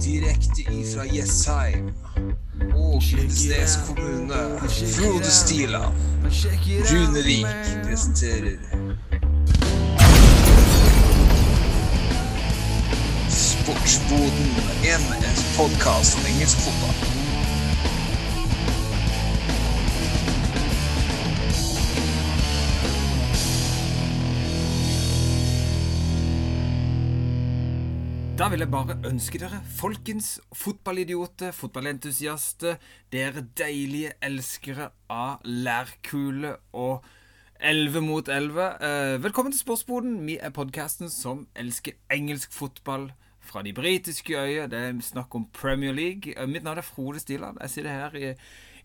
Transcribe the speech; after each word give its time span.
Direkte 0.00 0.62
ifra 0.62 1.04
Jessheim 1.12 1.88
og 2.74 3.02
Lindesnes 3.12 3.78
kommune. 3.86 4.34
Frode 4.96 5.30
Stila. 5.30 5.80
Runevik 6.90 7.46
presenterer 7.84 8.58
Sportsboden, 13.30 14.50
en 14.84 15.04
podkast 15.56 16.18
om 16.18 16.26
engelsk 16.34 16.58
fotball. 16.58 17.15
Da 28.36 28.50
vil 28.52 28.60
jeg 28.60 28.68
bare 28.68 28.98
ønske 29.08 29.38
dere, 29.40 29.62
folkens, 29.78 30.34
fotballidioter, 30.52 31.54
fotballentusiaster, 31.56 32.74
dere 33.08 33.40
deilige 33.56 34.10
elskere 34.20 34.90
av 35.08 35.46
lærkule 35.48 36.50
og 36.76 37.06
11 37.64 38.02
mot 38.04 38.28
11. 38.28 38.60
Eh, 38.60 39.14
velkommen 39.24 39.56
til 39.56 39.62
Sportsboden. 39.62 40.18
Vi 40.28 40.36
er 40.36 40.52
podkasten 40.52 41.08
som 41.08 41.46
elsker 41.56 41.96
engelsk 42.12 42.52
fotball 42.52 43.08
fra 43.40 43.64
de 43.64 43.72
britiske 43.72 44.36
øyer. 44.36 44.68
Det 44.68 44.84
er 44.84 45.00
snakk 45.00 45.32
om 45.34 45.48
Premier 45.56 45.96
League. 45.96 46.36
Eh, 46.36 46.46
mitt 46.46 46.62
navn 46.62 46.84
er 46.84 46.84
Frode 46.84 47.24
Stiland. 47.24 47.56
Jeg 47.64 47.70
sitter 47.70 47.90
her 47.90 48.20
i 48.20 48.34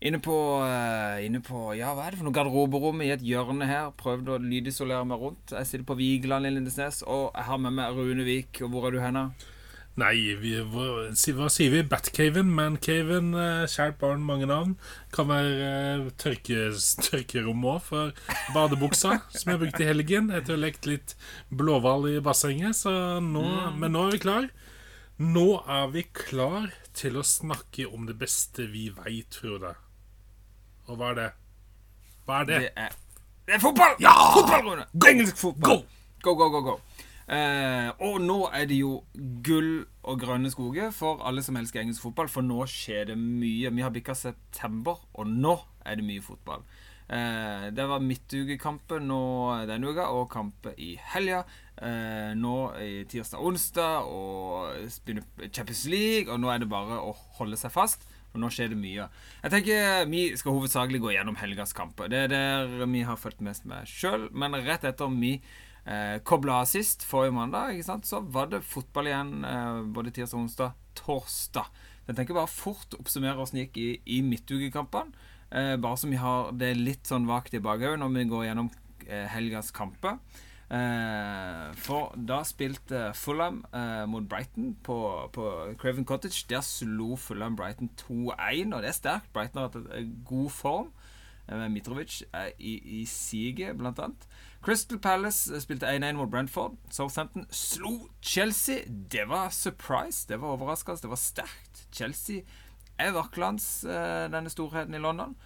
Inne 0.02 0.18
på, 0.18 0.34
uh, 0.58 1.22
inne 1.22 1.38
på, 1.46 1.68
ja, 1.78 1.92
hva 1.94 2.08
er 2.08 2.14
det 2.14 2.18
for 2.18 2.26
noe 2.26 2.34
garderoberom 2.34 3.04
i 3.04 3.12
et 3.14 3.22
hjørne 3.22 3.68
her. 3.70 3.92
Prøvd 4.00 4.32
å 4.34 4.42
lydisolere 4.42 5.06
meg 5.06 5.20
rundt. 5.22 5.52
Jeg 5.54 5.68
sitter 5.68 5.86
på 5.86 5.98
Vigeland 6.00 6.48
i 6.48 6.50
Lindesnes, 6.50 7.04
og 7.06 7.28
jeg 7.30 7.46
har 7.46 7.60
med 7.62 7.76
meg 7.76 7.94
Rune 7.94 8.26
Vik. 8.26 8.64
Og 8.66 8.72
hvor 8.72 8.88
er 8.88 8.96
du 8.96 8.98
hen? 9.04 9.20
Nei, 10.00 10.16
vi, 10.40 10.56
hva, 10.72 10.86
hva, 11.12 11.46
sier 11.52 11.70
vi? 11.74 11.84
Batcaven, 11.86 12.50
Mancaven, 12.56 13.30
uh, 13.36 13.62
kjært 13.70 14.00
barn, 14.00 14.24
mange 14.26 14.48
navn. 14.50 14.74
Kan 15.14 15.30
være 15.30 15.70
uh, 16.00 16.10
tørke, 16.18 16.72
tørkerom 17.06 17.62
òg, 17.70 17.78
for 17.86 18.34
badebuksa, 18.56 19.20
som 19.36 19.54
jeg 19.54 19.62
brukte 19.62 19.84
i 19.84 19.90
helgen 19.92 20.32
etter 20.32 20.56
å 20.56 20.58
ha 20.58 20.64
lekt 20.64 20.90
litt 20.90 21.14
blåhval 21.54 22.08
i 22.10 22.16
bassenget. 22.24 22.80
Så 22.80 22.90
nå, 23.22 23.44
mm. 23.46 23.78
Men 23.78 23.94
nå 23.94 24.08
er 24.08 24.16
vi 24.16 24.22
klar. 24.26 24.50
Nå 25.22 25.46
er 25.70 25.94
vi 25.94 26.08
klar 26.10 26.72
til 26.98 27.20
å 27.20 27.26
snakke 27.26 27.86
om 27.86 28.10
det 28.10 28.18
beste 28.18 28.66
vi 28.72 28.88
veit, 28.96 29.38
Frode. 29.38 29.76
Og 30.92 30.98
hva 31.00 31.12
er 31.14 31.16
det? 31.16 31.30
Hva 32.26 32.42
er 32.42 32.48
det? 32.50 32.58
Det 32.60 32.70
er, 32.76 32.96
det 33.48 33.54
er 33.56 33.62
fotball! 33.62 33.94
Ja! 34.02 34.12
Fotball, 34.34 34.66
Rune! 34.66 34.84
Engelsk 35.08 35.38
fotball. 35.40 35.80
Go! 35.80 36.34
Go, 36.34 36.34
go, 36.36 36.48
go, 36.52 36.60
go. 36.66 36.74
Eh, 37.32 37.88
og 38.04 38.18
nå 38.20 38.36
er 38.52 38.66
det 38.68 38.76
jo 38.82 38.98
gull 39.46 39.86
og 40.04 40.20
grønne 40.20 40.50
skoger 40.52 40.92
for 40.92 41.24
alle 41.24 41.40
som 41.46 41.56
elsker 41.56 41.80
engelsk 41.80 42.04
fotball, 42.04 42.28
for 42.28 42.44
nå 42.44 42.66
skjer 42.68 43.08
det 43.08 43.16
mye. 43.16 43.72
Vi 43.72 43.86
har 43.86 43.94
bikka 43.94 44.14
september, 44.18 45.00
og 45.16 45.32
nå 45.32 45.56
er 45.88 45.96
det 45.96 46.06
mye 46.06 46.22
fotball. 46.22 46.66
Eh, 47.08 47.70
det 47.72 47.88
var 47.88 48.04
midtukekampen 48.04 49.08
nå 49.08 49.22
denne 49.72 49.96
uka, 49.96 50.10
og 50.12 50.28
kamper 50.34 50.76
i 50.76 50.92
helga. 51.14 51.40
Eh, 51.80 52.36
nå 52.36 52.56
i 52.84 53.06
tirsdag 53.08 53.40
og 53.40 53.54
onsdag, 53.54 54.12
og 54.12 55.48
Champions 55.48 55.86
League, 55.88 56.28
og 56.28 56.44
nå 56.44 56.52
er 56.52 56.60
det 56.60 56.70
bare 56.70 57.00
å 57.00 57.16
holde 57.40 57.56
seg 57.56 57.72
fast. 57.72 58.04
Og 58.32 58.40
nå 58.40 58.48
skjer 58.52 58.72
det 58.72 58.78
mye. 58.80 59.08
Jeg 59.42 59.52
tenker 59.52 60.06
Vi 60.08 60.22
skal 60.40 60.56
hovedsakelig 60.56 61.02
gå 61.04 61.12
gjennom 61.14 61.36
helgas 61.40 61.74
kamper. 61.76 62.08
Det 62.08 62.24
er 62.24 62.32
der 62.32 62.86
vi 62.86 63.04
har 63.04 63.20
fulgt 63.20 63.44
mest 63.44 63.66
med 63.68 63.88
sjøl. 63.88 64.28
Men 64.32 64.56
rett 64.64 64.86
etter 64.88 65.12
vi 65.12 65.34
eh, 65.84 66.18
kobla 66.24 66.62
av 66.62 66.70
sist, 66.70 67.04
forrige 67.06 67.36
mandag, 67.36 67.82
så 67.84 68.22
var 68.22 68.52
det 68.52 68.64
fotball 68.66 69.10
igjen 69.10 69.34
eh, 69.44 69.82
både 69.94 70.14
tirsdag, 70.14 70.44
onsdag, 70.46 70.78
torsdag. 70.98 71.68
Jeg 72.08 72.18
tenker 72.18 72.36
bare 72.36 72.50
fort 72.50 72.96
oppsummere 72.98 73.38
åssen 73.42 73.60
det 73.60 73.68
gikk 73.68 73.78
i, 73.78 73.90
i 74.18 74.22
midtukekampene. 74.26 75.28
Eh, 75.52 75.76
bare 75.76 75.98
så 76.00 76.08
vi 76.08 76.16
har 76.20 76.54
det 76.56 76.72
litt 76.78 77.08
sånn 77.08 77.28
vagt 77.28 77.54
i 77.54 77.60
bakhodet 77.62 78.00
når 78.00 78.14
vi 78.16 78.24
går 78.30 78.46
gjennom 78.48 78.72
eh, 79.06 79.28
helgas 79.34 79.70
kamper. 79.76 80.16
Eh, 80.72 81.74
for 81.76 82.14
da 82.16 82.38
spilte 82.48 83.10
Fulham 83.14 83.58
eh, 83.76 84.06
mot 84.08 84.24
Brighton 84.28 84.76
på, 84.82 85.28
på 85.32 85.48
Craven 85.78 86.04
Cottage. 86.04 86.46
Der 86.48 86.60
slo 86.60 87.16
Fulham 87.16 87.56
Brighton 87.56 87.90
2-1, 88.00 88.72
og 88.74 88.82
det 88.82 88.88
er 88.88 88.96
sterkt. 88.96 89.32
Brighton 89.32 89.60
har 89.60 89.68
hatt 89.68 89.98
en 89.98 90.14
god 90.24 90.50
form. 90.50 90.92
Med 91.48 91.68
Mitrovic 91.68 92.22
i, 92.58 93.00
i 93.00 93.04
siget, 93.04 93.74
blant 93.76 93.98
annet. 93.98 94.26
Crystal 94.62 94.98
Palace 94.98 95.60
spilte 95.60 95.90
1-1 95.90 96.12
mot 96.16 96.30
Brentford. 96.30 96.76
Southampton 96.90 97.46
slo 97.50 98.08
Chelsea. 98.22 98.86
Det 98.86 99.26
var 99.28 99.50
surprise. 99.50 100.24
Det 100.28 100.40
var 100.40 100.54
overraskende. 100.54 101.02
Det 101.02 101.10
var 101.10 101.20
sterkt. 101.20 101.88
Chelsea 101.92 102.46
er 102.98 103.12
vaklende, 103.12 103.98
denne 104.32 104.50
storheten 104.50 104.94
i 104.94 105.02
London. 105.02 105.36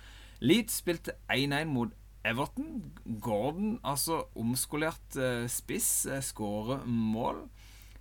Leeds 0.40 0.82
spilte 0.84 1.16
1-1 1.32 1.64
mot 1.64 1.88
Everton. 2.26 2.80
Gordon, 3.22 3.76
altså 3.86 4.24
omskolert 4.36 5.20
uh, 5.20 5.46
spiss, 5.50 6.06
uh, 6.10 6.18
skårer 6.24 6.84
mål. 6.86 7.46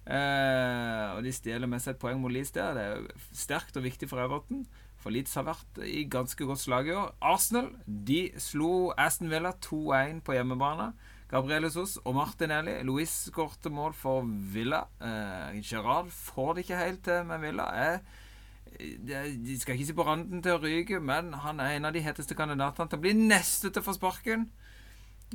Eh, 0.06 1.06
og 1.18 1.24
de 1.25 1.31
stjeler 1.34 1.69
med 1.69 1.81
seg 1.81 1.96
et 1.96 2.02
poeng 2.02 2.19
mot 2.22 2.34
Leeds 2.34 2.53
der. 2.53 2.78
Det 2.78 2.84
er 2.85 3.24
sterkt 3.34 3.78
og 3.80 3.85
viktig 3.88 4.09
for 4.12 4.22
Everton. 4.22 4.66
For 5.02 5.14
Leeds 5.14 5.34
har 5.38 5.47
vært 5.47 5.81
i 5.85 6.06
ganske 6.09 6.46
godt 6.46 6.62
slag 6.62 6.90
i 6.90 6.96
år. 6.97 7.12
Arsenal 7.25 7.72
de 7.85 8.28
slo 8.41 8.91
Aston 9.02 9.31
Villa 9.34 9.56
2-1 9.66 10.22
på 10.25 10.38
hjemmebane. 10.38 10.91
Gabriel 11.30 11.66
Jesus 11.66 11.97
og 12.03 12.14
Martinelli. 12.19 12.78
Louis 12.85 13.09
skårte 13.09 13.72
mål 13.74 13.97
for 13.97 14.30
Villa. 14.53 14.84
Eh, 15.02 15.58
Gerard 15.66 16.14
får 16.14 16.53
det 16.53 16.66
ikke 16.66 16.84
helt 16.84 17.03
til 17.08 17.25
med 17.25 17.41
Villa. 17.41 17.66
Jeg 17.74 18.00
de 18.78 19.56
skal 19.59 19.75
ikke 19.75 19.88
si 19.88 19.96
på 19.97 20.06
randen 20.08 20.44
til 20.44 20.56
å 20.56 20.62
ryke, 20.62 21.00
men 21.03 21.34
han 21.44 21.62
er 21.63 21.75
en 21.75 21.88
av 21.90 21.96
de 21.96 22.03
heteste 22.06 22.38
kandidatene 22.38 22.91
til 22.91 23.00
å 23.00 23.03
bli 23.03 23.13
neste 23.18 23.72
til 23.72 23.81
å 23.81 23.86
få 23.86 23.96
sparken 23.97 24.47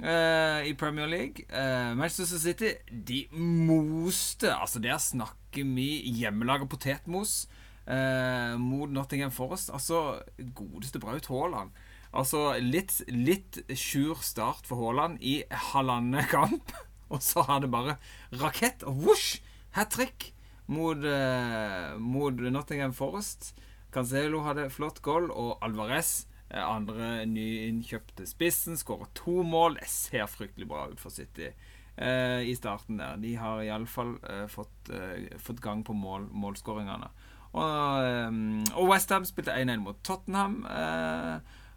uh, 0.03 0.61
i 0.67 0.75
Premier 0.79 1.11
League. 1.11 1.47
Uh, 1.49 1.93
Manchester 1.99 2.39
City 2.39 2.75
de 2.91 3.25
moste 3.33 4.53
Altså, 4.55 4.83
der 4.83 4.99
snakker 5.03 5.67
vi 5.77 6.03
hjemmelaga 6.21 6.69
potetmos 6.71 7.49
uh, 7.89 8.57
mot 8.61 8.91
Nottingham 8.91 9.33
Forest. 9.35 9.73
Altså, 9.75 10.21
godeste 10.55 11.03
Braut 11.03 11.31
Haaland. 11.31 11.75
Altså, 12.11 12.57
litt, 12.59 13.01
litt 13.07 13.61
sjur 13.79 14.19
start 14.27 14.67
for 14.67 14.83
Haaland 14.83 15.21
i 15.23 15.41
halvannen 15.71 16.27
kamp, 16.31 16.75
og 17.13 17.23
så 17.23 17.45
har 17.47 17.63
det 17.63 17.71
bare 17.73 18.01
rakett 18.43 18.85
og 18.87 19.05
vosj! 19.07 19.39
Hat 19.71 19.93
trick 19.95 20.33
mot, 20.71 21.03
uh, 21.05 21.99
mot 21.99 22.47
Nottingham 22.51 22.95
Forest. 22.97 23.53
Cancelo 23.91 24.45
hadde 24.47 24.71
flott 24.71 25.03
goal, 25.03 25.31
og 25.35 25.59
Alvarez, 25.67 26.27
eh, 26.51 26.63
andre 26.63 27.27
nyinnkjøpte 27.27 28.27
spissen, 28.29 28.79
skårer 28.79 29.11
to 29.19 29.43
mål. 29.43 29.81
Det 29.81 29.91
ser 29.91 30.31
fryktelig 30.31 30.69
bra 30.71 30.87
ut 30.93 31.01
for 31.01 31.11
City 31.11 31.51
eh, 31.51 32.41
i 32.47 32.55
starten 32.55 33.01
der. 33.03 33.19
De 33.21 33.35
har 33.37 33.65
iallfall 33.67 34.17
eh, 34.23 34.47
fått, 34.47 34.93
eh, 34.95 35.27
fått 35.39 35.61
gang 35.61 35.83
på 35.85 35.97
mål, 35.97 36.29
målskåringene. 36.31 37.11
Og, 37.51 38.05
eh, 38.07 38.77
og 38.77 38.93
Westham 38.93 39.27
spilte 39.27 39.59
1-1 39.59 39.83
mot 39.83 39.99
Tottenham. 40.07 40.63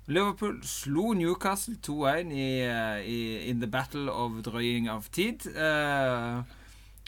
Liverpool 0.06 0.58
slo 0.68 1.14
Newcastle 1.16 1.78
2-1 1.80 2.34
i, 2.36 2.48
i, 3.08 3.20
in 3.50 3.62
the 3.62 3.68
battle 3.72 4.12
of 4.12 4.42
drøying 4.44 4.90
av 4.92 5.08
tid. 5.16 5.46
Uh, 5.56 6.44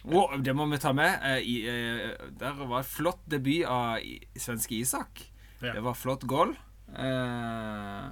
Oh, 0.06 0.36
det 0.38 0.54
må 0.54 0.68
vi 0.70 0.78
ta 0.82 0.94
med. 0.94 1.18
Eh, 1.26 1.42
I, 1.42 1.56
eh, 1.70 2.30
der 2.38 2.60
var 2.62 2.80
et 2.82 2.90
flott 2.90 3.24
debut 3.30 3.66
av 3.66 3.98
svenske 4.38 4.78
Isak. 4.78 5.24
Ja. 5.62 5.74
Det 5.74 5.84
var 5.84 5.98
flott 5.98 6.26
goal. 6.30 6.54
Eh, 6.94 8.08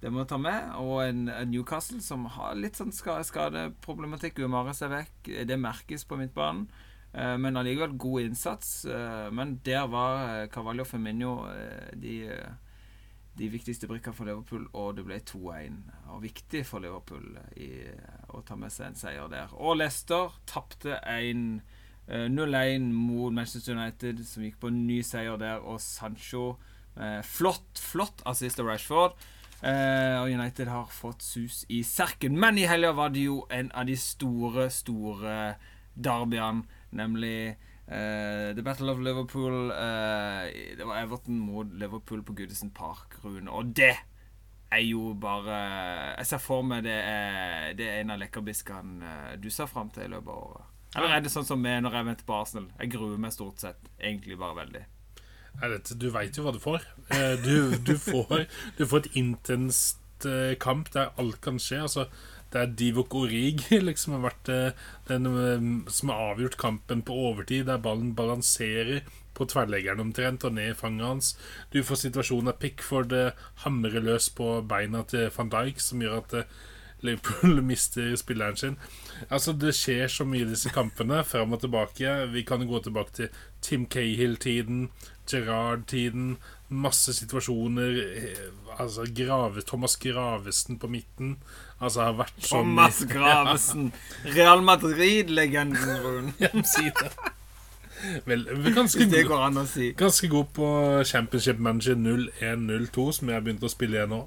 det 0.00 0.10
må 0.10 0.24
vi 0.24 0.28
ta 0.30 0.38
med. 0.40 0.72
Og 0.80 1.04
en, 1.04 1.28
en, 1.28 1.50
Newcastle 1.50 2.00
som 2.02 2.26
har 2.34 2.56
litt 2.58 2.80
sånn 2.80 2.92
skadeproblematikk. 2.94 4.42
Umares 4.42 4.82
er 4.82 4.94
vekk. 4.94 5.30
Det 5.46 5.60
merkes 5.60 6.06
på 6.08 6.18
midtbanen. 6.20 6.66
Eh, 7.12 7.36
men 7.38 7.58
allikevel 7.60 7.94
god 8.00 8.30
innsats. 8.30 8.72
Men 9.30 9.58
der 9.66 9.86
var 9.92 10.42
eh, 10.42 10.58
og 10.80 10.86
Feminio 10.88 11.44
de 11.94 12.24
de 13.40 13.48
viktigste 13.48 13.88
brikkene 13.88 14.16
for 14.16 14.28
Liverpool, 14.28 14.66
og 14.76 14.98
det 14.98 15.04
ble 15.06 15.16
2-1. 15.24 15.78
Og 16.12 16.22
viktig 16.24 16.60
for 16.68 16.84
Liverpool 16.84 17.38
i, 17.56 17.70
å 18.36 18.42
ta 18.46 18.56
med 18.60 18.72
seg 18.74 18.90
en 18.90 18.98
seier 19.00 19.30
der. 19.32 19.54
Og 19.56 19.78
Leicester 19.80 20.34
tapte 20.50 20.98
0-1 21.08 21.56
eh, 22.10 22.88
mot 22.92 23.32
Manchester 23.32 23.78
United, 23.78 24.20
som 24.28 24.44
gikk 24.44 24.60
på 24.60 24.70
en 24.70 24.82
ny 24.88 25.00
seier 25.06 25.40
der. 25.40 25.64
Og 25.64 25.80
Sancho 25.80 26.58
eh, 26.98 27.20
Flott, 27.24 27.80
flott 27.80 28.20
assist 28.28 28.60
av 28.60 28.68
Rashford. 28.68 29.16
Eh, 29.60 30.16
og 30.20 30.32
United 30.32 30.68
har 30.72 30.92
fått 30.92 31.24
sus 31.24 31.64
i 31.72 31.82
serken. 31.86 32.36
Men 32.40 32.60
i 32.60 32.68
helga 32.68 32.92
var 32.96 33.14
det 33.14 33.24
jo 33.28 33.42
en 33.52 33.72
av 33.72 33.88
de 33.88 33.96
store, 34.00 34.68
store 34.72 35.54
derbyene, 35.96 36.66
nemlig 36.96 37.56
Uh, 37.90 38.52
The 38.54 38.62
Battle 38.62 38.92
of 38.92 39.00
Liverpool 39.02 39.72
uh, 39.74 40.44
Det 40.78 40.86
var 40.86 41.00
Everton 41.02 41.40
mot 41.42 41.66
Liverpool 41.74 42.22
på 42.22 42.36
Goodison 42.38 42.70
Park, 42.70 43.16
Rune. 43.24 43.50
Og 43.50 43.72
det 43.74 43.96
er 44.70 44.84
jo 44.86 45.08
bare 45.18 45.56
Jeg 46.20 46.28
ser 46.30 46.38
for 46.44 46.62
meg 46.62 46.84
det 46.86 46.94
er, 46.94 47.72
det 47.74 47.88
er 47.90 48.04
en 48.04 48.14
av 48.14 48.20
lekkerbiskene 48.22 49.02
uh, 49.02 49.32
du 49.42 49.50
ser 49.50 49.66
fram 49.66 49.90
til 49.90 50.06
i 50.06 50.12
løpet 50.12 50.30
av 50.30 50.44
året. 50.52 50.68
Eller 50.96 51.16
er 51.16 51.20
det 51.26 51.30
sånn 51.34 51.46
som 51.46 51.60
meg 51.62 51.82
når 51.84 51.98
jeg 51.98 52.06
venter 52.12 52.26
på 52.26 52.38
Arsenal? 52.38 52.70
Jeg 52.80 52.92
gruer 52.94 53.18
meg 53.22 53.34
stort 53.34 53.62
sett 53.62 53.90
egentlig 53.98 54.38
bare 54.38 54.56
veldig. 54.62 54.84
Nei, 55.60 55.68
du 55.98 56.06
veit 56.14 56.38
jo 56.38 56.44
hva 56.46 56.52
du 56.54 56.62
får. 56.62 56.86
Eh, 57.14 57.34
Du, 57.42 57.74
du 57.86 57.92
får. 57.98 58.46
du 58.78 58.84
får 58.86 59.04
et 59.04 59.16
intenst 59.20 60.26
eh, 60.26 60.54
kamp 60.62 60.90
der 60.94 61.10
alt 61.18 61.40
kan 61.42 61.58
skje. 61.62 61.82
Altså, 61.86 62.06
det 62.52 62.60
er 62.60 62.72
Divok 62.78 63.14
Origi 63.14 63.78
liksom 63.88 64.16
har 64.16 64.24
vært 64.28 64.52
eh, 64.52 64.86
den 65.10 65.28
eh, 65.30 65.68
som 65.92 66.12
har 66.12 66.32
avgjort 66.32 66.58
kampen 66.60 67.04
på 67.06 67.16
overtid, 67.30 67.68
der 67.68 67.82
ballen 67.82 68.14
balanserer 68.18 69.04
på 69.36 69.46
tverrleggeren 69.48 70.02
omtrent 70.02 70.44
og 70.44 70.56
ned 70.56 70.72
i 70.72 70.76
fanget 70.76 71.06
hans. 71.06 71.30
Du 71.70 71.80
får 71.86 72.02
situasjonen 72.02 72.50
der 72.50 72.58
Pickford 72.60 73.14
eh, 73.16 73.46
hamrer 73.64 74.02
løs 74.04 74.28
på 74.34 74.58
beina 74.66 75.04
til 75.08 75.30
van 75.36 75.52
Dijk, 75.52 75.80
som 75.82 76.02
gjør 76.02 76.20
at 76.24 76.36
Liverpool 77.06 77.62
mister 77.70 78.16
spilleren 78.18 78.58
sin. 78.60 78.76
Altså, 79.28 79.54
det 79.56 79.72
skjer 79.78 80.10
så 80.10 80.26
mye 80.28 80.44
i 80.44 80.50
disse 80.50 80.72
kampene, 80.74 81.22
fram 81.24 81.54
og 81.56 81.62
tilbake. 81.62 82.16
Vi 82.34 82.44
kan 82.48 82.66
gå 82.68 82.82
tilbake 82.84 83.16
til 83.16 83.42
Tim 83.64 83.86
Cahill-tiden, 83.86 84.88
Gerrard-tiden. 85.30 86.34
Masse 86.68 87.14
situasjoner. 87.16 88.02
Altså, 88.76 89.06
Grave, 89.16 89.62
Thomas 89.66 89.96
Gravesen 89.96 90.78
på 90.78 90.90
midten. 90.90 91.38
Altså, 91.80 92.02
har 92.04 92.16
vært 92.18 92.34
så 92.44 92.58
Thomas 92.60 93.00
mye- 93.00 93.10
Gravesen. 93.14 93.92
Real 94.36 94.62
Madrid-legenden, 94.62 95.94
Rune. 96.04 96.32
Ja, 96.44 96.50
si 96.64 96.90
det. 96.90 97.10
Vel, 98.24 98.46
ganske, 98.74 99.04
det 99.12 99.26
går 99.28 99.42
an 99.50 99.60
å 99.60 99.66
si. 99.68 99.90
ganske 99.98 100.28
god 100.32 100.46
på 100.56 100.68
Championship 101.04 101.58
Manager 101.60 101.98
0102, 102.00 103.04
som 103.18 103.28
jeg 103.28 103.36
har 103.36 103.44
begynt 103.44 103.64
å 103.66 103.72
spille 103.72 103.98
igjen 103.98 104.12
nå. 104.14 104.22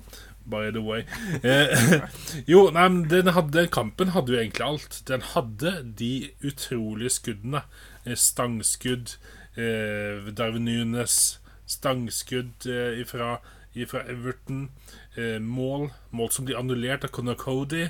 By 0.45 0.67
the 0.75 0.81
way. 0.83 1.05
Eh, 1.41 2.03
jo, 2.51 2.65
nei, 2.75 2.83
men 2.91 3.05
den, 3.09 3.31
hadde, 3.33 3.63
kampen 3.73 4.11
hadde 4.13 4.35
jo 4.35 4.41
egentlig 4.41 4.65
alt. 4.67 4.99
Den 5.07 5.23
hadde 5.33 5.71
de 6.01 6.11
utrolige 6.43 7.13
skuddene. 7.15 7.63
Eh, 8.03 8.17
Stangskudd, 8.19 9.15
eh, 9.55 10.29
Darwin 10.35 10.67
Nunes, 10.67 11.39
stangskudd 11.65 12.67
eh, 12.69 12.99
ifra, 13.01 13.37
ifra 13.73 14.03
Everton. 14.11 14.67
Eh, 15.15 15.39
mål, 15.39 15.91
mål 16.11 16.31
som 16.31 16.45
blir 16.45 16.57
annullert 16.57 17.03
av 17.05 17.11
Conor 17.13 17.37
Cody, 17.37 17.89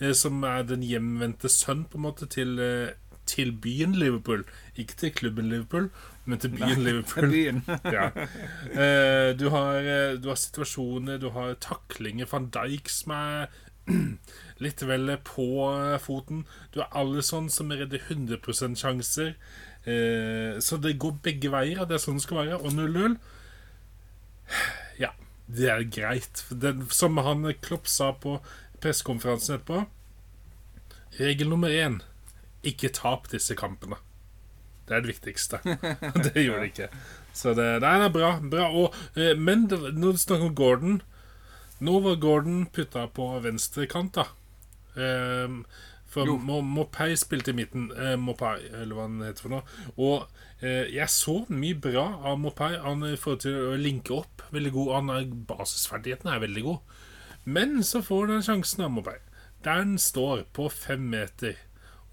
eh, 0.00 0.12
som 0.12 0.42
er 0.44 0.64
den 0.66 0.82
hjemvendte 0.82 1.50
sønn 1.52 1.84
på 1.86 1.98
en 1.98 2.06
måte 2.08 2.26
til, 2.26 2.58
eh, 2.58 2.94
til 3.26 3.52
byen 3.52 3.94
Liverpool. 3.94 4.44
Ikke 4.76 4.96
til 4.96 5.12
klubben 5.12 5.50
Liverpool, 5.50 5.90
men 6.24 6.38
til 6.38 6.50
byen 6.50 6.82
Liverpool. 6.82 7.30
Byen. 7.30 7.62
Ja. 7.96 8.10
Eh, 8.72 9.36
du, 9.38 9.48
har, 9.50 9.80
du 10.18 10.28
har 10.28 10.34
situasjoner, 10.34 11.18
du 11.18 11.30
har 11.30 11.54
taklinger 11.54 12.26
Van 12.32 12.50
Dijk 12.50 12.88
som 12.88 13.12
er 13.14 13.46
litt 14.64 14.82
vel 14.82 15.16
på 15.22 15.46
foten. 16.02 16.46
Du 16.74 16.80
har 16.82 16.90
Alison 16.94 17.48
som 17.50 17.70
redder 17.70 18.02
100 18.10 18.74
sjanser. 18.74 19.34
Eh, 19.86 20.58
så 20.58 20.76
det 20.82 20.98
går 20.98 21.20
begge 21.22 21.50
veier, 21.52 21.80
og 21.80 21.88
det 21.88 21.94
er 21.94 22.02
sånn 22.02 22.18
det 22.18 22.26
skal 22.26 22.42
være. 22.42 22.58
Og 22.58 22.74
0-0 22.74 23.18
Ja, 24.46 24.85
det 25.46 25.68
er 25.70 25.84
greit. 25.92 26.44
Den, 26.50 26.86
som 26.90 27.18
han 27.22 27.46
Klopp 27.62 27.86
sa 27.90 28.10
på 28.12 28.40
pressekonferansen 28.82 29.56
etterpå 29.56 29.86
Regel 31.16 31.48
nummer 31.48 31.72
én 31.72 32.00
ikke 32.66 32.90
tap 32.92 33.28
disse 33.30 33.54
kampene. 33.56 33.96
Det 34.86 34.96
er 34.96 35.04
det 35.04 35.12
viktigste. 35.14 35.60
det 36.24 36.42
gjorde 36.42 36.64
det 36.64 36.70
ikke. 36.72 36.88
Så 37.36 37.54
det, 37.56 37.66
nei, 37.84 37.94
det 38.00 38.08
er 38.08 38.14
bra. 38.14 38.30
bra. 38.42 38.66
Og, 38.74 38.96
eh, 39.14 39.34
men 39.38 39.66
det, 39.70 39.78
når 39.94 40.16
du 40.16 40.22
snakker 40.22 40.50
om 40.50 40.56
Gordon 40.58 40.98
Nå 41.84 41.98
var 42.00 42.16
Gordon 42.16 42.62
putta 42.72 43.02
på 43.12 43.26
venstre 43.44 43.84
kant, 43.90 44.16
da. 44.16 44.24
Ehm, 44.96 45.58
for. 46.16 46.62
Mopay 46.76 47.14
spilte 47.20 47.52
i 47.52 47.56
midten. 47.56 47.86
Eh, 47.92 48.16
Mopay, 48.20 48.66
eller 48.72 48.96
hva 48.96 49.06
han 49.06 49.22
heter 49.24 49.46
for 49.46 49.54
noe. 49.54 49.76
Og 49.96 50.64
eh, 50.64 50.88
jeg 50.94 51.12
så 51.12 51.38
mye 51.52 51.78
bra 51.86 52.06
av 52.26 52.40
Mopay. 52.42 52.78
Han 52.84 53.04
får 53.04 53.12
i 53.12 53.20
forhold 53.22 53.44
til 53.46 53.60
å 53.60 53.78
linke 53.80 54.16
opp 54.16 54.44
veldig 54.56 54.74
god. 54.74 54.92
Han 54.98 55.14
er, 55.16 55.30
basisferdigheten 55.52 56.32
er 56.32 56.42
veldig 56.44 56.66
god. 56.66 56.98
Men 57.46 57.78
så 57.86 58.02
får 58.02 58.34
han 58.34 58.44
sjansen 58.46 58.88
av 58.88 58.92
Mopay. 58.96 59.22
Der 59.64 59.82
han 59.82 59.96
står 60.00 60.46
på 60.56 60.68
fem 60.72 61.08
meter 61.12 61.56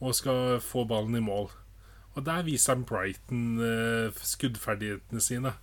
og 0.03 0.15
skal 0.17 0.57
få 0.63 0.83
ballen 0.89 1.15
i 1.17 1.23
mål. 1.23 1.49
Og 2.13 2.25
der 2.25 2.43
viser 2.45 2.75
han 2.75 2.85
Brighton 2.85 3.61
eh, 3.63 4.23
skuddferdighetene 4.33 5.21
sine. 5.23 5.53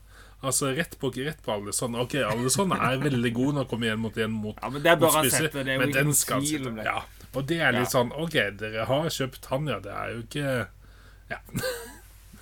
Altså 0.41 0.71
rett 0.73 0.97
på, 0.99 1.11
rett 1.13 1.43
på 1.45 1.53
alle 1.53 1.73
sånne, 1.77 2.01
Ok, 2.01 2.15
alle 2.25 2.49
sånne 2.53 2.79
er 2.81 3.03
veldig 3.03 3.33
gode 3.37 3.55
når 3.59 3.65
han 3.67 3.69
kommer 3.69 3.91
igjen 3.91 4.01
mot 4.01 4.17
igjen 4.17 4.33
mot, 4.33 4.57
Ja, 4.57 4.71
men 4.73 4.85
det 4.87 4.95
bør 4.97 5.11
mot 5.11 5.19
han 5.19 5.27
spisser, 5.29 5.51
det 5.53 5.67
er 5.67 5.77
jo 5.77 5.83
men 5.83 5.93
den 5.93 6.15
skal 6.17 6.47
sitte. 6.49 6.73
Ja. 6.87 7.03
Og 7.37 7.47
det 7.47 7.61
er 7.63 7.73
litt 7.77 7.87
Ja. 7.87 7.95
sånn 8.01 8.13
Ok, 8.19 8.35
dere 8.59 8.85
har 8.89 9.09
kjøpt 9.09 9.47
han, 9.53 9.67
ja. 9.71 9.79
Det 9.81 9.93
er 9.95 10.15
jo 10.17 10.23
ikke 10.27 10.69
Ja. 11.31 11.39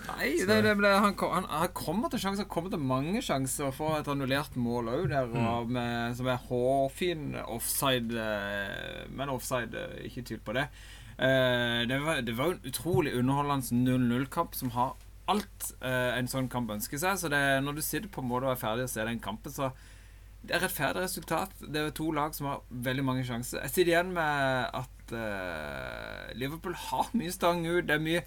Nei, 0.08 0.28
det, 0.48 0.62
det 0.64 0.72
ble, 0.78 0.88
han, 0.88 1.12
han, 1.20 1.44
han 1.52 1.72
kommer 1.76 2.08
til 2.08 2.22
sjanser. 2.22 2.46
Han 2.46 2.52
kommer 2.52 2.72
til 2.72 2.80
mange 2.80 3.20
sjanser. 3.20 3.66
å 3.68 3.74
få 3.76 3.90
et 3.98 4.08
annullert 4.08 4.54
mål 4.56 4.88
òg 4.94 5.10
mm. 5.34 6.14
som 6.16 6.30
er 6.32 6.38
hårfin 6.48 7.34
offside. 7.44 8.14
eh, 8.16 9.02
Men 9.12 9.28
offside, 9.34 9.74
eh, 9.76 10.06
ikke 10.08 10.24
tvil 10.30 10.40
på 10.46 10.54
det. 10.56 10.64
Eh, 11.18 11.84
det, 11.90 12.00
var, 12.06 12.22
det 12.24 12.36
var 12.38 12.54
en 12.54 12.64
utrolig 12.72 13.12
underholdende 13.18 13.82
0-0-kamp 13.98 14.56
som 14.56 14.72
har 14.78 14.96
alt 15.28 15.74
en 15.84 16.28
sånn 16.30 16.48
kamp 16.48 16.70
ønsker 16.72 16.96
seg. 16.96 17.18
Så 17.20 17.28
det, 17.28 17.42
når 17.60 17.76
du 17.76 17.82
sitter 17.84 18.08
på 18.08 18.22
en 18.24 18.30
måte 18.30 18.48
og 18.48 18.54
er 18.54 18.62
ferdig 18.62 18.86
og 18.86 18.92
ser 18.94 19.04
den 19.10 19.20
kampen, 19.20 19.52
så 19.52 19.68
det 20.42 20.54
er 20.56 20.62
rettferdig 20.64 21.04
resultat. 21.04 21.54
Det 21.60 21.80
er 21.80 21.94
to 21.96 22.10
lag 22.14 22.34
som 22.36 22.48
har 22.50 22.60
veldig 22.70 23.04
mange 23.04 23.24
sjanser. 23.26 23.62
Jeg 23.64 23.74
sitter 23.74 23.92
igjen 23.92 24.12
med 24.16 24.76
at 24.80 25.14
uh, 25.14 26.28
Liverpool 26.38 26.76
har 26.88 27.10
mye 27.18 27.34
stang 27.34 27.64
ut. 27.66 27.86
Det 27.88 27.96
er 27.96 28.04
mye 28.04 28.26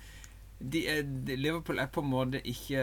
de 0.62 0.84
er, 0.86 1.00
de, 1.26 1.36
Liverpool 1.40 1.80
er 1.82 1.88
på 1.90 2.04
en 2.04 2.10
måte 2.12 2.38
ikke 2.46 2.82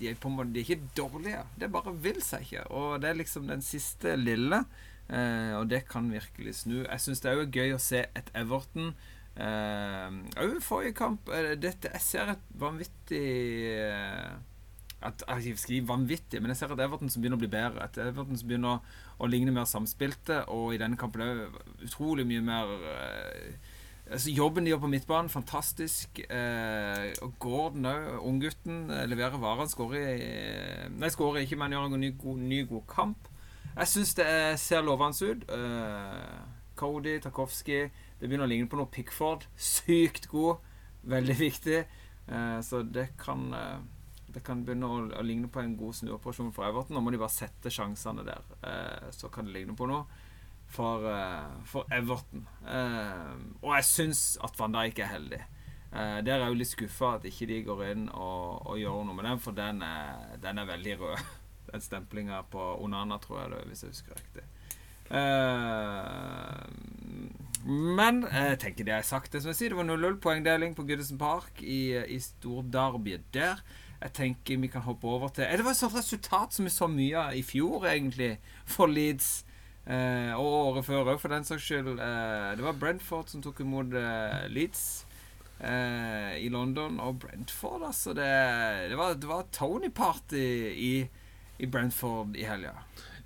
De 0.00 0.06
er 0.08 0.14
på 0.16 0.30
en 0.30 0.38
måte 0.38 0.54
De 0.54 0.62
er 0.62 0.70
ikke 0.70 0.94
dårlige. 0.96 1.42
Det 1.60 1.68
bare 1.74 1.92
vil 2.06 2.22
seg 2.24 2.46
ikke. 2.46 2.64
Og 2.72 3.02
det 3.02 3.10
er 3.10 3.20
liksom 3.20 3.50
den 3.50 3.64
siste 3.66 4.16
lille. 4.16 4.64
Uh, 5.10 5.58
og 5.58 5.70
det 5.70 5.84
kan 5.90 6.08
virkelig 6.12 6.62
snu. 6.62 6.84
Jeg 6.84 7.02
syns 7.02 7.20
det 7.20 7.32
er 7.32 7.40
jo 7.42 7.50
gøy 7.50 7.74
å 7.74 7.82
se 7.82 8.06
et 8.14 8.30
Everton 8.38 8.94
Òg 9.40 10.56
uh, 10.56 10.60
forrige 10.62 10.94
kamp. 10.98 11.28
eh, 11.32 11.54
dette, 11.56 11.90
jeg 11.94 12.02
ser 12.02 12.32
et 12.34 12.46
vanvittig 12.58 13.26
eh, 13.70 14.32
at, 15.02 15.24
Jeg 15.44 15.58
skriver 15.58 15.86
vanvittig, 15.86 16.40
men 16.40 16.52
jeg 16.52 16.60
ser 16.60 16.72
at 16.74 16.80
Everton 16.84 17.10
som 17.10 17.22
begynner 17.22 17.38
å 17.38 17.42
bli 17.42 17.50
bedre. 17.52 17.84
At 17.84 17.98
Everton 17.98 18.36
som 18.36 18.48
begynner 18.48 18.80
å, 19.18 19.28
ligne 19.28 19.52
mer 19.54 19.68
samspilte. 19.68 20.44
Og 20.52 20.74
i 20.74 20.80
denne 20.80 20.98
kampen 21.00 21.24
det 21.24 21.86
utrolig 21.88 22.26
mye 22.28 22.44
mer 22.44 22.74
eh, 22.92 23.54
altså, 24.10 24.34
Jobben 24.34 24.66
de 24.66 24.74
gjør 24.74 24.82
på 24.84 24.92
midtbanen, 24.92 25.32
fantastisk. 25.32 26.20
Eh, 26.28 27.10
og 27.24 27.34
Gordon 27.40 27.88
òg, 27.90 28.06
unggutten, 28.28 28.86
eh, 28.92 29.06
leverer 29.08 29.40
varer. 29.40 29.70
Skårer 29.72 30.88
Nei, 30.96 31.12
skårer 31.12 31.46
ikke, 31.46 31.58
men 31.60 31.76
gjør 31.76 31.88
en 31.88 32.00
ny, 32.04 32.14
god, 32.20 32.46
ny, 32.52 32.62
god 32.68 32.88
kamp. 32.90 33.30
Jeg 33.70 33.88
syns 33.88 34.16
det 34.18 34.26
er, 34.26 34.56
ser 34.60 34.84
lovende 34.84 35.32
ut. 35.32 35.46
Eh, 35.56 36.40
Cody, 36.80 37.18
Tarkovsky 37.20 37.90
Det 38.20 38.28
begynner 38.28 38.46
å 38.46 38.50
ligne 38.50 38.68
på 38.68 38.78
noe 38.80 38.88
Pickford. 38.92 39.46
Sykt 39.56 40.28
god. 40.32 40.60
Veldig 41.08 41.36
viktig. 41.40 41.80
Eh, 42.28 42.60
så 42.66 42.82
det 42.82 43.10
kan 43.20 43.48
eh, 43.56 43.80
Det 44.34 44.42
kan 44.46 44.64
begynne 44.64 44.88
å, 44.88 44.98
å 45.18 45.22
ligne 45.26 45.50
på 45.52 45.62
en 45.62 45.76
god 45.78 45.96
snuoperasjon 46.00 46.52
for 46.54 46.68
Everton. 46.68 46.96
Nå 46.96 47.04
må 47.04 47.12
de 47.14 47.20
bare 47.20 47.34
sette 47.34 47.72
sjansene 47.72 48.24
der. 48.26 48.44
Eh, 48.66 49.08
så 49.16 49.30
kan 49.32 49.48
det 49.48 49.56
ligne 49.56 49.76
på 49.78 49.88
noe 49.90 50.04
for, 50.70 51.06
eh, 51.10 51.64
for 51.64 51.86
Everton. 51.90 52.46
Eh, 52.66 53.34
og 53.62 53.74
jeg 53.74 53.88
syns 53.88 54.22
at 54.44 54.58
Van 54.58 54.72
Dijk 54.76 55.02
er 55.02 55.10
heldig. 55.14 55.40
Eh, 55.90 56.20
der 56.22 56.36
er 56.36 56.44
jeg 56.44 56.52
jo 56.52 56.60
litt 56.60 56.70
skuffa 56.70 57.14
at 57.16 57.26
ikke 57.26 57.48
de 57.50 57.62
går 57.66 57.84
inn 57.88 58.06
og, 58.14 58.66
og 58.70 58.78
gjør 58.78 59.02
noe 59.08 59.16
med 59.18 59.26
den, 59.26 59.42
for 59.42 59.56
den 59.56 59.82
er, 59.82 60.36
den 60.42 60.62
er 60.62 60.70
veldig 60.70 60.98
rød. 61.02 61.18
Den 61.70 61.82
stemplinga 61.84 62.40
på 62.50 62.58
Onana, 62.82 63.14
tror 63.22 63.44
jeg 63.44 63.50
det 63.52 63.58
hvis 63.68 63.82
jeg 63.84 63.92
husker 63.92 64.16
riktig. 64.18 64.42
Eh, 65.14 66.64
men 67.62 68.24
jeg 68.24 68.58
tenker 68.58 68.88
det 68.88 68.90
jeg 68.90 69.04
har 69.04 69.06
sagt. 69.06 69.30
Det 69.30 69.42
som 69.44 69.52
jeg 69.52 69.58
sier, 69.60 69.70
det 69.70 69.78
var 69.78 69.86
0-0 69.86 70.16
poengdeling 70.24 70.74
på 70.74 70.82
Goodison 70.88 71.20
Park 71.20 71.62
i, 71.62 71.94
i 72.10 72.18
storderbyet 72.24 73.28
der. 73.36 73.62
Jeg 74.00 74.12
tenker 74.16 74.60
vi 74.62 74.70
kan 74.72 74.84
hoppe 74.86 75.08
over 75.08 75.28
til 75.28 75.44
eh, 75.44 75.56
Det 75.58 75.64
var 75.66 75.74
et 75.74 75.80
sånt 75.80 75.96
resultat 75.98 76.56
som 76.56 76.64
vi 76.64 76.72
så 76.72 76.88
mye 76.88 77.20
av 77.20 77.36
i 77.36 77.44
fjor, 77.44 77.84
egentlig, 77.90 78.38
for 78.64 78.88
Leeds. 78.88 79.44
Eh, 79.84 80.32
og 80.36 80.46
året 80.46 80.86
før 80.86 81.04
òg, 81.04 81.20
for 81.20 81.32
den 81.32 81.44
saks 81.44 81.66
skyld. 81.66 81.98
Eh, 82.00 82.50
det 82.56 82.64
var 82.64 82.78
Brentford 82.80 83.28
som 83.32 83.44
tok 83.44 83.60
imot 83.64 83.92
eh, 83.98 84.46
Leeds 84.52 84.84
eh, 85.58 86.38
i 86.40 86.48
London. 86.52 86.96
Og 87.04 87.18
Brentford, 87.20 87.84
altså 87.90 88.14
Det, 88.16 88.30
det 88.92 88.98
var, 89.00 89.16
var 89.28 89.48
Tony-party 89.52 90.46
i, 90.72 90.94
i 91.58 91.68
Brentford 91.68 92.36
i 92.40 92.48
helga. 92.48 92.78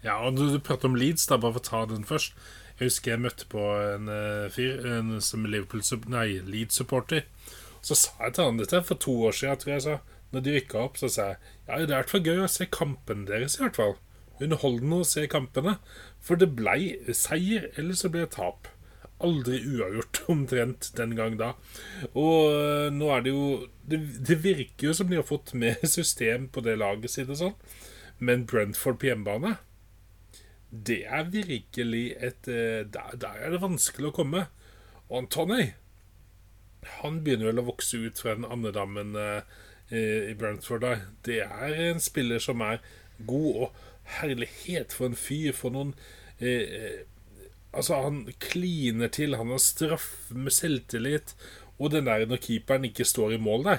Ja, 0.05 0.19
og 0.27 0.37
du, 0.37 0.49
du 0.51 0.59
prater 0.59 0.91
om 0.91 0.99
Leeds, 0.99 1.29
da, 1.31 1.39
bare 1.39 1.55
for 1.57 1.63
å 1.63 1.69
ta 1.71 1.85
den 1.95 2.09
først. 2.09 2.35
Jeg 2.75 2.91
husker 2.91 3.15
jeg 3.15 3.23
møtte 3.23 3.47
på 3.47 3.63
en 3.79 4.09
uh, 4.11 4.51
fyr 4.51 4.81
som 5.23 5.45
Liverpool 5.47 5.85
Nei, 6.11 6.41
Leeds-supporter. 6.43 7.23
Så 7.85 7.95
sa 7.95 8.11
jeg 8.25 8.35
til 8.35 8.49
han 8.49 8.59
dette 8.59 8.81
for 8.83 8.99
to 8.99 9.15
år 9.29 9.37
siden, 9.37 9.61
tror 9.63 9.71
jeg 9.71 9.79
jeg 9.79 9.87
sa. 9.87 10.14
Når 10.35 10.45
de 10.45 10.57
rykka 10.57 10.83
opp, 10.83 10.99
så 11.01 11.11
sa 11.13 11.29
jeg 11.31 11.39
ja, 11.39 11.79
det 11.79 11.85
er 11.85 11.87
i 11.87 11.95
hvert 11.95 12.13
fall 12.13 12.29
gøy 12.29 12.43
å 12.45 12.51
se 12.51 12.67
kampen 12.69 13.25
deres, 13.29 13.57
i 13.59 13.65
hvert 13.65 13.79
fall. 13.79 13.97
Underholdende 14.43 15.01
å 15.01 15.09
se 15.09 15.27
kampene. 15.31 15.77
For 16.25 16.41
det 16.41 16.51
blei 16.59 16.97
seier, 17.15 17.69
eller 17.79 17.97
så 17.99 18.11
ble 18.11 18.27
det 18.27 18.35
tap. 18.37 18.71
aldri 19.25 19.61
uavgjort 19.63 20.19
omtrent 20.35 20.91
den 20.99 21.15
gang 21.17 21.39
da. 21.41 21.53
Og 22.13 22.51
eh, 22.51 22.89
nå 22.93 23.13
er 23.15 23.23
det 23.25 23.33
jo 23.33 23.45
det, 23.87 24.01
det 24.27 24.41
virker 24.43 24.91
jo 24.91 24.97
som 24.99 25.09
de 25.09 25.21
har 25.21 25.29
fått 25.29 25.55
mer 25.55 25.79
system 25.97 26.51
på 26.53 26.65
det 26.67 26.75
laget 26.83 27.15
sitt 27.15 27.31
og 27.31 27.39
sånn, 27.41 27.55
men 28.19 28.45
Brentford 28.51 28.99
på 29.01 29.09
hjemmebane 29.13 29.55
det 30.75 31.05
er 31.07 31.31
virkelig 31.31 32.17
et 32.19 32.49
eh, 32.49 32.83
Der, 32.87 33.15
der 33.15 33.39
er 33.39 33.55
det 33.55 33.63
vanskelig 33.63 34.11
å 34.11 34.17
komme. 34.17 34.47
Og 35.09 35.25
Antony 35.25 35.73
Han 37.01 37.23
begynner 37.25 37.53
vel 37.53 37.63
å 37.63 37.69
vokse 37.71 38.01
ut 38.03 38.21
fra 38.21 38.35
den 38.35 38.49
andedammen 38.49 39.15
eh, 39.17 39.47
i 40.31 40.35
Brentford. 40.35 40.81
Der. 40.81 41.09
Det 41.27 41.41
er 41.43 41.91
en 41.91 42.01
spiller 42.01 42.39
som 42.39 42.61
er 42.61 42.79
god, 43.27 43.55
og 43.55 43.73
herlighet 44.21 44.93
for 44.93 45.07
en 45.07 45.19
fyr. 45.19 45.53
For 45.53 45.75
noen 45.75 45.95
eh, 46.41 46.63
eh 46.63 47.03
Altså, 47.75 47.97
han 48.03 48.29
kliner 48.39 49.09
til. 49.11 49.35
Han 49.35 49.51
har 49.51 49.59
straff 49.59 50.31
med 50.31 50.53
selvtillit. 50.55 51.35
Og 51.79 51.91
den 51.91 52.07
der 52.07 52.27
når 52.27 52.37
keeperen 52.37 52.85
ikke 52.85 53.05
står 53.05 53.35
i 53.35 53.37
mål 53.43 53.65
der. 53.65 53.79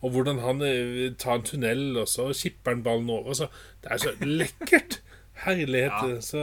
Og 0.00 0.10
hvordan 0.10 0.38
han 0.38 0.62
eh, 0.62 1.12
tar 1.18 1.34
en 1.34 1.44
tunnel, 1.44 1.98
og 1.98 2.08
så 2.08 2.30
kipper 2.32 2.70
han 2.70 2.82
ballen 2.82 3.10
over. 3.10 3.32
Så 3.32 3.48
det 3.82 3.92
er 3.92 3.96
så 3.96 4.14
lekkert! 4.20 5.02
Herlighet. 5.36 5.92
Ja. 5.92 6.20
Så, 6.24 6.42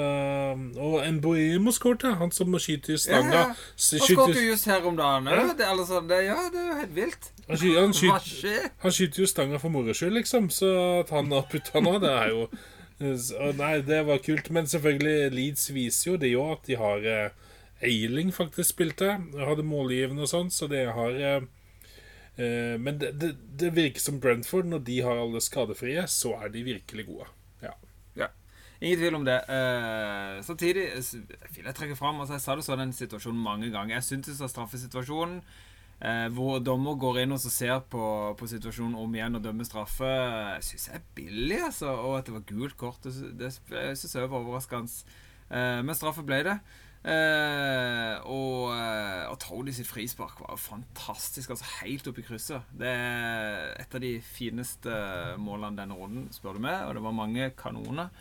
og 0.77 1.13
Mboemo 1.13 1.71
skåret, 1.73 2.05
han 2.19 2.31
som 2.31 2.51
må 2.53 2.61
skyte 2.61 2.93
i 2.93 2.97
stanga. 3.01 3.31
Ja, 3.33 3.39
ja. 3.39 3.55
Han 3.55 4.05
skåret 4.05 4.37
jo 4.37 4.45
just 4.51 4.69
her 4.69 4.85
om 4.85 4.99
dagen. 4.99 5.31
Ja, 5.33 5.47
det, 5.57 5.65
altså, 5.65 6.03
det, 6.09 6.19
ja, 6.27 6.37
det 6.53 6.61
er 6.61 6.67
jo 6.67 6.77
helt 6.81 6.95
vilt. 6.95 7.31
Han 7.47 7.57
skyter, 7.57 7.81
han, 7.81 7.95
skyter, 7.97 8.69
han 8.85 8.95
skyter 8.95 9.23
jo 9.23 9.31
stanga 9.31 9.59
for 9.59 9.73
moro 9.73 9.95
skyld, 9.97 10.13
liksom. 10.19 10.51
Så 10.53 10.69
at 11.01 11.11
han 11.15 11.33
har 11.33 11.49
putta 11.51 11.81
nå, 11.83 11.97
det 12.03 12.13
er 12.13 12.31
jo 12.35 12.47
Nei, 13.57 13.81
det 13.83 14.03
var 14.07 14.21
kult. 14.23 14.49
Men 14.53 14.69
selvfølgelig, 14.69 15.31
Leeds 15.33 15.65
viser 15.73 16.11
jo 16.11 16.17
det 16.21 16.29
jo 16.31 16.45
at 16.53 16.63
de 16.69 16.77
har 16.79 17.03
eh, 17.09 17.33
Eiling 17.83 18.31
faktisk 18.33 18.75
spilte. 18.75 19.17
Hadde 19.35 19.65
målgivende 19.67 20.23
og 20.23 20.31
sånn, 20.31 20.51
så 20.53 20.69
det 20.71 20.85
har 20.95 21.17
eh, 21.17 21.47
eh, 22.37 22.75
Men 22.79 23.01
det, 23.01 23.15
det, 23.19 23.33
det 23.59 23.73
virker 23.75 24.03
som 24.03 24.21
Brentford, 24.23 24.69
når 24.71 24.85
de 24.87 25.01
har 25.03 25.19
alle 25.19 25.41
skadefrie, 25.43 26.05
så 26.07 26.37
er 26.39 26.53
de 26.53 26.63
virkelig 26.69 27.07
gode. 27.09 27.27
Ja. 27.65 27.75
Ingen 28.81 28.99
tvil 28.99 29.15
om 29.15 29.25
det. 29.25 29.37
Uh, 29.47 30.41
samtidig 30.43 30.87
vil 31.55 31.67
jeg 31.67 31.75
trekke 31.75 31.95
fram 31.95 32.19
altså 32.19 32.35
Jeg 32.35 32.43
sa 32.43 32.55
det 32.55 32.65
så 32.65 32.75
den 32.79 32.93
situasjonen 32.93 33.43
mange 33.43 33.71
ganger. 33.71 33.95
Jeg 33.95 34.03
syntes 34.03 34.41
at 34.41 34.51
straffesituasjonen 34.51 35.39
uh, 36.03 36.27
hvor 36.35 36.59
dommer 36.59 36.97
går 36.99 37.21
inn 37.23 37.35
og 37.35 37.39
ser 37.39 37.79
på, 37.89 38.05
på 38.39 38.49
situasjonen 38.51 38.97
om 38.99 39.15
igjen 39.15 39.39
og 39.39 39.43
dømmer 39.45 39.67
straffe, 39.67 40.13
syns 40.67 40.89
jeg 40.89 40.99
er 40.99 41.05
billig, 41.15 41.61
altså. 41.69 41.93
Og 41.95 42.17
at 42.17 42.27
det 42.27 42.35
var 42.35 42.47
gult 42.49 42.77
kort, 42.77 43.03
det, 43.05 43.13
det 43.39 43.53
syns 43.53 44.15
jeg 44.15 44.27
var 44.27 44.41
overraskende. 44.41 45.19
Uh, 45.47 45.79
men 45.85 45.95
straffe 45.95 46.25
ble 46.27 46.43
det. 46.49 46.57
Uh, 47.03 48.19
og, 48.31 48.69
og 49.27 49.33
Tony 49.43 49.73
sitt 49.75 49.87
frispark 49.87 50.43
var 50.43 50.59
fantastisk. 50.59 51.51
Altså 51.51 51.71
Helt 51.81 52.07
opp 52.07 52.19
i 52.19 52.27
krysset. 52.27 52.67
Det 52.79 52.91
er 52.91 53.73
et 53.79 53.95
av 53.95 54.03
de 54.03 54.13
fineste 54.23 55.01
målene 55.39 55.79
denne 55.79 55.99
runden, 55.99 56.29
spør 56.35 56.59
du 56.59 56.67
meg. 56.67 56.83
Og 56.87 56.95
det 56.95 57.07
var 57.07 57.19
mange 57.23 57.51
kanoner. 57.59 58.11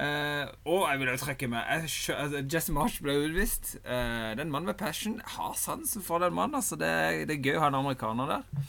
Eh, 0.00 0.46
og 0.64 0.86
jeg 0.88 1.00
vil 1.00 1.10
jo 1.10 1.16
trekke 1.20 1.48
skjø- 1.90 2.16
altså, 2.16 2.40
Jesse 2.48 2.72
Marsh 2.72 3.02
ble 3.04 3.18
utvist. 3.26 3.74
Uh, 3.84 4.32
den 4.38 4.48
mannen 4.52 4.70
med 4.70 4.78
passion. 4.80 5.18
Har 5.36 5.52
sansen 5.60 6.02
for 6.02 6.22
den 6.22 6.32
mannen. 6.36 6.56
Altså, 6.56 6.78
det, 6.80 7.28
det 7.28 7.36
er 7.36 7.44
gøy 7.44 7.58
å 7.58 7.64
ha 7.66 7.68
en 7.68 7.80
amerikaner 7.82 8.30
der. 8.30 8.64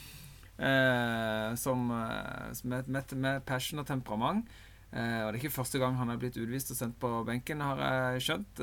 uh, 0.62 1.54
som, 1.56 1.86
med, 1.88 2.88
med, 2.88 3.16
med 3.16 3.40
passion 3.48 3.80
og 3.80 3.88
temperament. 3.88 4.44
Og 4.92 4.98
Det 5.00 5.28
er 5.30 5.36
ikke 5.38 5.54
første 5.54 5.78
gang 5.80 5.94
han 5.96 6.10
er 6.12 6.18
blitt 6.20 6.36
utvist 6.36 6.68
og 6.74 6.76
sendt 6.76 6.98
på 7.00 7.08
benken, 7.24 7.62
har 7.64 7.78
jeg 7.80 8.24
skjønt. 8.26 8.58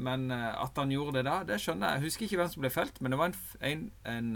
Men 0.00 0.30
at 0.32 0.78
han 0.80 0.94
gjorde 0.94 1.18
det 1.18 1.26
da, 1.26 1.34
det 1.44 1.58
skjønner 1.60 1.90
jeg. 1.90 1.98
Jeg 1.98 2.04
husker 2.06 2.24
ikke 2.24 2.38
hvem 2.40 2.48
som 2.54 2.64
ble 2.64 2.70
felt, 2.72 3.00
men 3.04 3.12
det 3.12 3.18
var 3.20 3.28
en, 3.28 3.36
en, 3.68 3.82
en, 4.14 4.30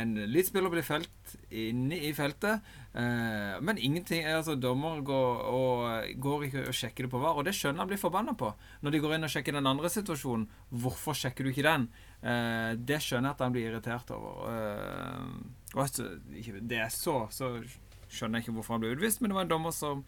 en 0.00 0.14
Leeds-spiller 0.32 0.72
ble 0.72 0.80
felt 0.86 1.34
inne 1.52 1.98
i 2.08 2.14
feltet. 2.16 2.64
Eh, 2.90 3.56
men 3.62 3.78
ingenting 3.78 4.24
altså 4.26 4.56
Dommer 4.58 4.98
går, 5.06 5.42
og, 5.46 6.08
går 6.18 6.46
ikke 6.48 6.64
og 6.70 6.74
sjekker 6.74 7.06
det 7.06 7.12
på 7.12 7.20
VAR, 7.22 7.38
og 7.38 7.46
det 7.46 7.54
skjønner 7.54 7.84
jeg 7.84 7.92
blir 7.92 8.02
forbanna 8.02 8.34
på. 8.38 8.50
Når 8.82 8.96
de 8.96 9.02
går 9.04 9.14
inn 9.16 9.28
og 9.28 9.32
sjekker 9.34 9.56
den 9.56 9.70
andre 9.70 9.92
situasjonen, 9.92 10.48
hvorfor 10.70 11.18
sjekker 11.18 11.46
du 11.46 11.52
ikke 11.52 11.68
den? 11.68 11.86
Eh, 12.22 12.72
det 12.76 12.98
skjønner 13.04 13.30
jeg 13.30 13.38
at 13.38 13.46
han 13.46 13.54
blir 13.54 13.70
irritert 13.70 14.10
over. 14.16 14.50
Eh, 14.50 15.30
og 15.76 15.86
altså, 15.86 16.10
det 16.26 16.82
er 16.82 16.92
så, 16.94 17.22
så 17.30 17.54
skjønner 18.10 18.40
jeg 18.40 18.48
ikke 18.48 18.58
hvorfor 18.58 18.78
han 18.78 18.84
ble 18.84 18.96
utvist, 18.96 19.22
men 19.22 19.30
det 19.30 19.38
var 19.38 19.48
en 19.48 19.56
dommer 19.56 19.74
som 19.76 20.04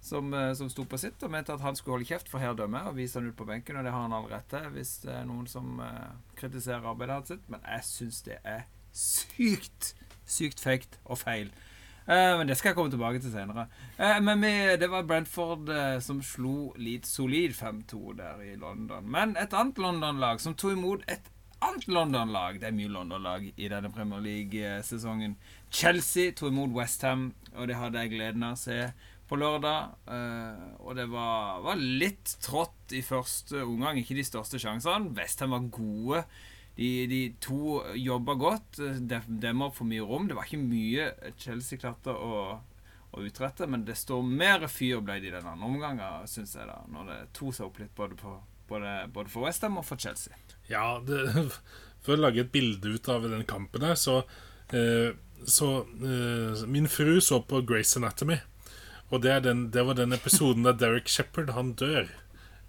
som, 0.00 0.34
eh, 0.34 0.52
som 0.52 0.70
sto 0.70 0.84
på 0.88 0.98
sitt 0.98 1.22
og 1.22 1.32
mente 1.32 1.52
at 1.54 1.60
han 1.60 1.76
skulle 1.76 1.98
holde 1.98 2.08
kjeft, 2.08 2.30
for 2.32 2.42
her 2.42 2.56
dømmer 2.56 2.80
jeg, 2.80 2.92
og 2.92 2.98
vise 2.98 3.20
han 3.20 3.28
ut 3.28 3.36
på 3.36 3.46
benken, 3.48 3.76
og 3.76 3.84
det 3.84 3.92
har 3.92 4.06
han 4.06 4.16
all 4.16 4.28
rett 4.30 4.48
til 4.50 4.68
hvis 4.74 4.94
det 5.04 5.12
er 5.14 5.26
noen 5.28 5.48
som 5.50 5.80
eh, 5.84 6.12
kritiserer 6.40 6.88
arbeidet 6.92 7.18
hans 7.18 7.32
sitt, 7.34 7.50
men 7.52 7.66
jeg 7.68 7.88
syns 7.88 8.22
det 8.28 8.38
er 8.48 8.64
sykt, 8.96 9.92
sykt 10.24 10.62
feigt 10.64 10.98
og 11.04 11.20
feil. 11.20 11.52
Eh, 12.10 12.36
men 12.38 12.48
det 12.48 12.56
skal 12.58 12.72
jeg 12.72 12.78
komme 12.78 12.90
tilbake 12.90 13.20
til 13.22 13.30
senere. 13.30 13.68
Eh, 13.94 14.16
men 14.24 14.42
vi, 14.42 14.52
det 14.82 14.88
var 14.90 15.06
Brentford 15.06 15.68
eh, 15.70 15.98
som 16.02 16.18
slo 16.26 16.72
litt 16.80 17.06
solid 17.06 17.54
5-2 17.54 18.16
der 18.18 18.40
i 18.42 18.56
London. 18.58 19.06
Men 19.06 19.36
et 19.38 19.54
annet 19.54 19.78
London-lag 19.78 20.42
som 20.42 20.56
tok 20.58 20.74
imot 20.74 21.06
et 21.06 21.30
annet 21.60 21.86
London-lag 21.92 22.56
Det 22.56 22.70
er 22.70 22.74
mye 22.74 22.90
London-lag 22.90 23.46
i 23.52 23.70
denne 23.70 23.92
Premier 23.94 24.24
League-sesongen. 24.24 25.36
Chelsea 25.70 26.34
tok 26.34 26.50
imot 26.50 26.74
Westham, 26.74 27.30
og 27.54 27.70
det 27.70 27.78
hadde 27.78 28.02
jeg 28.02 28.14
gleden 28.16 28.46
av 28.48 28.56
å 28.56 28.62
se 28.64 28.80
på 29.30 29.38
lørdag. 29.38 29.92
Og 30.82 30.96
det 30.98 31.04
var, 31.12 31.60
var 31.62 31.78
litt 31.78 32.32
trått 32.42 32.96
i 32.96 33.04
første 33.06 33.60
omgang. 33.62 34.00
Ikke 34.00 34.16
de 34.18 34.24
største 34.26 34.58
sjansene. 34.58 35.12
Westham 35.14 35.54
var 35.54 35.68
gode. 35.76 36.24
De, 36.76 37.06
de 37.10 37.20
to 37.42 37.80
jobba 37.98 38.34
godt. 38.40 38.78
De- 39.10 39.22
Demma 39.42 39.66
opp 39.68 39.76
for 39.76 39.88
mye 39.90 40.04
rom. 40.06 40.28
Det 40.30 40.36
var 40.38 40.46
ikke 40.48 40.60
mye 40.62 41.08
Chelsea 41.40 41.78
klarte 41.82 42.14
å, 42.14 42.60
å 43.12 43.24
utrette, 43.26 43.66
men 43.68 43.84
det 43.84 43.98
står 44.00 44.22
mer 44.24 44.64
fyr 44.70 45.02
ble 45.04 45.18
det 45.20 45.28
i 45.32 45.34
den 45.34 45.48
andre 45.50 45.66
omgangen, 45.68 46.28
syns 46.30 46.54
jeg, 46.56 46.68
da. 46.70 46.78
Når 46.94 47.10
det 47.10 47.18
to 47.36 47.50
seg 47.52 47.66
opp 47.68 47.80
litt 47.82 47.92
både, 47.98 48.16
på, 48.20 48.36
både, 48.70 48.94
både 49.12 49.32
for 49.34 49.44
Westham 49.48 49.76
og 49.82 49.84
for 49.88 50.00
Chelsea. 50.00 50.32
Ja, 50.70 51.00
det, 51.04 51.50
For 52.00 52.14
å 52.16 52.22
lage 52.22 52.46
et 52.46 52.52
bilde 52.54 52.94
ut 52.96 53.08
av 53.12 53.26
den 53.28 53.44
kampen 53.44 53.82
her, 53.84 53.98
så, 53.98 54.22
eh, 54.72 55.10
så 55.44 55.66
eh, 56.00 56.62
Min 56.70 56.88
fru 56.88 57.18
så 57.20 57.42
på 57.44 57.60
Grace 57.68 57.98
Anatomy. 58.00 58.38
Og 59.10 59.20
det, 59.26 59.40
den, 59.44 59.66
det 59.74 59.82
var 59.84 59.98
den 59.98 60.14
episoden 60.16 60.64
der 60.64 60.78
Derek 60.80 61.10
Shepherd 61.10 61.50
han 61.52 61.74
dør. 61.76 62.06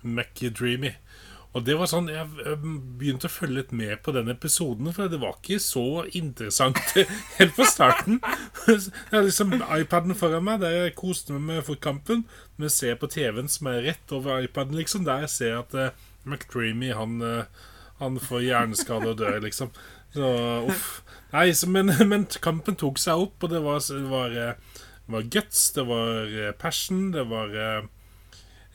McDreamy. 0.03 0.95
Og 1.51 1.65
det 1.67 1.75
var 1.75 1.89
sånn, 1.91 2.07
Jeg 2.07 2.29
begynte 2.99 3.27
å 3.27 3.31
følge 3.31 3.57
litt 3.57 3.71
med 3.75 3.99
på 4.05 4.13
den 4.15 4.31
episoden, 4.31 4.87
for 4.95 5.11
det 5.11 5.19
var 5.19 5.35
ikke 5.35 5.59
så 5.59 6.05
interessant 6.15 6.79
helt 7.39 7.57
fra 7.57 7.67
starten. 7.67 8.21
Jeg 8.67 8.93
har 9.11 9.27
liksom 9.27 9.57
iPaden 9.59 10.15
foran 10.15 10.47
meg, 10.47 10.61
der 10.63 10.77
jeg 10.77 10.95
koste 10.99 11.35
meg 11.35 11.43
med 11.49 11.65
fotkampen. 11.67 12.23
Men 12.55 12.71
ser 12.71 12.95
på 13.01 13.09
TV-en 13.11 13.51
som 13.51 13.67
er 13.71 13.83
rett 13.89 14.15
over 14.15 14.45
iPaden, 14.45 14.79
liksom, 14.79 15.03
der 15.07 15.25
jeg 15.25 15.35
ser 15.35 15.59
at 15.59 15.75
uh, 15.75 15.91
McDreamy 16.23 16.93
han, 16.95 17.19
uh, 17.19 17.67
han 17.99 18.21
får 18.21 18.47
hjerneskade 18.47 19.11
og 19.11 19.19
dør, 19.19 19.41
liksom. 19.43 19.75
Så 20.15 20.27
uff. 20.67 21.01
Nei, 21.31 21.49
så, 21.55 21.67
men, 21.71 21.91
men 22.07 22.27
kampen 22.43 22.75
tok 22.79 22.99
seg 22.99 23.27
opp, 23.27 23.43
og 23.43 23.51
det 23.51 23.61
var, 23.63 23.79
det 23.79 24.07
var, 24.11 24.33
eh, 24.35 24.79
det 25.05 25.15
var 25.15 25.29
guts, 25.31 25.61
det 25.75 25.85
var 25.87 26.33
passion, 26.59 27.05
det 27.15 27.23
var 27.31 27.55
eh, 27.55 27.85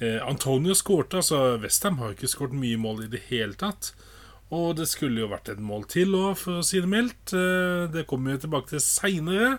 Eh, 0.01 0.19
Antonio 0.29 0.75
skårte, 0.77 1.23
altså 1.23 1.57
Westham 1.63 1.99
har 2.03 2.13
ikke 2.13 2.29
skåret 2.29 2.57
mye 2.57 2.77
mål 2.81 3.07
i 3.07 3.13
det 3.17 3.27
hele 3.31 3.57
tatt. 3.59 3.95
Og 4.55 4.77
det 4.79 4.85
skulle 4.87 5.25
jo 5.25 5.27
vært 5.27 5.49
et 5.51 5.59
mål 5.59 5.89
til 5.91 6.13
òg, 6.15 6.37
for 6.39 6.61
å 6.61 6.65
si 6.67 6.79
det 6.79 6.91
mildt. 6.91 7.33
Eh, 7.35 7.87
det 7.91 8.05
kommer 8.07 8.37
vi 8.37 8.45
tilbake 8.45 8.71
til 8.71 8.83
seinere, 8.85 9.57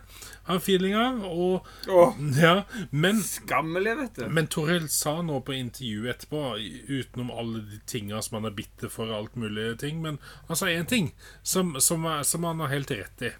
har 0.48 0.62
feelinga. 0.64 1.08
Og 1.28 1.66
Åh, 1.92 2.22
ja, 2.40 2.54
men 2.96 3.20
skammelig, 3.26 3.98
vet 4.00 4.22
du. 4.22 4.30
men 4.32 4.48
Torhild 4.48 4.88
sa 4.94 5.18
nå 5.26 5.42
på 5.44 5.58
intervjuet 5.58 6.14
etterpå, 6.14 6.44
utenom 6.88 7.34
alle 7.36 7.66
de 7.68 7.82
tinga 7.90 8.22
som 8.24 8.40
han 8.40 8.48
er 8.48 8.56
bitter 8.56 8.94
for, 8.94 9.12
alt 9.12 9.36
mulig 9.36 9.74
ting, 9.84 10.00
men 10.06 10.22
han 10.48 10.60
sa 10.60 10.72
én 10.72 10.88
ting 10.88 11.12
som, 11.44 11.76
som, 11.84 12.08
er, 12.08 12.24
som 12.24 12.48
han 12.48 12.64
har 12.64 12.72
helt 12.72 12.94
rett 12.96 13.28
i. 13.28 13.34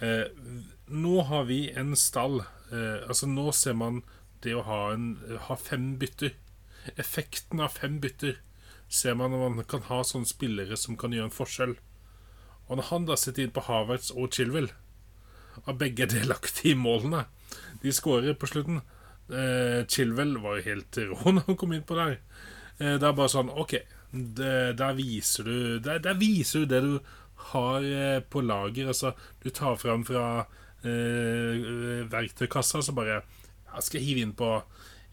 Eh, 0.00 0.24
nå 0.88 1.20
har 1.28 1.44
vi 1.50 1.66
en 1.76 1.92
stall. 2.00 2.40
Eh, 2.72 3.02
altså 3.08 3.28
Nå 3.28 3.50
ser 3.52 3.76
man 3.76 4.00
det 4.44 4.54
å 4.56 4.64
ha, 4.66 4.80
en, 4.94 5.08
ha 5.48 5.56
fem 5.58 5.96
bytter. 6.00 6.34
Effekten 6.96 7.62
av 7.64 7.74
fem 7.76 7.98
bytter 8.02 8.38
ser 8.88 9.16
man 9.18 9.34
når 9.34 9.56
man 9.58 9.68
kan 9.68 9.84
ha 9.90 10.00
sånne 10.06 10.28
spillere 10.28 10.78
som 10.80 10.96
kan 11.00 11.14
gjøre 11.14 11.30
en 11.30 11.34
forskjell. 11.34 11.74
Og 12.68 12.78
når 12.78 12.88
han 12.90 13.08
da 13.08 13.16
sitter 13.16 13.44
inn 13.44 13.54
på 13.54 13.64
Havertz 13.68 14.12
og 14.14 14.32
Chilwell, 14.36 14.70
og 15.64 15.78
begge 15.80 16.06
delaktige 16.06 16.70
i 16.70 16.78
målene 16.78 17.24
De 17.82 17.90
skårer 17.90 18.36
på 18.38 18.46
slutten. 18.46 18.76
Eh, 19.28 19.82
Chilwell 19.90 20.36
var 20.38 20.58
jo 20.58 20.66
helt 20.68 20.98
rå 21.10 21.32
når 21.34 21.48
han 21.48 21.56
kom 21.58 21.72
inn 21.74 21.86
på 21.86 21.96
der. 21.98 22.20
Eh, 22.78 22.94
det 22.96 23.06
er 23.06 23.16
bare 23.16 23.32
sånn 23.32 23.50
OK, 23.50 23.74
det, 24.12 24.52
der 24.78 24.94
viser 24.96 25.48
du 25.48 25.56
der, 25.84 25.98
der 26.04 26.16
viser 26.20 26.64
du 26.64 26.70
det 26.70 26.80
du 26.84 26.94
har 27.52 27.84
eh, 27.84 28.20
på 28.22 28.42
lager. 28.44 28.92
Altså, 28.92 29.12
du 29.42 29.50
tar 29.50 29.76
fram 29.80 30.04
fra 30.08 30.46
eh, 30.82 32.06
verktøykassa, 32.10 32.82
så 32.82 32.94
bare 32.96 33.22
Jeg 33.74 33.86
skal 33.88 34.04
hive 34.04 34.24
inn 34.24 34.34
på 34.38 34.52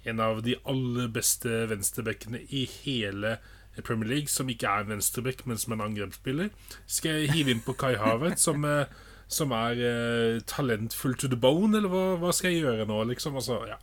en 0.05 0.21
av 0.21 0.41
de 0.45 0.55
aller 0.69 1.09
beste 1.13 1.65
venstrebekkene 1.71 2.43
i 2.53 2.65
hele 2.69 3.37
Premier 3.83 4.09
League 4.09 4.31
som 4.31 4.49
ikke 4.51 4.69
er 4.69 4.87
venstrebekk, 4.87 5.43
men 5.49 5.59
som 5.59 5.75
en 5.75 5.83
angrepsspiller? 5.87 6.51
Skal 6.87 7.23
jeg 7.23 7.33
hive 7.33 7.55
inn 7.55 7.63
på 7.65 7.75
Kai 7.79 7.95
Havertz, 7.99 8.45
som, 8.47 8.63
eh, 8.69 8.91
som 9.27 9.51
er 9.57 9.81
uh, 9.81 10.43
talentfull 10.47 11.17
to 11.19 11.27
the 11.27 11.39
bone, 11.39 11.75
eller 11.75 11.91
hva, 11.91 12.05
hva 12.21 12.31
skal 12.35 12.53
jeg 12.53 12.63
gjøre 12.63 12.87
nå, 12.87 13.01
liksom? 13.11 13.35
Altså, 13.41 13.59
ja. 13.67 13.79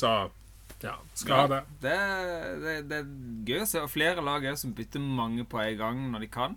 Så 0.00 0.12
ja, 0.82 0.96
skal 1.14 1.36
ha 1.36 1.48
det. 1.50 1.60
Det, 1.82 1.96
det, 2.62 2.76
det 2.90 3.00
er 3.02 3.10
gøy 3.46 3.62
å 3.62 3.68
se. 3.70 3.82
Og 3.84 3.92
flere 3.92 4.24
lag 4.24 4.44
er 4.46 4.56
som 4.58 4.72
bytter 4.74 5.02
mange 5.02 5.44
på 5.46 5.60
en 5.62 5.76
gang 5.78 6.04
når 6.14 6.24
de 6.24 6.30
kan. 6.32 6.56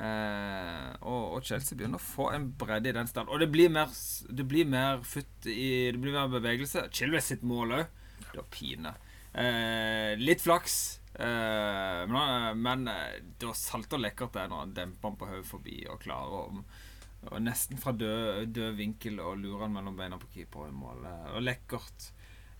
Eh, 0.00 0.92
og, 1.04 1.36
og 1.36 1.44
Chelsea 1.46 1.76
begynner 1.76 2.00
å 2.00 2.04
få 2.04 2.30
en 2.32 2.48
bredde 2.58 2.90
i 2.90 2.96
den 2.96 3.10
stand. 3.10 3.28
Og 3.28 3.42
det 3.42 3.50
blir 3.52 3.72
mer, 3.72 3.92
det 4.28 4.46
blir 4.48 4.68
mer 4.68 5.02
futt 5.06 5.48
i 5.50 5.92
Det 5.92 6.00
blir 6.00 6.16
mer 6.16 6.32
bevegelse. 6.32 6.88
Chilwell 6.94 7.24
sitt 7.24 7.44
mål 7.46 7.76
òg. 7.80 7.98
Det 8.30 8.38
var 8.38 8.48
pine. 8.54 8.94
Eh, 9.32 10.14
litt 10.20 10.44
flaks. 10.44 10.78
Eh, 11.14 12.02
men, 12.08 12.62
men 12.62 12.88
eh, 12.88 13.20
det 13.38 13.50
var 13.50 13.58
salt 13.58 13.92
og 13.92 14.00
lekkert 14.00 14.38
det 14.38 14.48
når 14.48 14.64
han 14.64 14.74
demper 14.78 15.10
han 15.10 15.20
på 15.20 15.28
hodet 15.28 15.48
forbi 15.50 15.82
og 15.92 16.00
klarer 16.04 16.40
å 16.40 16.64
og 17.22 17.38
Nesten 17.38 17.78
fra 17.78 17.92
død, 17.94 18.48
død 18.50 18.72
vinkel 18.80 19.20
og 19.22 19.36
lurer 19.38 19.60
han 19.68 19.74
mellom 19.76 19.94
beina 19.94 20.16
på 20.18 20.26
keeper 20.32 20.66
i 20.66 20.74
mål. 20.74 21.04
Og 21.36 21.44
lekkert. 21.44 22.08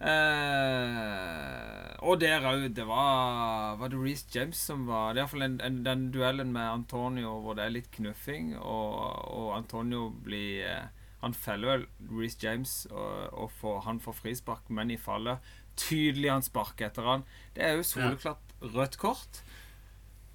Eh, 0.02 1.82
og 2.02 2.18
der 2.18 2.42
òg, 2.50 2.64
det 2.75 2.82
var 2.88 3.76
Var 3.78 3.92
det 3.92 4.00
Reece 4.02 4.26
James 4.35 4.59
som 4.59 4.88
var 4.88 5.12
Det 5.14 5.21
er 5.23 5.28
iallfall 5.28 5.85
den 5.87 6.09
duellen 6.11 6.50
med 6.50 6.66
Antonio 6.66 7.37
hvor 7.44 7.54
det 7.54 7.68
er 7.68 7.76
litt 7.76 7.90
knuffing, 7.94 8.56
og, 8.59 8.97
og 9.30 9.52
Antonio 9.61 10.09
blir 10.25 10.66
eh, 10.66 11.06
Han 11.23 11.37
feller 11.38 11.71
vel 11.76 11.87
Reece 12.11 12.42
James, 12.42 12.75
og, 12.90 13.30
og 13.30 13.54
får, 13.61 13.80
han 13.87 14.02
får 14.02 14.18
frispark, 14.25 14.66
men 14.75 14.90
i 14.90 14.99
fallet 14.99 15.38
Tydelig 15.78 16.28
han 16.28 16.42
sparker 16.44 16.90
etter 16.90 17.06
han. 17.06 17.23
Det 17.56 17.62
er 17.64 17.78
jo 17.78 17.87
soleklart 17.87 18.50
rødt 18.75 18.99
kort. 19.00 19.38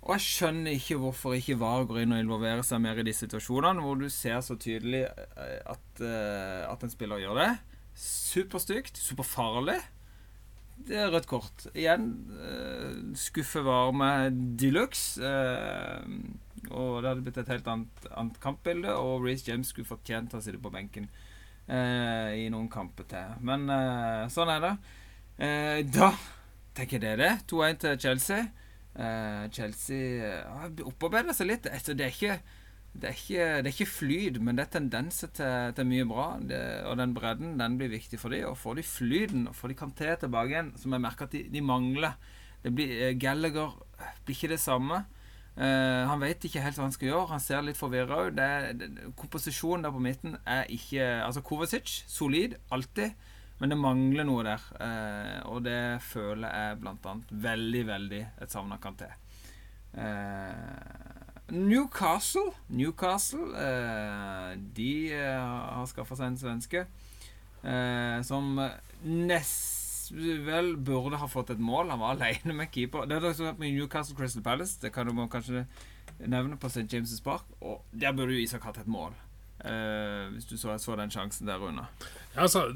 Og 0.07 0.15
jeg 0.15 0.23
skjønner 0.23 0.73
ikke 0.73 0.97
hvorfor 1.01 1.35
ikke 1.35 1.59
VAR 1.59 1.85
går 1.85 2.05
inn 2.05 2.15
og 2.15 2.23
involverer 2.23 2.63
seg 2.65 2.79
mer 2.81 2.97
i 2.97 3.05
de 3.05 3.13
situasjonene 3.13 3.83
hvor 3.83 3.99
du 3.99 4.07
ser 4.09 4.39
så 4.45 4.55
tydelig 4.57 5.03
eh, 5.05 5.59
at, 5.67 6.01
eh, 6.01 6.63
at 6.65 6.85
en 6.87 6.93
spiller 6.93 7.21
gjør 7.21 7.41
det. 7.41 7.51
Superstygt. 7.97 8.99
Superfarlig. 9.01 9.79
Det 10.87 10.97
er 11.01 11.09
rødt 11.11 11.27
kort. 11.29 11.65
Igjen 11.73 12.11
uh, 12.29 13.15
skuffe 13.17 13.63
varme 13.65 14.29
de 14.59 14.69
luxe. 14.75 15.17
Uh, 15.17 16.03
og 16.69 17.01
det 17.01 17.09
hadde 17.09 17.23
blitt 17.25 17.39
et 17.41 17.49
helt 17.51 17.67
annet, 17.71 18.05
annet 18.11 18.37
kampbilde, 18.43 18.93
og 18.93 19.25
Reece 19.25 19.47
James 19.49 19.71
skulle 19.71 19.89
fortjent 19.89 20.35
å 20.35 20.41
sitte 20.43 20.61
på 20.61 20.71
benken 20.73 21.07
uh, 21.69 22.29
i 22.35 22.47
noen 22.53 22.69
kamper 22.69 23.07
til. 23.09 23.35
Men 23.45 23.65
sånn 24.33 24.53
er 24.53 24.63
det. 24.63 24.75
da 25.93 26.11
tenker 26.77 26.97
jeg 26.97 27.03
det 27.03 27.11
er 27.15 27.21
det. 27.23 27.33
2-1 27.49 27.83
til 27.83 27.99
Chelsea. 28.05 28.47
Chelsea 29.53 30.31
har 30.49 30.85
opparbeida 30.89 31.33
seg 31.37 31.51
litt. 31.51 31.69
Altså, 31.69 31.93
det 31.97 32.07
er 32.07 32.15
ikke 32.15 32.39
det 32.97 33.11
er, 33.11 33.17
ikke, 33.19 33.47
det 33.61 33.69
er 33.69 33.75
ikke 33.75 33.91
flyt, 33.91 34.37
men 34.41 34.57
det 34.57 34.63
er 34.63 34.71
tendenser 34.73 35.29
til, 35.35 35.73
til 35.77 35.85
mye 35.85 36.05
bra. 36.09 36.25
Det, 36.41 36.61
og 36.89 36.97
den 36.97 37.13
bredden 37.13 37.53
den 37.59 37.75
blir 37.77 37.91
viktig 37.91 38.17
for 38.17 38.33
dem. 38.33 38.47
Og 38.49 38.57
får 38.57 38.79
de 38.79 38.85
flyten 38.89 39.43
og 39.51 39.55
får 39.55 39.73
de 39.73 39.77
Kanté 39.77 40.15
tilbake 40.17 40.55
igjen, 40.55 40.71
som 40.81 40.95
jeg 40.95 41.03
merker 41.03 41.27
at 41.27 41.35
de, 41.35 41.43
de 41.53 41.61
mangler 41.61 42.17
det 42.63 42.73
blir, 42.73 42.95
uh, 42.97 43.13
Gallagher 43.21 43.75
blir 44.25 44.35
ikke 44.35 44.51
det 44.55 44.59
samme. 44.63 45.03
Uh, 45.57 46.05
han 46.09 46.21
vet 46.21 46.43
ikke 46.45 46.61
helt 46.61 46.77
hva 46.77 46.87
han 46.87 46.95
skal 46.95 47.11
gjøre. 47.11 47.31
Han 47.35 47.43
ser 47.43 47.65
litt 47.65 47.79
forvirra 47.79 48.27
ut. 48.27 48.41
Komposisjonen 49.17 49.85
der 49.85 49.93
på 49.93 50.01
midten 50.03 50.37
er 50.45 50.69
ikke 50.73 51.05
Altså 51.21 51.45
Kovacic, 51.45 52.01
solid, 52.09 52.57
alltid. 52.73 53.13
Men 53.61 53.73
det 53.73 53.79
mangler 53.81 54.27
noe 54.27 54.45
der. 54.45 54.65
Uh, 54.77 55.53
og 55.53 55.63
det 55.65 56.01
føler 56.05 56.49
jeg 56.49 56.81
blant 56.81 57.05
annet 57.09 57.37
veldig, 57.45 57.85
veldig 57.93 58.23
et 58.41 58.53
savna 58.53 58.81
Kanté. 58.81 59.09
Uh, 59.97 61.06
Newcastle 61.49 62.51
Newcastle 62.67 63.53
eh, 63.55 64.57
De 64.75 64.91
eh, 65.15 65.41
har 65.41 65.85
skaffa 65.87 66.17
seg 66.19 66.33
en 66.33 66.39
svenske 66.41 66.81
eh, 66.83 68.17
som 68.27 68.57
nest 69.07 70.11
vel 70.11 70.73
burde 70.79 71.19
ha 71.19 71.27
fått 71.27 71.49
et 71.51 71.59
mål. 71.59 71.89
Han 71.91 71.99
var 71.99 72.15
alene 72.15 72.53
med 72.55 72.71
keeper. 72.71 73.07
Det 73.07 73.17
er 73.17 73.25
det 73.25 73.53
med 73.59 73.73
Newcastle 73.75 74.15
Crystal 74.15 74.43
Palace. 74.43 74.77
Det 74.81 74.93
kan 74.95 75.07
du 75.07 75.27
kanskje 75.27 75.65
nevne 76.19 76.57
på 76.57 76.69
St. 76.71 76.87
James' 76.87 77.23
Park. 77.23 77.43
Og 77.59 77.83
der 77.91 78.15
burde 78.15 78.33
jo 78.33 78.43
Isak 78.43 78.63
hatt 78.63 78.79
et 78.79 78.87
mål. 78.87 79.15
Uh, 79.57 80.29
hvis 80.31 80.45
du 80.45 80.57
så, 80.57 80.77
så, 80.77 80.95
den 80.95 81.11
sjansen 81.11 81.47
der 81.47 81.59
unna. 81.59 81.87
Ja, 82.35 82.41
altså, 82.45 82.67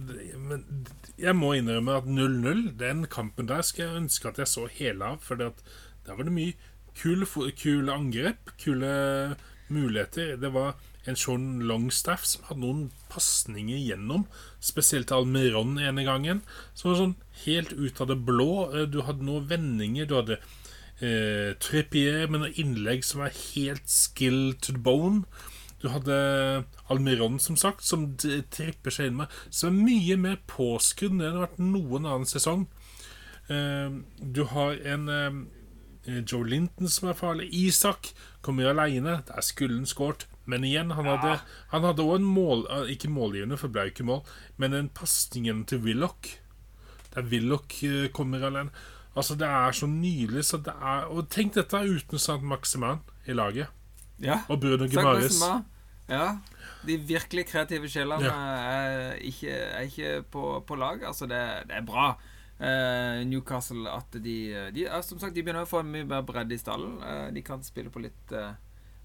jeg 1.17 1.35
må 1.37 1.53
innrømme 1.53 1.99
at 2.01 2.09
0-0, 2.09 2.71
den 2.79 3.05
kampen 3.07 3.47
der 3.47 3.61
skal 3.61 3.85
jeg 3.85 4.01
ønske 4.01 4.27
at 4.27 4.41
jeg 4.41 4.47
så 4.47 4.65
hele 4.67 5.05
av. 5.05 5.21
For 5.21 5.35
der 5.35 5.53
var 6.17 6.23
det 6.23 6.33
mye 6.33 6.57
kule, 6.97 7.27
kule 7.57 7.93
angrep, 7.93 8.53
kule 8.61 9.35
muligheter. 9.71 10.37
Det 10.37 10.51
var 10.53 10.75
en 11.05 11.17
Sean 11.17 11.59
Longstaff 11.65 12.25
som 12.29 12.45
hadde 12.49 12.61
noen 12.61 12.81
pasninger 13.11 13.79
gjennom, 13.81 14.27
spesielt 14.61 15.09
til 15.09 15.21
Almiron 15.21 15.79
ene 15.81 16.05
gangen. 16.05 16.43
Som 16.73 16.91
var 16.91 16.99
sånn 16.99 17.15
helt 17.45 17.73
ut 17.73 18.01
av 18.03 18.11
det 18.11 18.19
blå. 18.27 18.51
Eh, 18.69 18.89
du 18.89 19.01
hadde 19.07 19.25
noen 19.25 19.47
vendinger. 19.49 20.09
Du 20.09 20.17
hadde 20.19 20.37
eh, 21.01 21.55
Trippier 21.61 22.27
med 22.27 22.43
noen 22.43 22.59
innlegg 22.61 23.05
som 23.07 23.23
var 23.23 23.33
helt 23.55 23.89
skill 23.89 24.53
to 24.59 24.75
the 24.75 24.83
bone. 24.83 25.25
Du 25.81 25.89
hadde 25.89 26.13
Almiron, 26.93 27.39
som 27.41 27.57
sagt, 27.57 27.81
som 27.81 28.11
tripper 28.13 28.93
seg 28.93 29.07
inn 29.09 29.15
med 29.23 29.31
Som 29.49 29.71
er 29.71 29.87
mye 29.87 30.17
mer 30.27 30.35
påskrudd 30.45 31.15
enn 31.15 31.23
det 31.23 31.31
har 31.31 31.47
vært 31.47 31.63
noen 31.63 32.05
annen 32.05 32.29
sesong. 32.29 32.67
Eh, 33.49 33.89
du 34.21 34.43
har 34.53 34.77
en 34.93 35.09
Eh, 35.09 35.31
Joe 36.05 36.47
Linton 36.47 36.89
som 36.89 37.11
er 37.11 37.17
farlig. 37.17 37.49
Isak 37.53 38.13
kommer 38.41 38.71
aleine. 38.71 39.19
Der 39.27 39.41
skulle 39.45 39.75
han 39.77 39.89
skåret. 39.89 40.27
Men 40.45 40.63
igjen, 40.65 40.91
han 40.91 41.05
hadde 41.05 41.35
Han 41.69 41.83
hadde 41.85 42.03
òg 42.03 42.15
en 42.17 42.25
mål 42.25 42.63
eh, 42.65 42.93
Ikke 42.95 43.11
målgivende, 43.13 43.59
for 43.61 43.69
det 43.69 43.75
ble 43.75 43.83
jo 43.85 43.93
ikke 43.93 44.07
mål, 44.07 44.23
men 44.57 44.73
en 44.73 44.89
pasningen 44.89 45.65
til 45.69 45.83
Willoch. 45.85 46.31
Der 47.13 47.27
Willoch 47.29 47.83
eh, 47.85 48.09
kommer 48.09 48.41
alene. 48.47 48.73
Altså, 49.15 49.35
det 49.35 49.47
er 49.47 49.71
så 49.75 49.87
nydelig. 49.87 50.45
Så 50.45 50.57
det 50.57 50.73
er, 50.73 51.05
og 51.11 51.29
tenk 51.29 51.55
dette 51.55 51.77
uten 51.77 52.19
Sant 52.19 52.43
Maximan 52.43 53.03
i 53.27 53.35
laget. 53.37 53.67
Ja. 54.21 54.41
Og 54.49 54.59
Bruno 54.61 54.87
Gimaris. 54.87 55.41
Ja. 56.09 56.37
De 56.87 56.97
virkelig 56.97 57.45
kreative 57.47 57.89
sjelene 57.89 58.25
ja. 58.25 58.35
er, 58.71 59.15
er 59.53 59.85
ikke 59.85 60.21
på, 60.31 60.63
på 60.67 60.75
lag. 60.79 61.03
Altså, 61.07 61.27
det, 61.29 61.41
det 61.69 61.77
er 61.77 61.85
bra. 61.85 62.13
Uh, 62.61 63.23
Newcastle 63.25 63.89
at 63.89 64.13
de, 64.21 64.35
de 64.69 64.83
er, 64.85 65.01
Som 65.01 65.17
sagt, 65.17 65.33
de 65.33 65.41
begynner 65.41 65.65
å 65.65 65.69
få 65.69 65.79
mye 65.81 66.05
mer 66.05 66.21
bredde 66.25 66.53
i 66.53 66.61
stallen. 66.61 66.99
Uh, 67.01 67.29
de 67.33 67.41
kan 67.45 67.63
spille 67.65 67.89
på 67.89 68.03
litt, 68.03 68.33
uh, 68.37 68.53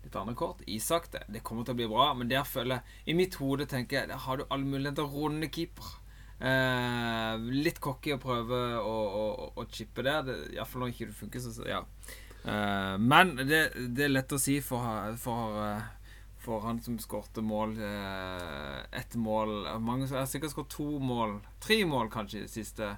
litt 0.04 0.18
andre 0.20 0.36
kort. 0.36 0.60
Isak, 0.68 1.08
det, 1.14 1.22
det, 1.32 1.40
kommer 1.46 1.64
til 1.64 1.72
å 1.72 1.78
bli 1.78 1.86
bra, 1.88 2.10
men 2.18 2.28
der 2.28 2.44
føler 2.44 2.82
jeg 2.82 3.14
I 3.14 3.16
mitt 3.16 3.38
hode 3.40 3.64
tenker 3.70 4.02
jeg 4.02 4.10
Der 4.10 4.20
har 4.26 4.36
du 4.36 4.44
all 4.50 4.66
mulighet 4.66 4.98
til 5.00 5.08
å 5.08 5.22
runde 5.22 5.48
keeper. 5.48 5.94
litt 7.48 7.78
cocky 7.80 8.12
å 8.12 8.20
prøve 8.20 8.60
å, 8.76 8.94
å, 9.22 9.24
å 9.56 9.64
chippe 9.72 10.04
der. 10.04 10.28
Iallfall 10.52 10.84
når 10.84 10.92
ikke 10.92 11.08
det 11.08 11.16
funker. 11.16 11.40
Så, 11.40 11.64
ja. 11.64 11.80
men 13.00 13.38
det, 13.40 13.62
det, 13.96 14.04
er 14.04 14.12
lett 14.12 14.36
å 14.36 14.42
si 14.42 14.60
for, 14.60 15.16
for 15.16 15.56
for 16.46 16.60
han 16.62 16.76
som 16.78 16.94
skårte 17.00 17.42
mål 17.42 17.72
Ett 18.94 19.16
mål 19.18 19.64
Mange 19.82 20.06
har 20.12 20.28
sikkert 20.30 20.52
skåret 20.52 20.76
to 20.76 21.00
mål. 21.02 21.40
Tre 21.64 21.80
mål, 21.88 22.12
kanskje, 22.12 22.44
de 22.44 22.52
siste 22.52 22.92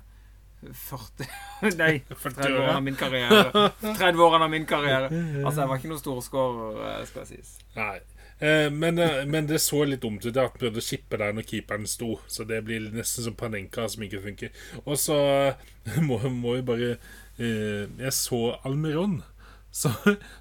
40 0.61 1.27
Nei, 1.81 1.95
30 2.23 2.45
årene 2.45 2.77
av 2.77 2.85
min 2.85 2.99
karriere. 2.99 3.71
30 3.81 4.23
årene 4.27 4.49
av 4.49 4.53
min 4.53 4.69
karriere. 4.69 5.11
Altså, 5.45 5.63
jeg 5.63 5.73
var 5.73 5.81
ikke 5.81 5.93
noen 5.95 6.05
storskårer, 6.05 6.79
eh, 6.93 7.03
skal 7.11 7.25
jeg 7.25 7.37
sies. 7.37 7.59
Nei. 7.79 7.99
Eh, 8.41 8.71
men, 8.71 8.99
eh, 8.99 9.25
men, 9.27 9.47
det 9.47 9.59
så 9.59 9.83
litt 9.85 10.05
dumt 10.05 10.23
ut 10.23 10.37
han 10.39 10.53
prøvde 10.55 10.79
å 10.79 10.85
chippe 10.85 11.19
der 11.19 11.35
når 11.35 11.47
keeperen 11.49 11.89
sto. 11.91 12.19
Så 12.31 12.47
det 12.47 12.61
blir 12.67 12.87
nesten 12.95 13.27
som 13.27 13.39
Panenka 13.39 13.89
som 13.91 14.05
ikke 14.07 14.23
funker. 14.23 14.53
Og 14.85 14.99
så 15.01 15.19
må, 16.09 16.21
må 16.31 16.59
vi 16.59 16.67
bare 16.67 16.93
eh, 16.95 17.87
Jeg 17.99 18.15
så 18.15 18.43
Almiron 18.67 19.23
så, 19.75 19.91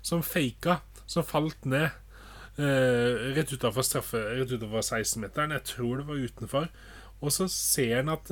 som 0.06 0.22
faka, 0.26 0.82
som 1.06 1.26
falt 1.26 1.66
ned. 1.66 1.90
Rett 2.58 3.52
utafor 3.54 3.86
16-meteren. 3.86 5.52
Jeg 5.54 5.66
tror 5.76 6.00
det 6.00 6.08
var 6.08 6.24
utenfor. 6.24 6.72
Og 7.22 7.34
så 7.34 7.46
ser 7.52 8.00
han 8.00 8.10
at 8.10 8.32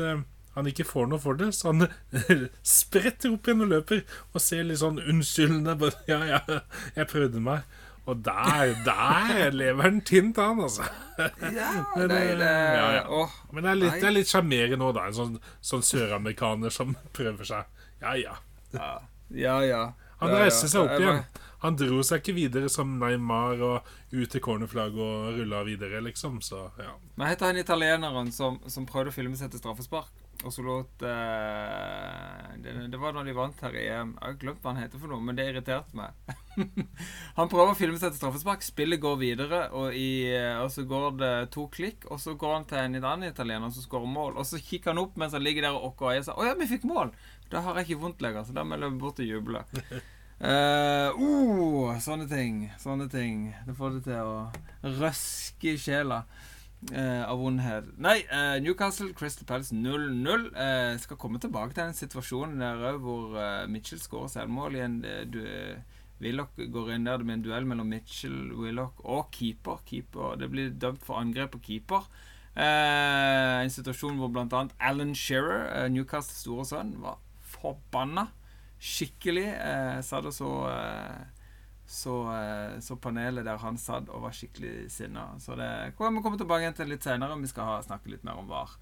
han 0.56 0.70
ikke 0.72 0.86
får 0.88 1.10
noe 1.12 1.20
for 1.20 1.40
det, 1.40 1.50
så 1.56 1.74
han 1.74 1.88
spretter 2.80 3.34
opp 3.36 3.48
igjen 3.48 3.66
og 3.66 3.74
løper 3.74 4.04
og 4.32 4.44
ser 4.44 4.64
litt 4.68 4.82
sånn 4.82 5.02
unnskyldende 5.04 5.92
Ja, 6.12 6.22
ja, 6.30 6.40
jeg 6.96 7.12
prøvde 7.12 7.44
meg. 7.44 7.66
Og 8.06 8.20
der, 8.22 8.76
der 8.86 9.50
lever 9.52 9.82
han 9.88 10.02
tynt, 10.06 10.38
han, 10.38 10.60
altså. 10.62 10.86
Ja, 11.18 11.72
Men, 11.98 12.12
det, 12.12 12.20
ja, 12.46 12.90
ja. 13.00 13.06
Åh, 13.10 13.32
Men 13.52 13.66
det 13.66 13.72
er 13.72 13.80
litt, 13.80 13.96
det 13.98 14.10
er 14.12 14.14
litt 14.14 14.30
sjarmerende 14.30 14.86
òg, 14.86 14.94
da. 15.00 15.08
En 15.10 15.18
sånn, 15.18 15.40
sånn 15.66 15.86
søramerikaner 15.86 16.74
som 16.74 16.94
prøver 17.18 17.50
seg. 17.50 17.88
Ja, 18.04 18.14
ja. 18.20 18.38
Ja, 19.34 19.58
ja. 19.66 19.82
Han 20.22 20.36
reiser 20.38 20.70
seg 20.70 20.86
opp 20.86 21.00
igjen. 21.00 21.24
Han 21.66 21.78
dro 21.80 22.04
seg 22.06 22.22
ikke 22.22 22.36
videre 22.38 22.70
som 22.70 22.92
Neymar 23.02 23.62
og 23.66 23.88
ut 24.14 24.30
til 24.30 24.44
cornerflagget 24.44 25.02
og 25.02 25.40
rulla 25.40 25.64
videre, 25.66 26.04
liksom. 26.06 26.38
Så, 26.46 26.68
ja. 26.78 26.94
Men 27.18 27.32
heter 27.32 27.50
han 27.50 27.58
italieneren 27.58 28.30
som, 28.36 28.62
som 28.70 28.86
prøvde 28.86 29.10
å 29.10 29.16
filme 29.16 29.40
seg 29.40 29.50
til 29.50 29.64
straffespark? 29.64 30.14
Og 30.46 30.54
så 30.54 30.62
låt 30.62 31.02
eh, 31.02 32.50
det, 32.62 32.74
det 32.94 32.98
var 33.02 33.16
da 33.16 33.24
de 33.26 33.34
vant 33.34 33.62
her 33.66 33.74
i 33.74 33.88
EM. 33.90 34.12
Jeg 34.20 34.28
har 34.28 34.36
glemt 34.44 34.62
hva 34.62 34.74
han 34.76 34.82
heter 34.84 35.02
for 35.02 35.10
noe, 35.10 35.24
men 35.26 35.38
det 35.38 35.48
irriterte 35.50 35.98
meg. 35.98 36.14
han 37.40 37.50
prøver 37.50 37.74
å 37.74 37.78
filme 37.78 37.98
seg 37.98 38.14
til 38.14 38.20
straffespark. 38.20 38.62
Spillet 38.66 39.02
går 39.02 39.18
videre, 39.24 39.64
og, 39.74 39.98
i, 39.98 40.28
eh, 40.30 40.62
og 40.62 40.70
så 40.74 40.86
går 40.86 41.18
det 41.18 41.34
to 41.56 41.66
klikk. 41.74 42.06
Og 42.14 42.22
så 42.22 42.36
går 42.38 42.60
han 42.60 42.70
til 42.70 42.82
en 42.84 43.00
annen 43.02 43.32
italiener 43.32 43.74
som 43.74 43.88
skårer 43.88 44.12
mål. 44.14 44.38
Og 44.38 44.46
så 44.46 44.62
kikker 44.62 44.94
han 44.94 45.02
opp 45.02 45.18
mens 45.18 45.34
han 45.34 45.46
ligger 45.46 45.66
der 45.66 45.80
og 45.80 45.92
åkker 45.92 46.12
og 46.12 46.28
sier 46.30 46.38
'Å 46.38 46.50
ja, 46.52 46.58
vi 46.60 46.70
fikk 46.70 46.86
mål'. 46.90 47.16
Da 47.50 47.66
har 47.66 47.78
jeg 47.78 47.90
ikke 47.90 48.04
vondt 48.06 48.22
lenger, 48.22 48.46
så 48.46 48.54
da 48.54 48.64
må 48.64 48.78
jeg 48.78 48.86
løpe 48.86 49.02
bort 49.02 49.22
og 49.22 49.30
juble. 49.30 49.62
Uh, 50.42 51.10
uh, 51.26 51.98
sånne 52.02 52.30
ting. 52.30 52.68
Sånne 52.82 53.10
ting. 53.10 53.54
Det 53.66 53.78
får 53.78 53.98
det 53.98 54.04
til 54.12 54.22
å 54.22 54.38
røske 55.02 55.74
i 55.74 55.82
sjela. 55.82 56.26
Uh, 56.92 57.24
av 57.26 57.40
vondhet. 57.42 57.88
Nei, 57.98 58.20
uh, 58.30 58.60
Newcastle 58.62 59.14
Crystal 59.18 59.48
Palace 59.50 59.74
0-0. 59.74 60.46
Uh, 60.54 60.94
skal 61.02 61.18
komme 61.18 61.42
tilbake 61.42 61.74
til 61.74 61.82
den 61.84 61.98
situasjonen 61.98 62.62
der 62.62 63.00
hvor 63.02 63.34
Mitchell 63.72 64.02
skårer 64.02 64.30
selvmål 64.36 64.78
i 64.78 64.84
en 64.86 65.00
du, 65.34 65.42
Willoch 66.22 66.54
går 66.56 66.94
inn 66.94 67.10
der. 67.10 67.24
med 67.24 67.40
en 67.40 67.44
duell 67.48 67.66
mellom 67.66 67.90
Mitchell, 67.90 68.54
Willoch 68.54 69.02
og 69.04 69.32
keeper. 69.32 69.82
keeper. 69.86 70.38
Det 70.40 70.50
blir 70.52 70.70
dømt 70.70 71.04
for 71.04 71.18
angrep 71.20 71.56
på 71.56 71.64
keeper. 71.70 72.06
en 72.56 73.70
situasjon 73.70 74.16
hvor 74.16 74.30
bl.a. 74.32 74.68
Alan 74.80 75.16
Shearer, 75.16 75.90
Newcastles 75.90 76.46
store 76.46 76.66
sønn, 76.66 76.96
var 77.02 77.18
forbanna. 77.42 78.30
Skikkelig. 78.80 79.48
Eh, 79.50 80.00
satt 80.06 80.28
og 80.30 80.34
så 80.36 80.52
så, 81.88 82.34
eh, 82.34 82.80
så, 82.80 82.96
panelet 82.96 83.46
der 83.46 83.62
han 83.62 83.78
satt 83.78 84.10
og 84.10 84.26
var 84.26 84.34
skikkelig 84.34 84.90
sinna. 84.92 85.28
Så 85.40 85.56
det 85.56 85.94
kommer 85.98 86.20
vi 86.20 86.26
komme 86.26 86.40
tilbake 86.42 86.72
til 86.74 86.90
litt 86.90 87.06
senere. 87.06 87.38
Vi 87.40 87.52
skal 87.52 87.70
ha, 87.70 87.82
snakke 87.86 88.10
litt 88.10 88.26
mer 88.26 88.42
om 88.42 88.50
VAR. 88.50 88.74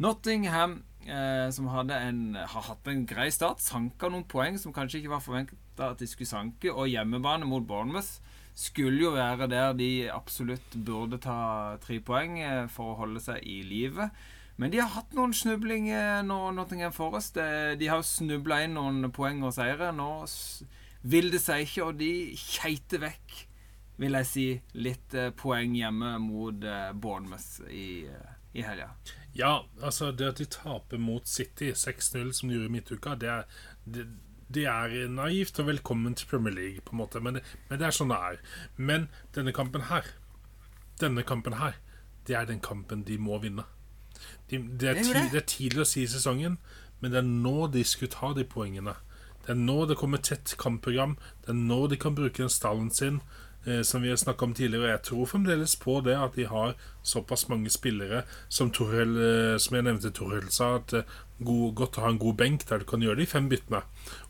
Nottingham, 0.00 0.82
eh, 1.04 1.50
som 1.50 1.68
en, 1.68 2.34
har 2.34 2.66
hatt 2.66 2.88
en 2.88 3.06
grei 3.06 3.28
start, 3.30 3.60
sanka 3.60 4.08
noen 4.08 4.24
poeng 4.24 4.58
som 4.58 4.72
kanskje 4.72 5.02
ikke 5.02 5.14
var 5.14 5.22
forventa 5.22 5.90
at 5.92 6.00
de 6.00 6.08
skulle 6.08 6.30
sanke. 6.30 6.72
Og 6.72 6.90
hjemmebane 6.90 7.46
mot 7.46 7.66
Bournemouth 7.66 8.18
skulle 8.54 9.04
jo 9.04 9.14
være 9.14 9.46
der 9.46 9.72
de 9.78 10.10
absolutt 10.10 10.74
burde 10.74 11.20
ta 11.22 11.76
tre 11.84 12.00
poeng 12.00 12.40
eh, 12.42 12.66
for 12.66 12.94
å 12.94 13.00
holde 13.04 13.22
seg 13.22 13.46
i 13.46 13.60
live. 13.62 14.10
Men 14.60 14.72
de 14.72 14.82
har 14.82 14.90
hatt 14.92 15.14
noen 15.16 15.32
snublinger 15.32 16.24
nå, 16.26 16.50
Nottingham 16.52 16.92
Forest. 16.92 17.38
De 17.80 17.86
har 17.88 18.02
snubla 18.04 18.58
inn 18.66 18.74
noen 18.76 19.06
poeng 19.08 19.40
og 19.46 19.54
seire. 19.56 19.88
Nå 19.96 20.10
vil 21.02 21.30
det 21.32 21.40
seg 21.42 21.64
ikke, 21.66 21.86
og 21.86 22.00
de 22.00 22.12
keiter 22.36 23.02
vekk, 23.04 23.38
vil 24.00 24.16
jeg 24.16 24.28
si, 24.28 24.46
litt 24.80 25.16
eh, 25.16 25.32
poeng 25.36 25.74
hjemme 25.76 26.14
mot 26.22 26.64
eh, 26.64 26.92
Bournemouth 26.96 27.66
i, 27.68 28.06
eh, 28.08 28.30
i 28.56 28.64
helga. 28.64 28.94
Ja, 29.36 29.60
altså 29.82 30.10
det 30.16 30.32
at 30.32 30.40
de 30.40 30.48
taper 30.50 31.00
mot 31.00 31.28
City 31.28 31.70
6-0, 31.76 32.32
som 32.32 32.48
de 32.48 32.56
gjorde 32.56 32.70
i 32.70 32.74
midtuka, 32.74 33.14
det 33.20 33.30
er, 33.30 33.60
det, 33.84 34.06
det 34.48 34.64
er 34.70 34.96
naivt 35.12 35.60
og 35.60 35.68
velkommen 35.68 36.16
til 36.18 36.30
Premier 36.32 36.56
League, 36.56 36.84
på 36.84 36.96
en 36.96 37.02
måte, 37.02 37.20
men 37.20 37.38
det, 37.38 37.44
men 37.68 37.80
det 37.80 37.90
er 37.90 37.96
sånn 37.96 38.12
det 38.12 38.22
er. 38.30 38.40
Men 38.76 39.06
denne 39.36 39.54
kampen 39.56 39.86
her, 39.92 40.08
denne 41.00 41.24
kampen 41.26 41.60
her, 41.60 41.76
det 42.28 42.36
er 42.36 42.48
den 42.48 42.60
kampen 42.64 43.04
de 43.08 43.20
må 43.20 43.38
vinne. 43.42 43.68
De, 44.50 44.58
det, 44.58 44.88
er 44.88 44.98
tid, 45.04 45.30
det 45.32 45.40
er 45.40 45.48
tidlig 45.48 45.84
å 45.84 45.88
si 45.88 46.04
i 46.04 46.10
sesongen, 46.10 46.58
men 47.00 47.12
det 47.12 47.22
er 47.22 47.28
nå 47.28 47.70
de 47.72 47.84
skulle 47.86 48.12
ta 48.12 48.32
de 48.36 48.44
poengene. 48.44 48.96
Det 49.50 49.56
er 49.56 49.64
nå 49.66 49.80
det 49.90 49.96
kommer 49.98 50.20
tett 50.22 50.52
kampprogram. 50.62 51.16
Det 51.42 51.50
er 51.50 51.56
nå 51.58 51.88
de 51.90 51.96
kan 51.98 52.14
bruke 52.14 52.38
den 52.38 52.52
stallen 52.54 52.90
sin, 52.94 53.16
eh, 53.66 53.80
som 53.82 54.04
vi 54.04 54.12
har 54.12 54.18
snakka 54.20 54.44
om 54.46 54.52
tidligere. 54.54 54.84
Og 54.84 54.90
jeg 54.92 55.02
tror 55.08 55.26
fremdeles 55.26 55.72
på 55.74 55.96
det 56.06 56.14
at 56.14 56.36
de 56.38 56.44
har 56.46 56.76
såpass 57.02 57.48
mange 57.50 57.72
spillere 57.74 58.20
som 58.48 58.70
Torhell, 58.70 59.16
eh, 59.18 59.56
som 59.58 59.74
jeg 59.74 59.88
nevnte 59.88 60.12
Torhell 60.14 60.46
sa, 60.54 60.76
at 60.76 60.94
det 60.94 61.00
er 61.00 61.16
god, 61.42 61.74
godt 61.80 61.98
å 61.98 62.04
ha 62.04 62.12
en 62.12 62.20
god 62.22 62.36
benk 62.38 62.62
der 62.68 62.78
du 62.78 62.86
kan 62.86 63.02
gjøre 63.02 63.18
de 63.18 63.26
fem 63.26 63.48
byttene, 63.50 63.80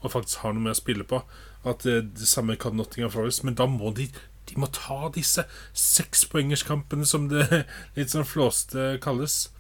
og 0.01 0.15
faktisk 0.15 0.41
ha 0.41 0.55
noe 0.55 0.65
mer 0.71 0.73
å 0.73 0.81
spille 0.81 1.05
på. 1.05 1.21
At 1.69 1.85
eh, 1.85 2.01
det 2.01 2.31
samme 2.31 2.57
kan 2.57 2.81
Nottingham 2.81 3.13
Forest, 3.13 3.45
men 3.45 3.61
da 3.61 3.69
må 3.69 3.93
de 3.93 4.09
de 4.49 4.57
må 4.57 4.71
ta 4.73 5.11
disse 5.13 5.45
sekspoengerskampene, 5.77 7.05
som 7.05 7.29
det 7.29 7.67
litt 7.99 8.17
sånn 8.17 8.25
flåste 8.25 8.97
kalles, 9.05 9.51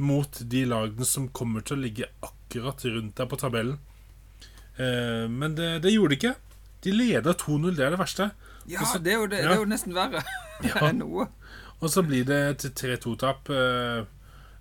mot 0.00 0.40
de 0.40 0.64
lagene 0.64 1.04
som 1.04 1.28
kommer 1.28 1.60
til 1.60 1.76
å 1.76 1.84
ligge 1.84 2.08
akkurat 2.24 2.88
rundt 2.88 3.20
der 3.20 3.28
på 3.28 3.36
tabellen. 3.44 3.76
Eh, 4.80 5.28
men 5.28 5.54
det, 5.54 5.78
det, 5.84 5.92
gjorde 5.92 6.14
de 6.14 6.18
ikke. 6.20 6.34
De 6.84 6.94
leda 6.94 7.34
2-0, 7.36 7.74
det 7.76 7.84
er 7.84 7.94
det 7.94 8.00
verste. 8.00 8.30
Ja, 8.70 8.84
så, 8.84 9.00
det, 9.02 9.12
er 9.12 9.26
det, 9.28 9.42
ja. 9.42 9.48
det, 9.50 9.56
er 9.56 9.64
jo 9.64 9.68
nesten 9.68 9.96
verre 9.96 10.22
ja. 10.68 10.76
enn 10.88 11.02
noe. 11.02 11.28
Og 11.80 11.92
så 11.92 12.04
blir 12.04 12.26
det 12.28 12.40
et 12.54 12.68
3-2-tap. 12.80 13.50
Eh, 13.52 14.04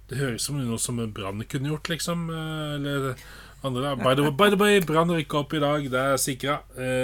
det 0.10 0.18
høres 0.18 0.42
ut 0.42 0.48
som 0.48 0.58
noe 0.60 0.80
som 0.82 1.00
Brann 1.14 1.44
kunne 1.48 1.72
gjort, 1.72 1.92
liksom. 1.92 2.28
Eh, 2.34 2.74
eller 2.80 3.14
andre 3.60 3.92
By 4.00 4.16
the, 4.16 4.32
by 4.32 4.48
the 4.52 4.60
way, 4.60 4.80
Brann 4.80 5.12
rykker 5.12 5.44
opp 5.44 5.54
i 5.54 5.62
dag. 5.64 5.88
Det 5.92 6.04
er 6.14 6.22
sikra. 6.22 6.62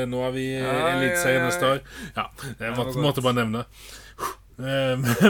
Nå 0.08 0.22
er 0.24 0.34
vi 0.36 0.46
i 0.54 0.64
Eliteserien 0.64 1.44
neste 1.44 1.68
år. 1.68 1.82
Ja, 2.16 2.30
det 2.62 2.72
måtte, 2.78 2.96
måtte 3.04 3.24
bare 3.26 3.42
nevne. 3.42 3.66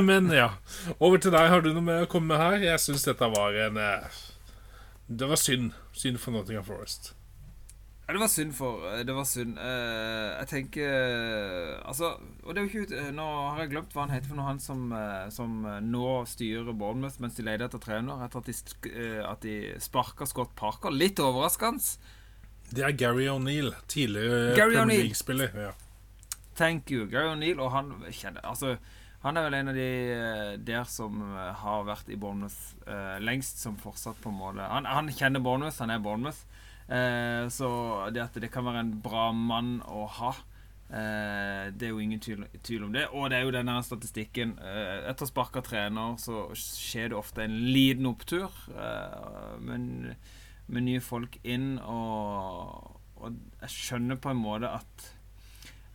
Men 0.05 0.29
ja. 0.29 0.51
Over 0.99 1.17
til 1.17 1.33
deg. 1.33 1.49
Har 1.49 1.65
du 1.65 1.71
noe 1.73 1.81
med 1.81 2.05
å 2.05 2.11
komme 2.11 2.29
med 2.29 2.43
her? 2.43 2.59
Jeg 2.67 2.85
syns 2.85 3.09
dette 3.09 3.31
var 3.33 3.57
en 3.65 3.81
Det 5.09 5.33
var 5.33 5.41
synd. 5.41 5.73
Synd 5.97 6.21
for 6.21 6.37
Nottingham 6.37 6.69
Forest. 6.69 7.15
Ja, 8.05 8.13
det 8.13 8.19
var 8.21 8.29
synd 8.29 8.53
for 8.53 8.83
eh, 8.85 9.01
Det 9.05 9.13
var 9.17 9.25
synd. 9.25 9.55
Uh, 9.57 10.35
jeg 10.39 10.49
tenker 10.51 10.91
uh, 10.93 11.87
Altså 11.89 12.11
Og 12.43 12.51
det 12.53 12.61
er 12.61 12.67
jo 12.67 12.83
ikke 12.83 13.05
Nå 13.17 13.25
har 13.25 13.63
jeg 13.63 13.71
glemt 13.73 13.95
hva 13.95 14.05
han 14.05 14.13
heter 14.13 14.29
for 14.29 14.39
noe, 14.39 14.49
han 14.51 14.61
som, 14.61 14.83
uh, 14.93 15.25
som 15.33 15.63
nå 15.85 16.09
styrer 16.29 16.69
Bournemouth 16.69 17.17
mens 17.23 17.39
de 17.39 17.45
leter 17.47 17.65
etter 17.65 17.81
trener, 17.81 18.21
etter 18.27 18.43
at 18.43 18.51
de, 18.51 18.99
at 19.25 19.41
de 19.45 19.55
sparka 19.81 20.27
Scott 20.29 20.53
Parker. 20.57 20.93
Litt 20.93 21.19
overraskende. 21.23 21.81
Det 22.69 22.83
er 22.85 22.93
Gary 22.97 23.25
O'Neill, 23.29 23.71
tidligere 23.89 24.53
Premier 24.57 25.03
League-spiller. 25.05 25.53
Ja. 25.53 25.71
Thank 26.57 26.91
you. 26.91 27.05
Gary 27.09 27.29
O'Neill, 27.33 27.61
og 27.61 27.71
han 27.73 27.91
kjenner 28.09 28.45
Altså 28.45 28.75
han 29.25 29.37
er 29.37 29.47
vel 29.47 29.57
en 29.57 29.71
av 29.71 29.77
de 29.77 29.89
der 30.67 30.85
som 30.89 31.23
har 31.33 31.85
vært 31.87 32.11
i 32.13 32.17
Bournemouth 32.21 33.17
lengst, 33.25 33.57
som 33.63 33.77
fortsatt 33.81 34.19
på 34.21 34.29
en 34.29 34.37
måte 34.37 34.67
han, 34.69 34.85
han 34.85 35.09
kjenner 35.09 35.41
Bournemouth, 35.41 35.81
han 35.81 35.93
er 35.93 36.03
Bournemouth. 36.03 36.45
Eh, 36.85 37.47
så 37.49 37.69
det 38.13 38.21
at 38.21 38.35
det 38.41 38.51
kan 38.53 38.65
være 38.67 38.83
en 38.83 38.91
bra 39.01 39.29
mann 39.33 39.79
å 39.89 40.05
ha, 40.19 40.31
eh, 40.89 41.71
det 41.73 41.87
er 41.87 41.93
jo 41.93 42.03
ingen 42.03 42.21
tvil, 42.21 42.83
om 42.85 42.93
det. 42.93 43.07
Og 43.11 43.29
det 43.29 43.39
er 43.39 43.47
jo 43.47 43.55
denne 43.55 43.79
statistikken. 43.85 44.55
Eh, 44.59 45.09
etter 45.09 45.29
sparka 45.29 45.63
trener 45.65 46.19
så 46.21 46.47
skjer 46.53 47.11
det 47.11 47.19
ofte 47.19 47.45
en 47.45 47.57
liten 47.73 48.05
opptur. 48.09 48.51
Eh, 48.69 49.57
men 49.59 50.15
med 50.67 50.87
nye 50.87 51.01
folk 51.01 51.39
inn, 51.43 51.75
og, 51.79 52.95
og, 53.17 53.35
jeg 53.61 53.73
skjønner 53.73 54.21
på 54.21 54.33
en 54.33 54.41
måte 54.41 54.69
at 54.69 55.11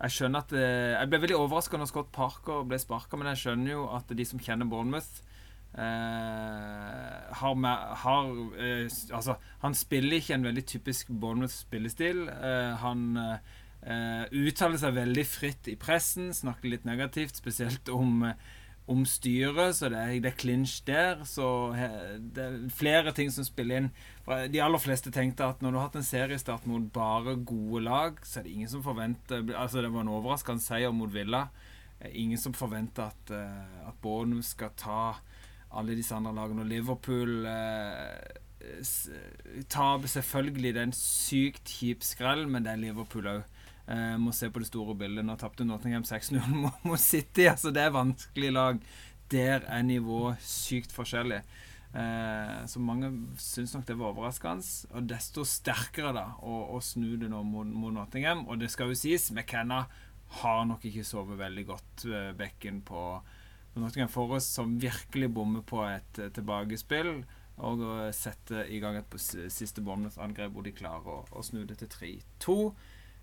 Jeg 0.00 0.14
skjønner 0.14 0.40
at 0.40 0.52
Jeg 0.56 1.08
ble 1.10 1.18
veldig 1.20 1.36
overraska 1.36 1.76
når 1.76 1.88
Scott 1.90 2.12
Parker 2.14 2.62
ble 2.64 2.78
sparka, 2.80 3.18
men 3.18 3.28
jeg 3.34 3.42
skjønner 3.42 3.74
jo 3.74 3.82
at 3.92 4.08
de 4.08 4.24
som 4.24 4.40
kjenner 4.40 4.64
Bournemouth 4.64 5.20
Uh, 5.70 7.30
har, 7.30 7.54
har 8.02 8.30
uh, 8.58 8.86
Altså, 9.14 9.36
han 9.62 9.74
spiller 9.74 10.18
ikke 10.18 10.34
en 10.34 10.46
veldig 10.48 10.64
typisk 10.66 11.12
Bournemouth-spillestil. 11.14 12.26
Uh, 12.28 12.76
han 12.82 13.10
uttaler 13.80 14.76
seg 14.76 14.92
veldig 14.92 15.22
fritt 15.24 15.68
i 15.72 15.74
pressen, 15.80 16.34
snakker 16.36 16.68
litt 16.68 16.82
negativt, 16.84 17.38
spesielt 17.40 17.88
om, 17.88 18.26
om 18.92 19.06
styret, 19.08 19.78
så 19.78 19.88
det 19.88 20.02
er, 20.02 20.10
det 20.20 20.28
er 20.34 20.36
clinch 20.36 20.74
der. 20.84 21.22
Så 21.24 21.46
det 22.20 22.44
er 22.44 22.58
flere 22.76 23.14
ting 23.16 23.32
som 23.32 23.46
spiller 23.48 23.80
inn. 23.80 23.88
De 24.52 24.60
aller 24.60 24.84
fleste 24.84 25.08
tenkte 25.14 25.48
at 25.48 25.64
når 25.64 25.72
du 25.72 25.80
har 25.80 25.88
hatt 25.88 25.96
en 25.96 26.04
seriestart 26.10 26.68
mot 26.68 26.90
bare 26.92 27.38
gode 27.40 27.80
lag, 27.86 28.20
så 28.20 28.42
er 28.42 28.50
det 28.50 28.58
ingen 28.58 28.74
som 28.74 28.84
forventer 28.84 29.48
Altså, 29.48 29.80
det 29.80 29.94
var 29.94 30.04
en 30.04 30.12
overraskende 30.12 30.66
seier 30.66 30.92
mot 30.92 31.16
Villa. 31.16 31.46
Ingen 32.12 32.42
som 32.42 32.52
forventer 32.52 33.08
at, 33.08 33.32
at 33.32 33.96
Bournemouth 34.04 34.52
skal 34.52 34.76
ta 34.76 35.02
alle 35.78 35.96
disse 35.98 36.14
andre 36.16 36.34
lagene. 36.36 36.64
Og 36.64 36.70
Liverpool 36.70 37.46
eh, 37.50 38.40
taper 39.70 40.10
selvfølgelig 40.10 40.74
det 40.74 40.82
er 40.82 40.88
en 40.88 40.96
sykt 40.96 41.70
kjip 41.70 42.04
skrell, 42.06 42.46
men 42.50 42.66
det 42.66 42.74
er 42.74 42.84
Liverpool 42.84 43.30
òg. 43.30 43.58
Eh, 43.90 44.16
må 44.22 44.34
se 44.36 44.50
på 44.50 44.62
det 44.62 44.70
store 44.70 44.96
bildet. 44.98 45.26
Nå 45.26 45.36
tapte 45.40 45.66
Nottingham 45.66 46.06
6-0 46.06 46.40
mot 46.86 47.00
City. 47.00 47.48
Altså, 47.50 47.72
det 47.74 47.86
er 47.86 47.96
vanskelig 47.96 48.52
lag. 48.54 48.84
Der 49.30 49.66
er 49.66 49.82
nivået 49.86 50.42
sykt 50.42 50.94
forskjellig. 50.94 51.42
Eh, 51.90 52.66
så 52.70 52.78
mange 52.78 53.10
syns 53.42 53.74
nok 53.74 53.86
det 53.88 53.98
var 53.98 54.12
overraskende. 54.12 54.66
Og 54.94 55.08
desto 55.10 55.46
sterkere 55.48 56.14
da 56.14 56.26
å, 56.38 56.62
å 56.76 56.82
snu 56.84 57.16
det 57.18 57.30
nå 57.32 57.42
mot, 57.46 57.66
mot, 57.66 57.94
Nottingham. 57.94 58.46
Og 58.48 58.62
det 58.62 58.70
skal 58.70 58.92
jo 58.92 58.98
sies, 58.98 59.30
McKenna 59.34 59.84
har 60.40 60.64
nok 60.70 60.84
ikke 60.86 61.06
sovet 61.06 61.40
veldig 61.40 61.64
godt, 61.66 62.04
uh, 62.06 62.28
bekken 62.38 62.84
på 62.86 63.00
Nottingham 63.74 64.10
Forest 64.10 64.56
som 64.58 64.78
virkelig 64.82 65.30
bommer 65.34 65.62
på 65.66 65.82
et 65.86 66.18
uh, 66.18 66.30
tilbakespill 66.34 67.20
og 67.60 67.82
uh, 67.84 68.06
setter 68.16 68.70
i 68.72 68.80
gang 68.82 68.98
et 68.98 69.18
siste 69.52 69.84
Bournemouth-angrep 69.84 70.54
hvor 70.54 70.66
de 70.66 70.74
klarer 70.74 71.12
å, 71.12 71.20
å, 71.30 71.44
snu 71.44 71.62
det 71.68 71.78
til 71.82 71.92
3-2. 71.92 72.56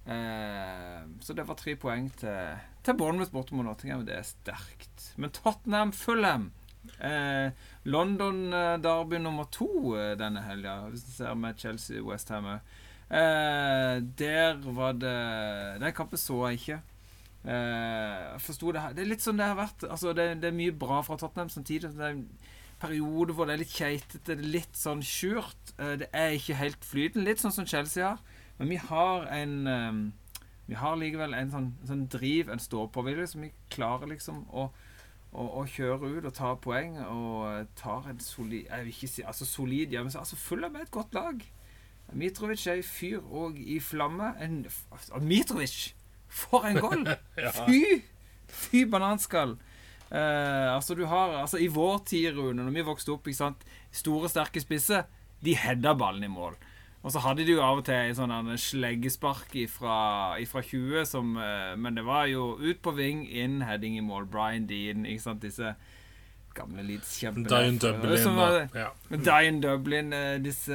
Uh, 0.08 0.14
eh, 0.14 1.02
så 1.20 1.36
det 1.36 1.44
var 1.50 1.58
tre 1.60 1.74
poeng 1.80 2.08
til, 2.22 2.62
til 2.86 2.96
Bournemouth 3.00 3.34
borte 3.34 3.58
mot 3.58 3.68
Nottingham. 3.68 4.06
Det 4.08 4.16
er 4.16 4.30
sterkt. 4.30 5.12
Men 5.20 5.36
Tottenham 5.36 5.92
Fulham 5.96 6.52
Eh, 7.00 7.52
London 7.84 8.54
eh, 8.54 9.20
nummer 9.20 9.44
to 9.52 9.98
eh, 9.98 10.16
denne 10.18 10.42
helga, 10.42 10.88
hvis 10.92 11.04
du 11.04 11.12
ser 11.12 11.36
med 11.36 11.58
Chelsea-Westham. 11.58 12.46
Eh, 13.10 13.96
der 14.20 14.58
var 14.74 14.94
det 14.94 15.80
Den 15.80 15.94
kampen 15.94 16.18
så 16.18 16.48
jeg 16.48 16.60
ikke. 16.60 16.82
Eh, 17.48 18.40
forsto 18.44 18.74
det 18.76 18.82
her 18.84 18.96
Det 18.96 19.06
er 19.06 19.08
litt 19.14 19.24
sånn 19.24 19.40
det 19.40 19.48
har 19.48 19.58
vært. 19.58 19.86
Altså, 19.88 20.12
det, 20.16 20.28
det 20.44 20.50
er 20.50 20.58
mye 20.58 20.76
bra 20.76 21.00
fra 21.06 21.16
Tottenham 21.20 21.52
samtidig. 21.54 21.94
Det 21.96 22.04
er 22.04 22.18
en 22.18 22.26
periode 22.82 23.34
hvor 23.34 23.48
det 23.48 23.56
er 23.56 23.62
litt 23.64 23.74
keitete, 23.74 24.36
litt 24.44 24.76
sånn 24.76 25.04
skjult. 25.06 25.74
Eh, 25.78 25.96
det 26.04 26.10
er 26.12 26.36
ikke 26.36 26.60
helt 26.60 26.88
flytende. 26.88 27.28
Litt 27.30 27.44
sånn 27.44 27.56
som 27.56 27.70
Chelsea 27.70 28.04
har. 28.04 28.20
Men 28.60 28.74
vi 28.74 28.80
har 28.90 29.30
en 29.32 29.56
eh, 29.72 30.02
Vi 30.68 30.76
har 30.76 30.98
likevel 31.00 31.32
en 31.32 31.52
sånn, 31.54 31.68
sånn 31.88 32.08
driv, 32.12 32.50
en 32.52 32.60
stå-på-vilje, 32.60 33.30
som 33.32 33.46
vi 33.46 33.54
klarer 33.72 34.10
liksom 34.12 34.42
å, 34.52 34.66
å, 35.32 35.62
kjøre 35.64 36.10
ut 36.18 36.26
og 36.28 36.34
ta 36.36 36.50
poeng. 36.60 36.98
Og 37.08 37.70
tar 37.80 38.10
en 38.12 38.20
solid 38.20 38.68
Jeg 38.68 38.84
vil 38.84 38.92
ikke 38.92 39.12
si 39.14 39.24
altså 39.24 39.48
solid, 39.48 39.96
ja, 39.96 40.04
altså 40.04 40.36
følger 40.36 40.74
med 40.74 40.84
et 40.84 40.92
godt 40.92 41.16
lag. 41.16 41.46
Mitrovic 42.12 42.68
er 42.68 42.82
i 42.82 42.84
fyr 42.84 43.24
og 43.24 43.56
i 43.60 43.80
flamme. 43.80 44.34
En, 44.44 44.66
Mitrovic! 45.24 45.96
For 46.28 46.68
en 46.68 46.80
goal! 46.82 47.08
Fy! 47.66 47.82
Fy 48.48 48.86
bananskall. 48.90 49.58
Uh, 50.08 50.76
altså, 50.76 50.96
du 50.96 51.04
har 51.06 51.36
Altså, 51.42 51.60
i 51.60 51.68
vår 51.68 51.98
tid, 52.08 52.32
Rune, 52.38 52.64
når 52.64 52.72
vi 52.72 52.88
vokste 52.88 53.12
opp, 53.12 53.28
ikke 53.28 53.42
sant 53.42 53.66
Store, 53.92 54.30
sterke 54.32 54.62
spisser, 54.64 55.04
de 55.44 55.56
heada 55.60 55.94
ballen 55.98 56.24
i 56.24 56.32
mål. 56.32 56.56
Og 57.04 57.12
så 57.14 57.22
hadde 57.24 57.46
de 57.46 57.54
jo 57.54 57.64
av 57.64 57.82
og 57.82 57.86
til 57.88 57.96
en 57.96 58.16
sånn 58.18 58.50
sleggespark 58.60 59.54
ifra, 59.60 59.98
ifra 60.42 60.64
20, 60.64 61.06
som 61.08 61.36
uh, 61.40 61.76
Men 61.80 62.00
det 62.00 62.08
var 62.08 62.26
jo 62.32 62.56
ut 62.60 62.82
på 62.84 62.96
ving, 62.98 63.28
inn, 63.28 63.62
heading 63.68 64.00
i 64.00 64.04
mål. 64.04 64.28
Brian 64.32 64.68
Dean, 64.68 65.06
ikke 65.06 65.28
sant, 65.28 65.44
disse 65.44 65.76
gamle 66.58 66.84
Leeds-kjempene. 66.88 67.48
Dian 67.52 67.78
Dublin. 67.82 68.18
Som 68.24 68.36
var- 68.40 68.68
Ja. 68.76 68.90
Dian 69.12 69.62
Dublin, 69.64 70.12
eh, 70.14 70.38
disse 70.44 70.74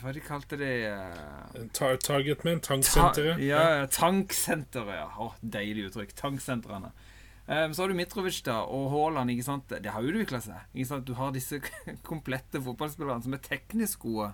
Hva 0.00 0.12
de 0.16 0.20
kalte 0.24 0.56
de? 0.60 0.70
eh, 0.88 1.66
Tar 1.76 1.96
Target 2.02 2.44
Man, 2.44 2.60
Ta 2.60 2.74
Tanksenteret. 2.74 3.38
ja, 3.44 3.62
ja, 3.80 3.86
tanksenteret. 3.86 4.94
Ja. 4.96 5.06
Å, 5.18 5.32
deilig 5.42 5.90
uttrykk. 5.90 6.14
Tanksentrene. 6.16 6.92
Um, 7.50 7.72
så 7.74 7.82
har 7.82 7.88
du 7.90 7.94
Mitrovic 7.98 8.42
da, 8.46 8.60
og 8.62 8.90
Haaland. 8.92 9.30
ikke 9.30 9.42
sant? 9.44 9.68
Det 9.68 9.90
har 9.90 10.02
utvikla 10.06 10.38
seg. 10.40 10.60
ikke 10.74 10.86
sant? 10.86 11.04
Du 11.08 11.14
har 11.18 11.32
disse 11.32 11.58
komplette 12.06 12.60
fotballspillerne 12.62 13.22
som 13.24 13.34
er 13.34 13.38
teknisk 13.42 13.98
gode. 14.06 14.32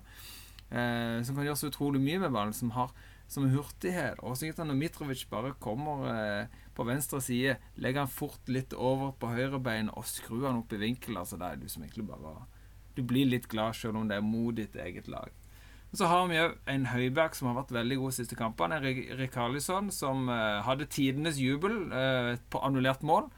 uh, 0.71 1.23
som 1.23 1.35
kan 1.35 1.45
gjøre 1.47 1.57
så 1.57 1.69
utrolig 1.71 2.01
mye 2.03 2.19
med 2.19 2.31
ballen. 2.31 2.53
Som 2.53 2.71
har 2.71 2.91
som 3.27 3.43
hurtighet. 3.51 4.19
Og 4.23 4.37
så 4.37 4.45
ikke 4.47 4.55
sant, 4.61 4.69
Når 4.69 4.77
Mitrovic 4.79 5.25
bare 5.29 5.53
kommer 5.59 6.05
eh, 6.13 6.45
på 6.77 6.85
venstre 6.87 7.19
side, 7.25 7.57
legger 7.81 8.05
han 8.05 8.11
fort 8.13 8.51
litt 8.51 8.75
over 8.77 9.15
på 9.17 9.31
høyrebein 9.33 9.89
og 9.97 10.05
skrur 10.05 10.45
han 10.47 10.61
opp 10.61 10.73
i 10.77 10.81
vinkel. 10.83 11.17
altså 11.17 11.39
det 11.41 11.49
er 11.49 11.59
du 11.61 11.67
som 11.69 11.83
egentlig 11.83 12.05
bare 12.07 12.45
Du 12.95 13.03
blir 13.03 13.25
litt 13.29 13.47
glad 13.49 13.75
selv 13.77 13.97
om 13.97 14.07
det 14.09 14.17
er 14.17 14.25
mot 14.25 14.55
ditt 14.55 14.75
eget 14.75 15.07
lag. 15.09 15.29
Så 15.95 16.07
har 16.09 16.25
vi 16.27 16.39
òg 16.41 16.55
en 16.67 16.87
Høibjerg 16.91 17.35
som 17.37 17.47
har 17.47 17.59
vært 17.61 17.71
veldig 17.77 17.97
god 18.01 18.11
de 18.11 18.17
siste 18.17 18.37
kampene. 18.37 18.79
Rik- 18.83 19.13
Rikarlisson 19.19 19.91
som 19.93 20.27
uh, 20.29 20.59
hadde 20.65 20.87
tidenes 20.91 21.37
jubel 21.39 21.77
uh, 21.93 22.33
på 22.51 22.59
annullert 22.65 23.05
mål. 23.07 23.29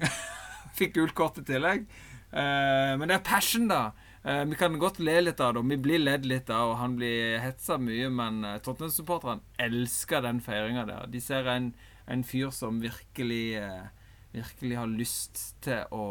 Fikk 0.78 0.94
gult 0.96 1.14
kort 1.18 1.40
i 1.42 1.44
tillegg. 1.44 1.84
Uh, 2.32 2.96
men 2.96 3.10
det 3.10 3.18
er 3.18 3.26
passion, 3.26 3.68
da. 3.70 3.90
Vi 4.20 4.56
kan 4.60 4.74
godt 4.76 4.98
le 5.00 5.14
litt 5.22 5.38
av 5.40 5.54
det, 5.56 5.60
vi 5.64 5.76
blir 5.80 6.02
ledd 6.02 6.26
litt 6.28 6.50
av, 6.52 6.74
og 6.74 6.76
han 6.76 6.92
blir 6.98 7.38
hetsa 7.40 7.78
mye, 7.80 8.10
men 8.12 8.42
Tottenham-supporterne 8.60 9.40
elsker 9.64 10.20
den 10.26 10.42
feiringa 10.44 10.82
der. 10.84 11.06
De 11.08 11.22
ser 11.24 11.48
en, 11.48 11.70
en 12.06 12.24
fyr 12.24 12.52
som 12.54 12.80
virkelig 12.82 13.58
eh, 13.60 13.88
Virkelig 14.30 14.76
har 14.78 14.86
lyst 14.86 15.40
til 15.58 15.88
å, 15.90 16.04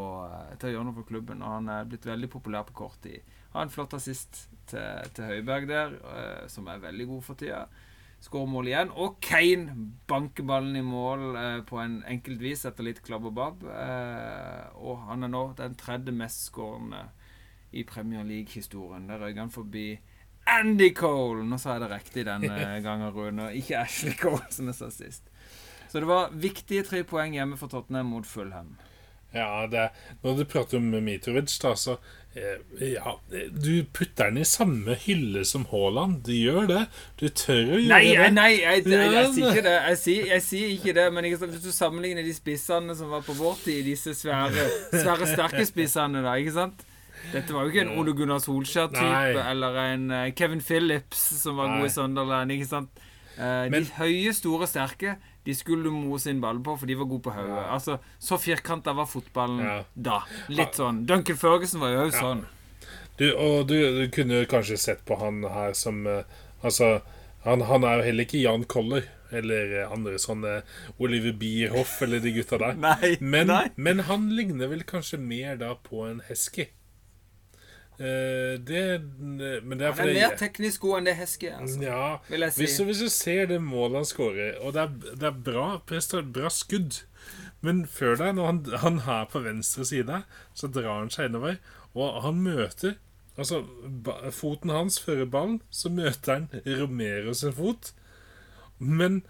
til 0.60 0.68
å 0.68 0.72
gjøre 0.74 0.88
noe 0.90 0.96
for 0.98 1.08
klubben, 1.08 1.40
og 1.40 1.54
han 1.54 1.70
er 1.72 1.86
blitt 1.88 2.04
veldig 2.04 2.28
populær 2.28 2.66
på 2.68 2.74
kort 2.76 2.98
tid. 3.06 3.24
Har 3.54 3.64
en 3.64 3.72
flott 3.72 3.96
assist 3.96 4.42
til, 4.68 5.14
til 5.16 5.30
Høiberg 5.30 5.70
der, 5.70 5.96
eh, 5.96 6.42
som 6.52 6.68
er 6.68 6.82
veldig 6.84 7.08
god 7.14 7.24
for 7.24 7.40
tida. 7.40 7.62
Skårer 8.20 8.52
mål 8.52 8.68
igjen. 8.68 8.92
Og 9.00 9.22
Kane 9.24 9.88
banker 10.10 10.44
ballen 10.44 10.76
i 10.76 10.84
mål 10.84 11.24
eh, 11.40 11.62
på 11.68 11.80
en 11.80 12.02
enkelt 12.12 12.44
vis 12.44 12.66
etter 12.68 12.90
litt 12.90 13.00
klabb 13.06 13.30
og 13.30 13.38
babb. 13.40 13.64
Eh, 13.72 14.68
og 14.84 15.06
han 15.08 15.24
er 15.24 15.32
nå 15.32 15.46
den 15.56 15.80
tredje 15.80 16.12
mestskårende 16.12 17.06
i 17.72 17.86
Premier 17.88 18.28
League-historien. 18.28 19.08
Der 19.08 19.24
røyk 19.24 19.40
han 19.40 19.54
forbi 19.54 19.94
Andy 20.50 20.92
Cole! 20.98 21.46
Nå 21.48 21.60
sa 21.62 21.78
jeg 21.78 21.86
det 21.86 21.92
riktig 21.94 22.28
denne 22.28 22.60
gangen, 22.86 23.14
Rune. 23.16 23.52
Ikke 23.56 23.80
Ashley 23.86 24.18
Cole, 24.20 24.44
som 24.52 24.68
jeg 24.68 24.80
sa 24.82 24.92
sist. 24.92 25.32
Så 25.90 26.00
det 26.04 26.08
var 26.10 26.30
viktige 26.38 26.84
tre 26.86 27.04
poeng 27.08 27.34
hjemme 27.34 27.58
for 27.58 27.68
Tottenham 27.72 28.12
mot 28.14 28.28
Fulham. 28.30 28.76
Ja, 29.34 29.68
det, 29.70 29.92
når 30.24 30.40
du 30.40 30.46
prater 30.50 30.80
om 30.80 30.88
Mitrovic, 31.06 31.54
da, 31.62 31.76
så 31.78 32.00
eh, 32.34 32.64
Ja, 32.96 33.12
du 33.54 33.84
putter 33.94 34.32
den 34.32 34.40
i 34.42 34.46
samme 34.50 34.96
hylle 35.04 35.44
som 35.46 35.68
Haaland. 35.70 36.24
Du 36.26 36.32
gjør 36.34 36.66
det. 36.70 36.80
Du 37.22 37.28
tør 37.30 37.76
å 37.76 37.78
gjøre 37.78 37.92
Nei, 37.92 38.16
det. 38.18 38.30
nei, 38.34 38.48
jeg, 38.56 38.86
jeg, 38.88 38.96
jeg, 38.96 39.12
jeg 39.14 39.30
sier 39.36 39.52
ikke 39.52 39.66
det. 39.68 39.76
Jeg 40.32 40.42
sier, 40.48 40.72
ikke 40.80 40.96
det, 40.98 41.06
men 41.14 41.28
hvis 41.30 41.62
du 41.62 41.70
sammenligner 41.76 42.26
de 42.26 42.34
spissene 42.34 42.96
som 42.98 43.14
var 43.14 43.22
på 43.28 43.38
vår 43.38 43.62
tid, 43.68 43.84
disse 43.92 44.16
svære, 44.18 44.66
svære 44.98 45.30
sterke 45.36 45.66
spissene, 45.70 46.26
da, 46.26 46.34
ikke 46.42 46.56
sant? 46.58 46.86
Dette 47.30 47.54
var 47.54 47.68
jo 47.68 47.74
ikke 47.74 47.84
en 47.86 47.94
Ole 48.02 48.14
Gunnar 48.18 48.42
Solskjær-type 48.42 49.42
eller 49.52 49.78
en 49.84 50.10
eh, 50.16 50.30
Kevin 50.34 50.62
Phillips 50.66 51.22
som 51.44 51.60
var 51.62 51.76
god 51.76 51.86
i 51.86 51.94
Sunderland, 51.94 52.56
ikke 52.58 52.70
sant? 52.72 53.06
De 53.38 53.70
Men- 53.72 53.86
høye, 54.00 54.34
store, 54.34 54.66
sterke, 54.68 55.20
de 55.50 55.58
skulle 55.58 55.90
du 55.90 55.92
mose 55.98 56.30
inn 56.30 56.40
ball 56.44 56.62
på, 56.64 56.78
for 56.78 56.86
de 56.90 56.96
var 57.02 57.10
gode 57.10 57.26
på 57.26 57.34
hodet. 57.36 57.66
Altså, 57.74 57.98
så 58.22 58.38
firkanta 58.40 58.94
var 58.98 59.10
fotballen 59.10 59.66
Ja. 59.66 59.78
da. 59.96 60.22
Litt 60.54 60.78
sånn. 60.78 61.04
Duncan 61.10 61.38
Ferguson 61.42 61.82
var 61.82 61.96
jo 61.98 62.06
òg 62.08 62.14
sånn. 62.22 62.46
Du, 63.20 63.26
og 63.36 63.66
du, 63.68 63.76
du 63.98 64.04
kunne 64.16 64.46
kanskje 64.48 64.78
sett 64.80 65.02
på 65.10 65.18
han 65.20 65.42
her 65.44 65.74
som 65.76 66.06
eh, 66.08 66.24
Altså, 66.64 67.00
han, 67.46 67.62
han 67.68 67.84
er 67.88 67.98
jo 68.00 68.04
heller 68.12 68.26
ikke 68.28 68.40
Jan 68.46 68.64
Koller. 68.72 69.10
Eller 69.32 69.74
eh, 69.84 69.92
andre 69.94 70.18
sånne 70.20 70.54
Oliver 70.98 71.36
Bierhoff 71.38 72.00
eller 72.02 72.20
de 72.24 72.32
gutta 72.40 72.58
der. 72.62 72.74
Nei, 72.88 73.12
Men, 73.22 73.48
nei. 73.52 73.66
men 73.78 74.00
han 74.08 74.30
ligner 74.34 74.72
vel 74.72 74.82
kanskje 74.90 75.20
mer 75.22 75.60
da 75.62 75.74
på 75.76 76.02
en 76.08 76.22
husky. 76.30 76.66
Eh, 78.00 78.56
det 78.64 79.02
Men 79.20 79.76
det 79.76 79.88
er 79.90 79.92
Han 79.98 80.08
er 80.08 80.14
mer 80.14 80.36
teknisk 80.40 80.86
god 80.86 81.02
enn 81.02 81.10
det 81.10 81.16
Heske. 81.20 81.52
Altså. 81.52 81.82
Ja, 81.84 82.06
vil 82.30 82.46
jeg 82.46 82.54
si. 82.56 82.62
hvis, 82.64 82.78
hvis 82.88 83.02
du 83.04 83.10
ser 83.12 83.50
det 83.52 83.60
målet 83.62 84.00
han 84.00 84.08
skårer, 84.08 84.56
og 84.64 84.74
det 84.74 84.86
er, 84.86 85.16
det 85.20 85.28
er 85.28 85.42
bra, 85.50 85.66
bra 85.84 86.50
skudd 86.54 87.02
Men 87.62 87.84
før 87.88 88.16
det, 88.16 88.32
når 88.36 88.46
han, 88.46 88.62
han 88.86 89.02
er 89.04 89.28
på 89.28 89.44
venstre 89.44 89.86
side, 89.86 90.22
så 90.56 90.72
drar 90.72 91.02
han 91.02 91.12
seg 91.12 91.28
innover, 91.28 91.60
og 91.94 92.22
han 92.24 92.40
møter 92.44 92.96
Altså, 93.40 93.62
foten 94.36 94.72
hans 94.74 94.98
fører 95.00 95.28
ballen, 95.32 95.62
så 95.72 95.88
møter 95.88 96.34
han 96.34 96.48
Romero 96.82 97.32
sin 97.34 97.54
fot. 97.56 97.94
Men 98.80 99.22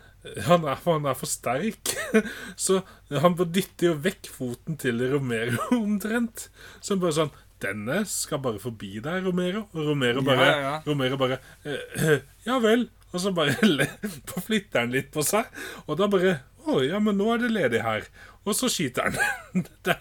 han 0.48 0.66
er, 0.66 0.80
han 0.84 1.06
er 1.06 1.18
for 1.18 1.30
sterk, 1.30 1.92
så 2.66 2.82
han 3.10 3.38
bare 3.38 3.54
dytter 3.54 3.92
jo 3.92 4.00
vekk 4.04 4.32
foten 4.34 4.80
til 4.82 5.04
Romero 5.14 5.62
omtrent. 5.78 6.48
Så 6.82 6.96
han 6.96 7.04
bare 7.04 7.18
sånn 7.20 7.36
Denne 7.60 8.04
skal 8.08 8.40
bare 8.44 8.60
forbi 8.64 9.00
deg, 9.04 9.26
Romero. 9.26 9.66
Og 9.74 9.90
Romero 9.92 10.22
bare, 10.24 10.46
Ja, 10.48 10.60
ja. 10.64 10.76
Romero 10.88 11.18
bare 11.20 11.40
«Eh, 11.66 12.20
Ja 12.48 12.60
vel. 12.64 12.88
Og 13.12 13.20
så 13.24 13.32
bare 13.34 13.56
flytter 14.46 14.80
han 14.84 14.92
litt 14.94 15.10
på 15.12 15.24
seg. 15.26 15.48
Og 15.88 15.98
da 16.00 16.08
bare 16.12 16.38
Å 16.70 16.82
ja, 16.86 17.00
men 17.02 17.18
nå 17.18 17.30
er 17.34 17.40
det 17.42 17.50
ledig 17.56 17.80
her. 17.82 18.06
Og 18.46 18.54
så 18.56 18.70
skyter 18.72 19.08
han. 19.10 19.64
det, 19.88 19.96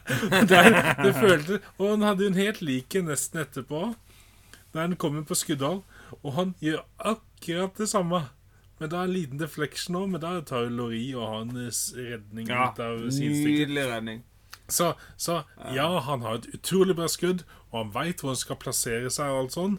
det, 0.51 0.63
det 1.03 1.13
følte 1.17 1.61
Og 1.79 1.95
han 1.95 2.03
hadde 2.05 2.27
jo 2.27 2.33
en 2.33 2.39
helt 2.43 2.61
like 2.67 3.03
nesten 3.07 3.41
etterpå. 3.43 3.95
Der 4.75 4.85
han 4.85 4.97
kommer 5.01 5.25
på 5.25 5.35
skuddhold. 5.39 5.81
Og 6.23 6.35
han 6.37 6.55
gjør 6.61 6.83
akkurat 6.99 7.79
det 7.81 7.89
samme. 7.91 8.27
Men 8.79 8.91
da 8.93 9.01
er 9.01 9.09
en 9.09 9.15
liten 9.17 9.41
deflection 9.41 9.97
òg, 9.99 10.05
men 10.13 10.21
da 10.23 10.37
tar 10.47 10.69
Lori 10.71 11.09
og 11.19 11.25
hans 11.33 11.89
redning 11.97 12.47
Ja, 12.47 12.69
ut 12.71 12.79
av 12.85 13.01
sidestykket. 13.09 13.49
nydelig 13.49 13.87
redning. 13.91 14.21
Så, 14.69 14.93
så 15.17 15.43
ja, 15.73 15.89
han 16.05 16.21
har 16.21 16.43
et 16.43 16.51
utrolig 16.53 16.97
bra 16.97 17.09
skudd, 17.09 17.47
og 17.71 17.79
han 17.81 17.95
veit 17.95 18.21
hvor 18.21 18.35
han 18.35 18.41
skal 18.41 18.61
plassere 18.61 19.11
seg 19.13 19.33
og 19.33 19.43
alt 19.43 19.57
sånn. 19.57 19.79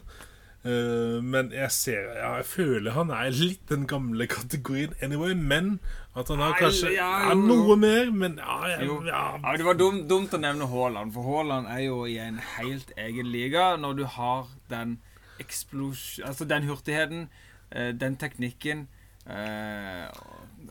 uh, 0.66 1.18
men 1.22 1.52
jeg 1.54 1.70
ser 1.72 2.08
ja, 2.18 2.34
Jeg 2.40 2.46
føler 2.50 2.96
han 2.96 3.12
er 3.14 3.30
litt 3.30 3.62
den 3.70 3.86
gamle 3.86 4.26
kategorien 4.26 4.96
anyway. 5.00 5.34
Men 5.34 5.78
at 6.18 6.28
han 6.28 6.42
har 6.42 6.56
kanskje 6.58 6.90
ja, 6.96 7.30
er 7.30 7.38
noe 7.38 7.76
mer. 7.78 8.10
Men 8.10 8.40
ja, 8.42 8.58
ja, 8.74 8.98
Ja, 9.06 9.54
Det 9.56 9.68
var 9.68 9.78
dumt, 9.78 10.08
dumt 10.10 10.34
å 10.34 10.42
nevne 10.42 10.66
Haaland, 10.70 11.14
for 11.14 11.28
Haaland 11.28 11.70
er 11.70 11.84
jo 11.86 12.02
i 12.10 12.18
en 12.18 12.42
helt 12.58 12.90
egen 12.98 13.30
liga 13.30 13.76
når 13.78 14.02
du 14.02 14.04
har 14.18 14.50
den 14.72 14.98
eksplos... 15.40 16.18
Altså 16.26 16.44
den 16.44 16.66
hurtigheten, 16.68 17.28
eh, 17.70 17.94
den 17.94 18.18
teknikken 18.20 18.88
eh, 19.30 20.10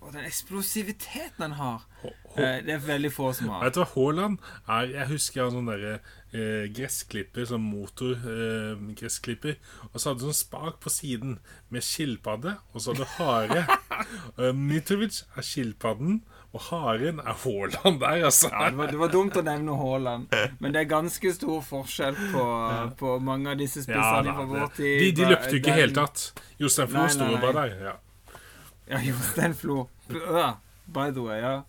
og- 0.01 0.11
den 0.13 0.25
eksplosiviteten 0.25 1.41
han 1.41 1.51
har. 1.51 1.81
Eh, 2.03 2.61
Det 2.63 2.69
er 2.69 2.79
veldig 2.79 3.11
få 3.11 3.33
som 3.35 3.49
har. 3.49 3.63
Vet 3.63 3.73
du 3.73 3.79
hva 3.83 3.87
Haaland 3.95 4.37
er? 4.67 4.85
Jeg 4.93 5.07
husker 5.07 5.43
han 5.43 5.51
sånn 5.51 5.65
derre 5.71 5.99
eh, 6.33 6.67
gressklipper, 6.71 7.45
sånn 7.49 7.61
motor 7.65 8.13
eh. 8.13 8.77
Og 8.77 9.97
så 9.99 10.09
hadde 10.11 10.19
du 10.21 10.27
sånn 10.29 10.37
spak 10.45 10.79
på 10.79 10.89
siden 10.93 11.39
med 11.71 11.81
skilpadde, 11.81 12.57
og 12.73 12.81
så 12.81 12.93
hadde 12.93 13.05
du 13.05 13.15
hare. 13.17 13.67
Eh, 14.39 14.53
Mitrovic 14.55 15.23
er 15.35 15.41
skilpadden, 15.43 16.21
Og 16.53 16.61
haren 16.71 17.19
er 17.19 17.33
Haaland 17.43 17.99
der, 17.99 18.23
altså. 18.25 18.49
Ja, 18.49 18.69
det 18.69 18.77
var, 18.77 18.87
det 18.87 18.97
var 18.97 19.07
dumt 19.13 19.35
å 19.37 19.43
nevne 19.45 19.75
Haaland, 19.77 20.31
men 20.59 20.71
det 20.73 20.81
er 20.81 20.87
ganske 20.89 21.33
stor 21.35 21.59
forskjell 21.61 22.15
på, 22.33 22.45
på 22.97 23.19
mange 23.21 23.51
av 23.51 23.57
disse 23.59 23.83
Ja, 23.83 23.85
spissene 23.85 24.23
da, 24.25 24.33
fra 24.33 24.45
det, 24.45 24.49
vår 24.55 24.71
tid. 24.77 24.99
de, 25.03 25.11
de 25.19 25.27
løpte 25.29 25.51
jo 25.51 25.59
ikke 25.59 25.67
i 25.69 25.75
det 25.75 25.81
hele 25.81 25.93
tatt. 25.99 26.23
Jostein 26.57 26.87
Flo 26.89 27.03
sto 27.13 27.27
bare 27.43 27.53
der. 27.53 27.75
Ja. 27.85 27.93
Ja, 28.89 28.99
Jostein 29.05 29.53
Flo. 29.53 29.87
By 30.89 31.11
the 31.13 31.21
way, 31.21 31.39
ja. 31.39 31.63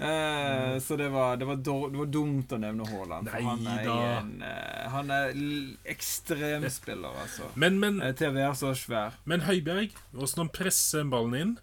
Eh, 0.00 0.78
så 0.80 0.96
det 0.96 1.08
var, 1.10 1.36
det, 1.36 1.44
var 1.48 1.56
dår, 1.56 1.88
det 1.90 1.98
var 1.98 2.06
dumt 2.06 2.52
å 2.54 2.58
nevne 2.62 2.86
Haaland. 2.86 3.30
For 3.32 3.42
han 3.48 3.66
er, 3.66 3.88
en, 3.90 4.28
eh, 4.46 4.84
han 4.92 5.10
er 5.10 5.32
ekstremspiller, 5.90 7.16
altså. 7.24 7.48
Men, 7.58 7.80
men, 7.82 7.98
Eh, 8.02 8.14
til 8.14 8.30
å 8.30 8.36
være 8.36 8.54
så 8.54 8.70
svær. 8.78 9.16
men 9.24 9.42
Høibjerg, 9.48 9.96
åssen 10.14 10.44
han 10.44 10.52
presser 10.54 11.04
ballen 11.10 11.34
inn 11.40 11.56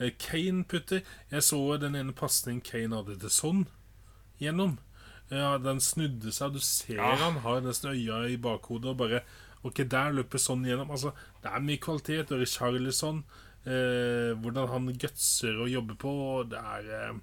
Eh, 0.00 0.12
Kane 0.14 0.62
putter 0.64 1.00
Jeg 1.32 1.42
så 1.42 1.58
den 1.82 1.96
ene 1.98 2.12
pasningen 2.14 2.62
Kane 2.62 2.94
hadde 2.94 3.16
til 3.18 3.32
sånn 3.34 3.64
gjennom. 4.40 4.76
Ja, 5.28 5.58
Den 5.58 5.80
snudde 5.82 6.30
seg, 6.32 6.52
du 6.54 6.60
ser 6.60 6.96
Ja. 7.02 7.16
han 7.16 7.40
har 7.42 7.60
nesten 7.60 7.90
øya 7.90 8.28
i 8.30 8.36
bakhodet 8.36 8.92
og 8.94 8.96
bare 8.96 9.22
Ok, 9.64 9.82
der 9.90 10.12
løper 10.14 10.38
sånn 10.38 10.62
gjennom. 10.64 10.88
Altså, 10.94 11.10
det 11.42 11.50
er 11.50 11.58
mye 11.60 11.76
kvalitet. 11.82 12.30
Og 12.30 12.38
Richarlison 12.38 13.24
eh, 13.68 14.32
Hvordan 14.40 14.70
han 14.72 14.88
gutser 15.00 15.60
og 15.60 15.68
jobber 15.70 15.98
på. 16.00 16.14
Det 16.50 16.58
er 16.58 16.88
eh, 16.96 17.20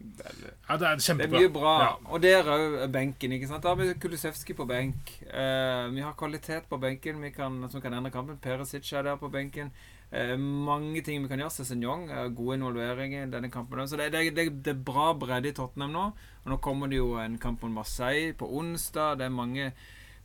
Ja, 0.70 0.78
det 0.78 0.92
er 0.92 1.02
Det 1.02 1.28
er 1.28 1.34
mye 1.34 1.52
bra. 1.54 1.74
Ja. 1.82 1.92
Og 2.06 2.22
der 2.22 2.52
òg 2.56 2.78
benken. 2.94 3.36
ikke 3.36 3.50
sant? 3.50 3.64
Da 3.64 3.74
har 3.74 3.82
vi 3.82 3.94
Kulusevski 3.94 4.54
på 4.54 4.68
benk. 4.70 5.18
Eh, 5.26 5.90
vi 5.96 6.06
har 6.06 6.16
kvalitet 6.18 6.70
på 6.70 6.78
benken 6.78 7.22
vi 7.22 7.34
kan, 7.36 7.66
som 7.70 7.82
kan 7.82 7.94
endre 7.94 8.12
kampen. 8.12 8.38
Perisic 8.38 8.94
er 8.94 9.04
der 9.04 9.16
på 9.16 9.30
benken. 9.30 9.72
Eh, 10.12 10.38
mange 10.38 11.02
ting 11.02 11.24
vi 11.24 11.28
kan 11.28 11.42
gjøre. 11.42 11.52
Cézinong 11.52 12.10
uh, 12.12 12.30
god 12.30 12.56
involvering 12.56 13.16
i 13.16 13.26
denne 13.32 13.52
kampen. 13.52 13.88
Så 13.88 13.98
det, 13.98 14.12
det, 14.14 14.36
det, 14.36 14.50
det 14.66 14.76
er 14.76 14.86
bra 14.86 15.14
bredde 15.14 15.50
i 15.50 15.56
Tottenham 15.56 15.92
nå. 15.92 16.06
Og 16.46 16.52
nå 16.54 16.58
kommer 16.64 16.88
det 16.88 17.02
jo 17.02 17.16
en 17.20 17.38
kamp 17.42 17.64
mot 17.66 17.74
Marseille 17.82 18.36
på 18.38 18.48
onsdag. 18.48 19.18
Det 19.20 19.26
er 19.26 19.34
mange 19.34 19.72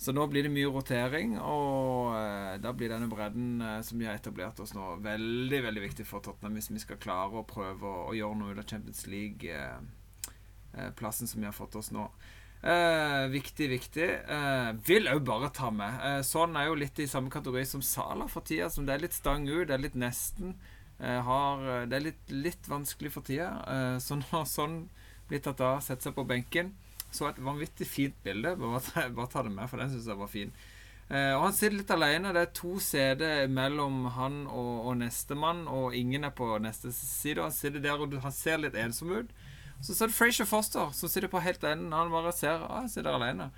så 0.00 0.08
nå 0.16 0.22
blir 0.32 0.42
det 0.46 0.54
mye 0.54 0.70
rotering, 0.72 1.30
og 1.44 2.16
eh, 2.16 2.56
da 2.64 2.70
blir 2.72 2.88
denne 2.92 3.08
bredden 3.10 3.60
eh, 3.60 3.82
som 3.84 3.98
vi 4.00 4.06
har 4.08 4.16
etablert 4.16 4.60
oss 4.64 4.72
nå, 4.72 4.84
veldig 5.04 5.60
veldig 5.66 5.82
viktig 5.84 6.04
for 6.08 6.20
Tottenham 6.24 6.56
hvis 6.56 6.72
vi 6.72 6.80
skal 6.80 7.02
klare 7.02 7.36
å 7.36 7.48
prøve 7.48 7.84
å, 7.84 8.14
gjøre 8.16 8.36
noe 8.40 8.52
ut 8.54 8.62
av 8.62 8.70
Champions 8.70 9.02
League-plassen 9.12 11.28
som 11.28 11.40
vi 11.42 11.48
har 11.50 11.56
fått 11.56 11.76
oss 11.76 11.92
nå. 11.92 12.04
Eh, 12.60 13.26
viktig, 13.32 13.70
viktig. 13.70 14.08
Eh, 14.28 14.70
vil 14.84 15.08
òg 15.08 15.22
bare 15.24 15.48
ta 15.56 15.70
med. 15.72 15.96
Eh, 16.04 16.20
sånn 16.26 16.56
er 16.60 16.68
jo 16.68 16.76
litt 16.76 16.98
i 17.00 17.08
samme 17.08 17.32
kategori 17.32 17.64
som 17.68 17.84
Sala 17.84 18.28
for 18.28 18.44
tida. 18.44 18.68
Som 18.70 18.86
det 18.86 18.94
er 18.94 19.06
litt 19.06 19.16
stang 19.16 19.48
ut, 19.48 19.66
det 19.68 19.76
er 19.76 19.86
litt 19.86 19.96
nesten. 19.96 20.54
Eh, 21.00 21.20
har, 21.24 21.64
eh, 21.64 21.86
det 21.88 21.96
er 21.96 22.04
litt, 22.04 22.30
litt 22.30 22.68
vanskelig 22.68 23.12
for 23.12 23.24
tida. 23.24 23.50
Eh, 23.66 23.98
så 23.98 24.20
nå 24.20 24.44
sånn 24.44 24.82
blitt 25.30 25.46
tatt 25.48 25.62
av, 25.64 25.80
setter 25.80 26.10
seg 26.10 26.18
på 26.18 26.26
benken. 26.28 26.74
Så 27.10 27.28
et 27.28 27.40
vanvittig 27.42 27.88
fint 27.88 28.20
bilde. 28.24 28.54
Bare 28.60 28.82
ta, 28.84 29.08
bare 29.14 29.32
ta 29.32 29.42
det 29.46 29.54
med, 29.54 29.66
for 29.70 29.82
den 29.82 29.90
syns 29.92 30.08
jeg 30.10 30.20
var 30.20 30.30
fin. 30.30 30.52
Eh, 31.10 31.32
og 31.34 31.48
han 31.48 31.56
sitter 31.56 31.78
litt 31.80 31.90
alene. 31.90 32.34
Det 32.36 32.44
er 32.44 32.52
to 32.54 32.76
CD 32.82 33.24
mellom 33.50 34.04
han 34.14 34.44
og, 34.46 34.74
og 34.90 35.00
nestemann, 35.00 35.64
og 35.66 35.96
ingen 35.98 36.26
er 36.28 36.34
på 36.36 36.52
neste 36.62 36.92
side. 36.94 37.42
Han 37.42 37.54
sitter 37.54 37.82
der 37.82 37.98
og 37.98 38.14
han 38.22 38.34
ser 38.34 38.62
litt 38.62 38.78
ensom 38.78 39.16
ut. 39.18 39.34
Så 39.80 39.96
ser 39.96 40.10
du 40.10 40.14
Frazier 40.14 40.46
Foster, 40.46 40.90
som 40.92 41.08
sitter 41.08 41.30
på 41.32 41.40
helt 41.42 41.64
enden. 41.64 41.92
Han 41.96 42.12
bare 42.12 42.32
ser 42.36 42.62
ah, 42.68 42.82
jeg 42.84 42.98
sitter 42.98 43.16
alene. 43.16 43.48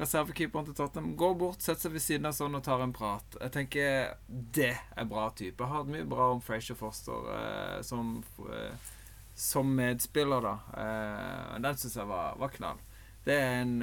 Reservekeeperen 0.00 0.64
til 0.64 0.76
Tottenham 0.76 1.16
går 1.20 1.34
bort, 1.40 1.60
setter 1.60 1.84
seg 1.84 1.92
ved 1.92 2.04
siden 2.04 2.28
av 2.28 2.36
sånn 2.36 2.56
og 2.56 2.62
tar 2.64 2.80
en 2.84 2.92
prat. 2.96 3.36
Jeg 3.36 3.52
tenker 3.52 4.14
det 4.56 4.72
er 4.78 5.08
bra 5.08 5.26
type. 5.36 5.58
Jeg 5.60 5.68
har 5.68 5.82
hatt 5.82 5.92
mye 5.92 6.06
bra 6.08 6.30
om 6.36 6.40
Frazier 6.44 6.78
Foster 6.78 7.26
eh, 7.34 7.80
som, 7.84 8.14
eh, 8.46 8.92
som 9.36 9.74
medspiller, 9.76 10.46
da. 10.46 10.54
Eh, 10.84 11.58
den 11.66 11.80
syns 11.80 11.98
jeg 12.00 12.08
var, 12.08 12.38
var 12.40 12.54
knall. 12.54 12.80
Det 13.30 13.36
er 13.38 13.60
en 13.62 13.74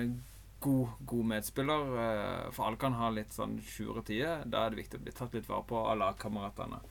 god, 0.59 0.87
god 1.07 1.27
medspiller. 1.31 1.91
eh, 2.03 2.51
For 2.51 2.67
alle 2.67 2.79
kan 2.81 2.97
ha 2.99 3.09
litt 3.15 3.31
sånn 3.35 3.57
sure 3.63 4.03
tider. 4.03 4.43
Da 4.45 4.65
er 4.65 4.73
det 4.73 4.81
viktig 4.83 4.99
å 4.99 5.03
bli 5.05 5.13
tatt 5.15 5.37
litt 5.37 5.47
vare 5.47 5.63
på 5.69 5.79
av 5.87 5.97
lagkameratene. 6.01 6.81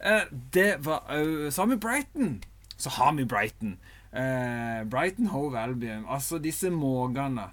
Eh, 0.00 0.24
det 0.54 0.70
var 0.86 1.04
òg 1.12 1.50
Så 1.52 1.62
har 1.62 1.68
vi 1.74 1.76
Brighton. 1.76 2.40
Så 2.76 2.90
har 2.96 3.12
vi 3.18 3.24
Brighton. 3.28 3.76
Eh, 4.12 4.82
Brighton 4.84 5.28
Hove 5.34 5.58
Albion. 5.58 6.06
Altså 6.08 6.40
disse 6.42 6.70
mågene. 6.70 7.50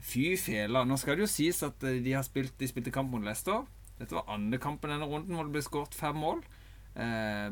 Fy 0.00 0.36
fela. 0.40 0.84
Nå 0.84 0.96
skal 0.98 1.16
det 1.16 1.26
jo 1.26 1.34
sies 1.34 1.62
at 1.66 1.80
de 1.80 2.12
har 2.12 2.22
spilt 2.26 2.56
De 2.58 2.68
spilte 2.68 2.94
kamp 2.94 3.10
mot 3.10 3.22
Leicester. 3.22 3.66
Dette 3.98 4.14
var 4.14 4.28
andre 4.28 4.58
kampen 4.58 4.90
denne 4.90 5.06
runden 5.08 5.34
hvor 5.34 5.44
det 5.44 5.52
ble 5.56 5.62
skåret 5.64 5.94
fem 5.96 6.16
mål. 6.16 6.42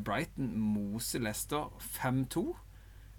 Brighton 0.04 0.52
moser 0.56 1.20
Leicester 1.20 1.68
5-2. 1.98 2.54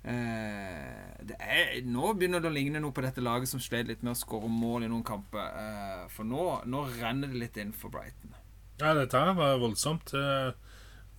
Eh, 0.05 1.35
er, 1.35 1.71
nå 1.89 2.11
begynner 2.13 2.43
det 2.43 2.51
å 2.51 2.53
ligne 2.53 2.81
noe 2.81 2.93
på 2.93 3.01
dette 3.05 3.23
laget 3.25 3.49
som 3.49 3.61
slet 3.63 3.89
litt 3.89 4.03
med 4.05 4.13
å 4.13 4.19
skåre 4.19 4.49
mål 4.51 4.85
i 4.85 4.89
noen 4.91 5.05
kamper. 5.07 5.45
Eh, 5.61 6.03
for 6.13 6.27
nå, 6.29 6.45
nå 6.69 6.85
renner 6.99 7.31
det 7.31 7.41
litt 7.41 7.57
inn 7.61 7.73
for 7.73 7.93
Brighton. 7.93 8.35
Ja, 8.81 8.93
dette 8.97 9.21
her 9.21 9.33
var 9.37 9.59
voldsomt. 9.63 10.13
Eh, 10.13 10.53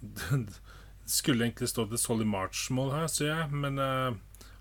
Det 1.07 1.15
skulle 1.15 1.47
egentlig 1.47 1.69
stått 1.71 1.93
et 1.95 2.03
Solly 2.03 2.25
March-mål 2.27 2.89
her, 2.91 3.05
ser 3.07 3.29
jeg, 3.31 3.59
men 3.63 3.79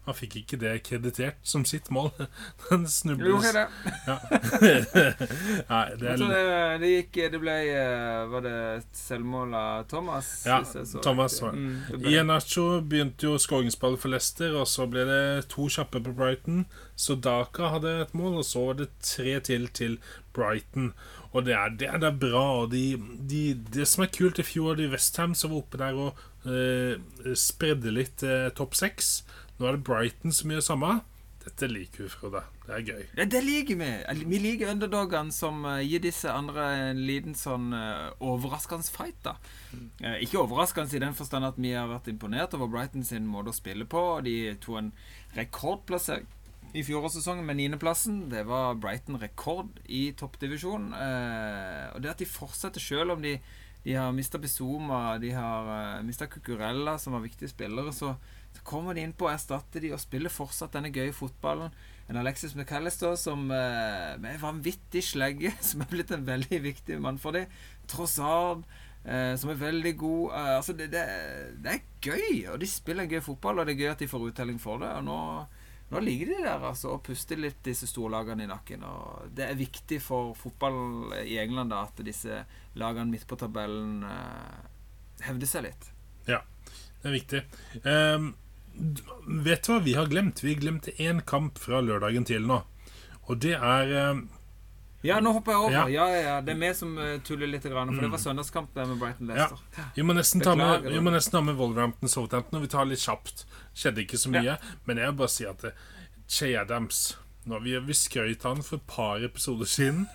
han 0.05 0.17
fikk 0.17 0.35
ikke 0.41 0.59
det 0.61 0.73
kreditert 0.85 1.39
som 1.43 1.65
sitt 1.65 1.89
mål. 1.93 2.11
Den 2.69 2.85
snubles 2.89 3.29
Jo, 3.29 3.39
det. 3.55 3.65
Ja. 4.07 4.17
Nei, 5.71 5.85
det 5.99 6.11
er 6.13 6.21
det, 6.21 6.43
det 6.81 6.89
gikk 6.91 7.17
Det 7.33 7.39
ble 7.41 7.53
eh, 7.73 8.21
Var 8.29 8.43
det 8.45 8.59
selvmål 8.95 9.55
av 9.57 9.85
Thomas? 9.91 10.29
Ja, 10.47 10.59
Thomas 11.03 11.37
var. 11.41 11.57
Mm, 11.57 11.75
det 11.95 12.13
Ienacho 12.13 12.65
begynte 12.81 13.29
jo 13.29 13.39
skåringsball 13.41 13.97
for 14.01 14.13
Leicester, 14.13 14.55
og 14.59 14.69
så 14.69 14.87
ble 14.89 15.05
det 15.09 15.23
to 15.53 15.67
kjappe 15.71 16.01
på 16.05 16.13
Brighton. 16.15 16.65
Så 16.95 17.17
Daka 17.19 17.73
hadde 17.75 17.97
et 18.05 18.13
mål, 18.17 18.39
og 18.41 18.47
så 18.47 18.69
var 18.69 18.81
det 18.83 18.91
tre 19.03 19.39
til 19.43 19.67
til 19.75 19.97
Brighton. 20.35 20.93
Og 21.35 21.43
det 21.45 21.55
er, 21.55 21.73
det 21.79 21.89
er, 21.89 21.99
det 21.99 22.09
er 22.09 22.19
bra. 22.19 22.45
Og 22.61 22.71
de, 22.71 22.95
de, 23.29 23.43
det 23.75 23.87
som 23.91 24.05
er 24.05 24.13
kult 24.15 24.39
i 24.39 24.47
fjor, 24.47 24.77
de 24.79 24.87
Westham 24.91 25.35
som 25.35 25.51
var 25.51 25.63
oppe 25.63 25.81
der 25.81 25.99
og 25.99 26.21
eh, 26.47 27.33
spredde 27.35 27.91
litt 27.91 28.23
eh, 28.23 28.47
topp 28.55 28.77
seks. 28.79 29.17
Nå 29.57 29.67
er 29.67 29.77
det 29.77 29.85
Brighton 29.87 30.33
som 30.35 30.51
gjør 30.51 30.65
samme. 30.65 30.93
Dette 31.45 31.67
liker 31.69 32.03
vi, 32.03 32.09
Frode. 32.09 32.41
Det 32.65 32.73
er 32.73 32.85
gøy. 32.87 33.01
Ja, 33.19 33.25
det 33.29 33.41
liker 33.45 33.77
vi. 33.77 33.89
Vi 34.25 34.39
liker 34.41 34.71
underdogene 34.73 35.33
som 35.35 35.61
eh, 35.69 35.83
gir 35.85 36.01
disse 36.01 36.31
andre 36.33 36.65
en 36.87 37.03
liten 37.05 37.37
sånn 37.37 37.69
eh, 37.77 38.07
overraskende 38.25 38.89
fight, 38.89 39.19
da. 39.27 39.35
Eh, 40.01 40.23
ikke 40.25 40.41
overraskende 40.41 40.97
i 40.97 41.03
den 41.03 41.13
forstand 41.17 41.45
at 41.45 41.59
vi 41.61 41.75
har 41.77 41.91
vært 41.91 42.09
imponert 42.09 42.57
over 42.57 42.71
Brighton 42.73 43.05
sin 43.05 43.29
måte 43.29 43.53
å 43.53 43.57
spille 43.57 43.85
på. 43.85 44.01
De 44.25 44.55
tok 44.63 44.81
en 44.81 44.91
rekordplassering 45.37 46.25
i 46.75 46.83
fjorårssesongen 46.83 47.45
med 47.45 47.59
niendeplassen. 47.59 48.25
Det 48.31 48.43
var 48.49 48.75
Brighton 48.81 49.19
rekord 49.21 49.77
i 49.85 50.09
toppdivisjon. 50.17 50.89
Eh, 50.97 51.85
og 51.93 52.01
det 52.03 52.11
at 52.11 52.23
de 52.23 52.27
fortsetter 52.27 52.83
selv 52.83 53.15
om 53.15 53.21
de, 53.23 53.37
de 53.85 53.95
har 53.95 54.11
mista 54.17 54.41
Bizuma, 54.41 55.19
de 55.21 55.31
har 55.37 55.69
uh, 55.69 56.03
mista 56.03 56.27
Cucurella, 56.27 56.97
som 56.99 57.15
var 57.15 57.23
viktige 57.23 57.53
spillere, 57.53 57.93
så, 57.95 58.15
så 58.55 58.63
kommer 58.67 58.95
de 58.95 59.03
inn 59.03 59.13
på 59.15 59.27
å 59.27 59.33
erstatte 59.33 59.81
de 59.83 59.91
og 59.95 60.01
spiller 60.01 60.33
fortsatt 60.33 60.75
denne 60.77 60.93
gøye 60.95 61.13
fotballen. 61.15 61.73
En 62.07 62.19
Alexis 62.21 62.53
McAllister 62.55 63.15
som 63.19 63.49
eh, 63.51 64.15
med 64.21 64.39
vanvittig 64.41 65.03
slegge, 65.03 65.51
som 65.67 65.83
er 65.83 65.91
blitt 65.91 66.13
en 66.15 66.25
veldig 66.27 66.61
viktig 66.63 66.99
mann 67.03 67.19
for 67.21 67.35
dem. 67.35 67.51
Trossard, 67.89 68.63
eh, 69.03 69.33
som 69.41 69.51
er 69.51 69.61
veldig 69.61 69.93
god. 69.99 70.25
Eh, 70.37 70.51
altså 70.59 70.77
det, 70.77 70.91
det, 70.93 71.05
det 71.65 71.73
er 71.73 71.85
gøy, 72.05 72.45
og 72.53 72.59
de 72.61 72.69
spiller 72.69 73.05
en 73.05 73.13
gøy 73.15 73.23
fotball, 73.25 73.59
og 73.59 73.67
det 73.67 73.75
er 73.75 73.83
gøy 73.83 73.93
at 73.95 74.03
de 74.05 74.09
får 74.11 74.27
uttelling 74.29 74.61
for 74.61 74.83
det. 74.83 74.91
Og 74.99 75.07
nå, 75.07 75.19
nå 75.91 76.03
ligger 76.05 76.31
de 76.31 76.39
der 76.45 76.69
altså, 76.69 76.93
og 76.95 77.03
puster 77.05 77.41
litt 77.41 77.59
disse 77.65 77.89
storlagene 77.89 78.45
i 78.45 78.51
nakken. 78.53 78.85
Og 78.85 79.33
det 79.35 79.49
er 79.49 79.59
viktig 79.59 79.99
for 80.05 80.37
fotball 80.37 81.17
i 81.25 81.39
England 81.41 81.73
da, 81.73 81.83
at 81.89 82.05
disse 82.05 82.43
lagene 82.77 83.11
midt 83.11 83.27
på 83.29 83.37
tabellen 83.39 84.05
eh, 84.05 84.63
hevder 85.25 85.49
seg 85.49 85.67
litt. 85.67 85.91
Ja, 86.29 86.41
det 87.01 87.09
er 87.09 87.13
viktig. 87.13 87.41
Ehm, 87.85 88.33
vet 89.45 89.65
du 89.65 89.71
hva 89.73 89.81
vi 89.83 89.93
har 89.97 90.07
glemt? 90.11 90.43
Vi 90.43 90.55
glemte 90.59 90.93
én 91.01 91.21
kamp 91.25 91.59
fra 91.61 91.81
lørdagen 91.81 92.25
til 92.27 92.45
nå. 92.47 92.61
Og 93.25 93.39
det 93.41 93.55
er 93.57 93.93
ehm, 94.01 94.27
Ja, 95.05 95.19
nå 95.21 95.31
hopper 95.35 95.53
jeg 95.53 95.61
over. 95.61 95.73
Ja. 95.73 96.05
Ja, 96.09 96.21
ja. 96.21 96.35
Det 96.41 96.55
er 96.55 96.61
vi 96.61 96.71
som 96.73 96.95
eh, 96.97 97.17
tuller 97.25 97.49
litt, 97.49 97.65
For 97.65 97.73
for 97.75 98.01
det 98.01 98.11
var 98.11 98.21
søndagskamp 98.23 98.73
der 98.73 98.87
med 98.89 98.99
Brighton 99.01 99.29
Ja. 99.29 99.35
Leicester. 99.35 99.91
Vi 99.95 100.01
må 100.05 100.13
nesten 100.17 100.41
ta 100.41 100.55
med, 100.55 100.87
vi 100.89 100.99
må 100.99 101.13
nesten 101.13 101.37
ha 101.37 101.43
med 101.45 101.59
Wolverhampton 101.59 102.09
Southampton, 102.09 102.57
og 102.57 102.65
vi 102.65 102.71
tar 102.73 102.85
litt 102.89 103.03
kjapt. 103.03 103.45
Skjedde 103.73 104.01
ikke 104.01 104.17
så 104.17 104.33
mye. 104.33 104.57
Men 104.85 104.97
jeg 104.97 105.11
vil 105.11 105.19
bare 105.21 105.29
si 105.35 105.45
at 105.45 105.63
eh, 105.69 105.85
Che 106.27 106.55
Adams 106.57 107.17
nå, 107.45 107.59
vi, 107.63 107.73
vi 107.85 107.93
skrøt 107.97 108.43
han 108.47 108.61
for 108.65 108.79
et 108.79 108.85
par 108.89 109.23
episoder 109.25 109.69
siden, 109.69 110.05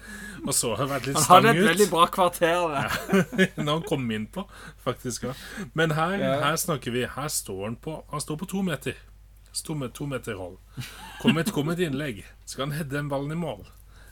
og 0.45 0.55
så 0.57 0.73
har 0.75 0.83
han 0.85 0.91
vært 0.95 1.07
litt 1.11 1.19
stang 1.21 1.27
ut. 1.27 1.31
Han 1.31 1.47
hadde 1.51 1.61
et 1.63 1.69
veldig 1.69 1.87
bra 1.93 2.07
kvarter 2.11 2.65
der. 2.75 2.97
Når 3.65 3.71
han 3.79 3.85
kom 3.89 4.09
inn 4.17 4.27
på, 4.35 4.45
faktisk. 4.85 5.29
Ja. 5.31 5.35
Men 5.79 5.95
her, 5.99 6.17
Ja. 6.19 6.33
her 6.49 6.57
snakker 6.61 6.95
vi 6.95 7.05
Her 7.07 7.29
står 7.31 7.65
han 7.69 7.77
på 7.77 8.01
Han 8.11 8.21
står 8.25 8.41
på 8.43 8.49
to 8.51 8.63
meter. 8.67 8.99
Står 9.53 9.75
med 9.79 9.95
to 9.95 10.07
meter 10.07 10.35
hold. 10.39 10.59
Kom 11.23 11.39
et, 11.39 11.53
kom 11.53 11.71
et 11.73 11.81
innlegg. 11.83 12.25
Skal 12.47 12.69
han 12.69 12.77
heade 12.79 12.95
den 12.95 13.09
ballen 13.11 13.33
i 13.35 13.39
mål? 13.39 13.65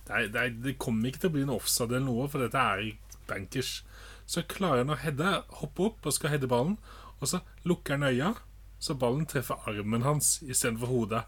Det, 0.08 0.32
det, 0.34 0.46
det 0.64 0.78
kommer 0.82 1.10
ikke 1.10 1.20
til 1.26 1.30
å 1.30 1.34
bli 1.36 1.42
en 1.46 1.52
offside 1.54 1.92
eller 1.94 2.06
noe, 2.08 2.26
for 2.32 2.42
dette 2.42 2.58
er 2.58 2.88
bankers. 3.28 3.82
Så 4.26 4.42
klarer 4.48 4.82
han 4.82 4.90
å 4.94 4.98
heade, 4.98 5.36
hoppe 5.60 5.86
opp 5.90 6.06
og 6.08 6.14
skal 6.16 6.32
heade 6.34 6.48
ballen, 6.50 6.74
og 7.20 7.30
så 7.30 7.42
lukker 7.68 7.98
han 7.98 8.08
øya. 8.10 8.34
så 8.78 8.94
ballen 8.94 9.26
treffer 9.26 9.58
armen 9.66 10.02
hans 10.06 10.38
istedenfor 10.42 10.86
hodet. 10.86 11.22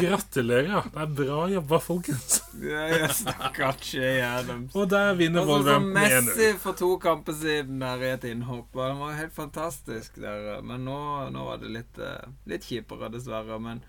Gratulerer. 0.00 0.88
Det 0.92 1.02
er 1.04 1.12
bra 1.18 1.40
jobba, 1.52 1.80
folkens. 1.82 2.38
Ja, 2.60 2.86
jeg 2.92 3.10
Stakkars 3.16 3.84
Shay 3.84 4.20
Adams. 4.24 4.74
Og 4.76 4.88
der 4.92 5.12
vinner 5.18 5.42
Altså, 5.42 5.52
Wolverhampton 5.52 6.00
1-0. 6.02 6.30
Messi 6.30 6.48
for 6.60 6.78
to 6.78 6.90
kamper 7.02 7.36
siden 7.36 7.82
der 7.82 8.02
i 8.04 8.10
et 8.14 8.26
innhopp. 8.28 8.72
Det 8.72 8.88
var 9.00 9.20
helt 9.20 9.36
fantastisk 9.36 10.18
der. 10.20 10.58
Men 10.64 10.84
nå, 10.88 10.98
nå 11.34 11.46
var 11.48 11.62
det 11.62 11.72
litt, 11.74 12.00
eh, 12.00 12.34
litt 12.50 12.66
kjipere, 12.68 13.10
dessverre. 13.12 13.58
Men 13.62 13.80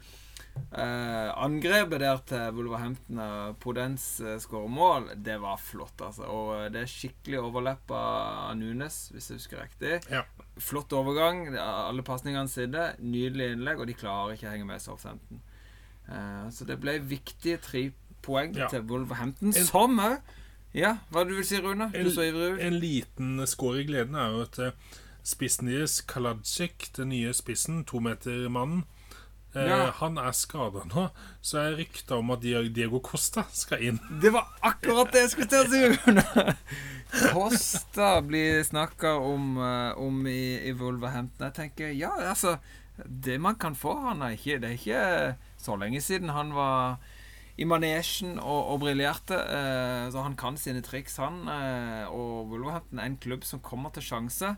eh, 0.72 1.32
angrepet 1.44 2.04
der 2.04 2.22
til 2.30 2.46
Wolverhampton, 2.58 3.20
og 3.22 3.58
Podens 3.64 4.06
uh, 4.24 4.36
skårer 4.42 4.72
mål, 4.72 5.10
det 5.26 5.38
var 5.44 5.60
flott, 5.62 6.00
altså. 6.08 6.30
Og 6.32 6.54
eh, 6.60 6.70
det 6.74 6.86
er 6.86 6.94
skikkelig 6.94 7.42
overlepp 7.44 7.92
av 7.96 8.56
Nunes, 8.60 9.10
hvis 9.14 9.32
jeg 9.32 9.42
husker 9.42 9.66
riktig. 9.66 10.00
Ja. 10.12 10.24
Flott 10.56 10.94
overgang. 10.96 11.50
er 11.54 11.60
Alle 11.64 12.06
pasningene 12.06 12.52
sine. 12.52 12.94
Nydelig 13.04 13.54
innlegg, 13.56 13.84
og 13.84 13.92
de 13.92 13.98
klarer 13.98 14.36
ikke 14.36 14.50
å 14.50 14.56
henge 14.56 14.70
med 14.72 14.84
Southampton. 14.84 15.44
Eh, 16.10 16.50
så 16.52 16.66
det 16.66 16.80
ble 16.82 17.00
viktige 17.00 17.58
tre 17.62 17.92
poeng 18.22 18.56
Ja. 18.56 18.68
til 18.68 18.82
Wolverhampton, 18.90 19.48
En- 19.56 19.66
som 19.66 19.98
òg 20.00 20.18
Ja, 20.74 20.98
hva 21.12 21.24
du 21.24 21.36
vil 21.36 21.46
si, 21.46 21.56
Rune? 21.62 21.90
Du 21.94 21.98
En, 22.00 22.12
så 22.12 22.22
ivrig 22.22 22.54
ut. 22.54 22.60
en 22.60 22.74
liten 22.80 23.38
skår 23.48 23.78
i 23.80 23.84
gleden 23.88 24.16
er 24.16 24.30
jo 24.32 24.42
at 24.42 24.60
eh, 24.60 24.72
spissen 25.24 25.68
deres, 25.68 26.02
Kaladzic, 26.02 26.92
den 26.98 27.10
nye 27.10 27.32
spissen, 27.34 27.86
tometermannen, 27.86 28.84
eh, 29.56 29.64
Ja. 29.70 29.92
han 29.92 30.18
er 30.18 30.32
skada 30.32 30.84
nå. 30.94 31.10
Så 31.42 31.58
jeg 31.64 31.78
rykta 31.78 32.18
om 32.18 32.30
at 32.32 32.42
Diego 32.42 33.00
Costa 33.00 33.46
skal 33.54 33.82
inn. 33.82 34.00
Det 34.22 34.34
var 34.34 34.48
akkurat 34.62 35.12
det 35.14 35.22
jeg 35.22 35.30
skulle 35.30 35.48
til 35.48 35.64
å 35.64 35.70
si! 35.72 37.30
Costa 37.32 38.22
blir 38.22 38.64
snakka 38.64 39.16
om, 39.16 39.58
om 39.98 40.28
i, 40.28 40.60
i 40.68 40.74
Wolverhampton. 40.74 41.46
Jeg 41.48 41.54
tenker, 41.54 41.92
ja, 41.96 42.10
altså 42.30 42.58
Det 43.04 43.38
man 43.42 43.58
kan 43.60 43.76
få 43.76 43.94
han 44.06 44.22
er 44.24 44.38
ikke 44.38 44.60
Det 44.64 44.70
er 44.70 44.78
ikke 44.80 45.36
så 45.60 45.76
lenge 45.80 46.02
siden 46.02 46.30
han 46.30 46.54
var 46.56 46.98
i 47.58 47.64
manesjen 47.64 48.36
og, 48.36 48.72
og 48.74 48.82
briljerte. 48.84 49.38
Eh, 49.40 50.06
så 50.12 50.24
han 50.26 50.36
kan 50.36 50.58
sine 50.60 50.82
triks, 50.84 51.16
han. 51.24 51.46
Eh, 51.48 52.04
og 52.12 52.52
Wolverhampton 52.52 53.00
er 53.00 53.08
en 53.08 53.20
klubb 53.24 53.46
som 53.48 53.64
kommer 53.64 53.94
til 53.96 54.04
sjanse. 54.04 54.56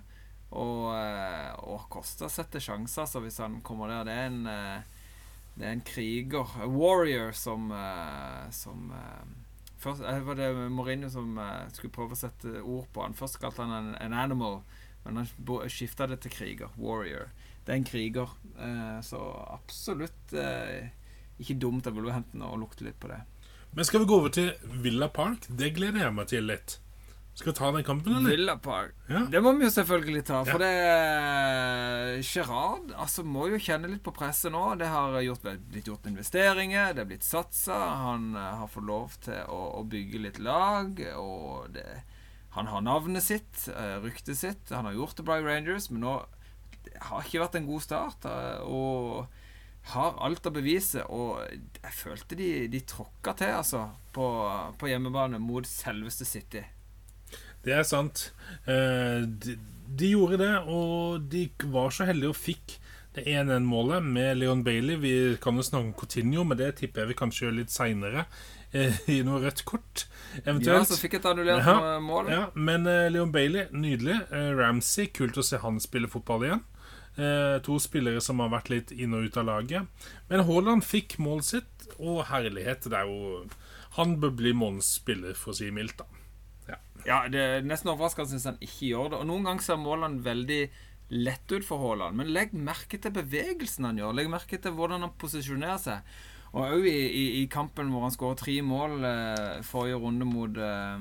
Og, 0.50 0.96
eh, 0.96 1.52
og 1.62 1.86
Costa 1.94 2.30
setter 2.32 2.64
sjanser, 2.64 3.06
så 3.06 3.22
hvis 3.22 3.38
han 3.44 3.60
kommer 3.62 3.92
der 3.92 4.08
Det 4.08 4.16
er 4.16 4.30
en, 4.32 4.48
eh, 4.48 4.82
det 5.58 5.68
er 5.68 5.76
en 5.76 5.86
kriger, 5.86 6.58
a 6.62 6.68
warrior, 6.68 7.32
som, 7.38 7.72
eh, 7.72 8.50
som 8.52 8.92
eh, 8.92 9.26
Først 9.78 10.02
eh, 10.02 10.26
var 10.26 10.36
det 10.36 10.50
Mourinho 10.72 11.10
som 11.10 11.38
eh, 11.38 11.70
skulle 11.74 11.94
prøve 11.94 12.18
å 12.18 12.18
sette 12.18 12.62
ord 12.64 12.88
på 12.94 13.04
han. 13.04 13.14
Først 13.14 13.40
kalte 13.42 13.62
han 13.62 13.76
en, 13.76 13.92
en 14.02 14.14
animal, 14.14 14.62
men 15.06 15.22
han 15.22 15.70
skifta 15.70 16.08
det 16.10 16.22
til 16.24 16.34
kriger. 16.34 16.74
Warrior. 16.78 17.30
Det 17.68 17.74
er 17.74 17.82
en 17.82 17.88
kriger. 17.88 18.30
Eh, 18.58 19.00
så 19.04 19.20
absolutt 19.52 20.34
eh, 20.34 20.88
ikke 21.44 21.58
dumt 21.60 21.88
av 21.90 21.98
Wolverhampton 22.00 22.46
å 22.48 22.56
lukte 22.58 22.88
litt 22.88 22.96
på 23.02 23.12
det. 23.12 23.20
Men 23.76 23.86
skal 23.86 24.02
vi 24.02 24.08
gå 24.10 24.16
over 24.22 24.32
til 24.34 24.54
Villa 24.82 25.10
Park? 25.12 25.50
Det 25.52 25.74
gleder 25.76 26.06
jeg 26.08 26.16
meg 26.16 26.30
til 26.32 26.48
litt. 26.48 26.78
Skal 27.38 27.52
vi 27.52 27.58
ta 27.60 27.68
den 27.76 27.84
kampen, 27.86 28.16
eller? 28.18 28.32
Villa 28.34 28.56
Park. 28.58 28.96
Ja. 29.12 29.26
Det 29.30 29.42
må 29.46 29.52
vi 29.60 29.68
jo 29.68 29.74
selvfølgelig 29.76 30.24
ta. 30.26 30.40
For 30.48 30.64
Ja. 30.64 30.72
det 30.72 32.24
Gerard 32.26 32.94
altså, 32.98 33.22
må 33.28 33.46
jo 33.52 33.60
kjenne 33.62 33.92
litt 33.92 34.02
på 34.06 34.14
presset 34.16 34.50
nå. 34.56 34.64
Det 34.80 34.88
har 34.90 35.20
gjort, 35.22 35.46
blitt 35.70 35.92
gjort 35.92 36.08
investeringer, 36.10 36.96
det 36.98 37.04
er 37.04 37.10
blitt 37.12 37.28
satsa. 37.28 37.78
Han 38.08 38.32
eh, 38.34 38.56
har 38.64 38.72
fått 38.72 38.88
lov 38.88 39.20
til 39.28 39.44
å, 39.54 39.60
å 39.82 39.84
bygge 39.86 40.24
litt 40.24 40.40
lag. 40.42 40.98
Og 41.20 41.68
det, 41.76 41.86
han 42.56 42.72
har 42.72 42.82
navnet 42.88 43.28
sitt, 43.28 43.68
ryktet 44.02 44.40
sitt. 44.40 44.74
Han 44.74 44.88
har 44.90 44.98
gjort 44.98 45.20
det 45.20 45.28
bra 45.28 45.38
i 45.38 45.46
Rangers, 45.46 45.92
men 45.92 46.08
nå 46.08 46.16
har 47.02 47.22
ikke 47.26 47.42
vært 47.44 47.56
en 47.60 47.68
god 47.68 47.82
start. 47.86 48.26
eh, 48.26 48.64
og 48.68 49.28
har 49.94 50.18
alt 50.26 50.46
å 50.50 50.52
bevise. 50.52 51.04
Og 51.10 51.40
jeg 51.48 51.94
følte 51.96 52.36
de, 52.36 52.50
de 52.68 52.80
tråkka 52.84 53.34
til, 53.40 53.54
altså, 53.56 53.86
på, 54.16 54.26
på 54.80 54.90
hjemmebane 54.92 55.40
mot 55.40 55.66
selveste 55.68 56.26
City. 56.28 56.64
Det 57.64 57.74
er 57.76 57.84
sant. 57.88 58.32
Eh, 58.68 59.24
de, 59.28 59.56
de 59.88 60.12
gjorde 60.14 60.38
det, 60.44 60.52
og 60.68 61.24
de 61.32 61.48
var 61.72 61.90
så 61.96 62.06
heldige 62.08 62.34
og 62.34 62.38
fikk 62.40 62.78
det 63.18 63.24
1-1-målet 63.32 64.04
med 64.06 64.38
Leon 64.38 64.60
Bailey. 64.64 64.96
Vi 65.02 65.14
kan 65.42 65.56
jo 65.58 65.64
snakke 65.66 65.88
om 65.88 65.96
Coutinho, 65.98 66.44
men 66.46 66.60
det 66.60 66.76
tipper 66.82 67.02
jeg 67.06 67.14
vi 67.14 67.20
kanskje 67.24 67.48
gjør 67.48 67.56
litt 67.62 67.74
seinere. 67.74 68.28
Eh, 68.76 68.94
I 69.16 69.22
noe 69.26 69.40
rødt 69.42 69.64
kort, 69.66 70.04
eventuelt. 70.44 70.84
Ja, 70.84 70.86
så 70.92 71.00
fikk 71.00 71.16
et 71.22 71.26
annullert 71.32 71.64
Ja. 71.66 71.98
mål. 72.04 72.28
Ja, 72.36 72.44
men 72.54 72.84
Leon 72.84 73.32
Bailey, 73.32 73.70
nydelig. 73.72 74.20
Ramsey, 74.60 75.08
kult 75.16 75.40
å 75.40 75.46
se 75.48 75.58
han 75.64 75.80
spille 75.80 76.12
fotball 76.12 76.44
igjen. 76.50 76.66
Eh, 77.18 77.58
to 77.66 77.80
spillere 77.82 78.22
som 78.22 78.44
har 78.44 78.52
vært 78.54 78.70
litt 78.70 78.92
inn 78.94 79.16
og 79.18 79.26
ut 79.26 79.40
av 79.42 79.48
laget. 79.48 80.06
Men 80.30 80.46
Haaland 80.46 80.86
fikk 80.86 81.18
målet 81.18 81.50
sitt, 81.50 81.88
og 81.98 82.28
herlighet. 82.30 82.86
Det 82.86 82.98
er 82.98 83.10
jo 83.10 83.48
Han 83.98 84.20
bør 84.22 84.30
bli 84.38 84.52
månedens 84.54 84.92
spiller, 85.00 85.34
for 85.34 85.56
å 85.56 85.58
si 85.58 85.72
mildt, 85.74 85.98
da. 85.98 86.06
Ja, 87.08 87.22
det 87.32 87.40
er 87.40 87.64
nesten 87.66 87.90
overraskende 87.90 88.36
hvis 88.36 88.46
han 88.50 88.60
ikke 88.62 88.90
gjør 88.92 89.12
det. 89.14 89.20
Og 89.22 89.28
Noen 89.30 89.46
ganger 89.48 89.64
ser 89.64 89.80
målene 89.80 90.24
veldig 90.26 90.62
lett 91.16 91.54
ut 91.54 91.66
for 91.66 91.80
Haaland, 91.80 92.18
men 92.20 92.34
legg 92.36 92.52
merke 92.52 93.00
til 93.00 93.14
bevegelsen 93.16 93.88
han 93.88 94.02
gjør. 94.02 94.18
Legg 94.18 94.32
merke 94.32 94.60
til 94.60 94.76
hvordan 94.76 95.06
han 95.06 95.14
posisjonerer 95.18 95.80
seg. 95.80 96.18
Og 96.52 96.66
òg 96.66 96.88
i, 96.90 96.98
i, 97.08 97.24
i 97.42 97.46
kampen 97.52 97.94
hvor 97.94 98.04
han 98.06 98.14
skårer 98.14 98.40
tre 98.40 98.58
mål 98.66 99.00
eh, 99.08 99.64
forrige 99.68 100.02
runde 100.04 100.28
mot, 100.28 100.60
eh, 100.60 101.00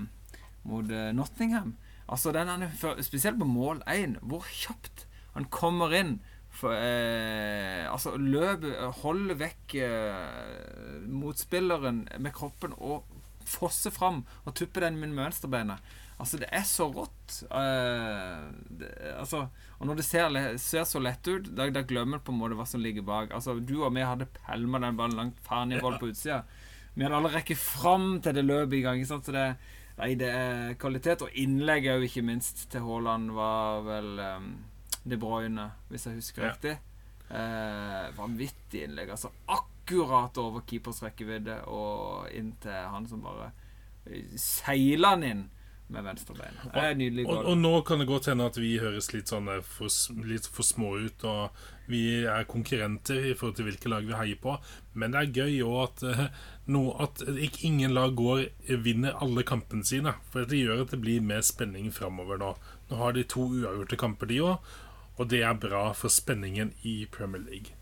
mot 0.70 0.94
eh, 0.94 1.10
Nottingham. 1.16 1.74
Altså 2.06 2.30
den 2.34 2.50
er 2.54 3.02
Spesielt 3.02 3.38
på 3.40 3.48
mål 3.50 3.82
én, 3.90 4.14
hvor 4.22 4.46
kjapt 4.46 5.05
han 5.37 5.51
kommer 5.53 5.95
inn. 5.97 6.16
For, 6.57 6.72
eh, 6.72 7.84
altså 7.93 8.14
løper, 8.16 8.78
holder 9.03 9.37
vekk 9.43 9.74
eh, 9.84 11.05
motspilleren 11.12 12.07
med 12.16 12.32
kroppen 12.32 12.72
og 12.80 13.05
fosser 13.47 13.93
fram 13.95 14.22
og 14.45 14.55
tupper 14.57 14.87
den 14.87 14.97
med 15.03 15.12
mønsterbeinet. 15.18 15.84
Altså, 16.16 16.39
det 16.41 16.49
er 16.49 16.64
så 16.64 16.87
rått. 16.89 17.43
Eh, 17.45 18.45
det, 18.80 18.89
altså, 19.18 19.43
og 19.76 19.91
når 19.91 19.99
det 19.99 20.07
ser, 20.09 20.39
ser 20.62 20.87
så 20.89 21.03
lett 21.03 21.28
ut, 21.28 21.51
da, 21.53 21.68
da 21.68 21.82
glemmer 21.84 22.22
du 22.22 22.24
på 22.24 22.32
en 22.32 22.41
måte 22.41 22.57
hva 22.57 22.64
som 22.68 22.80
ligger 22.80 23.05
bak. 23.05 23.34
Altså, 23.37 23.59
Du 23.61 23.82
og 23.82 23.93
vi 23.95 24.07
hadde 24.07 24.28
pælma 24.41 24.80
den 24.80 24.97
ballen 24.97 25.20
langt 25.20 25.43
faen 25.45 25.76
i 25.76 25.82
vold 25.82 26.01
på 26.01 26.09
utsida. 26.14 26.41
Vi 26.97 27.05
hadde 27.05 27.18
alle 27.20 27.34
rekket 27.34 27.61
fram 27.61 28.22
til 28.24 28.39
det 28.39 28.47
løpet 28.49 28.78
i 28.78 28.80
gang. 28.87 29.03
Ikke 29.03 29.11
sant? 29.12 29.28
Så 29.28 29.37
det, 29.37 29.45
nei, 30.01 30.14
det 30.16 30.30
er 30.32 30.78
kvalitet. 30.80 31.26
Og 31.26 31.37
innlegget 31.37 31.99
òg, 31.99 32.09
ikke 32.09 32.24
minst, 32.24 32.64
til 32.72 32.87
Haaland 32.89 33.37
var 33.37 33.84
vel 33.84 34.09
um, 34.24 34.49
De 35.07 35.18
Bruyne, 35.20 35.70
hvis 35.90 36.07
jeg 36.09 36.18
husker 36.18 36.48
riktig. 36.48 36.76
Eh, 37.30 38.07
vanvittig 38.16 38.84
innlegg. 38.86 39.12
Altså 39.14 39.30
akkurat 39.46 40.38
over 40.42 40.64
keepers 40.66 41.02
rekkevidde 41.04 41.61
og 41.70 42.30
inn 42.34 42.54
til 42.62 42.88
han 42.92 43.07
som 43.11 43.22
bare 43.22 43.52
eh, 44.07 44.34
seiler 44.40 45.14
han 45.14 45.26
inn 45.26 45.44
med 45.86 46.02
venstrebeinet. 46.02 46.66
Det 46.74 46.94
nydelig 46.98 47.26
Og, 47.26 47.36
og, 47.36 47.48
og 47.52 47.59
nå 47.61 47.72
kan 47.86 48.00
det 48.02 48.09
godt 48.11 48.26
hende 48.30 48.46
at 48.50 48.57
vi 48.59 48.72
høres 48.82 49.12
litt 49.14 49.30
sånn 49.30 49.48
eh, 49.52 49.62
for, 49.62 49.92
litt 50.26 50.48
for 50.50 50.66
små 50.66 50.96
ut, 50.98 51.26
og 51.26 51.61
vi 51.90 52.02
er 52.26 52.48
konkurrenter 52.50 53.30
i 53.30 53.34
forhold 53.38 53.59
til 53.61 53.68
hvilke 53.68 53.92
lag 53.92 54.07
vi 54.09 54.16
heier 54.18 54.40
på, 54.42 54.57
men 54.98 55.14
det 55.14 55.22
er 55.22 55.44
gøy 55.44 55.61
òg 55.66 55.76
at, 55.84 56.02
eh, 56.11 56.24
at 57.07 57.22
ikke 57.30 57.66
ingen 57.68 57.94
lag 57.94 58.16
går 58.18 58.48
vinner 58.82 59.14
alle 59.22 59.46
kampene 59.46 59.86
sine. 59.86 60.16
For 60.32 60.48
det 60.48 60.64
gjør 60.64 60.82
at 60.86 60.96
det 60.96 61.02
blir 61.04 61.22
mer 61.22 61.46
spenning 61.46 61.92
framover 61.94 62.42
nå. 62.42 62.57
Nå 62.90 62.98
har 62.98 63.14
de 63.14 63.22
to 63.26 63.46
uavgjorte 63.46 64.00
kamper, 64.00 64.30
de 64.30 64.42
òg, 64.42 64.74
og 65.16 65.30
det 65.32 65.42
er 65.42 65.58
bra 65.60 65.90
for 65.96 66.12
spenningen 66.12 66.74
i 66.84 67.06
Premier 67.12 67.42
League. 67.42 67.76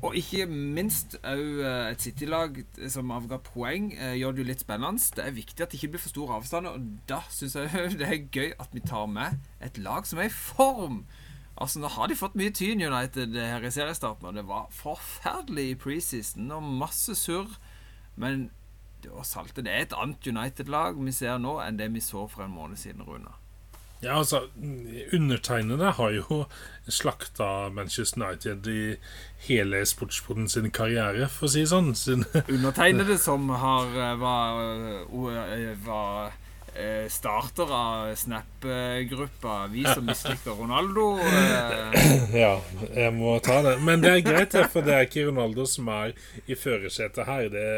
Og 0.00 0.14
ikke 0.16 0.46
minst 0.48 1.18
òg 1.28 1.58
et 1.90 2.00
City-lag 2.00 2.62
som 2.88 3.10
avga 3.12 3.36
poeng, 3.44 3.90
eh, 3.92 4.14
gjør 4.16 4.32
det 4.32 4.40
jo 4.40 4.48
litt 4.48 4.62
spennende. 4.62 5.02
Det 5.16 5.24
er 5.26 5.34
viktig 5.36 5.60
at 5.60 5.72
det 5.72 5.76
ikke 5.76 5.90
blir 5.92 6.00
for 6.00 6.14
store 6.14 6.38
avstander, 6.38 6.78
og 6.78 6.86
da 7.10 7.20
syns 7.28 7.56
jeg 7.58 7.98
det 8.00 8.06
er 8.08 8.30
gøy 8.32 8.54
at 8.58 8.70
vi 8.72 8.80
tar 8.80 9.06
med 9.06 9.36
et 9.60 9.76
lag 9.78 10.06
som 10.08 10.22
er 10.22 10.30
i 10.30 10.32
form. 10.32 11.04
Altså 11.60 11.82
Nå 11.82 11.90
har 11.92 12.08
de 12.08 12.16
fått 12.16 12.38
mye 12.40 12.54
tyn, 12.56 12.80
United, 12.80 13.36
her 13.36 13.60
i 13.60 13.70
seriestarten, 13.74 14.30
og 14.30 14.38
det 14.38 14.46
var 14.48 14.70
forferdelig 14.72 15.66
i 15.70 15.76
preseason 15.76 16.48
og 16.56 16.62
masse 16.62 17.14
surr. 17.20 17.58
Men 18.16 18.48
det 19.02 19.12
salte. 19.28 19.60
Det 19.60 19.72
er 19.72 19.84
et 19.84 19.96
annet 19.96 20.26
United-lag 20.26 20.96
vi 20.96 21.12
ser 21.12 21.36
nå, 21.38 21.58
enn 21.60 21.76
det 21.76 21.92
vi 21.92 22.00
så 22.00 22.24
for 22.28 22.46
en 22.46 22.56
måned 22.56 22.80
siden, 22.80 23.04
Runa. 23.04 23.36
Ja, 24.00 24.18
altså, 24.18 24.46
Undertegnede 25.12 25.90
har 25.92 26.10
jo 26.10 26.44
slakta 27.00 27.68
Manchester 27.68 28.22
United 28.22 28.66
i 28.66 28.96
hele 29.46 29.84
sportspoden 29.86 30.48
sin 30.48 30.70
karriere, 30.72 31.28
for 31.28 31.48
å 31.48 31.52
si 31.52 31.64
det 31.66 31.72
sånn. 31.72 31.92
Sin, 31.98 32.24
Undertegnede 32.54 33.18
som 33.20 33.50
har 33.52 33.92
eh, 33.92 34.14
var, 34.20 34.62
eh, 35.52 35.68
var 35.84 36.32
eh, 36.72 37.06
starter 37.12 37.76
av 37.76 38.14
Snap-gruppa 38.16 39.66
Vi 39.68 39.84
som 39.84 40.08
misliker 40.08 40.56
Ronaldo. 40.56 41.12
ja, 42.44 42.56
jeg 42.96 43.16
må 43.20 43.36
ta 43.44 43.60
det. 43.68 43.78
Men 43.84 44.00
det 44.00 44.16
er 44.16 44.28
greit, 44.32 44.62
for 44.72 44.86
det 44.86 44.96
er 44.96 45.08
ikke 45.10 45.28
Ronaldo 45.28 45.68
som 45.68 45.92
er 45.92 46.16
i 46.48 46.56
førersetet 46.56 47.28
her. 47.28 47.52
Det, 47.52 47.70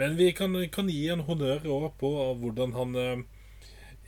men 0.00 0.16
vi 0.16 0.32
kan, 0.32 0.56
kan 0.72 0.88
gi 0.88 1.10
en 1.12 1.26
honnør 1.28 1.68
òg 1.68 1.90
på 2.00 2.16
hvordan 2.40 2.80
han 2.80 3.02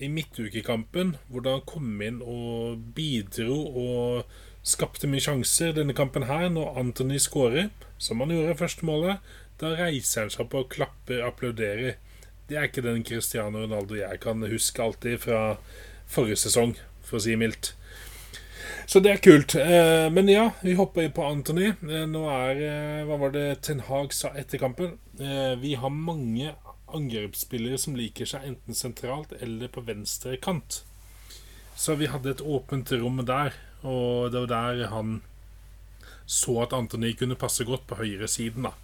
i 0.01 0.09
midtukekampen, 0.11 1.14
hvordan 1.28 1.59
han 1.59 1.66
kom 1.68 2.03
inn 2.05 2.20
og 2.24 2.80
bidro 2.96 3.57
og 3.68 4.36
skapte 4.66 5.09
mye 5.11 5.22
sjanser 5.24 5.74
denne 5.76 5.96
kampen 5.96 6.26
her. 6.28 6.48
Når 6.53 6.78
Anthony 6.80 7.20
skårer, 7.22 7.70
som 7.98 8.22
han 8.24 8.32
gjorde 8.34 8.59
første 8.61 8.86
målet, 8.88 9.32
da 9.61 9.74
reiser 9.76 10.24
han 10.24 10.32
seg 10.32 10.46
opp 10.46 10.57
og 10.57 10.70
klapper, 10.72 11.24
applauderer. 11.26 11.98
Det 12.48 12.59
er 12.59 12.70
ikke 12.70 12.84
den 12.84 13.05
Cristiano 13.07 13.62
Ronaldo 13.62 13.98
jeg 13.98 14.22
kan 14.22 14.42
huske 14.42 14.82
alltid 14.82 15.20
fra 15.26 15.42
forrige 16.11 16.40
sesong, 16.42 16.74
for 17.05 17.20
å 17.20 17.24
si 17.24 17.36
mildt. 17.38 17.74
Så 18.90 18.98
det 18.98 19.12
er 19.12 19.22
kult. 19.22 19.55
Eh, 19.55 20.09
men 20.11 20.28
ja, 20.30 20.48
vi 20.64 20.74
hopper 20.78 21.12
på 21.14 21.22
Anthony. 21.22 21.68
Eh, 21.86 22.07
nå 22.11 22.24
er 22.32 22.62
eh, 22.64 23.03
Hva 23.07 23.20
var 23.20 23.34
det 23.36 23.61
Ten 23.66 23.84
Hag 23.86 24.14
sa 24.16 24.32
etter 24.34 24.59
kampen? 24.59 24.96
Vi 25.61 25.74
har 25.76 25.92
mange 25.92 26.55
angrepsspillere 26.97 27.78
som 27.80 27.97
liker 27.99 28.28
seg 28.28 28.47
enten 28.49 28.76
sentralt 28.76 29.32
eller 29.41 29.70
på 29.72 29.84
venstre 29.86 30.36
kant. 30.43 30.82
Så 31.76 31.97
vi 31.97 32.11
hadde 32.12 32.34
et 32.34 32.45
åpent 32.45 32.93
rom 33.01 33.22
der, 33.24 33.55
og 33.82 34.32
det 34.34 34.45
var 34.45 34.53
der 34.53 34.91
han 34.93 35.20
så 36.30 36.61
at 36.62 36.74
Anthony 36.76 37.14
kunne 37.18 37.38
passe 37.38 37.64
godt 37.66 37.86
på 37.91 37.99
høyresiden. 37.99 38.68
da. 38.68 38.74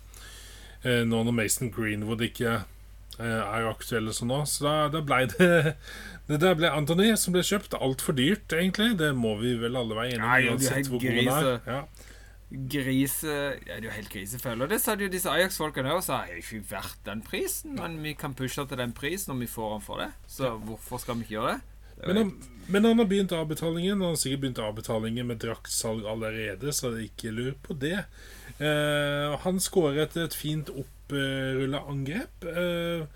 Nå 1.06 1.22
når 1.26 1.34
Mason 1.34 1.70
Greenwood 1.70 2.24
ikke 2.26 2.62
er 3.18 3.68
aktuelle 3.70 4.12
sånn 4.16 4.32
nå. 4.32 4.40
Så 4.50 4.66
da, 4.66 4.74
da 4.92 5.02
ble 5.04 5.24
det 5.36 5.76
Det 6.26 6.40
der 6.42 6.56
ble 6.58 6.66
Anthony 6.74 7.12
som 7.14 7.36
ble 7.36 7.44
kjøpt. 7.46 7.76
Altfor 7.78 8.16
dyrt, 8.18 8.50
egentlig. 8.50 8.96
Det 8.98 9.12
må 9.14 9.36
vi 9.38 9.52
vel 9.60 9.78
alle 9.78 9.94
være 9.94 10.16
enige 10.16 10.50
om. 10.50 10.56
Uansett 10.56 10.88
hvor 10.90 11.02
god 11.04 11.20
han 11.30 11.36
er. 11.36 11.60
Ja. 11.70 12.08
Grise 12.50 13.32
Ja, 13.66 13.74
det 13.74 13.80
er 13.80 13.88
jo 13.88 13.94
helt 13.96 14.12
grisefølge. 14.12 14.66
Og 14.66 14.70
det 14.70 14.78
sa 14.82 14.94
jo 14.94 15.08
disse 15.10 15.30
Ajax-folkene 15.30 15.94
òg. 15.96 16.02
Sa 16.06 16.22
er 16.22 16.38
ikke 16.38 16.62
verdt 16.70 17.00
den 17.08 17.24
prisen, 17.26 17.74
men 17.78 17.98
vi 18.04 18.14
kan 18.18 18.36
pushe 18.38 18.62
til 18.62 18.78
den 18.78 18.94
prisen 18.94 19.34
om 19.34 19.42
vi 19.42 19.50
får 19.50 19.72
den 19.76 19.86
for 19.86 20.04
det. 20.04 20.12
Så 20.30 20.52
hvorfor 20.68 21.02
skal 21.02 21.18
vi 21.18 21.26
ikke 21.26 21.38
gjøre 21.40 21.56
det? 21.56 21.72
men, 22.04 22.16
han, 22.16 22.30
men, 22.68 22.84
han, 22.84 22.98
har 22.98 23.08
begynt 23.08 23.32
avbetalingen. 23.32 24.00
Han 24.00 24.14
har 24.14 24.20
sikkert 24.20 24.44
begynt 24.44 24.62
avbetalingen 24.62 25.26
med 25.26 25.40
draktsalg 25.42 26.06
allerede, 26.06 26.72
så 26.72 26.92
det 26.92 27.08
ikke 27.10 27.34
lur 27.34 27.54
på 27.64 27.76
det. 27.80 28.04
Eh, 28.58 29.36
han 29.42 29.58
etter 29.58 30.26
et 30.26 30.36
fint 30.36 30.70
opprulla 30.70 31.82
angrep. 31.88 32.44
Eh, 32.44 33.06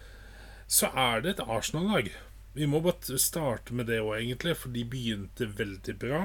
så 0.66 0.90
er 0.94 1.22
det 1.22 1.36
et 1.36 1.46
Arsenal-lag. 1.46 2.10
Vi 2.54 2.66
må 2.66 2.80
bare 2.82 3.18
starte 3.18 3.74
med 3.74 3.86
det 3.86 4.00
òg, 4.02 4.16
egentlig, 4.18 4.56
for 4.56 4.74
de 4.74 4.84
begynte 4.84 5.46
veldig 5.46 5.98
bra. 6.00 6.22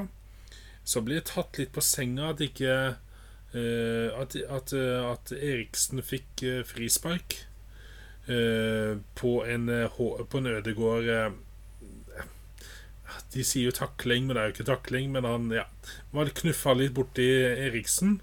Så 0.86 1.02
blir 1.02 1.20
det 1.20 1.32
tatt 1.32 1.58
litt 1.58 1.74
på 1.74 1.84
senga 1.84 2.30
at 2.32 2.44
ikke 2.46 2.76
uh, 2.94 4.10
at, 4.22 4.36
at, 4.38 4.74
uh, 4.78 5.12
at, 5.12 5.34
Eriksen 5.34 6.04
fikk 6.06 6.46
uh, 6.46 6.62
frispark 6.68 7.42
på 8.26 9.32
en, 9.46 9.68
på 9.94 10.40
en 10.40 10.48
Ødegård 10.50 11.10
De 13.36 13.44
sier 13.46 13.68
jo 13.68 13.74
takling, 13.78 14.24
men 14.26 14.34
det 14.34 14.42
er 14.42 14.48
jo 14.48 14.54
ikke 14.56 14.66
takling. 14.72 15.12
Men 15.14 15.28
han 15.30 15.46
ja, 15.54 15.68
var 16.10 16.32
knuffa 16.40 16.74
litt 16.74 16.96
borti 16.98 17.28
Eriksen. 17.68 18.16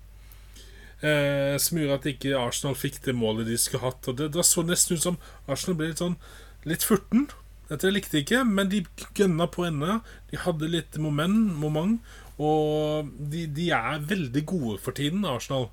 som 0.98 1.78
gjorde 1.78 2.00
at 2.00 2.08
ikke 2.10 2.34
Arsenal 2.34 2.74
fikk 2.74 2.98
det 3.06 3.14
målet 3.14 3.46
de 3.46 3.54
skulle 3.54 3.84
hatt. 3.86 4.10
Og 4.10 4.18
det, 4.18 4.32
det 4.34 4.42
så 4.42 4.66
nesten 4.66 4.98
ut 4.98 5.06
som 5.06 5.20
Arsenal 5.46 5.78
ble 5.78 5.92
litt 5.92 6.02
sånn 6.02 6.18
litt 6.66 6.82
furten. 6.82 7.28
Dette 7.70 7.94
likte 7.94 8.18
jeg 8.18 8.26
ikke, 8.26 8.42
men 8.44 8.74
de 8.74 8.82
gønna 9.16 9.46
på 9.54 9.68
ende. 9.68 10.00
De 10.32 10.42
hadde 10.42 10.72
litt 10.72 10.98
moment, 10.98 11.54
moment 11.62 12.02
og 12.42 13.10
de, 13.32 13.46
de, 13.46 13.70
er 13.76 14.04
veldig 14.08 14.44
gode 14.48 14.78
for 14.82 14.96
tiden, 14.96 15.24
Arsenal. 15.28 15.68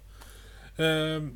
Eh, 0.78 1.30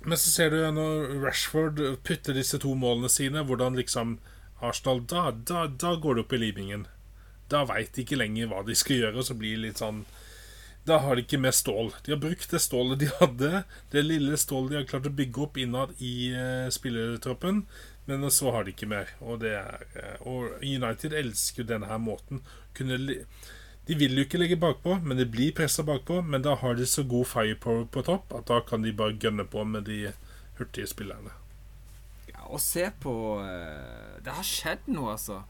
men 0.00 0.16
så 0.16 0.30
ser 0.30 0.54
du 0.54 0.62
når 0.72 1.20
Rashford 1.24 1.80
putter 2.06 2.36
disse 2.36 2.60
to 2.62 2.72
målene 2.78 3.10
sine, 3.12 3.44
hvordan 3.44 3.76
liksom 3.76 4.18
Arsenal 4.64 5.04
Da, 5.08 5.30
da, 5.30 5.66
da 5.68 5.94
går 5.96 6.16
det 6.16 6.24
opp 6.24 6.32
i 6.36 6.40
limingen. 6.40 6.86
Da 7.52 7.64
veit 7.68 7.92
de 7.94 8.04
ikke 8.04 8.18
lenger 8.20 8.50
hva 8.50 8.64
de 8.64 8.76
skal 8.78 9.02
gjøre, 9.02 9.20
og 9.20 9.28
så 9.28 9.36
blir 9.36 9.56
det 9.56 9.64
litt 9.66 9.82
sånn 9.82 10.04
Da 10.88 11.00
har 11.04 11.16
de 11.16 11.24
ikke 11.26 11.40
mer 11.42 11.54
stål. 11.56 11.92
De 12.06 12.14
har 12.14 12.20
brukt 12.22 12.52
det 12.52 12.62
stålet 12.64 13.02
de 13.02 13.10
hadde, 13.20 13.64
det 13.92 14.06
lille 14.06 14.38
stålet 14.40 14.72
de 14.72 14.80
har 14.80 14.88
klart 14.88 15.08
å 15.10 15.16
bygge 15.16 15.44
opp 15.44 15.60
innad 15.60 15.92
i 15.98 16.32
eh, 16.32 16.68
spillertroppen. 16.72 17.64
Men 18.08 18.24
så 18.32 18.50
har 18.54 18.64
de 18.64 18.72
ikke 18.72 18.88
mer. 18.90 19.12
Og, 19.20 19.44
er, 19.46 19.84
eh, 19.94 20.16
og 20.26 20.56
United 20.64 21.12
elsker 21.14 21.62
jo 21.62 21.68
denne 21.68 21.90
her 21.90 22.00
måten. 22.02 22.40
De 23.90 23.96
vil 23.98 24.14
jo 24.14 24.22
ikke 24.22 24.38
legge 24.38 24.58
bakpå, 24.60 25.00
men 25.02 25.18
de 25.18 25.26
blir 25.26 25.54
pressa 25.56 25.82
bakpå. 25.82 26.20
Men 26.22 26.44
da 26.46 26.54
har 26.60 26.76
de 26.78 26.86
så 26.86 27.02
god 27.02 27.26
firepower 27.26 27.88
på 27.90 28.04
topp 28.06 28.34
at 28.38 28.46
da 28.50 28.60
kan 28.66 28.86
de 28.86 28.94
bare 28.94 29.18
gønne 29.18 29.46
på 29.50 29.64
med 29.66 29.88
de 29.90 30.12
hurtige 30.60 30.86
spillerne. 30.86 31.34
Ja, 32.30 32.44
og 32.46 32.60
se 32.62 32.86
på 33.02 33.14
eh, 33.42 34.20
Det 34.22 34.36
har 34.36 34.46
skjedd 34.46 34.86
noe, 34.92 35.16
altså. 35.16 35.40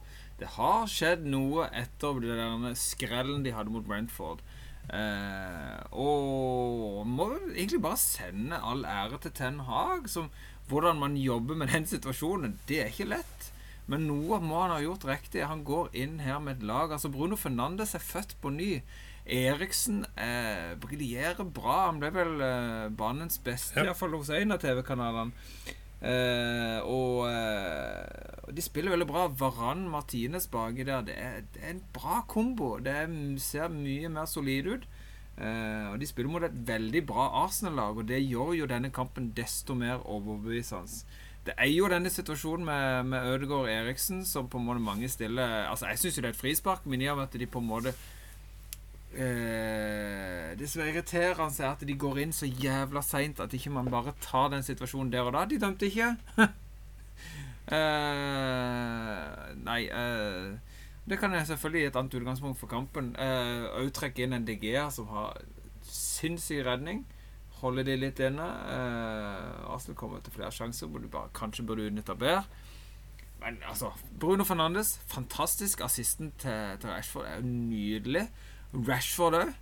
Det 0.41 0.49
har 0.57 0.89
skjedd 0.89 1.27
noe 1.29 1.69
etter 1.77 2.23
den 2.25 2.71
skrellen 2.81 3.45
de 3.45 3.53
hadde 3.53 3.75
mot 3.75 3.85
Brentford. 3.85 4.41
Eh, 4.89 5.83
og 5.93 7.05
må 7.07 7.29
egentlig 7.53 7.83
bare 7.85 8.01
sende 8.01 8.57
all 8.65 8.87
ære 8.89 9.21
til 9.21 9.37
Ten 9.37 9.61
Hag, 9.69 10.09
som 10.09 10.33
hvordan 10.71 10.97
man 11.03 11.19
jobber 11.19 11.59
med 11.61 11.75
den 11.75 11.87
situasjonen, 11.87 12.57
det 12.71 12.81
er 12.81 12.93
ikke 12.95 13.11
lett. 13.13 13.40
Men 13.91 14.07
noe 14.07 14.39
må 14.43 14.61
han 14.63 14.75
ha 14.75 14.81
gjort 14.85 15.07
riktig. 15.09 15.43
Han 15.51 15.65
går 15.67 15.91
inn 15.99 16.21
her 16.23 16.39
med 16.43 16.61
et 16.61 16.67
lag. 16.69 16.93
Altså 16.95 17.11
Bruno 17.13 17.39
Fernandes 17.41 17.97
er 17.99 18.05
født 18.05 18.37
på 18.43 18.53
ny. 18.55 18.71
Eriksen 19.31 20.05
eh, 20.19 20.77
briljerer 20.81 21.43
bra. 21.45 21.87
Han 21.89 22.01
ble 22.03 22.13
vel 22.15 22.41
eh, 22.47 22.87
banens 22.95 23.41
beste, 23.43 23.79
ja. 23.81 23.91
iallfall 23.91 24.17
hos 24.19 24.31
en 24.35 24.55
av 24.55 24.63
TV-kanalene. 24.63 25.35
Eh, 26.01 26.79
og, 26.89 27.27
eh, 27.29 28.47
de 28.55 28.65
spiller 28.65 28.95
veldig 28.95 29.11
bra. 29.11 29.27
Varan 29.43 29.89
Martinez 29.91 30.47
baki 30.51 30.87
der. 30.87 31.05
Det 31.07 31.19
er, 31.19 31.43
det 31.55 31.63
er, 31.65 31.75
en 31.75 31.85
bra 31.95 32.23
kombo. 32.31 32.77
Det 32.83 32.95
er, 33.03 33.15
ser 33.43 33.75
mye 33.75 34.11
mer 34.13 34.31
solid 34.31 34.71
ut. 34.71 34.91
Uh, 35.41 35.95
og 35.95 36.01
De 36.01 36.05
spiller 36.05 36.29
mot 36.29 36.45
et 36.45 36.57
veldig 36.69 37.01
bra 37.09 37.31
Arsenal-lag, 37.47 37.97
og 37.97 38.09
det 38.09 38.19
gjør 38.21 38.51
jo 38.59 38.67
denne 38.69 38.91
kampen 38.93 39.31
desto 39.33 39.73
mer 39.79 40.03
overbevisende. 40.05 41.01
Det 41.47 41.55
er 41.57 41.71
jo 41.73 41.89
denne 41.89 42.11
situasjonen 42.13 42.65
med, 42.69 43.03
med 43.15 43.27
Ødegaard 43.33 43.61
og 43.65 43.71
Eriksen 43.73 44.25
som 44.29 44.49
på 44.49 44.59
en 44.59 44.65
måte 44.65 44.81
mange 44.81 45.09
stiller 45.09 45.65
Altså, 45.71 45.87
Jeg 45.87 45.99
syns 45.99 46.17
jo 46.17 46.23
det 46.23 46.29
er 46.29 46.35
et 46.35 46.41
frispark, 46.41 46.87
men 46.87 47.01
i 47.01 47.09
og 47.09 47.17
med 47.17 47.25
at 47.25 47.41
de 47.41 47.47
på 47.47 47.59
en 47.59 47.67
måte 47.67 47.95
uh, 49.15 50.59
Det 50.59 50.69
som 50.71 50.83
er 50.83 50.87
irriterende, 50.93 51.65
er 51.65 51.71
at 51.71 51.87
de 51.89 51.97
går 51.97 52.19
inn 52.19 52.33
så 52.33 52.47
jævla 52.47 53.01
seint 53.03 53.41
at 53.41 53.53
ikke 53.57 53.71
man 53.73 53.91
bare 53.91 54.13
tar 54.21 54.49
den 54.53 54.63
situasjonen 54.63 55.13
der 55.13 55.21
og 55.21 55.33
da. 55.33 55.45
De 55.49 55.61
dømte 55.61 55.87
ikke. 55.87 56.17
uh, 56.39 56.47
nei 59.71 59.89
uh, 59.89 60.59
det 61.11 61.19
kan 61.19 61.33
jeg 61.33 61.47
selvfølgelig 61.47 61.81
gi 61.81 61.87
et 61.87 61.97
annet 61.97 62.15
utgangspunkt 62.15 62.59
for 62.61 62.67
kampen. 62.71 63.17
Òg 63.17 63.89
uh, 63.89 63.91
trekke 63.97 64.23
inn 64.23 64.37
en 64.37 64.45
DGA 64.47 64.91
som 64.95 65.09
har 65.09 65.41
sinnssyk 65.89 66.67
redning. 66.67 67.07
Holde 67.61 67.85
de 67.85 67.97
litt 67.97 68.21
inne. 68.25 68.47
Eh, 68.73 69.73
Arsenal 69.75 69.99
kommer 69.99 70.23
til 70.25 70.33
flere 70.33 70.53
sjanser 70.55 70.89
hvor 70.89 71.03
du 71.03 71.09
bare 71.13 71.33
kanskje 71.37 71.67
burde 71.67 71.89
utnytta 71.91 72.17
bedre. 72.17 72.45
Men 73.41 73.57
altså 73.69 73.91
Bruno 74.21 74.45
Fernandes, 74.45 74.99
fantastisk. 75.09 75.81
Assisten 75.85 76.33
til, 76.39 76.77
til 76.81 76.91
Rashford 76.91 77.27
er 77.27 77.41
jo 77.41 77.49
nydelig. 77.49 78.27
Rashford 78.75 79.39
òg. 79.41 79.53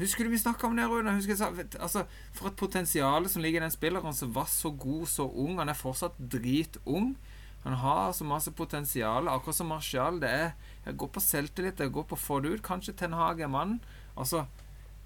Husker 0.00 0.24
du 0.24 0.30
vi 0.32 0.38
snakka 0.40 0.66
om 0.66 0.76
det, 0.78 0.86
Rune? 0.88 1.12
Altså, 1.12 2.04
for 2.32 2.48
et 2.48 2.56
potensial 2.56 3.28
som 3.28 3.42
ligger 3.42 3.60
i 3.60 3.64
den 3.66 3.74
spilleren 3.74 4.14
som 4.16 4.34
var 4.34 4.46
så 4.48 4.70
god, 4.70 5.06
så 5.06 5.26
ung. 5.28 5.58
Han 5.58 5.68
er 5.68 5.76
fortsatt 5.76 6.16
dritung. 6.32 7.16
Han 7.64 7.76
har 7.76 8.12
så 8.16 8.24
masse 8.24 8.50
potensial, 8.56 9.28
akkurat 9.28 9.58
som 9.58 9.66
Martial. 9.66 10.20
Det 10.20 10.30
er 10.30 10.50
Jeg 10.86 10.96
går 10.96 11.06
på 11.06 11.20
selvtillit, 11.20 11.80
jeg 11.80 11.92
går 11.92 12.02
på 12.08 12.16
å 12.16 12.18
få 12.18 12.40
det 12.40 12.54
ut. 12.54 12.62
Kanskje 12.62 12.96
Ten 12.96 13.12
Hag 13.12 13.40
er 13.40 13.52
mannen. 13.52 13.82
Altså 14.16 14.46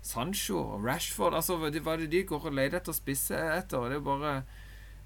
Sancho 0.05 0.61
og 0.61 0.85
Rashford 0.85 1.37
altså, 1.39 1.57
Hva 1.57 1.71
er 1.95 2.05
det 2.05 2.13
de 2.13 2.23
går 2.29 2.51
og 2.51 2.55
leter 2.57 2.81
etter 2.81 2.97
spisser 2.97 3.57
etter? 3.57 3.89
Det 3.89 3.99
er 3.99 4.05
bare 4.05 4.35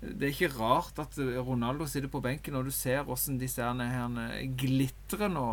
Det 0.02 0.26
er 0.26 0.34
ikke 0.34 0.54
rart 0.58 0.98
at 1.02 1.18
Ronaldo 1.46 1.86
sitter 1.86 2.10
på 2.10 2.22
benken, 2.22 2.58
og 2.58 2.66
du 2.66 2.74
ser 2.74 3.04
hvordan 3.06 3.38
disse 3.40 3.62
her 3.62 4.38
glitrer 4.58 5.30
nå. 5.32 5.48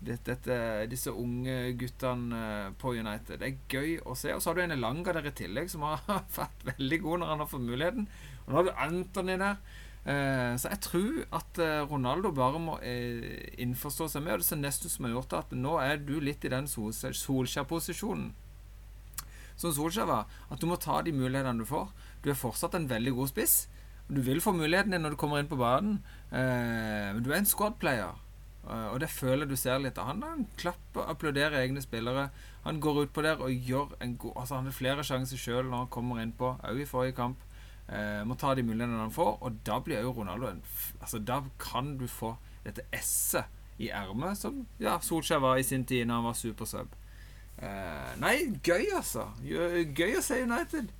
Dette, 0.00 0.56
disse 0.88 1.12
unge 1.12 1.74
guttene 1.76 2.72
på 2.80 2.94
United. 2.96 3.36
Det 3.42 3.48
er 3.50 3.58
gøy 3.68 3.98
å 4.08 4.14
se. 4.16 4.32
Og 4.32 4.40
så 4.40 4.48
har 4.48 4.56
du 4.56 4.62
en 4.64 4.72
Elanga 4.72 5.12
der 5.12 5.28
i 5.28 5.34
tillegg, 5.36 5.68
som 5.68 5.84
har 5.84 6.00
vært 6.38 6.64
veldig 6.64 7.00
god 7.04 7.20
når 7.20 7.32
han 7.34 7.44
har 7.44 7.50
fått 7.50 7.66
muligheten. 7.66 8.08
Og 8.46 8.48
nå 8.48 8.56
har 8.56 8.68
du 8.70 8.80
Anthony 8.86 9.36
der. 9.42 9.60
Eh, 10.08 10.54
så 10.56 10.72
jeg 10.72 10.80
tror 10.86 11.18
at 11.36 11.60
eh, 11.60 11.82
Ronaldo 11.84 12.32
bare 12.32 12.64
må 12.64 12.78
eh, 12.80 13.52
innforstå 13.60 14.08
seg 14.08 14.24
med, 14.24 14.38
og 14.38 14.46
det 14.46 14.56
er 14.56 14.62
nesten 14.62 14.88
som 14.88 15.04
har 15.04 15.18
gjort 15.18 15.36
at 15.42 15.52
nå 15.52 15.76
er 15.84 16.00
du 16.00 16.16
litt 16.24 16.48
i 16.48 16.52
den 16.56 16.70
Solskjær-posisjonen 16.72 18.30
som 19.60 19.74
Solskjær 19.76 20.08
var. 20.08 20.40
At 20.50 20.62
du 20.62 20.66
må 20.70 20.78
ta 20.80 21.02
de 21.04 21.14
mulighetene 21.14 21.62
du 21.62 21.68
får. 21.68 21.92
Du 22.24 22.30
er 22.32 22.38
fortsatt 22.38 22.74
en 22.78 22.88
veldig 22.90 23.14
god 23.18 23.30
spiss. 23.32 23.60
Du 24.10 24.18
vil 24.26 24.42
få 24.42 24.52
muligheten 24.56 24.94
din 24.94 25.04
når 25.04 25.14
du 25.14 25.20
kommer 25.20 25.38
inn 25.38 25.50
på 25.50 25.60
banen, 25.60 26.00
men 26.32 27.20
du 27.22 27.28
er 27.30 27.38
en 27.38 27.46
squad-player. 27.46 28.16
Og 28.66 28.96
det 29.00 29.08
føler 29.08 29.46
du 29.46 29.54
ser 29.56 29.78
litt 29.78 29.98
av 30.02 30.08
han. 30.10 30.24
Han 30.26 30.48
klapper, 30.58 31.06
applauderer 31.12 31.60
egne 31.60 31.82
spillere. 31.84 32.26
Han 32.64 32.80
går 32.82 33.04
ut 33.04 33.12
på 33.14 33.22
der 33.24 33.40
og 33.40 33.52
gjør 33.70 33.94
en 34.04 34.16
god 34.20 34.32
Altså 34.36 34.58
Han 34.58 34.66
har 34.68 34.76
flere 34.76 35.04
sjanser 35.06 35.40
sjøl 35.40 35.70
når 35.70 35.84
han 35.86 35.92
kommer 35.94 36.20
innpå, 36.20 36.56
òg 36.66 36.82
i 36.82 36.88
forrige 36.88 37.16
kamp. 37.16 37.46
Eh, 37.90 38.20
må 38.26 38.36
ta 38.38 38.52
de 38.54 38.62
mulighetene 38.62 39.00
han 39.00 39.14
får, 39.14 39.38
og 39.42 39.62
da 39.66 39.80
blir 39.82 40.04
jo 40.04 40.12
Ronaldo 40.14 40.46
en 40.50 40.60
Altså, 41.00 41.18
da 41.18 41.40
kan 41.58 41.96
du 41.98 42.06
få 42.06 42.36
dette 42.64 42.84
S-et 42.92 43.48
i 43.80 43.88
ermet, 43.88 44.36
som 44.38 44.66
ja, 44.78 44.98
Solskjær 45.00 45.40
var 45.40 45.58
i 45.58 45.64
sin 45.64 45.86
tid 45.88 46.06
da 46.06 46.18
han 46.18 46.28
var 46.28 46.36
supersub. 46.36 46.92
Eh, 47.60 48.12
nei, 48.20 48.36
gøy, 48.64 48.88
altså. 48.96 49.26
Gøy 49.44 50.16
å 50.16 50.24
se 50.24 50.40
United. 50.44 50.90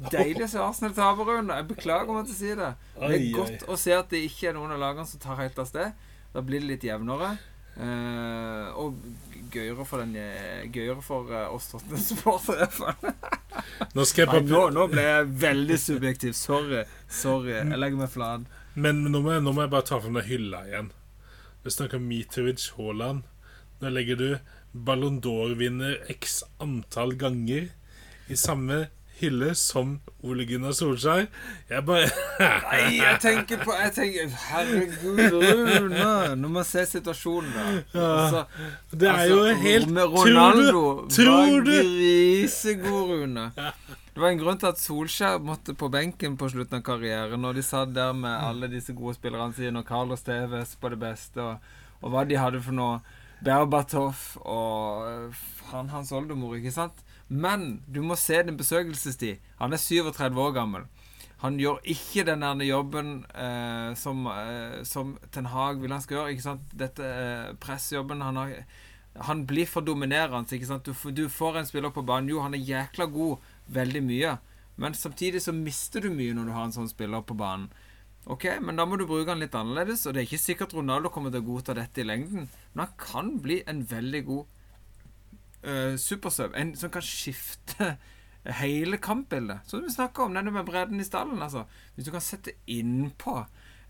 Deilig 0.00 0.46
å 0.46 0.48
se 0.48 0.60
Arsenal 0.62 0.94
tape, 0.96 1.24
Rune. 1.28 1.56
Jeg 1.60 1.68
beklager 1.74 2.12
om 2.12 2.20
jeg 2.20 2.32
sier 2.32 2.38
si 2.38 2.58
det. 2.60 2.70
Det 2.96 3.16
er 3.16 3.24
godt 3.36 3.64
å 3.68 3.78
se 3.80 3.96
at 3.96 4.12
det 4.12 4.22
ikke 4.28 4.50
er 4.50 4.56
noen 4.56 4.76
av 4.76 4.80
lagene 4.80 5.08
som 5.08 5.20
tar 5.20 5.40
helt 5.40 5.58
av 5.60 5.68
sted. 5.68 5.96
Da 6.34 6.44
blir 6.44 6.62
det 6.62 6.70
litt 6.74 6.86
jevnere. 6.86 7.34
Uh, 7.80 8.68
og 8.76 8.96
gøyere 9.54 9.84
for, 9.88 10.02
den, 10.02 10.12
eh, 10.18 10.66
gøyere 10.72 11.00
for 11.04 11.30
oss 11.54 11.70
Tottenham-supportere. 11.72 12.68
Nå 13.96 14.04
nå, 14.04 14.62
nå 14.74 14.86
ble 14.92 15.04
jeg 15.04 15.28
veldig 15.42 15.78
subjektiv. 15.80 16.34
Sorry. 16.38 16.84
Sorry. 17.08 17.56
Jeg 17.58 17.80
legger 17.80 18.02
meg 18.02 18.12
flat. 18.12 18.46
Men 18.74 19.02
nå 19.08 19.22
må, 19.22 19.32
jeg, 19.34 19.44
nå 19.44 19.54
må 19.56 19.64
jeg 19.64 19.72
bare 19.72 19.88
ta 19.88 19.98
fram 20.00 20.18
den 20.20 20.28
hylla 20.28 20.62
igjen. 20.68 20.92
Vi 21.64 21.72
snakker 21.74 22.02
Mitrovic 22.02 22.68
Haaland. 22.76 23.24
Nå 23.80 23.92
legger 23.92 24.20
du 24.20 24.28
Ballon 24.72 25.18
d'Or-vinner 25.22 25.98
x 26.12 26.42
antall 26.62 27.16
ganger 27.18 27.70
i 28.30 28.36
samme 28.38 28.86
hylle 29.20 29.54
som 29.58 29.98
Ole 30.24 30.44
Gunnar 30.48 30.72
Solskjær. 30.76 31.26
Jeg 31.70 31.84
bare 31.86 32.08
Nei, 32.40 33.00
jeg 33.00 33.18
tenker 33.22 33.60
på 33.64 33.74
jeg 33.76 33.92
tenker, 33.96 34.34
Herregud, 34.46 35.20
Rune. 35.34 36.10
Nå 36.40 36.52
må 36.52 36.62
vi 36.62 36.68
se 36.70 36.86
situasjonen, 36.88 37.50
da. 37.54 37.66
Altså, 38.04 38.44
Det 38.90 39.10
er 39.10 39.24
jo 39.30 39.40
altså, 39.44 39.62
helt 39.64 39.90
Ronaldo 40.14 40.84
Tror 41.12 41.66
du? 41.66 41.72
Var 41.74 41.90
grisegod, 41.90 43.12
Rune. 43.12 43.50
Det 44.10 44.24
var 44.24 44.32
en 44.32 44.40
grunn 44.40 44.58
til 44.60 44.70
at 44.72 44.80
Solskjær 44.80 45.38
måtte 45.44 45.74
på 45.78 45.88
benken 45.92 46.36
på 46.40 46.48
slutten 46.52 46.80
av 46.80 46.86
karrieren, 46.86 47.40
når 47.40 47.60
de 47.60 47.64
satt 47.64 47.94
der 47.94 48.16
med 48.16 48.32
alle 48.32 48.68
disse 48.72 48.94
gode 48.96 49.14
spillerne 49.16 49.54
sine, 49.56 49.80
og 49.80 49.88
Carlos 49.88 50.24
Tevez 50.26 50.74
på 50.80 50.90
det 50.92 50.98
beste, 51.00 51.40
og, 51.40 51.72
og 52.02 52.12
hva 52.14 52.26
de 52.28 52.40
hadde 52.40 52.62
for 52.64 52.76
noe. 52.76 53.00
Berbatov 53.44 54.14
og 54.44 55.06
øh, 55.10 55.44
han 55.70 55.88
hans 55.88 56.12
oldemor, 56.12 56.56
ikke 56.58 56.72
sant? 56.74 57.04
Men 57.28 57.82
du 57.86 58.02
må 58.02 58.16
se 58.18 58.42
din 58.42 58.58
besøkelsestid. 58.58 59.38
Han 59.60 59.72
er 59.72 59.80
37 59.80 60.40
år 60.40 60.52
gammel. 60.56 60.88
Han 61.40 61.56
gjør 61.56 61.78
ikke 61.88 62.26
den 62.28 62.42
der 62.44 62.66
jobben 62.66 63.12
eh, 63.32 63.94
som, 63.96 64.26
eh, 64.28 64.82
som 64.84 65.14
Ten 65.32 65.46
Hag 65.48 65.80
vil 65.80 65.92
han 65.92 66.02
skal 66.04 66.18
gjøre. 66.18 66.34
ikke 66.34 66.44
sant? 66.44 66.74
Dette 66.76 67.06
eh, 67.06 67.52
pressjobben 67.60 68.20
han 68.20 68.36
har 68.36 68.52
Han 69.26 69.46
blir 69.46 69.66
for 69.66 69.80
dominerende. 69.80 70.54
ikke 70.54 70.66
sant? 70.66 70.86
Du, 70.86 71.10
du 71.10 71.28
får 71.28 71.58
en 71.58 71.66
spiller 71.66 71.90
på 71.90 72.02
banen. 72.02 72.28
Jo, 72.28 72.40
han 72.40 72.54
er 72.54 72.58
jækla 72.58 73.06
god 73.06 73.38
veldig 73.66 74.02
mye. 74.02 74.36
Men 74.76 74.94
samtidig 74.94 75.42
så 75.42 75.52
mister 75.52 76.00
du 76.00 76.10
mye 76.10 76.34
når 76.34 76.44
du 76.44 76.52
har 76.52 76.64
en 76.64 76.76
sånn 76.76 76.88
spiller 76.92 77.22
på 77.22 77.34
banen. 77.34 77.70
Ok, 78.26 78.44
Men 78.60 78.76
da 78.76 78.84
må 78.84 78.98
du 79.00 79.06
bruke 79.08 79.32
han 79.32 79.40
litt 79.40 79.54
annerledes. 79.56 80.04
Og 80.06 80.14
det 80.14 80.22
er 80.22 80.28
ikke 80.28 80.42
sikkert 80.42 80.74
Ronaldo 80.76 81.10
kommer 81.12 81.32
til 81.32 81.42
å 81.42 81.48
godta 81.52 81.74
dette 81.76 82.02
i 82.02 82.06
lengden. 82.06 82.48
Men 82.74 82.84
han 82.84 82.96
kan 83.00 83.36
bli 83.42 83.62
en 83.70 83.84
veldig 83.88 84.22
god 84.28 84.44
uh, 85.64 85.96
supersub. 85.96 86.54
En 86.54 86.74
som 86.76 86.92
kan 86.92 87.04
skifte 87.04 87.94
hele 88.60 89.00
kampbildet. 89.00 89.64
Som 89.66 89.86
vi 89.86 89.94
snakka 89.94 90.26
om, 90.26 90.36
denne 90.36 90.52
med 90.54 90.68
bredden 90.68 91.00
i 91.00 91.08
stallen. 91.08 91.40
altså. 91.42 91.64
Hvis 91.94 92.08
du 92.08 92.12
kan 92.14 92.24
sette 92.24 92.58
innpå 92.70 93.40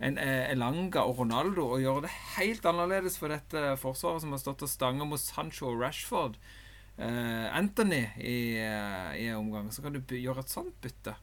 en 0.01 0.17
eh, 0.17 0.49
Elanga 0.49 1.03
og 1.05 1.19
Ronaldo 1.21 1.67
og 1.75 1.83
gjøre 1.83 2.07
det 2.07 2.15
helt 2.39 2.65
annerledes 2.65 3.19
for 3.21 3.33
dette 3.33 3.75
forsvaret 3.83 4.23
som 4.23 4.33
har 4.33 4.41
stått 4.41 4.65
og 4.65 4.71
stanga 4.73 5.05
mot 5.05 5.21
Sancho 5.21 5.69
og 5.69 5.83
Rashford, 5.83 6.39
uh, 6.97 7.49
Anthony 7.53 8.07
i, 8.17 8.39
uh, 8.65 9.13
i 9.13 9.29
omgang, 9.37 9.69
så 9.73 9.85
kan 9.85 9.93
du 9.93 10.01
gjøre 10.17 10.41
et 10.41 10.53
sånt 10.53 10.79
bytte. 10.81 11.19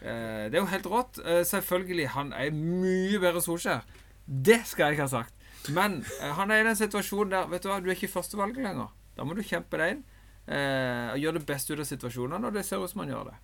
Eh, 0.00 0.46
det 0.48 0.56
er 0.56 0.62
jo 0.62 0.70
helt 0.70 0.88
rått. 0.88 1.20
Eh, 1.24 1.42
selvfølgelig, 1.46 2.08
han 2.14 2.32
er 2.36 2.54
mye 2.54 3.20
bedre 3.20 3.42
Solskjær. 3.44 3.84
Det 4.26 4.62
skal 4.68 4.88
jeg 4.88 4.98
ikke 4.98 5.08
ha 5.08 5.16
sagt. 5.20 5.34
Men 5.68 6.00
eh, 6.20 6.30
han 6.36 6.50
er 6.50 6.62
i 6.62 6.70
den 6.70 6.78
situasjonen 6.78 7.34
der 7.34 7.50
Vet 7.50 7.64
du 7.64 7.68
hva, 7.68 7.82
du 7.82 7.90
er 7.90 7.98
ikke 7.98 8.14
førstevalget 8.14 8.64
lenger. 8.64 8.88
Da 9.16 9.26
må 9.26 9.36
du 9.36 9.44
kjempe 9.44 9.80
deg 9.80 9.96
inn. 9.96 10.08
Og 10.50 11.20
gjøre 11.20 11.36
det 11.36 11.46
beste 11.46 11.76
ut 11.76 11.78
av 11.78 11.86
situasjonene, 11.86 12.48
og 12.48 12.56
det 12.56 12.64
ser 12.66 12.80
ut 12.82 12.90
som 12.90 13.04
han 13.04 13.10
gjør 13.12 13.28
det. 13.28 13.34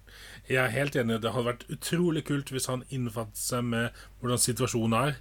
Jeg 0.48 0.58
er 0.58 0.72
helt 0.74 0.96
enig. 0.98 1.20
Det 1.22 1.30
hadde 1.30 1.46
vært 1.46 1.66
utrolig 1.70 2.22
kult 2.26 2.50
hvis 2.50 2.66
han 2.66 2.82
innfattet 2.88 3.38
seg 3.38 3.62
med 3.68 4.00
hvordan 4.18 4.40
situasjonen 4.42 4.96
er. 4.98 5.20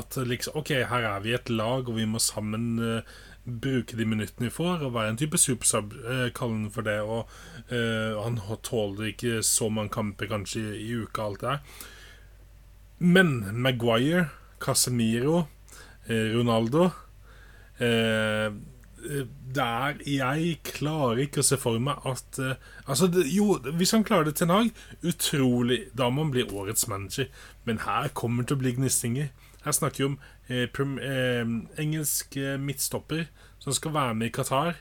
At 0.00 0.18
liksom 0.26 0.58
OK, 0.58 0.72
her 0.90 1.06
er 1.12 1.22
vi 1.22 1.36
et 1.36 1.52
lag, 1.54 1.86
og 1.86 2.00
vi 2.00 2.08
må 2.08 2.18
sammen 2.18 2.80
bruke 3.44 3.96
de 3.98 4.06
minuttene 4.06 4.48
vi 4.48 4.54
får, 4.54 4.84
og 4.86 4.94
være 4.94 5.14
en 5.14 5.18
type 5.20 5.38
supersub, 5.38 5.94
eh, 6.06 6.28
kall 6.34 6.54
den 6.54 6.70
for 6.74 6.86
det. 6.86 7.00
Og 7.02 7.28
eh, 7.70 8.18
han 8.22 8.38
tåler 8.62 9.12
ikke 9.12 9.42
så 9.46 9.68
mange 9.68 9.94
kamper 9.94 10.30
kanskje 10.30 10.62
i, 10.62 10.84
i 10.88 10.98
uka, 11.02 11.26
alt 11.26 11.40
det 11.40 11.48
der. 11.48 11.80
Men 13.02 13.32
Maguire, 13.62 14.28
Casemiro, 14.62 15.46
eh, 16.06 16.30
Ronaldo 16.36 16.90
eh, 17.82 18.52
der 19.54 19.98
jeg 20.06 20.58
klarer 20.62 21.24
ikke 21.24 21.42
å 21.42 21.46
se 21.46 21.58
for 21.60 21.80
meg 21.82 22.04
at 22.08 22.38
uh, 22.38 22.52
Altså, 22.86 23.08
det, 23.10 23.24
jo, 23.34 23.56
hvis 23.78 23.92
han 23.94 24.04
klarer 24.06 24.28
det 24.28 24.36
til 24.38 24.46
en 24.46 24.54
dag, 24.54 24.70
utrolig 25.02 25.78
Da 25.98 26.08
må 26.10 26.24
han 26.24 26.32
bli 26.34 26.44
årets 26.46 26.86
manager. 26.90 27.28
Men 27.64 27.82
her 27.82 28.08
kommer 28.14 28.42
det 28.42 28.52
til 28.52 28.58
å 28.58 28.62
bli 28.62 28.74
gnistinger. 28.78 29.32
Her 29.62 29.72
snakker 29.72 30.08
om 30.08 30.18
eh, 30.48 30.66
prim, 30.66 30.96
eh, 30.98 31.46
engelsk 31.78 32.34
midtstopper 32.58 33.28
som 33.62 33.74
skal 33.76 33.94
være 33.94 34.14
med 34.18 34.32
i 34.32 34.34
Qatar, 34.34 34.80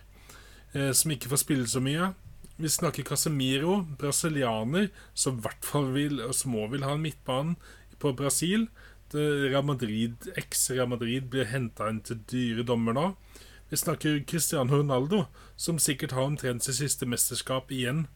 eh, 0.74 0.92
som 0.98 1.14
ikke 1.14 1.30
får 1.30 1.44
spille 1.44 1.68
så 1.70 1.82
mye. 1.84 2.14
Vi 2.62 2.70
snakker 2.70 3.06
Casemiro, 3.06 3.82
brasilianer, 3.98 4.90
som 5.14 5.38
i 5.38 5.46
hvert 5.46 5.66
fall 5.66 5.92
vil 5.94 6.22
og 6.22 6.34
vil 6.72 6.86
ha 6.86 6.96
en 6.96 7.06
midtbane 7.06 7.56
på 8.00 8.14
Brasil. 8.18 8.70
Real 9.14 9.64
Madrid, 9.64 10.30
Ex 10.38 10.70
Real 10.72 10.88
Madrid 10.88 11.30
blir 11.30 11.46
henta 11.46 11.90
inn 11.90 12.00
til 12.00 12.22
dyre 12.32 12.64
dommer 12.64 12.96
nå. 12.96 13.06
Vi 13.70 13.78
snakker 13.78 14.24
Cristiano 14.26 14.80
Ronaldo, 14.80 15.26
som 15.58 15.80
sikkert 15.80 16.16
har 16.16 16.30
omtrent 16.30 16.64
sitt 16.64 16.80
siste 16.80 17.06
mesterskap 17.06 17.72
igjen 17.72 18.08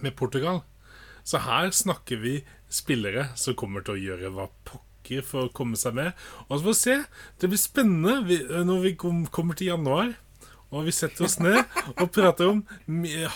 med 0.00 0.16
Portugal. 0.16 0.62
Så 1.22 1.38
her 1.46 1.70
snakker 1.70 2.16
vi 2.16 2.40
spillere 2.68 3.28
som 3.36 3.54
kommer 3.54 3.86
til 3.86 3.96
å 3.96 4.02
gjøre 4.02 4.34
hva 4.34 4.48
pokker 4.64 4.89
for 5.26 5.48
å 5.48 5.52
komme 5.52 5.76
seg 5.80 5.94
med. 5.98 6.12
Og 6.48 6.56
så 6.58 6.62
får 6.64 6.72
vi 6.72 6.78
se. 6.80 6.96
Det 7.42 7.50
blir 7.50 7.60
spennende 7.60 8.64
når 8.70 8.82
vi 8.86 8.94
kommer 9.02 9.58
til 9.58 9.72
januar. 9.72 10.14
Og 10.70 10.84
vi 10.86 10.92
setter 10.94 11.24
oss 11.26 11.40
ned 11.42 11.64
og 11.98 12.12
prater 12.14 12.46
om 12.46 12.60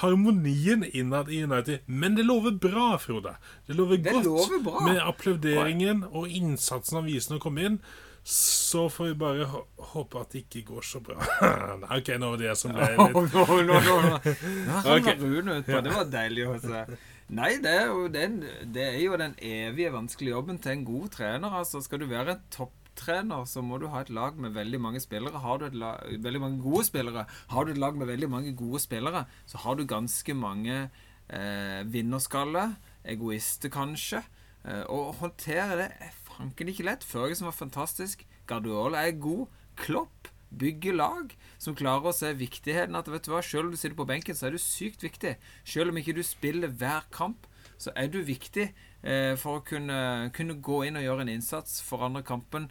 harmonien 0.01 0.85
innad 0.95 1.29
i 1.35 1.41
United. 1.43 1.81
Men 1.91 2.15
det 2.15 2.23
lover 2.29 2.55
bra, 2.63 2.93
Frode. 3.03 3.33
Det 3.67 3.75
lover 3.75 3.99
Det 3.99 4.13
godt 4.13 4.25
lover 4.29 4.61
bra. 4.63 4.81
med 4.87 5.01
applauderingen 5.03 6.05
og 6.13 6.29
innsatsen 6.31 7.01
han 7.01 7.09
viser 7.09 7.33
når 7.35 7.41
han 7.41 7.45
kommer 7.49 7.67
inn. 7.71 7.79
Så 8.25 8.87
får 8.89 9.11
vi 9.11 9.15
bare 9.21 9.49
håpe 9.91 10.21
at 10.23 10.31
det 10.33 10.45
ikke 10.47 10.63
går 10.71 10.87
så 10.87 11.01
bra. 11.05 11.19
Nei, 11.83 11.99
OK, 11.99 12.13
nå 12.23 12.31
var 12.33 12.39
det 12.41 12.47
jeg 12.53 12.57
som 12.63 12.73
ble 12.73 12.87
Nå, 12.97 13.09
litt 13.25 13.35
nå, 13.35 13.59
nå, 13.67 13.81
nå. 13.83 13.99
Nå 13.99 14.79
Ok. 14.95 15.11
havna 15.11 15.35
Rune 15.35 15.59
utpå. 15.61 15.83
Det 15.85 15.93
var 15.99 16.09
deilig 16.15 16.47
å 16.49 16.55
se. 16.63 16.85
Nei, 17.33 17.55
det 17.63 17.71
er, 17.73 17.87
jo 17.89 18.09
den, 18.13 18.43
det 18.75 18.83
er 18.85 18.99
jo 19.01 19.17
den 19.17 19.35
evige 19.41 19.93
vanskelige 19.95 20.35
jobben 20.35 20.59
til 20.61 20.75
en 20.75 20.85
god 20.85 21.09
trener. 21.15 21.55
Altså, 21.61 21.81
skal 21.81 22.03
du 22.03 22.07
være 22.11 22.35
en 22.37 22.43
topptrener, 22.53 23.47
så 23.49 23.63
må 23.65 23.79
du 23.81 23.87
ha 23.89 24.03
et 24.05 24.13
lag 24.13 24.37
med 24.37 24.53
veldig 24.53 24.81
mange 24.81 25.01
spillere. 25.01 25.41
Har 25.41 25.59
du 25.59 25.67
et 25.71 25.79
lag, 25.79 26.05
veldig 26.21 26.43
mange 26.43 26.61
gode 26.63 26.85
spillere, 26.85 27.25
har 27.49 27.65
du 27.65 27.73
et 27.73 27.81
lag 27.81 27.97
med 27.97 28.11
veldig 28.13 28.29
mange 28.31 28.53
gode 28.57 28.83
spillere, 28.85 29.25
så 29.47 29.63
har 29.65 29.81
du 29.81 29.87
ganske 29.89 30.37
mange 30.37 30.77
eh, 30.85 31.81
vinnerskalle, 31.89 32.75
egoister 33.09 33.73
kanskje. 33.73 34.21
Eh, 34.65 34.85
å 34.93 35.09
håndtere 35.17 35.81
det 35.81 35.89
er 36.05 36.15
fanken 36.29 36.69
ikke 36.73 36.87
lett. 36.91 37.09
Førgesen 37.09 37.49
var 37.49 37.57
fantastisk. 37.57 38.27
Guardiola 38.47 39.07
er 39.09 39.17
god. 39.17 39.49
Klopp 39.81 40.29
bygger 40.55 41.01
lag 41.01 41.33
som 41.65 41.77
klarer 41.79 42.11
å 42.11 42.15
se 42.15 42.31
viktigheten 42.37 42.97
at 42.99 43.09
vet 43.11 43.27
du 43.27 43.33
hva, 43.33 43.43
selv 43.45 43.69
om 43.69 43.75
du 43.75 43.81
sitter 43.81 43.97
på 43.99 44.09
benken, 44.09 44.37
så 44.37 44.49
er 44.49 44.57
du 44.57 44.63
sykt 44.63 45.05
viktig. 45.05 45.37
Selv 45.65 45.93
om 45.93 46.01
ikke 46.01 46.17
du 46.17 46.23
spiller 46.27 46.73
hver 46.73 47.07
kamp, 47.15 47.49
så 47.81 47.93
er 47.99 48.11
du 48.13 48.21
viktig 48.25 48.69
eh, 48.69 49.35
for 49.41 49.59
å 49.59 49.65
kunne, 49.67 50.31
kunne 50.37 50.61
gå 50.63 50.85
inn 50.89 51.01
og 51.01 51.07
gjøre 51.07 51.25
en 51.25 51.33
innsats, 51.35 51.81
forandre 51.85 52.23
kampen, 52.27 52.69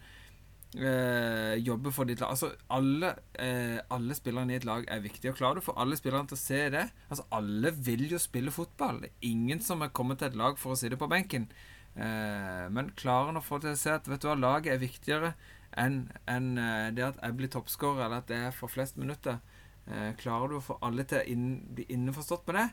eh, 0.78 1.56
jobbe 1.62 1.92
for 1.94 2.10
ditt 2.10 2.22
lag. 2.22 2.34
Altså, 2.34 2.54
alle, 2.74 3.14
eh, 3.42 3.80
alle 3.94 4.18
spillerne 4.18 4.56
i 4.56 4.60
et 4.62 4.68
lag 4.70 4.88
er 4.88 5.04
viktige. 5.04 5.34
Og 5.34 5.42
klarer 5.42 5.60
du 5.60 5.64
å 5.64 5.68
få 5.72 5.78
alle 5.82 6.00
spillerne 6.00 6.30
til 6.30 6.40
å 6.40 6.44
se 6.44 6.62
det 6.74 6.88
Altså, 7.10 7.28
alle 7.36 7.74
vil 7.76 8.08
jo 8.14 8.22
spille 8.22 8.54
fotball. 8.54 9.04
Det 9.04 9.12
er 9.12 9.30
ingen 9.34 9.62
som 9.62 9.82
er 9.82 9.94
kommet 9.94 10.22
til 10.22 10.32
et 10.32 10.40
lag 10.40 10.58
for 10.62 10.74
å 10.74 10.80
sitte 10.80 11.00
på 11.00 11.10
benken. 11.12 11.50
Eh, 11.96 12.70
men 12.74 12.94
klarer 12.98 13.32
han 13.32 13.42
å 13.42 13.46
få 13.46 13.60
til 13.62 13.76
å 13.76 13.80
se 13.80 13.94
at 13.94 14.08
vet 14.10 14.24
du 14.24 14.30
hva, 14.30 14.40
laget 14.40 14.74
er 14.74 14.82
viktigere 14.82 15.34
enn 15.80 16.08
en 16.30 16.54
eh, 16.58 16.92
det 16.96 17.06
at 17.08 17.20
jeg 17.22 17.38
blir 17.40 17.52
toppskårer, 17.54 18.06
eller 18.06 18.24
at 18.24 18.32
det 18.32 18.40
er 18.48 18.56
for 18.56 18.72
flest 18.72 18.98
minutter. 19.02 19.40
Eh, 19.88 20.14
klarer 20.20 20.52
du 20.52 20.58
å 20.60 20.64
få 20.64 20.80
alle 20.86 21.06
til 21.08 21.22
å 21.22 21.28
inn, 21.30 21.48
bli 21.76 21.88
innforstått 21.94 22.48
med 22.50 22.60
det, 22.60 22.68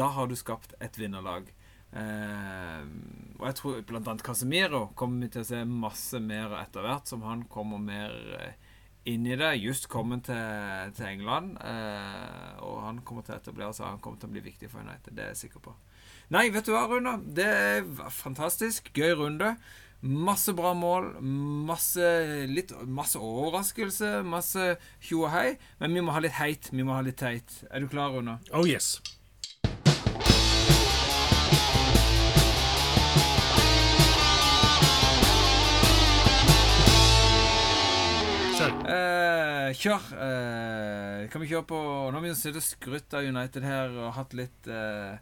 da 0.00 0.08
har 0.16 0.30
du 0.30 0.36
skapt 0.38 0.76
et 0.84 0.98
vinnerlag. 1.00 1.50
Eh, 1.94 2.84
og 3.38 3.48
jeg 3.48 3.58
tror 3.60 3.96
annet 4.00 4.24
Casemiro 4.26 4.86
kommer 4.98 5.26
vi 5.26 5.34
til 5.34 5.44
å 5.44 5.48
se 5.50 5.64
masse 5.68 6.20
mer 6.22 6.56
etter 6.62 6.86
hvert, 6.86 7.10
som 7.10 7.26
han 7.26 7.44
kommer 7.52 7.82
mer 7.82 8.14
inn 9.04 9.26
i 9.28 9.36
det. 9.36 9.52
Just 9.60 9.90
kommet 9.92 10.24
til, 10.30 10.92
til 10.96 11.10
England, 11.10 11.58
og 12.64 12.78
han 12.86 13.02
kommer 13.04 13.26
til 13.26 13.36
å 13.36 13.42
etablere 13.42 13.76
seg. 13.76 13.90
Han 13.90 14.00
kommer 14.00 14.22
til 14.22 14.30
å 14.30 14.36
bli 14.36 14.46
viktig 14.46 14.70
for 14.72 14.80
United, 14.80 15.12
det 15.12 15.26
er 15.26 15.34
jeg 15.34 15.44
sikker 15.44 15.66
på. 15.68 15.76
Nei, 16.32 16.48
vet 16.48 16.64
du 16.64 16.72
hva, 16.72 16.86
Rune? 16.88 17.18
Det 17.36 17.44
er 17.44 17.84
fantastisk. 18.08 18.88
Gøy 18.96 19.12
runde. 19.18 19.54
Masse 20.00 20.52
bra 20.52 20.74
mål, 20.76 21.14
masse, 21.20 22.08
litt, 22.50 22.74
masse 22.84 23.20
overraskelse, 23.20 24.22
masse 24.26 24.74
tjo 25.00 25.24
og 25.24 25.32
hei. 25.32 25.56
Men 25.80 25.96
vi 25.96 26.04
må 26.04 26.16
ha 26.16 26.24
litt 26.24 26.38
heit, 26.40 26.72
vi 26.72 26.84
må 26.84 26.96
ha 26.96 27.04
litt 27.04 27.20
teit. 27.22 27.60
Er 27.70 27.84
du 27.84 27.88
klar, 27.88 28.12
Rune? 28.12 28.38
Oh 28.52 28.68
yes. 28.68 28.98
Eh, 38.84 39.70
kjør. 39.80 40.02
Eh, 40.24 41.20
kan 41.32 41.40
vi 41.40 41.48
kjøre 41.48 41.66
på 41.68 41.78
Nå 41.80 42.18
har 42.18 42.22
vi 42.24 42.30
jo 42.30 42.36
sittet 42.36 42.60
og 42.60 42.66
skrytt 42.66 43.16
av 43.16 43.24
United 43.24 43.64
her 43.64 43.94
og 43.96 44.12
hatt 44.18 44.36
litt 44.36 44.68
eh, 44.68 45.16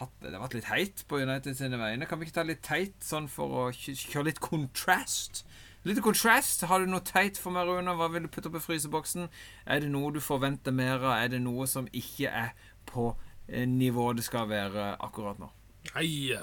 hatt, 0.00 0.14
Det 0.22 0.32
har 0.32 0.42
vært 0.42 0.56
litt 0.58 0.70
heit 0.70 1.04
på 1.08 1.20
United 1.22 1.56
sine 1.58 1.78
vegne. 1.80 2.06
Kan 2.08 2.20
vi 2.20 2.28
ikke 2.28 2.38
ta 2.40 2.44
litt 2.46 2.62
teit 2.66 2.96
sånn 3.04 3.28
for 3.30 3.48
å 3.48 3.64
kjøre 3.72 4.28
litt 4.30 4.40
kontrast? 4.44 5.44
Litt 5.86 6.00
kontrast. 6.02 6.64
Har 6.68 6.82
du 6.82 6.90
noe 6.90 7.04
teit 7.06 7.38
for 7.38 7.54
meg, 7.54 7.68
Rune? 7.68 7.94
Hva 7.96 8.08
vil 8.12 8.26
du 8.26 8.32
putte 8.32 8.50
opp 8.50 8.58
i 8.58 8.64
fryseboksen? 8.64 9.28
Er 9.66 9.80
det 9.84 9.90
noe 9.92 10.10
du 10.12 10.20
forventer 10.20 10.74
mer 10.74 10.98
av? 10.98 11.14
Er 11.22 11.30
det 11.32 11.40
noe 11.44 11.68
som 11.70 11.88
ikke 11.92 12.28
er 12.30 12.50
på 12.88 13.12
eh, 13.46 13.66
nivået 13.68 14.18
det 14.18 14.26
skal 14.26 14.50
være 14.50 14.90
akkurat 15.04 15.38
nå? 15.40 15.50
Nei 15.94 16.34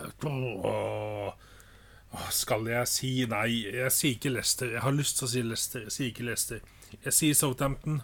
Skal 2.32 2.68
jeg 2.72 2.88
si 2.90 3.12
nei? 3.30 3.50
Jeg 3.76 3.92
sier 3.92 4.16
ikke 4.16 4.34
Leicester. 4.34 4.72
Jeg 4.78 4.84
har 4.86 4.96
lyst 4.96 5.20
til 5.20 5.28
å 5.28 5.32
si 5.34 5.44
Leicester. 5.46 5.86
Jeg 5.86 5.96
sier 5.98 6.12
ikke 6.14 6.28
Leicester. 6.30 6.66
Jeg 7.04 7.14
sier 7.14 7.38
Southampton. 7.38 8.02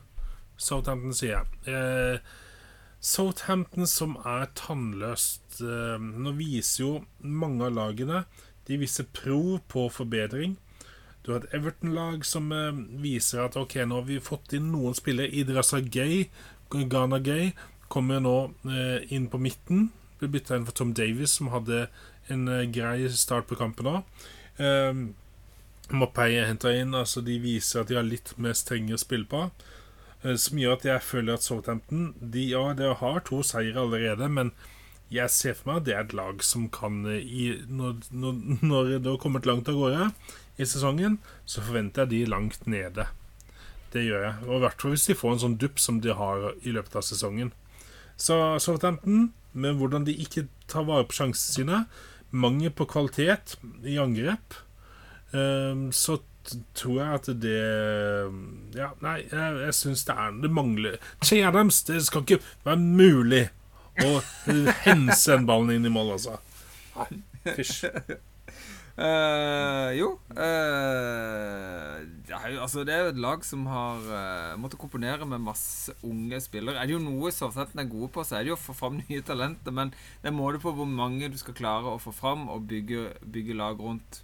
Southampton, 0.62 1.14
sier 1.16 1.39
jeg. 1.39 1.45
Eh, 1.72 2.20
Southampton 3.02 3.88
som 3.89 4.14
er 4.30 4.52
tannløst 4.58 5.62
eh, 5.66 5.97
Nå 5.97 6.36
viser 6.38 6.84
jo 6.84 6.91
mange 7.26 7.66
av 7.66 7.74
lagene 7.74 8.26
De 8.70 8.78
viser 8.78 9.08
prov 9.10 9.64
på 9.72 9.88
forbedring. 9.89 10.54
Du 11.26 11.32
har 11.34 11.41
et 11.41 11.56
Everton-lag 11.58 12.22
som 12.26 12.52
eh, 12.54 12.78
viser 13.02 13.41
at 13.47 13.58
ok, 13.58 13.80
nå 13.86 14.02
har 14.02 14.08
vi 14.10 14.20
fått 14.22 14.54
inn 14.58 14.70
noen 14.74 14.95
spillere. 14.97 15.34
Idrasa 15.34 15.82
Gay, 15.82 16.28
Ghana 16.70 17.20
Gay, 17.26 17.52
kommer 17.91 18.22
nå 18.22 18.36
eh, 18.70 19.10
inn 19.10 19.28
på 19.34 19.41
midten. 19.41 19.89
Ble 20.22 20.30
bytta 20.38 20.58
inn 20.58 20.70
for 20.70 20.78
Tom 20.78 20.93
Davies, 20.97 21.34
som 21.39 21.49
hadde 21.54 21.88
en 22.32 22.45
grei 22.72 23.10
start 23.10 23.49
på 23.49 23.58
kampen 23.60 23.89
òg. 23.89 24.22
Mapei 25.91 26.36
er 26.38 26.47
henta 26.47 26.72
inn. 26.78 26.93
altså 26.95 27.22
De 27.26 27.38
viser 27.41 27.82
at 27.82 27.89
de 27.89 27.97
har 27.97 28.08
litt 28.08 28.34
mer 28.38 28.56
strenge 28.58 28.95
å 28.95 29.02
spille 29.02 29.28
på. 29.30 29.47
Eh, 30.24 30.38
som 30.38 30.59
gjør 30.61 30.78
at 30.78 30.86
jeg 30.88 31.05
føler 31.05 31.38
at 31.38 31.45
Southampton 31.45 32.11
De, 32.22 32.43
ja, 32.51 32.61
de 32.78 32.91
har 32.99 33.24
to 33.26 33.41
seire 33.45 33.82
allerede, 33.82 34.30
men 34.30 34.53
jeg 35.11 35.34
ser 35.34 35.57
for 35.57 35.72
meg 35.72 35.82
at 35.82 35.88
det 35.88 35.95
er 35.95 36.05
et 36.05 36.13
lag 36.15 36.43
som 36.45 36.67
kan 36.72 37.01
eh, 37.09 37.24
i, 37.26 37.47
når, 37.67 38.05
når, 38.11 38.38
når 38.74 38.93
det 38.99 39.09
har 39.09 39.19
kommet 39.22 39.49
langt 39.49 39.72
av 39.72 39.80
gårde 39.80 40.11
i 40.61 40.67
sesongen, 40.67 41.17
så 41.45 41.63
forventer 41.65 42.05
jeg 42.05 42.13
de 42.13 42.32
langt 42.32 42.67
nede. 42.69 43.07
Det 43.91 44.05
gjør 44.05 44.28
jeg. 44.28 44.38
Og 44.47 44.55
i 44.55 44.63
hvert 44.63 44.84
fall 44.84 44.95
hvis 44.95 45.09
de 45.09 45.17
får 45.17 45.36
en 45.36 45.43
sånn 45.45 45.59
dupp 45.59 45.82
som 45.82 45.99
de 46.03 46.15
har 46.15 46.51
i 46.61 46.74
løpet 46.76 46.95
av 46.95 47.03
sesongen. 47.03 47.51
Så 48.15 48.38
Southampton, 48.61 49.32
med 49.51 49.80
hvordan 49.80 50.05
de 50.07 50.13
ikke 50.22 50.45
tar 50.72 50.86
vare 50.88 51.07
på 51.09 51.17
sjansene 51.17 51.55
sine, 51.57 51.80
mangel 52.32 52.72
på 52.72 52.88
kvalitet 52.88 53.57
i 53.84 53.97
angrep, 53.99 54.55
eh, 55.36 55.88
så 55.91 56.22
tror 56.78 56.98
jeg 57.00 57.20
at 57.20 57.28
det 57.44 57.60
Ja, 58.78 58.92
nei, 59.04 59.18
jeg, 59.30 59.58
jeg 59.66 59.76
syns 59.78 60.06
det 60.08 60.16
er 60.18 60.38
Det 60.44 60.52
mangler 60.54 60.98
Che 61.24 61.42
Adams, 61.46 61.84
det 61.88 62.02
skal 62.08 62.26
ikke 62.26 62.42
være 62.66 62.82
mulig 62.82 63.46
å 64.02 64.18
hense 64.88 65.36
en 65.36 65.46
ballen 65.46 65.76
inn 65.76 65.86
i 65.86 65.92
mål, 65.92 66.14
altså. 66.16 66.38
Fysj. 67.44 67.89
Uh, 69.02 69.89
jo 70.00 70.08
uh, 70.36 71.98
det, 72.28 72.34
er 72.36 72.58
altså, 72.60 72.84
det 72.88 72.96
er 72.96 73.06
jo 73.06 73.12
et 73.14 73.22
lag 73.24 73.46
som 73.48 73.64
har 73.72 74.04
uh, 74.08 74.60
måttet 74.62 74.82
komponere 74.82 75.28
med 75.28 75.44
masse 75.44 75.94
unge 76.08 76.39
spillere. 76.44 76.80
Er 76.80 76.89
det 76.89 76.96
jo 76.96 77.04
noe 77.04 77.32
Southampton 77.36 77.84
er 77.84 77.92
gode 77.92 78.12
på, 78.16 78.26
så 78.26 78.38
er 78.38 78.46
det 78.46 78.54
jo 78.54 78.58
å 78.60 78.64
få 78.64 78.76
fram 78.78 79.00
nye 79.04 79.24
talenter. 79.26 79.76
Men 79.76 79.94
det 80.24 80.32
er 80.32 80.38
måte 80.38 80.64
på 80.64 80.74
hvor 80.76 80.89
mange 80.89 81.32
du 81.32 81.39
skal 81.42 81.58
klare 81.58 81.92
å 81.92 82.02
få 82.02 82.16
fram 82.16 82.48
og 82.52 82.68
bygge, 82.72 83.10
bygge 83.28 83.58
lag 83.60 83.80
rundt. 83.80 84.24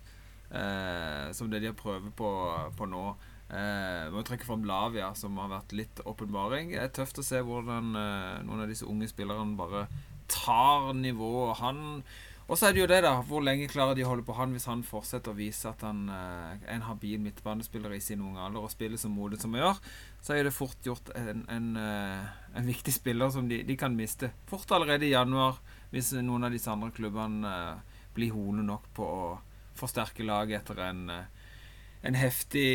Eh, 0.52 1.32
som 1.36 1.50
det 1.52 1.64
de 1.64 1.72
har 1.72 1.80
prøvd 1.80 2.14
på, 2.18 2.32
på 2.78 2.90
nå. 2.92 3.04
Eh, 3.48 4.08
må 4.12 4.24
trekke 4.28 4.48
fram 4.48 4.66
Lavia, 4.68 5.14
som 5.16 5.38
har 5.42 5.52
vært 5.52 5.76
litt 5.78 6.04
åpenbaring. 6.06 6.74
Det 6.76 6.82
er 6.84 6.96
tøft 6.96 7.22
å 7.22 7.26
se 7.26 7.44
hvordan 7.44 7.94
eh, 7.96 8.40
noen 8.48 8.66
av 8.66 8.72
disse 8.72 8.88
unge 8.88 9.10
spillerne 9.12 9.60
bare 9.60 9.88
tar 10.32 10.92
nivået. 10.98 11.62
Han 11.62 12.04
og 12.48 12.56
så 12.56 12.70
er 12.70 12.76
det 12.76 12.80
jo 12.80 12.88
det, 12.88 13.02
da. 13.04 13.18
Hvor 13.28 13.44
lenge 13.44 13.68
klarer 13.68 13.96
de 13.98 14.06
å 14.06 14.12
holde 14.14 14.24
på 14.24 14.36
han 14.38 14.54
hvis 14.56 14.70
han 14.70 14.84
fortsetter 14.88 15.34
å 15.34 15.38
vise 15.38 15.68
at 15.68 15.82
han 15.84 16.06
eh, 16.08 16.54
er 16.56 16.78
en 16.78 16.86
habil 16.88 17.20
midtbanespiller 17.20 17.98
i 17.98 18.04
sin 18.04 18.24
unge 18.24 18.40
alder 18.40 18.64
og 18.64 18.72
spiller 18.72 19.00
så 19.00 19.12
modig 19.12 19.42
som 19.42 19.56
han 19.56 19.66
gjør, 19.66 19.82
så 20.24 20.36
er 20.36 20.48
det 20.48 20.56
fort 20.56 20.88
gjort 20.88 21.12
en, 21.20 21.44
en, 21.52 21.68
eh, 21.82 22.30
en 22.56 22.70
viktig 22.72 22.94
spiller 22.96 23.34
som 23.36 23.50
de, 23.52 23.60
de 23.68 23.76
kan 23.80 23.96
miste. 23.96 24.32
Fort 24.48 24.72
allerede 24.72 25.10
i 25.10 25.12
januar, 25.12 25.60
hvis 25.92 26.14
noen 26.22 26.48
av 26.48 26.56
disse 26.56 26.72
andre 26.72 26.94
klubbene 26.96 27.52
eh, 27.52 28.00
blir 28.16 28.32
hone 28.36 28.64
nok 28.64 28.88
på 28.96 29.12
å 29.12 29.28
forsterke 29.80 30.26
laget 30.28 30.62
etter 30.62 30.84
en 30.90 31.10
eh, 31.14 31.26
en 32.06 32.16
heftig, 32.16 32.68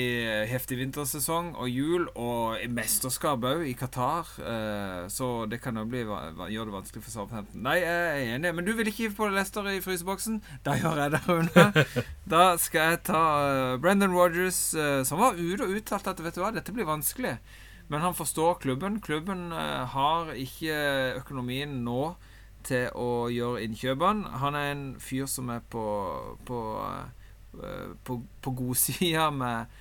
heftig 0.50 0.76
vintersesong 0.80 1.52
og 1.54 1.68
jul, 1.70 2.08
og 2.18 2.58
mesterskap 2.74 3.44
òg, 3.46 3.62
i 3.70 3.74
Qatar. 3.78 4.28
Eh, 4.42 5.04
så 5.12 5.46
det 5.50 5.60
kan 5.62 5.78
jo 5.78 5.86
gjøre 5.86 6.66
det 6.68 6.74
vanskelig 6.74 7.04
for 7.04 7.14
Southampton. 7.14 7.62
Nei, 7.64 7.78
jeg 7.80 8.08
er 8.10 8.34
enig. 8.34 8.52
Men 8.56 8.66
du 8.66 8.72
vil 8.76 8.90
ikke 8.90 9.12
få 9.14 9.30
Leicester 9.32 9.68
i 9.70 9.80
fryseboksen? 9.84 10.40
Da 10.66 10.74
gjør 10.80 11.04
jeg 11.04 11.14
det, 11.14 11.22
Rune. 11.28 11.84
Da 12.32 12.44
skal 12.60 12.92
jeg 12.92 13.02
ta 13.08 13.22
Brendan 13.82 14.16
Rogers, 14.16 14.74
eh, 14.74 15.02
som 15.06 15.22
var 15.22 15.38
ute 15.38 15.68
og 15.68 15.78
uttalte 15.78 16.12
at 16.12 16.24
vet 16.24 16.36
du 16.36 16.42
hva, 16.42 16.52
dette 16.54 16.74
blir 16.74 16.88
vanskelig. 16.88 17.36
Men 17.92 18.02
han 18.02 18.16
forstår 18.16 18.58
klubben. 18.62 19.00
Klubben 19.04 19.52
eh, 19.54 19.86
har 19.94 20.34
ikke 20.34 20.76
økonomien 21.22 21.80
nå 21.86 22.14
til 22.66 22.88
å 22.98 23.28
gjøre 23.32 23.62
innkjøpene. 23.66 24.38
Han 24.42 24.56
er 24.58 24.70
en 24.72 24.84
fyr 25.02 25.28
som 25.30 25.50
er 25.54 25.62
på, 25.72 25.84
på 26.48 26.60
eh, 26.88 27.92
på, 28.04 28.18
på 28.40 28.50
godsida 28.56 29.30
med, 29.34 29.72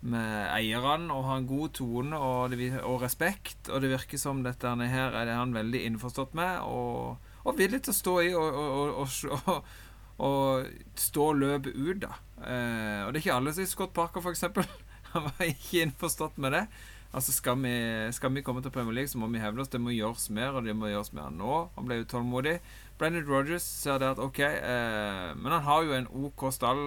med 0.00 0.48
eierne 0.54 1.14
og 1.14 1.26
har 1.28 1.40
en 1.40 1.48
god 1.48 1.74
tone 1.78 2.18
og, 2.18 2.56
og 2.82 3.02
respekt. 3.04 3.70
Og 3.70 3.82
det 3.82 3.92
virker 3.92 4.20
som 4.20 4.42
dette 4.46 4.74
her 4.90 5.14
er 5.14 5.28
det 5.28 5.38
han 5.38 5.54
veldig 5.54 5.84
innforstått 5.90 6.34
med 6.38 6.64
og, 6.66 7.20
og 7.44 7.58
villig 7.58 7.82
til 7.84 7.94
å 7.94 8.00
stå 8.00 8.16
i 8.26 8.32
og, 8.34 8.60
og, 8.60 9.04
og, 9.30 9.72
og, 10.18 10.70
stå 11.08 11.32
løpet 11.38 11.76
ut, 11.76 12.06
da. 12.06 12.14
Eh, 12.40 13.02
og 13.06 13.12
det 13.12 13.20
er 13.20 13.24
ikke 13.24 13.36
alle 13.38 13.56
som 13.56 13.68
Scott 13.68 13.94
Parker, 13.96 14.24
eksempel. 14.30 14.66
Han 15.12 15.26
var 15.26 15.46
ikke 15.46 15.84
innforstått 15.86 16.38
med 16.42 16.58
det. 16.58 16.66
Altså 17.10 17.32
skal 17.34 17.58
vi, 17.58 17.72
skal 18.14 18.30
vi 18.34 18.42
komme 18.46 18.62
til 18.62 18.70
Premier 18.70 18.94
League, 18.94 19.08
så 19.10 19.18
må 19.18 19.26
vi 19.26 19.40
hevde 19.42 19.64
oss. 19.64 19.70
Det 19.72 19.80
må 19.82 19.90
gjøres 19.90 20.28
mer, 20.30 20.54
og 20.54 20.64
det 20.64 20.76
må 20.78 20.92
gjøres 20.92 21.12
mer 21.16 21.32
nå. 21.34 21.56
Han 21.74 21.88
ble 21.88 22.04
utålmodig. 22.04 22.60
Brennan 23.00 23.26
Rogers 23.26 23.66
ser 23.66 23.98
det 23.98 24.12
at 24.12 24.22
OK, 24.22 24.38
eh, 24.38 25.30
men 25.34 25.52
han 25.56 25.66
har 25.66 25.82
jo 25.82 25.96
en 25.96 26.06
OK 26.26 26.46
stall 26.54 26.84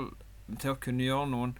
til 0.62 0.74
å 0.74 0.80
kunne 0.80 1.04
gjøre 1.04 1.32
noen 1.32 1.56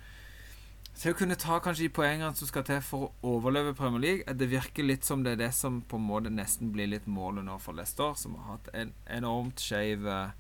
Til 0.94 1.10
å 1.10 1.18
kunne 1.18 1.36
ta 1.40 1.56
kanskje 1.58 1.88
de 1.88 1.94
poengene 1.98 2.36
som 2.38 2.46
skal 2.48 2.64
til 2.68 2.82
for 2.86 3.08
å 3.08 3.32
overleve 3.36 3.74
Premier 3.74 4.02
League. 4.04 4.36
Det 4.38 4.48
virker 4.52 4.86
litt 4.86 5.08
som 5.08 5.24
det 5.26 5.32
er 5.34 5.40
det 5.42 5.54
som 5.58 5.82
på 5.82 5.98
en 5.98 6.06
måte 6.06 6.30
nesten 6.30 6.70
blir 6.72 6.92
litt 6.92 7.08
målet 7.10 7.48
nå 7.48 7.58
for 7.60 7.74
Leicester, 7.74 8.14
som 8.14 8.36
har 8.38 8.52
hatt 8.54 8.70
en 8.78 8.94
enormt 9.10 9.60
skeiv 9.60 10.08
eh, 10.08 10.36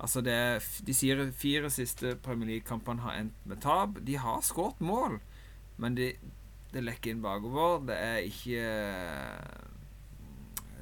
Altså 0.00 0.24
det 0.26 0.32
er, 0.34 0.64
De 0.82 0.94
sier 0.96 1.20
fire 1.38 1.68
siste 1.70 2.16
Premier 2.24 2.48
League-kampene 2.48 3.04
har 3.04 3.20
endt 3.20 3.44
med 3.46 3.60
tap. 3.62 4.00
De 4.02 4.16
har 4.18 4.40
skåret 4.42 4.80
mål, 4.82 5.20
men 5.78 5.94
de, 5.94 6.08
det 6.74 6.82
lekker 6.82 7.14
inn 7.14 7.22
bakover. 7.22 7.84
Det 7.88 7.96
er 7.96 8.18
ikke 8.26 8.62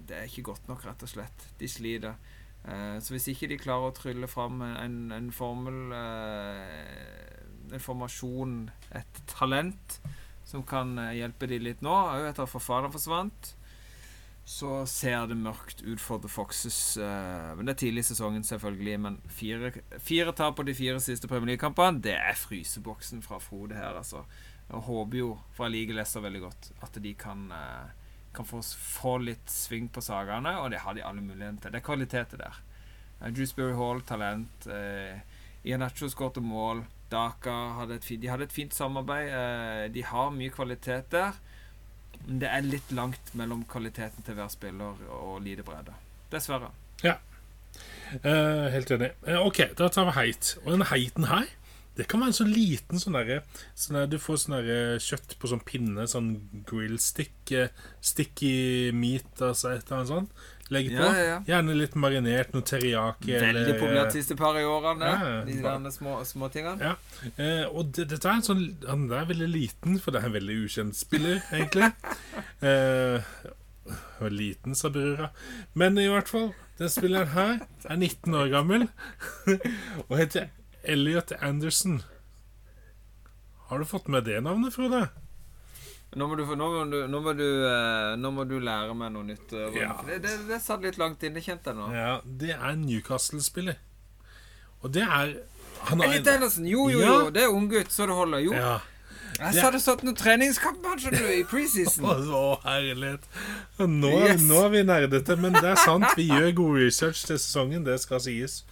Det 0.03 0.17
er 0.19 0.29
ikke 0.29 0.49
godt 0.51 0.69
nok, 0.69 0.85
rett 0.87 1.05
og 1.05 1.11
slett. 1.13 1.49
De 1.61 1.69
sliter. 1.69 2.17
Eh, 2.65 2.99
så 3.03 3.15
hvis 3.15 3.29
ikke 3.33 3.49
de 3.51 3.59
klarer 3.59 3.91
å 3.91 3.97
trylle 3.97 4.29
fram 4.31 4.61
en, 4.63 4.99
en 5.11 5.31
formel 5.35 5.95
eh, 5.97 7.73
En 7.73 7.83
formasjon, 7.83 8.69
et 8.95 9.19
talent, 9.31 9.97
som 10.47 10.63
kan 10.69 10.93
eh, 11.01 11.17
hjelpe 11.23 11.49
de 11.51 11.59
litt 11.63 11.83
nå, 11.83 11.91
òg 11.91 12.29
etter 12.29 12.45
at 12.45 12.53
Fofana 12.53 12.91
forsvant, 12.93 13.55
så 14.45 14.83
ser 14.91 15.31
det 15.31 15.39
mørkt 15.39 15.81
ut 15.87 16.03
for 16.03 16.21
The 16.21 16.29
Foxes. 16.29 16.99
men 16.99 17.63
det 17.63 17.77
er 17.77 17.79
tidlig 17.79 18.03
i 18.03 18.09
sesongen, 18.11 18.43
selvfølgelig. 18.45 18.97
Men 19.01 19.21
fire, 19.31 19.71
fire 20.03 20.35
tap 20.35 20.57
på 20.59 20.67
de 20.67 20.75
fire 20.75 20.99
siste 21.01 21.31
Premier 21.31 21.55
League-kampene, 21.55 22.03
det 22.03 22.17
er 22.19 22.35
fryseboksen 22.37 23.23
fra 23.23 23.39
Frode 23.41 23.79
her, 23.79 23.95
altså. 24.03 24.25
Jeg 24.73 24.87
håper 24.89 25.19
jo, 25.19 25.33
for 25.53 25.69
jeg 25.69 25.75
liker 25.77 25.99
Leicester 25.99 26.25
veldig 26.25 26.41
godt, 26.47 26.71
at 26.83 26.99
de 27.05 27.13
kan, 27.19 27.45
eh, 27.53 27.91
kan 28.33 28.49
få, 28.49 28.63
få 28.65 29.19
litt 29.21 29.53
sving 29.53 29.91
på 29.93 30.01
sakene, 30.01 30.55
og 30.63 30.71
det 30.73 30.81
har 30.81 30.97
de 30.97 31.05
alle 31.05 31.21
muligheter 31.21 31.67
til. 31.67 31.75
Det 31.75 31.83
er 31.83 31.87
kvaliteter 31.87 32.41
der. 32.41 32.61
Uh, 33.21 33.29
Drewsbury 33.29 33.77
Hall, 33.77 34.01
talent. 34.09 34.67
Uh, 34.67 35.21
Ianacho 35.63 36.09
skåret 36.11 36.41
mål. 36.43 36.85
Daka 37.13 37.53
hadde 37.79 38.01
et 38.01 38.09
de 38.23 38.31
hadde 38.31 38.49
et 38.49 38.53
fint 38.53 38.75
samarbeid. 38.75 39.29
eh, 39.29 39.89
de 39.93 40.03
har 40.03 40.31
mye 40.31 40.51
kvalitet 40.51 41.11
der. 41.11 41.37
Men 42.27 42.39
det 42.41 42.49
er 42.49 42.63
litt 42.63 42.91
langt 42.91 43.35
mellom 43.35 43.65
kvaliteten 43.65 44.25
til 44.25 44.35
hver 44.35 44.49
spiller 44.49 44.97
og 45.11 45.43
lite 45.43 45.63
bredde. 45.63 45.93
Dessverre. 46.33 46.73
Eh, 48.13 48.69
helt 48.73 48.91
enig. 48.91 49.11
Eh, 49.27 49.41
ok, 49.41 49.73
da 49.79 49.89
tar 49.89 50.05
vi 50.11 50.17
heit. 50.19 50.57
Og 50.65 50.73
den 50.73 50.87
heiten 50.91 51.25
her, 51.25 51.49
Det 51.97 52.07
kan 52.09 52.23
være 52.23 52.33
en 52.33 52.39
sånn 52.39 52.53
liten 52.55 53.01
sånn 53.01 53.17
derre 53.19 53.43
sånn 53.77 53.99
Du 54.09 54.17
får 54.23 54.39
sånn 54.47 54.71
kjøtt 55.03 55.37
på 55.41 55.51
sånn 55.51 55.63
pinne, 55.67 56.07
sånn 56.09 56.31
grill 56.69 56.97
stick, 57.03 57.37
eh, 57.53 57.69
sticky 58.01 58.93
meat, 58.97 59.31
altså 59.41 59.75
et 59.75 59.85
eller 59.85 59.99
annet 59.99 60.13
sånt. 60.13 60.45
Legg 60.73 60.89
på. 60.89 60.97
Ja, 61.03 61.11
ja, 61.13 61.25
ja. 61.27 61.39
Gjerne 61.51 61.75
litt 61.77 61.97
marinert, 62.01 62.53
noe 62.55 62.65
teriyaki 62.65 63.35
Veldig 63.35 63.75
populært 63.77 64.15
siste 64.17 64.37
par 64.39 64.57
i 64.57 64.65
årene. 64.65 65.11
De 65.49 65.59
der 65.61 65.91
små, 65.93 66.17
små 66.25 66.49
tingene. 66.55 66.93
Ja, 66.93 66.95
eh, 67.37 67.67
og 67.69 67.93
det, 67.97 68.09
dette 68.15 68.31
er 68.31 68.41
en 68.41 68.47
sånn 68.47 68.65
Han 68.89 69.05
er 69.13 69.29
veldig 69.29 69.51
liten, 69.53 69.99
for 70.01 70.15
det 70.15 70.23
er 70.23 70.31
en 70.31 70.39
veldig 70.39 70.57
ukjent 70.65 70.97
spiller, 70.97 71.43
egentlig. 71.53 71.93
eh, 72.69 73.35
og 74.23 74.33
liten, 74.33 74.79
sa 74.79 74.89
brura. 74.95 75.33
Men 75.77 76.01
i 76.01 76.09
hvert 76.09 76.31
fall, 76.31 76.53
den 76.79 76.93
spilleren 76.93 77.35
her 77.35 77.55
er 77.85 77.99
19 77.99 78.39
år 78.39 78.51
gammel 78.55 78.89
og 80.09 80.17
heter 80.17 80.49
Elliot 80.85 81.33
Anderson. 81.41 82.03
Har 83.69 83.79
du 83.79 83.85
fått 83.85 84.09
med 84.09 84.25
det 84.25 84.41
navnet, 84.45 84.75
Frode? 84.75 85.09
Nå 86.13 86.27
må 86.29 86.37
du, 86.37 86.43
nå 86.45 86.67
må 86.69 86.83
du, 86.93 86.99
nå 87.09 87.21
må 87.25 87.33
du, 87.39 87.47
eh, 87.65 88.17
nå 88.21 88.31
må 88.37 88.45
du 88.45 88.59
lære 88.61 88.93
meg 88.95 89.15
noe 89.15 89.25
nytt. 89.25 89.53
eh, 89.57 89.79
Ja. 89.81 89.95
Det, 90.07 90.19
det, 90.27 90.35
det 90.51 90.59
satt 90.61 90.83
litt 90.85 90.99
langt 91.01 91.23
inne, 91.25 91.41
kjente 91.41 91.73
jeg 91.73 91.79
nå. 91.79 91.87
Ja, 91.97 92.19
det 92.25 92.51
er 92.59 92.75
Newcastle-spiller. 92.77 93.79
Og 94.83 94.93
det 94.93 95.03
er 95.07 95.37
Han 95.89 95.99
har 96.01 96.07
Elliot 96.13 96.29
Anderson, 96.29 96.67
jo, 96.69 96.89
jo, 96.93 96.99
Ja. 97.01 97.07
jo, 97.25 97.31
det 97.31 97.43
er 97.43 97.49
unggutt, 97.49 97.89
så 97.91 98.05
det 98.07 98.15
holder. 98.15 98.39
Jo, 98.45 98.53
Ja. 98.53 98.75
jeg 99.41 99.55
sa 99.55 99.71
det 99.71 99.81
satt 99.81 100.03
noen 100.05 100.15
treningskamper 100.15 101.01
skjønner 101.01 101.19
du, 101.25 101.31
i 101.41 101.45
preseason. 101.49 102.05
Å, 102.13 102.19
å, 102.29 102.61
herlighet. 102.67 103.25
Nå, 103.81 104.11
Yes. 104.13 104.43
nå 104.43 104.61
er 104.67 104.69
vi 104.69 104.83
nerdete, 104.85 105.37
men 105.41 105.53
det 105.57 105.65
er 105.65 105.81
sant. 105.81 106.05
Vi 106.17 106.29
gjør 106.29 106.53
god 106.61 106.77
research 106.77 107.25
til 107.27 107.39
sesongen, 107.41 107.85
det 107.89 107.97
skal 108.05 108.21
sies. 108.21 108.65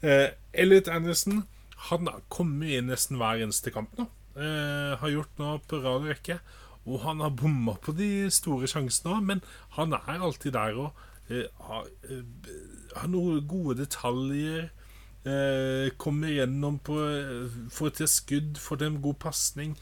Eh, 0.00 0.30
Elliot 0.54 0.86
Anderson 0.88 1.42
han 1.90 2.08
kommer 2.32 2.70
inn 2.78 2.90
nesten 2.92 3.18
hver 3.20 3.42
eneste 3.44 3.72
kamp 3.74 3.94
nå. 3.98 4.06
Eh, 4.34 4.94
har 5.00 5.12
gjort 5.12 5.40
nå 5.40 5.56
på 5.68 5.80
rad 5.82 6.04
og 6.04 6.12
rekke. 6.12 6.38
Og 6.84 7.00
han 7.00 7.22
har 7.24 7.32
bomma 7.32 7.76
på 7.80 7.94
de 7.96 8.28
store 8.34 8.68
sjansene 8.68 9.14
òg, 9.16 9.26
men 9.30 9.42
han 9.78 9.94
er 9.96 10.20
alltid 10.20 10.52
der 10.56 10.76
og 10.76 11.04
eh, 11.32 11.46
har, 11.68 11.86
eh, 12.08 12.24
har 12.98 13.08
noen 13.12 13.44
gode 13.48 13.78
detaljer. 13.80 14.70
Eh, 15.24 15.88
kommer 15.96 16.28
gjennom 16.28 16.76
på 16.84 16.98
eh, 17.00 17.54
Får 17.72 17.94
til 17.96 18.10
skudd, 18.12 18.58
får 18.60 18.82
til 18.82 18.90
en 18.92 19.00
god 19.06 19.16
pasning. 19.22 19.78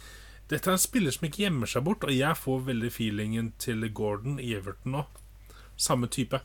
Dette 0.53 0.71
er 0.71 0.77
en 0.77 0.83
spiller 0.83 1.15
som 1.15 1.27
ikke 1.27 1.47
gjemmer 1.47 1.71
seg 1.71 1.83
bort, 1.87 2.05
og 2.07 2.15
jeg 2.15 2.39
får 2.39 2.67
veldig 2.69 2.93
feelingen 2.95 3.51
til 3.63 3.83
Gordon 3.91 4.39
i 4.39 4.53
Everton 4.55 4.95
nå. 4.99 5.03
Samme 5.81 6.07
type. 6.13 6.39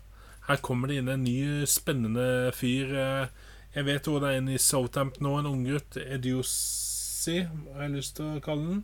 Her 0.47 0.61
kommer 0.63 0.89
det 0.89 1.01
inn 1.01 1.11
en 1.11 1.25
ny, 1.27 1.65
spennende 1.69 2.49
fyr. 2.55 2.93
eh, 2.97 3.46
Jeg 3.77 3.85
vet 3.85 4.07
hvor 4.09 4.17
det 4.23 4.29
er 4.33 4.39
en 4.39 4.47
i 4.49 4.57
Southamp 4.57 5.19
nå, 5.21 5.35
en 5.37 5.47
unggutt. 5.51 5.99
Ediosi, 6.01 7.43
har 7.45 7.83
jeg 7.83 7.91
lyst 7.93 8.15
til 8.17 8.25
å 8.25 8.39
kalle 8.41 8.71
den. 8.71 8.79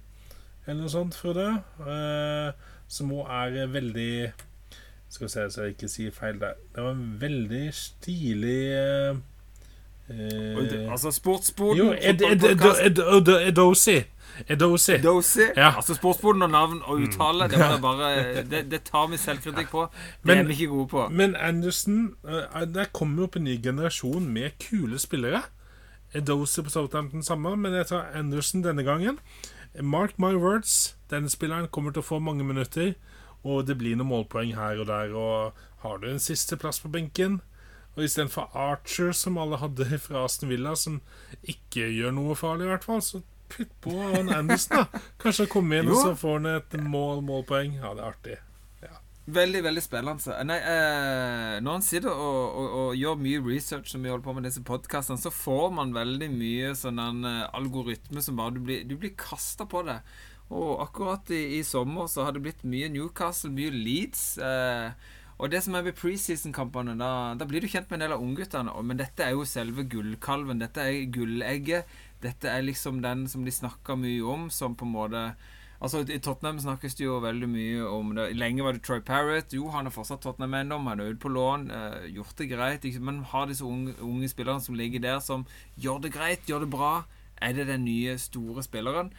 Eller 0.67 0.83
noe 0.83 0.91
sånt, 0.93 1.17
Frode. 1.17 1.47
Eh, 1.81 2.67
som 2.85 3.13
òg 3.15 3.31
er 3.57 3.71
veldig 3.73 4.11
Skal 5.09 5.25
vi 5.25 5.31
se 5.33 5.47
så 5.49 5.65
jeg 5.65 5.73
ikke 5.73 5.89
sier 5.89 6.13
feil 6.13 6.37
der. 6.41 6.61
Det 6.75 6.85
var 6.85 6.93
en 6.93 7.17
veldig 7.23 7.63
stilig 7.73 8.61
eh, 8.77 9.17
eh, 10.09 10.91
Altså, 10.91 11.11
sportsboden 11.11 11.77
jo, 11.77 11.91
Ed, 11.93 12.21
Ed, 12.21 12.21
Ed, 12.21 12.39
fotballpodcast. 12.39 12.81
Ed, 12.81 12.99
Ed, 12.99 13.47
Edosi. 13.51 14.03
Edosi. 14.49 15.41
Ja. 15.55 15.69
Mm. 15.69 15.75
Altså 15.77 15.93
sportsboden 15.93 16.41
og 16.41 16.49
navn 16.49 16.81
og 16.83 17.01
uttale, 17.05 17.47
det, 17.49 17.59
bare, 17.81 18.43
det, 18.49 18.63
det 18.71 18.81
tar 18.83 19.07
vi 19.11 19.17
selvkritikk 19.17 19.69
på. 19.71 19.87
Det 20.23 20.25
Men- 20.27 20.37
er 20.37 20.43
vi 20.43 20.53
ikke 20.53 20.67
gode 20.67 20.87
på. 20.87 21.07
Men 21.09 21.35
Anderson 21.35 22.15
eh, 22.27 22.65
Der 22.65 22.85
kommer 22.93 23.17
jo 23.23 23.23
opp 23.29 23.35
en 23.35 23.43
ny 23.43 23.59
generasjon 23.63 24.25
med 24.33 24.51
kule 24.59 24.99
spillere. 24.99 25.43
Edosi 26.13 26.61
på 26.61 26.69
Southampton 26.69 27.23
samme, 27.23 27.55
men 27.57 27.73
jeg 27.73 27.87
tar 27.87 28.09
Anderson 28.13 28.61
denne 28.63 28.83
gangen. 28.83 29.19
Mark 29.81 30.19
my 30.19 30.35
words, 30.35 30.95
denne 31.09 31.29
spilleren 31.29 31.67
kommer 31.73 31.91
til 31.91 32.03
å 32.03 32.05
få 32.05 32.19
mange 32.21 32.43
minutter, 32.45 32.93
og 33.43 33.65
det 33.65 33.77
blir 33.79 33.95
noen 33.97 34.09
målpoeng 34.11 34.51
her 34.53 34.77
og 34.83 34.87
der. 34.87 35.13
Og 35.17 35.53
har 35.81 35.97
du 35.97 36.05
en 36.11 36.19
siste 36.21 36.57
plass 36.57 36.79
på 36.79 36.91
benken, 36.93 37.41
og 37.95 38.03
istedenfor 38.07 38.49
Archer, 38.57 39.11
som 39.17 39.37
alle 39.37 39.59
hadde 39.61 39.85
fra 40.05 40.23
Aston 40.25 40.49
Villa, 40.49 40.75
som 40.79 41.01
ikke 41.43 41.89
gjør 41.93 42.15
noe 42.15 42.37
farlig, 42.39 42.65
i 42.67 42.73
hvert 42.73 42.87
fall, 42.87 43.03
så 43.05 43.21
putt 43.53 43.69
på 43.85 43.93
han 44.15 44.31
Anderson, 44.33 44.81
da. 44.81 45.03
Kanskje 45.21 45.45
han 45.45 45.51
kommer 45.53 45.81
inn, 45.83 45.91
og 45.91 45.99
Jo. 45.99 46.01
så 46.07 46.15
får 46.17 46.39
han 46.39 46.49
et 46.55 46.79
mål, 46.81 47.21
målpoeng. 47.27 47.77
Ja, 47.77 47.93
det 47.93 48.01
er 48.03 48.09
artig. 48.09 48.39
Veldig, 49.23 49.61
veldig 49.63 49.79
spennende. 49.79 50.33
Nei, 50.43 50.57
eh, 50.67 51.53
når 51.63 51.77
han 51.77 51.83
sitter 51.85 52.11
og, 52.11 52.57
og, 52.59 52.73
og 52.81 52.97
gjør 52.99 53.21
mye 53.23 53.39
research, 53.45 53.93
som 53.93 54.03
vi 54.03 54.09
holder 54.11 54.25
på 54.25 54.33
med 54.35 54.43
disse 54.49 54.63
podkastene, 54.67 55.21
så 55.21 55.31
får 55.31 55.69
man 55.77 55.93
veldig 55.95 56.27
mye 56.33 56.73
sånn 56.75 56.99
en 56.99 57.21
eh, 57.29 57.45
algoritme 57.55 58.19
som 58.25 58.35
bare 58.41 58.57
Du 58.57 58.59
blir, 58.67 58.81
du 58.83 58.97
blir 58.99 59.13
kasta 59.15 59.63
på 59.69 59.85
det. 59.87 59.95
Og 60.51 60.81
akkurat 60.83 61.31
i, 61.31 61.39
i 61.55 61.61
sommer 61.63 62.09
så 62.11 62.25
har 62.27 62.35
det 62.35 62.43
blitt 62.43 62.65
mye 62.67 62.91
Newcastle, 62.91 63.53
mye 63.55 63.71
Leeds. 63.71 64.25
Eh, 64.43 64.91
og 65.43 65.51
det 65.51 65.59
som 65.65 65.75
er 65.75 65.83
ved 65.83 65.97
preseason-kampene, 65.99 66.93
da, 66.95 67.33
da 67.35 67.45
blir 67.49 67.59
du 67.59 67.67
kjent 67.67 67.89
med 67.91 67.97
en 67.97 68.05
del 68.05 68.13
av 68.15 68.21
ungguttene. 68.23 68.71
Men 68.87 69.01
dette 69.01 69.25
er 69.25 69.33
jo 69.35 69.43
selve 69.43 69.83
gullkalven. 69.91 70.61
Dette 70.63 70.85
er 70.87 71.09
gullegget. 71.11 71.89
Dette 72.23 72.47
er 72.47 72.63
liksom 72.63 73.01
den 73.03 73.25
som 73.27 73.43
de 73.43 73.51
snakker 73.51 73.99
mye 73.99 74.23
om, 74.23 74.47
som 74.47 74.77
på 74.79 74.87
en 74.87 74.95
måte 74.95 75.25
Altså 75.83 75.99
I 76.07 76.19
Tottenham 76.23 76.61
snakkes 76.63 76.93
det 76.95 77.03
jo 77.03 77.17
veldig 77.19 77.47
mye 77.51 77.87
om 77.91 78.13
det. 78.15 78.29
Lenge 78.37 78.63
var 78.63 78.77
det 78.77 78.85
Troy 78.87 79.01
Parrott. 79.03 79.51
Jo, 79.51 79.67
han 79.73 79.89
er 79.89 79.91
fortsatt 79.91 80.21
Tottenham-eiendom. 80.23 80.87
Han 80.87 81.01
er 81.03 81.11
ute 81.11 81.19
på 81.19 81.31
lån. 81.35 81.65
Eh, 81.75 82.05
gjort 82.15 82.37
det 82.39 82.47
greit. 82.53 82.85
Ikke, 82.87 83.01
men 83.03 83.19
har 83.27 83.49
disse 83.49 83.65
unge, 83.67 83.97
unge 83.99 84.29
spillerne 84.31 84.63
som 84.63 84.77
ligger 84.79 85.03
der, 85.03 85.19
som 85.19 85.43
gjør 85.75 86.05
det 86.05 86.13
greit, 86.15 86.47
gjør 86.47 86.63
det 86.63 86.71
bra. 86.71 86.93
Er 87.35 87.51
det 87.57 87.67
den 87.67 87.83
nye, 87.83 88.15
store 88.15 88.63
spilleren? 88.63 89.11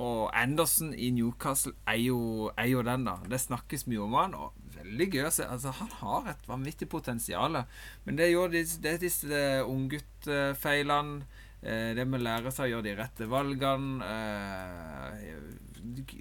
Og 0.00 0.32
Anderson 0.32 0.94
i 0.94 1.10
Newcastle 1.10 1.72
er 1.86 2.00
jo, 2.00 2.50
er 2.56 2.72
jo 2.72 2.82
den, 2.88 3.04
da. 3.04 3.18
Det 3.28 3.40
snakkes 3.44 3.84
mye 3.92 4.00
om 4.04 4.16
han. 4.16 4.34
Og 4.34 4.52
veldig 4.88 5.08
gøy 5.12 5.26
å 5.28 5.32
se. 5.34 5.46
Altså, 5.46 5.72
han 5.78 5.90
har 6.00 6.32
et 6.32 6.48
vanvittig 6.48 6.88
potensial. 6.90 7.62
Men 8.04 8.18
det 8.18 8.30
gjør 8.32 8.52
disse, 8.54 8.80
det 8.82 8.94
er 8.94 9.02
disse 9.04 9.42
ungguttfeilene. 9.66 11.26
Eh, 11.58 11.90
det 11.98 12.04
med 12.06 12.20
å 12.20 12.26
lære 12.26 12.52
seg 12.54 12.68
å 12.68 12.76
gjøre 12.76 12.86
de 12.86 12.94
rette 13.00 13.26
valgene. 13.30 14.06
Eh, 14.06 15.34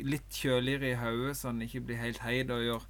litt 0.08 0.34
kjøligere 0.34 0.92
i 0.92 0.98
hodet, 0.98 1.38
så 1.38 1.52
han 1.52 1.62
ikke 1.66 1.84
blir 1.86 2.02
helt 2.02 2.24
heid 2.26 2.52
og 2.54 2.66
gjør, 2.66 2.90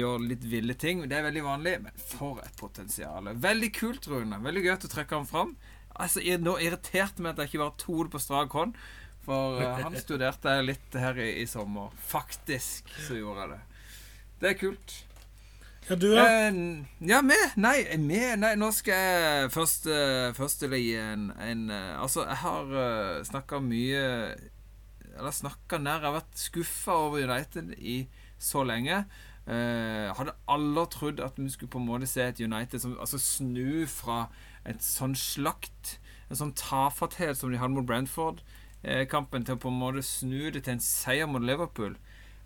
gjør 0.00 0.24
litt 0.30 0.46
ville 0.46 0.76
ting. 0.78 1.02
Det 1.10 1.18
er 1.18 1.26
veldig 1.26 1.44
vanlig, 1.46 1.76
men 1.86 2.06
for 2.12 2.40
et 2.44 2.56
potensial. 2.60 3.32
Veldig 3.34 3.72
kult, 3.76 4.08
Rune. 4.10 4.40
Veldig 4.44 4.64
gøy 4.66 4.74
at 4.76 4.86
du 4.86 4.90
trekker 4.92 5.20
han 5.20 5.30
fram. 5.30 5.54
Altså, 6.00 6.22
Nå 6.40 6.56
irriterte 6.62 7.22
meg 7.22 7.34
at 7.34 7.44
jeg 7.44 7.52
ikke 7.52 7.64
var 7.64 7.78
to 7.80 8.06
på 8.10 8.22
strak 8.22 8.54
hånd. 8.54 8.78
For 9.26 9.60
eh, 9.60 9.82
han 9.82 9.98
studerte 10.04 10.60
litt 10.62 10.94
her 10.96 11.18
i, 11.18 11.32
i 11.42 11.46
sommer. 11.50 11.90
Faktisk 12.10 12.88
så 13.02 13.18
gjorde 13.18 13.44
jeg 13.44 13.56
det. 13.56 13.62
Det 14.40 14.54
er 14.54 14.60
kult. 14.62 15.00
Ja, 15.90 15.96
du, 15.96 16.14
ja. 16.14 16.24
Uh, 16.52 16.84
ja, 17.02 17.18
med? 17.22 17.56
Nei, 17.58 17.80
vi. 17.98 18.18
Nei, 18.38 18.52
nå 18.54 18.68
skal 18.70 18.94
jeg 18.94 19.48
først, 19.50 19.88
uh, 19.90 20.30
først 20.36 20.62
gi 20.62 20.92
en, 20.94 21.32
en 21.34 21.64
uh, 21.66 21.96
Altså, 22.04 22.22
jeg 22.28 22.38
har 22.44 22.70
uh, 22.70 23.24
snakka 23.26 23.58
mye 23.64 24.04
Eller 25.16 25.34
snakka 25.34 25.80
nær 25.82 25.98
Jeg 25.98 26.06
har 26.06 26.14
vært 26.20 26.38
skuffa 26.38 26.94
over 27.08 27.26
United 27.26 27.74
i 27.78 28.04
så 28.38 28.62
lenge. 28.64 29.02
Uh, 29.50 30.14
hadde 30.14 30.36
aldri 30.48 30.86
trodd 30.94 31.24
at 31.26 31.42
vi 31.42 31.50
skulle 31.50 31.72
på 31.74 31.82
en 31.82 31.88
måte 31.90 32.06
se 32.08 32.22
et 32.22 32.38
United 32.40 32.80
som 32.80 32.94
altså 32.94 33.18
snu 33.18 33.82
fra 33.90 34.28
et 34.68 34.80
sånn 34.84 35.16
slakt, 35.18 35.98
en 36.30 36.38
sånn 36.38 36.54
tafatthet 36.56 37.36
som 37.36 37.50
de 37.50 37.58
hadde 37.58 37.74
mot 37.74 37.88
Brentford-kampen, 37.88 39.44
til 39.44 39.58
å 39.58 39.60
på 39.60 39.74
en 39.74 39.82
måte 39.82 40.06
snu 40.06 40.52
det 40.54 40.62
til 40.64 40.78
en 40.78 40.84
seier 40.84 41.28
mot 41.28 41.42
Liverpool. 41.42 41.98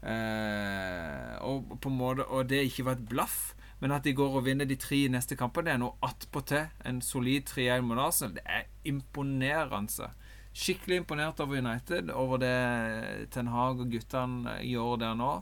Eh, 0.04 1.36
og 1.48 1.78
på 1.80 1.88
en 1.88 1.96
måte 1.96 2.26
Og 2.28 2.44
det 2.50 2.58
ikke 2.66 2.84
var 2.84 2.98
et 2.98 3.06
blaff, 3.08 3.54
men 3.80 3.94
at 3.94 4.04
de 4.04 4.12
går 4.16 4.36
og 4.36 4.44
vinner 4.44 4.68
de 4.68 4.76
tre 4.76 4.98
neste 5.08 5.36
kampene, 5.36 5.70
det 5.70 5.74
er 5.74 5.80
noe 5.80 5.96
attpåtil. 6.04 6.68
En 6.84 7.00
solid 7.04 7.48
3-1 7.48 7.86
mot 7.88 8.00
Arsenal. 8.00 8.36
Det 8.36 8.44
er 8.44 8.68
imponerende. 8.88 10.10
Skikkelig 10.54 11.00
imponert 11.02 11.40
over 11.42 11.58
United, 11.58 12.12
over 12.14 12.38
det 12.38 13.30
Ten 13.34 13.50
Hag 13.50 13.80
og 13.82 13.90
guttene 13.90 14.60
gjør 14.62 15.00
der 15.02 15.16
nå. 15.18 15.32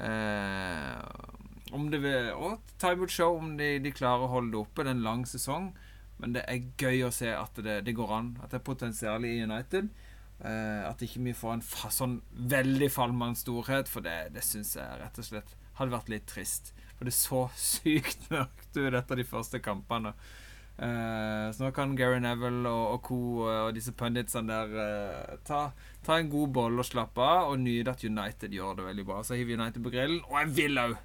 Eh, 0.00 1.70
om 1.72 1.86
det 1.92 2.00
vil, 2.02 2.32
og 2.34 2.58
time 2.82 3.04
will 3.04 3.12
show 3.12 3.36
om 3.38 3.54
de, 3.58 3.76
de 3.78 3.92
klarer 3.94 4.26
å 4.26 4.32
holde 4.34 4.56
det 4.56 4.60
oppe. 4.64 4.82
Det 4.82 4.90
er 4.90 4.98
en 4.98 5.06
lang 5.06 5.24
sesong. 5.28 5.70
Men 6.20 6.34
det 6.36 6.42
er 6.50 6.66
gøy 6.76 7.06
å 7.06 7.14
se 7.14 7.30
at 7.32 7.56
det, 7.64 7.80
det 7.86 7.96
går 7.96 8.12
an. 8.12 8.32
At 8.42 8.52
det 8.52 8.60
er 8.60 8.66
potensial 8.66 9.24
i 9.24 9.38
United. 9.40 9.88
Eh, 10.40 10.82
at 10.88 11.02
ikke 11.04 11.20
vi 11.20 11.34
får 11.36 11.58
en 11.58 11.64
fa 11.64 11.90
sånn 11.92 12.20
veldig 12.32 12.88
fallmannsstorhet, 12.94 13.90
for 13.92 14.04
det, 14.04 14.30
det 14.32 14.44
syns 14.46 14.72
jeg 14.78 15.00
rett 15.00 15.18
og 15.20 15.26
slett 15.26 15.56
hadde 15.80 15.92
vært 15.92 16.12
litt 16.12 16.28
trist. 16.30 16.72
For 16.96 17.08
det 17.08 17.12
er 17.12 17.18
så 17.18 17.42
sykt 17.72 18.30
mørkt 18.32 18.78
ut 18.78 18.94
etter 18.94 19.20
de 19.20 19.26
første 19.28 19.60
kampene. 19.64 20.14
Uh, 20.80 21.52
så 21.52 21.66
nå 21.66 21.74
kan 21.76 21.92
Gary 21.92 22.22
Neville 22.24 22.64
og, 22.64 22.84
og 22.94 23.00
co. 23.04 23.16
eh, 23.44 23.58
og 23.66 23.74
disse 23.76 23.92
punditsene 23.92 24.48
der 24.48 24.70
uh, 24.72 25.34
ta, 25.44 25.58
ta 26.06 26.16
en 26.16 26.30
god 26.32 26.54
bolle 26.56 26.80
og 26.80 26.88
slappe 26.88 27.20
av, 27.20 27.50
og 27.50 27.60
nyte 27.60 27.92
at 27.92 28.04
United 28.06 28.56
gjør 28.56 28.78
det 28.78 28.86
veldig 28.86 29.04
bra. 29.10 29.20
Så 29.20 29.36
hiver 29.36 29.60
United 29.60 29.84
på 29.84 29.92
grillen. 29.92 30.22
Og 30.30 30.38
jeg 30.40 30.54
vil 30.56 30.80
òg 30.80 30.96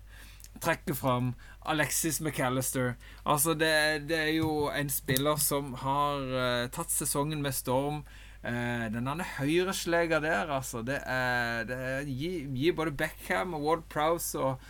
trekke 0.63 0.95
fram 0.95 1.33
Alexis 1.67 2.21
McAllister. 2.23 2.93
Altså, 3.27 3.51
det, 3.59 4.07
det 4.07 4.21
er 4.21 4.31
jo 4.37 4.69
en 4.71 4.87
spiller 4.93 5.43
som 5.43 5.73
har 5.83 6.23
uh, 6.23 6.69
tatt 6.71 6.95
sesongen 6.95 7.43
med 7.43 7.57
storm. 7.57 8.05
Eh, 8.45 8.87
den 8.93 9.07
andre 9.09 9.25
høyreslegga 9.39 10.19
der, 10.21 10.51
altså, 10.53 10.83
det 10.85 10.99
er, 11.01 11.63
det 11.65 11.77
er 11.81 12.09
gir, 12.09 12.43
gi, 12.53 12.71
både 12.77 12.93
Beckham 12.93 13.55
og 13.57 13.63
Ward 13.65 13.85
Prowse 13.89 14.37
og 14.37 14.61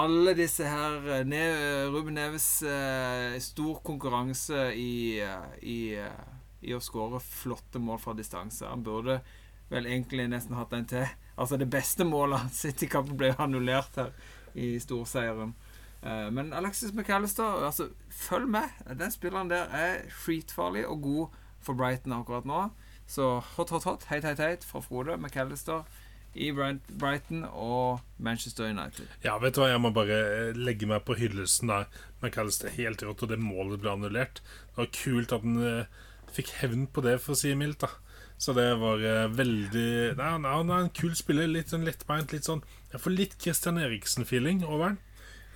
alle 0.00 0.32
disse 0.38 0.64
her 0.64 1.04
eh, 1.12 1.26
ne, 1.28 1.42
Ruben 1.92 2.16
Neves 2.16 2.62
eh, 2.64 3.36
stor 3.44 3.82
konkurranse 3.84 4.70
i, 4.72 5.20
eh, 5.20 5.52
i, 5.60 5.78
eh, 6.00 6.24
i 6.64 6.72
å 6.72 6.80
skåre 6.80 7.20
flotte 7.20 7.80
mål 7.82 8.00
fra 8.00 8.16
distanse. 8.16 8.64
Han 8.64 8.86
burde 8.86 9.20
vel 9.68 9.90
egentlig 9.90 10.28
nesten 10.32 10.56
hatt 10.56 10.72
en 10.72 10.88
til. 10.88 11.06
Altså 11.36 11.60
Det 11.60 11.68
beste 11.68 12.08
målet 12.08 12.46
hans 12.46 12.64
i 12.64 12.88
kampen 12.88 13.18
ble 13.20 13.34
annullert 13.36 14.00
her 14.00 14.12
i 14.56 14.78
storseieren. 14.80 15.52
Eh, 16.00 16.28
men 16.32 16.52
Alexis 16.56 16.94
McAllister, 16.94 17.64
altså, 17.68 17.90
følg 18.08 18.48
med. 18.56 18.72
Den 18.88 19.12
spilleren 19.12 19.52
der 19.52 19.68
er 19.68 20.04
skitfarlig 20.22 20.86
og 20.88 21.02
god 21.02 21.40
for 21.60 21.76
Brighton 21.76 22.16
akkurat 22.16 22.48
nå. 22.48 22.68
Så 23.08 23.38
hot, 23.56 23.70
hot, 23.72 23.86
hot, 23.88 24.04
heit, 24.10 24.26
heit, 24.28 24.40
heit 24.42 24.66
fra 24.68 24.82
Frode 24.84 25.16
McAllister 25.16 25.86
i 26.36 26.50
Brighton 26.52 27.44
og 27.48 28.02
Manchester 28.20 28.68
United. 28.68 29.08
Ja, 29.24 29.38
vet 29.42 29.56
du 29.56 29.62
hva, 29.62 29.70
jeg 29.72 29.80
må 29.82 29.90
bare 29.96 30.18
eh, 30.26 30.58
legge 30.58 30.88
meg 30.90 31.06
på 31.06 31.16
hyllesten 31.18 31.72
der. 31.72 31.88
McAllister 32.20 32.74
helt 32.74 33.02
rått, 33.02 33.24
og 33.24 33.32
det 33.32 33.40
målet 33.40 33.80
ble 33.82 33.94
annullert. 33.94 34.42
Det 34.42 34.82
var 34.82 34.92
kult 34.94 35.34
at 35.34 35.46
han 35.46 35.56
uh, 35.62 36.04
fikk 36.36 36.52
hevn 36.60 36.86
på 36.92 37.04
det, 37.06 37.16
for 37.24 37.34
å 37.34 37.40
si 37.40 37.54
mildt. 37.58 37.86
da 37.86 37.90
Så 38.36 38.54
det 38.58 38.68
var 38.82 39.02
eh, 39.02 39.24
veldig 39.32 39.88
Nei, 40.20 40.30
han, 40.36 40.70
er 40.70 40.84
en 40.84 40.94
kul 40.94 41.16
spiller. 41.18 41.48
Litt 41.50 41.72
sånn 41.72 41.88
lettbeint. 41.88 42.34
Litt 42.34 42.46
sånn 42.46 42.62
Jeg 42.92 43.02
får 43.02 43.16
litt 43.16 43.38
Christian 43.40 43.80
Eriksen-feeling 43.82 44.62
over. 44.68 44.98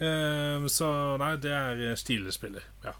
Eh, 0.03 0.69
så 0.73 0.91
nei, 1.21 1.35
det 1.43 1.53
er 1.53 2.01
stilespiller. 2.01 2.65
Ja. 2.87 2.97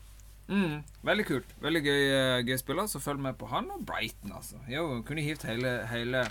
Mm, 0.53 0.83
veldig 1.07 1.25
kult. 1.27 1.53
Veldig 1.65 1.81
gøy, 1.87 2.03
eh, 2.13 2.43
gøy 2.45 2.59
spiller, 2.61 2.89
så 2.91 3.01
følg 3.01 3.23
med 3.25 3.39
på 3.41 3.49
han 3.49 3.71
og 3.73 3.87
Brighton, 3.89 4.35
altså. 4.37 4.61
Jo, 4.69 5.03
kunne 5.07 5.25
hivt 5.25 5.47
hele, 5.49 5.87
hele 5.89 6.27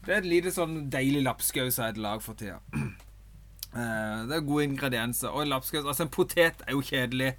Det 0.00 0.14
er 0.14 0.22
et 0.22 0.30
lite 0.32 0.48
sånn 0.48 0.86
deilig 0.88 1.20
lapskaus 1.26 1.76
av 1.78 1.90
et 1.90 1.98
lag 2.00 2.22
for 2.24 2.34
tida. 2.34 2.60
Eh, 3.70 4.22
det 4.26 4.34
er 4.34 4.40
gode 4.42 4.64
ingredienser. 4.66 5.30
Og 5.30 5.46
lapskaus 5.46 5.84
Altså, 5.86 6.02
en 6.02 6.08
potet 6.10 6.64
er 6.66 6.72
jo 6.74 6.80
kjedelig. 6.82 7.36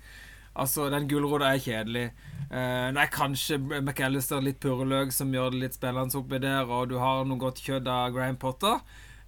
Altså, 0.56 0.86
den 0.88 1.10
gulrota 1.12 1.50
er 1.52 1.60
kjedelig. 1.60 2.06
Det 2.48 2.94
nei, 2.96 3.04
kanskje 3.12 3.58
McAllister 3.60 4.40
litt 4.40 4.62
purreløk 4.64 5.12
som 5.12 5.34
gjør 5.36 5.52
det 5.52 5.60
litt 5.60 5.76
spennende 5.76 6.16
oppi 6.16 6.40
der, 6.40 6.72
og 6.72 6.88
du 6.88 6.96
har 7.04 7.26
noe 7.28 7.36
godt 7.40 7.60
kjøtt 7.60 7.90
av 7.92 8.16
Graham 8.16 8.40
Potter. 8.40 8.80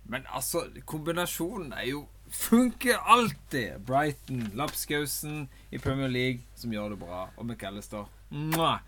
Men 0.07 0.23
altså, 0.31 0.63
kombinasjonen 0.87 1.75
er 1.75 1.89
jo 1.89 2.05
Funker 2.33 2.97
alltid! 3.05 3.79
Brighton, 3.85 4.47
lapskausen 4.57 5.47
i 5.71 5.77
Premier 5.79 6.09
League, 6.09 6.41
som 6.57 6.73
gjør 6.73 6.95
det 6.95 6.99
bra, 7.03 7.27
og 7.37 7.45
McAllister. 7.45 8.09
Mwah. 8.33 8.79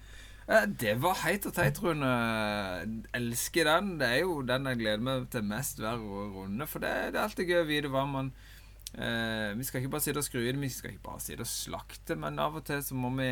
Eh, 0.47 0.65
Det 0.67 0.95
var 1.01 1.19
heit 1.23 1.45
og 1.45 1.53
teit, 1.53 1.77
Rune. 1.81 2.09
Elsker 3.17 3.69
den. 3.69 3.95
Det 4.01 4.09
er 4.09 4.19
jo 4.23 4.41
den 4.45 4.65
jeg 4.69 4.81
gleder 4.81 5.05
meg 5.05 5.29
til 5.33 5.45
mest 5.45 5.79
hver 5.81 6.01
runde. 6.01 6.67
For 6.69 6.81
det, 6.83 6.91
det 7.13 7.19
er 7.21 7.27
alltid 7.27 7.49
gøy 7.49 7.61
å 7.61 7.69
vite 7.69 7.91
hva 7.93 8.03
man 8.09 8.31
eh, 8.97 9.53
Vi 9.57 9.65
skal 9.67 9.81
ikke 9.81 9.93
bare 9.95 10.05
sitte 10.05 10.21
og 10.21 10.27
skryte, 10.27 10.59
vi 10.61 10.69
skal 10.73 10.93
ikke 10.93 11.05
bare 11.07 11.23
sitte 11.23 11.45
og 11.45 11.51
slakte, 11.51 12.17
men 12.19 12.41
av 12.41 12.57
og 12.59 12.65
til 12.67 12.81
så 12.85 12.97
må 12.97 13.13
vi 13.17 13.29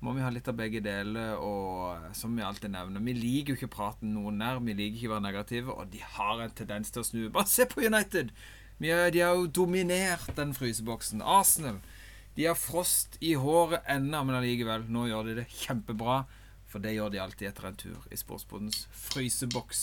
må 0.00 0.14
vi 0.16 0.22
ha 0.24 0.30
litt 0.32 0.46
av 0.48 0.56
begge 0.56 0.80
deler, 0.80 1.34
og 1.44 1.90
eh, 1.98 2.12
som 2.16 2.32
vi 2.36 2.44
alltid 2.44 2.72
nevner 2.72 3.04
Vi 3.04 3.12
liker 3.18 3.52
jo 3.52 3.58
ikke 3.60 3.74
praten 3.76 4.14
noen 4.16 4.40
nær, 4.40 4.62
vi 4.64 4.72
liker 4.72 4.96
ikke 4.96 5.10
å 5.10 5.16
være 5.18 5.26
negative, 5.28 5.76
og 5.76 5.92
de 5.92 6.00
har 6.16 6.40
en 6.40 6.56
tendens 6.56 6.88
til 6.92 7.04
å 7.04 7.08
snu. 7.10 7.20
Bare 7.34 7.52
se 7.52 7.68
på 7.68 7.84
United! 7.84 8.32
De 8.80 9.20
har 9.20 9.36
jo 9.36 9.46
dominert 9.46 10.30
den 10.36 10.54
fryseboksen. 10.56 11.20
Arsenal 11.20 11.82
de 12.34 12.46
har 12.46 12.56
frost 12.56 13.18
i 13.20 13.34
håret 13.36 13.84
ennå, 13.90 14.22
men 14.24 14.38
allikevel, 14.38 14.86
nå 14.88 15.02
gjør 15.10 15.26
de 15.28 15.34
det 15.42 15.48
kjempebra. 15.52 16.22
For 16.70 16.80
det 16.80 16.94
gjør 16.94 17.10
de 17.12 17.20
alltid 17.20 17.50
etter 17.50 17.66
en 17.68 17.76
tur 17.76 18.06
i 18.08 18.16
Sportsbodens 18.16 18.86
fryseboks. 19.10 19.82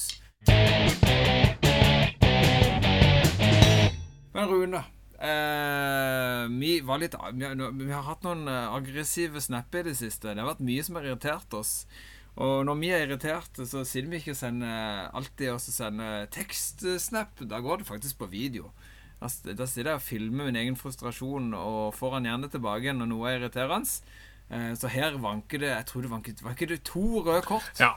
Men 4.34 4.50
Rune 4.50 4.82
eh, 5.20 6.44
vi, 6.58 6.74
var 6.88 7.02
litt, 7.02 7.18
vi, 7.34 7.54
vi 7.84 7.92
har 7.92 8.06
hatt 8.08 8.24
noen 8.26 8.48
eh, 8.50 8.76
aggressive 8.80 9.42
snapper 9.44 9.86
i 9.86 9.92
det 9.92 9.98
siste. 10.00 10.32
Det 10.32 10.42
har 10.42 10.54
vært 10.56 10.66
mye 10.66 10.86
som 10.88 10.98
har 10.98 11.10
irritert 11.10 11.58
oss. 11.58 11.74
Og 12.38 12.62
når 12.70 12.82
vi 12.82 12.92
er 12.94 13.06
irriterte, 13.08 13.66
så 13.66 13.82
siden 13.86 14.14
vi 14.14 14.22
ikke 14.22 14.38
sender 14.38 15.10
alltid 15.18 15.56
også 15.56 15.74
sender 15.74 16.28
tekstsnap. 16.34 17.42
Da 17.50 17.62
går 17.66 17.82
det 17.82 17.90
faktisk 17.90 18.22
på 18.22 18.30
video. 18.30 18.72
Da, 19.20 19.28
sitter 19.30 19.90
jeg 19.92 19.98
og 19.98 20.02
filmer 20.06 20.46
min 20.46 20.56
egen 20.62 20.76
frustrasjon 20.78 21.54
og 21.58 21.96
får 21.98 22.12
han 22.20 22.28
gjerne 22.30 22.50
tilbake 22.54 22.94
når 22.94 23.10
noe 23.10 23.30
er 23.32 23.40
irriterende. 23.40 23.90
Eh, 24.54 24.74
Så 24.78 24.88
her 24.94 25.18
vanker 25.20 25.60
det 25.60 25.72
Jeg 25.74 25.86
tror 25.90 26.02
det 26.06 26.12
vanker, 26.12 26.34
vanker 26.46 26.68
det 26.70 26.84
to 26.88 27.24
røde 27.26 27.42
kort. 27.46 27.72
ja. 27.82 27.96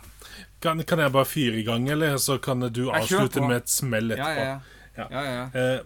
Kan, 0.60 0.80
kan 0.84 0.98
jeg 0.98 1.12
bare 1.12 1.24
fyre 1.28 1.60
i 1.60 1.62
gang, 1.64 1.88
eller 1.88 2.16
så 2.18 2.38
kan 2.42 2.60
du 2.60 2.90
avslutte 2.90 3.40
med 3.40 3.56
et 3.62 3.68
smell 3.68 4.10
Ja, 4.16 4.16
etterpå? 4.16 4.62
ja, 4.96 5.06
ja. 5.10 5.22
ja. 5.24 5.44
Eh, 5.54 5.80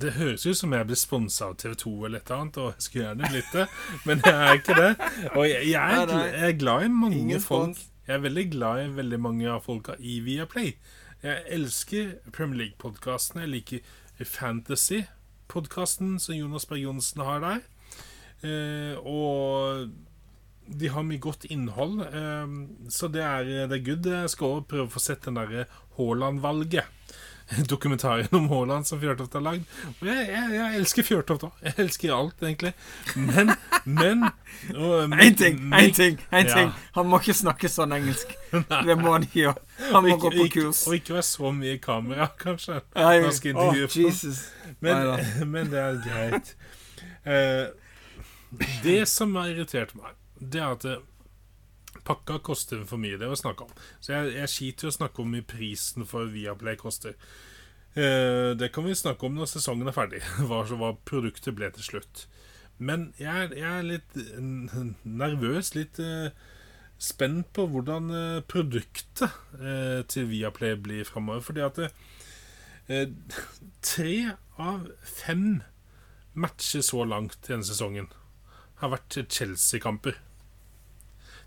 det 0.00 0.12
høres 0.14 0.44
ut 0.46 0.54
som 0.56 0.72
jeg 0.72 0.86
blir 0.86 0.96
sponsa 1.00 1.48
av 1.50 1.56
TV 1.58 1.74
2 1.74 1.92
eller 2.06 2.20
et 2.20 2.28
eller 2.30 2.40
annet, 2.44 2.58
og 2.62 2.68
jeg 2.76 2.84
skulle 2.86 3.04
gjerne 3.08 3.30
blitt 3.32 3.50
det, 3.56 3.64
men 4.06 4.20
jeg 4.24 4.34
er 4.46 4.60
ikke 4.60 4.76
det. 4.78 4.90
Og 5.34 5.48
jeg, 5.48 5.64
jeg, 5.72 5.96
er, 6.04 6.12
jeg 6.30 6.44
er 6.52 6.58
glad 6.60 6.84
i 6.86 6.90
mange 6.94 7.18
Ingen 7.18 7.40
folk. 7.42 7.72
spons. 7.74 7.86
Jeg 8.06 8.14
er 8.14 8.22
veldig 8.28 8.44
glad 8.52 8.84
i 8.84 8.86
veldig 9.00 9.18
mange 9.20 9.48
av 9.50 9.64
folka 9.66 9.96
i 9.98 10.20
Viaplay. 10.24 10.70
Jeg 11.24 11.42
elsker 11.58 12.12
Premier 12.32 12.62
League-podkastene. 12.62 13.42
Jeg 13.44 13.52
liker 13.56 13.80
Fantasy-podkasten 14.28 16.18
som 16.20 16.36
Jonas 16.36 16.66
Berg 16.68 16.84
Johnsen 16.84 17.24
har 17.26 17.40
der. 17.44 17.60
Eh, 18.46 18.94
og 19.00 19.90
de 20.70 20.88
har 20.92 21.04
mye 21.06 21.20
godt 21.20 21.48
innhold, 21.50 22.00
eh, 22.06 22.46
så 22.92 23.10
det 23.12 23.24
er, 23.26 23.44
det 23.70 23.80
er 23.80 23.86
good. 23.86 24.06
Jeg 24.06 24.32
skal 24.32 24.56
også 24.56 24.68
prøve 24.70 24.88
å 24.88 24.94
få 24.94 25.02
sett 25.02 25.26
den 25.26 25.40
derre 25.40 25.66
Haaland-valget. 25.98 26.99
Dokumentaren 27.72 28.28
om 28.36 28.48
Haaland 28.48 28.86
som 28.86 29.00
Fjørtoft 29.00 29.32
har 29.34 29.42
lagd. 29.42 29.64
Og 30.00 30.06
jeg, 30.06 30.26
jeg, 30.30 30.50
jeg 30.54 30.76
elsker 30.80 31.06
Fjørtoft 31.06 31.46
òg. 31.48 31.56
Jeg 31.66 31.74
elsker 31.84 32.12
alt, 32.14 32.44
egentlig. 32.46 32.72
Men, 33.16 33.50
men 33.84 34.24
Én 34.70 35.34
ting, 35.42 35.58
én 35.74 35.92
ting, 35.94 36.20
en 36.30 36.46
Ja. 36.46 36.54
ting. 36.54 36.70
Han 36.94 37.10
må 37.10 37.18
ikke 37.22 37.34
snakke 37.34 37.70
sånn 37.72 37.94
engelsk. 37.96 38.32
Det 38.86 38.96
må 39.00 39.14
han 39.16 39.26
ikke 39.26 39.40
gjøre. 39.44 39.66
Han 39.90 40.02
må 40.04 40.12
ikke, 40.14 40.20
gå 40.20 40.30
på 40.30 40.36
på 40.36 40.46
ikke, 40.50 40.64
kurs. 40.68 40.84
og 40.86 40.96
ikke 40.98 41.14
være 41.18 41.26
så 41.30 41.52
mye 41.58 41.74
i 41.74 41.82
kamera, 41.82 42.30
kanskje. 42.38 42.80
Når 42.94 43.26
han 43.26 43.36
skal 43.36 43.54
intervjue. 43.56 44.34
Men, 44.80 45.50
men 45.50 45.70
det 45.72 45.82
er 45.84 46.00
greit. 46.06 46.54
Uh, 47.26 47.68
det 48.84 49.00
som 49.08 49.34
har 49.38 49.50
irritert 49.52 49.94
meg, 49.98 50.14
det 50.40 50.60
er 50.60 50.72
at 50.72 50.84
eh, 50.88 51.02
pakka 52.10 52.40
koster 52.50 52.82
for 52.88 53.00
mye. 53.00 53.16
Det 53.16 53.28
er 53.28 53.32
å 53.32 53.38
snakke 53.38 53.68
om. 53.68 53.72
Så 54.02 54.12
jeg, 54.16 54.34
jeg 54.36 54.52
skiter 54.52 54.88
i 54.88 54.92
å 54.92 54.98
snakke 54.98 55.22
om 55.22 55.32
mye 55.32 55.46
prisen 55.46 56.06
for 56.10 56.28
Viaplay 56.34 56.78
koster. 56.80 57.16
Eh, 57.94 58.52
det 58.58 58.70
kan 58.74 58.86
vi 58.86 58.94
snakke 58.98 59.26
om 59.26 59.38
når 59.38 59.50
sesongen 59.54 59.90
er 59.90 59.96
ferdig, 59.96 60.22
hva, 60.50 60.62
hva 60.68 60.94
produktet 61.08 61.56
ble 61.58 61.70
til 61.74 61.86
slutt. 61.92 62.26
Men 62.80 63.10
jeg, 63.20 63.52
jeg 63.58 63.68
er 63.68 63.84
litt 63.84 64.14
nervøs, 65.04 65.74
litt 65.76 65.98
eh, 66.00 66.30
spent 67.00 67.50
på 67.56 67.66
hvordan 67.72 68.12
eh, 68.14 68.38
produktet 68.48 69.28
eh, 69.58 70.00
til 70.08 70.30
Viaplay 70.30 70.76
blir 70.80 71.08
framover. 71.08 71.44
Fordi 71.44 71.64
at 71.66 71.82
eh, 72.88 73.12
tre 73.92 74.14
av 74.60 74.88
fem 75.04 75.62
matcher 76.32 76.84
så 76.84 77.04
langt 77.08 77.40
denne 77.48 77.66
sesongen 77.66 78.10
har 78.80 78.94
vært 78.94 79.18
Chelsea-kamper. 79.28 80.16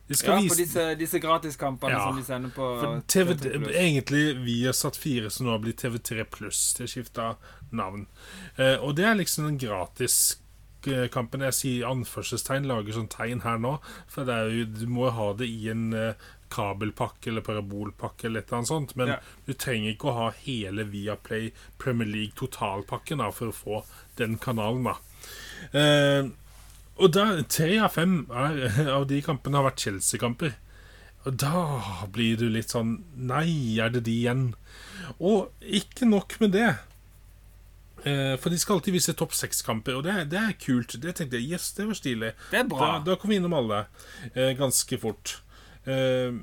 Ja, 0.10 0.36
vise 0.36 0.49
på 0.51 0.58
disse, 0.60 0.84
disse 0.99 1.20
gratiskampene 1.24 1.93
Ja, 1.95 2.08
som 2.10 2.18
de 2.20 2.24
sender 2.28 2.49
på 2.51 2.66
TV, 3.08 3.34
TV+. 3.39 3.70
egentlig 3.72 4.24
vi 4.43 4.66
har 4.66 4.74
satt 4.76 4.97
fire 4.99 5.30
som 5.32 5.45
nå 5.47 5.51
har 5.56 5.60
blitt 5.64 5.80
TV3 5.82 6.26
pluss. 6.30 6.74
De 6.78 6.88
skifta 6.88 7.36
navn. 7.72 8.06
Eh, 8.58 8.76
og 8.84 8.95
det 8.95 9.06
er 9.06 9.16
liksom 9.16 9.45
den 9.47 9.58
gratiskampen. 9.64 11.41
Jeg 11.47 11.54
sier 11.56 11.88
anførselstegn, 11.88 12.68
lager 12.68 12.93
sånn 12.99 13.08
tegn 13.14 13.41
her 13.45 13.58
nå. 13.64 13.78
For 14.12 14.28
det 14.28 14.38
jo, 14.58 14.66
du 14.66 14.86
må 14.91 15.08
jo 15.08 15.16
ha 15.22 15.30
det 15.39 15.47
i 15.47 15.70
en 15.72 15.93
eh, 15.93 16.14
kabelpakke 16.54 17.32
eller 17.32 17.41
parabolpakke 17.47 18.28
eller 18.28 18.43
et 18.43 18.51
eller 18.51 18.60
annet 18.60 18.68
sånt. 18.74 18.95
Men 18.99 19.08
Ja. 19.16 19.20
du 19.47 19.54
trenger 19.54 19.93
ikke 19.95 20.12
å 20.12 20.18
ha 20.20 20.30
hele 20.43 20.84
Viaplay 20.84 21.51
Premier 21.80 22.08
League 22.08 22.36
totalpakken 22.36 23.18
da, 23.24 23.32
for 23.32 23.47
å 23.47 23.56
få 23.56 23.84
den 24.20 24.38
kanalen. 24.38 24.84
da. 24.84 24.97
Eh, 25.80 26.30
og 27.02 27.14
da, 27.16 27.26
tre 27.50 27.72
av 27.82 27.94
fem 27.96 28.24
er, 28.30 28.64
av 28.98 29.08
de 29.10 29.22
kampene 29.26 29.60
har 29.60 29.68
vært 29.72 29.86
Chelsea-kamper. 29.88 30.56
Og 31.24 31.38
da 31.39 32.06
blir 32.12 32.36
du 32.39 32.50
litt 32.52 32.74
sånn 32.74 32.98
Nei, 33.16 33.80
er 33.80 33.94
det 33.94 34.04
de 34.10 34.16
igjen? 34.26 34.48
Og 35.24 35.54
ikke 35.64 36.08
nok 36.10 36.36
med 36.44 36.54
det. 36.58 36.72
Eh, 38.04 38.34
for 38.36 38.52
de 38.52 38.60
skal 38.60 38.78
alltid 38.78 38.98
vise 38.98 39.16
topp 39.16 39.36
seks-kamper, 39.38 39.96
og 39.96 40.04
det, 40.04 40.18
det 40.34 40.39
er 40.41 40.58
kult. 40.60 40.98
Det 41.00 41.16
tenkte 41.16 41.39
jeg, 41.39 41.56
yes, 41.56 41.72
det 41.78 41.88
var 41.88 42.00
stilig. 42.00 42.34
Det 42.52 42.60
er 42.60 42.72
bra. 42.72 42.98
Da, 42.98 43.04
da 43.14 43.20
kom 43.20 43.32
vi 43.32 43.39
innom 43.39 43.56
alle 43.56 43.86
eh, 44.34 44.52
ganske 44.60 45.00
fort. 45.00 45.38
Eh, 45.88 46.36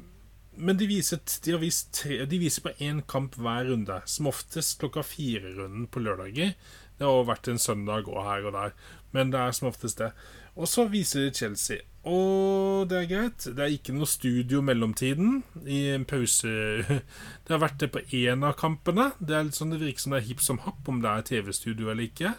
men 0.60 0.80
de 0.80 0.88
viser, 0.88 1.20
de, 1.44 1.52
har 1.54 1.60
vist 1.62 1.92
tre, 1.96 2.22
de 2.28 2.40
viser 2.40 2.64
på 2.64 2.72
én 2.82 3.04
kamp 3.08 3.36
hver 3.40 3.68
runde. 3.68 4.00
Som 4.08 4.30
oftest 4.32 4.80
klokka 4.80 5.04
fire-runden 5.06 5.86
på 5.92 6.02
lørdager. 6.04 6.56
Det 7.00 7.08
har 7.08 7.28
vært 7.28 7.48
en 7.48 7.60
søndag 7.60 8.08
og 8.12 8.24
her 8.26 8.48
og 8.48 8.56
der, 8.56 8.74
men 9.16 9.30
det 9.32 9.40
er 9.40 9.54
som 9.56 9.70
oftest 9.70 10.02
det. 10.02 10.10
Og 10.56 10.68
så 10.68 10.86
viser 10.90 11.30
Chelsea. 11.34 11.84
og 12.04 12.88
det 12.88 12.96
er 12.96 13.08
greit. 13.10 13.44
Det 13.44 13.60
er 13.60 13.74
ikke 13.74 13.92
noe 13.92 14.08
studio 14.08 14.62
mellomtiden. 14.64 15.42
I 15.66 15.90
en 15.94 16.04
pause 16.08 16.48
Det 17.44 17.52
har 17.52 17.60
vært 17.60 17.80
det 17.82 17.90
på 17.92 18.02
én 18.16 18.44
av 18.46 18.56
kampene. 18.58 19.12
Det 19.20 19.36
er 19.36 19.44
litt 19.46 19.58
sånn 19.58 19.74
det 19.74 19.82
virker 19.82 20.00
som 20.00 20.16
det 20.16 20.22
er 20.22 20.28
hipp 20.30 20.40
som 20.40 20.62
happ 20.64 20.88
om 20.88 21.00
det 21.04 21.10
er 21.10 21.26
TV-studio 21.28 21.92
eller 21.92 22.08
ikke. 22.08 22.34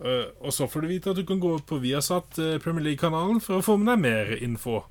Eh, 0.00 0.28
og 0.40 0.52
så 0.52 0.68
får 0.68 0.84
du 0.84 0.90
vite 0.90 1.12
at 1.12 1.16
du 1.20 1.24
kan 1.28 1.40
gå 1.40 1.54
på 1.68 1.78
Viasat 1.80 2.38
eh, 2.42 2.58
Premier 2.60 2.84
League-kanalen 2.90 3.40
for 3.40 3.60
å 3.60 3.64
få 3.64 3.78
med 3.80 3.92
deg 3.94 4.02
mer 4.04 4.36
info. 4.44 4.82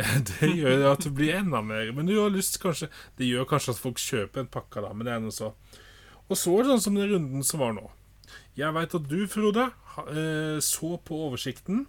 Det 0.40 0.48
gjør 0.48 0.86
at 0.92 1.02
det 1.04 1.10
blir 1.12 1.34
enda 1.40 1.60
mer. 1.64 1.90
Men 1.92 2.08
du 2.08 2.14
har 2.16 2.30
lyst 2.32 2.60
kanskje 2.62 2.88
Det 3.18 3.26
gjør 3.26 3.48
kanskje 3.50 3.74
at 3.74 3.82
folk 3.82 3.98
kjøper 4.00 4.44
en 4.44 4.52
pakke, 4.52 4.80
da, 4.80 4.92
men 4.94 5.04
det 5.08 5.12
er 5.12 5.24
noe 5.24 5.34
så. 5.34 5.50
Og 6.30 6.38
så 6.38 6.54
er 6.54 6.62
det 6.62 6.70
sånn 6.76 6.84
som 6.86 6.96
den 6.96 7.10
runden 7.10 7.44
som 7.44 7.60
var 7.60 7.74
nå. 7.76 7.88
Jeg 8.56 8.74
veit 8.74 8.94
at 8.94 9.08
du, 9.10 9.18
Frode, 9.30 9.70
så 10.64 10.96
på 11.04 11.16
oversikten 11.28 11.86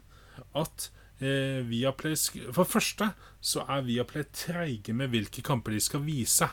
at 0.56 0.90
eh, 1.22 1.62
Viaplay 1.68 2.16
For 2.54 2.64
det 2.64 2.72
første 2.72 3.12
så 3.42 3.66
er 3.70 3.84
Viaplay 3.86 4.26
treige 4.34 4.94
med 4.94 5.10
hvilke 5.14 5.44
kamper 5.46 5.72
de 5.76 5.80
skal 5.84 6.04
vise. 6.06 6.48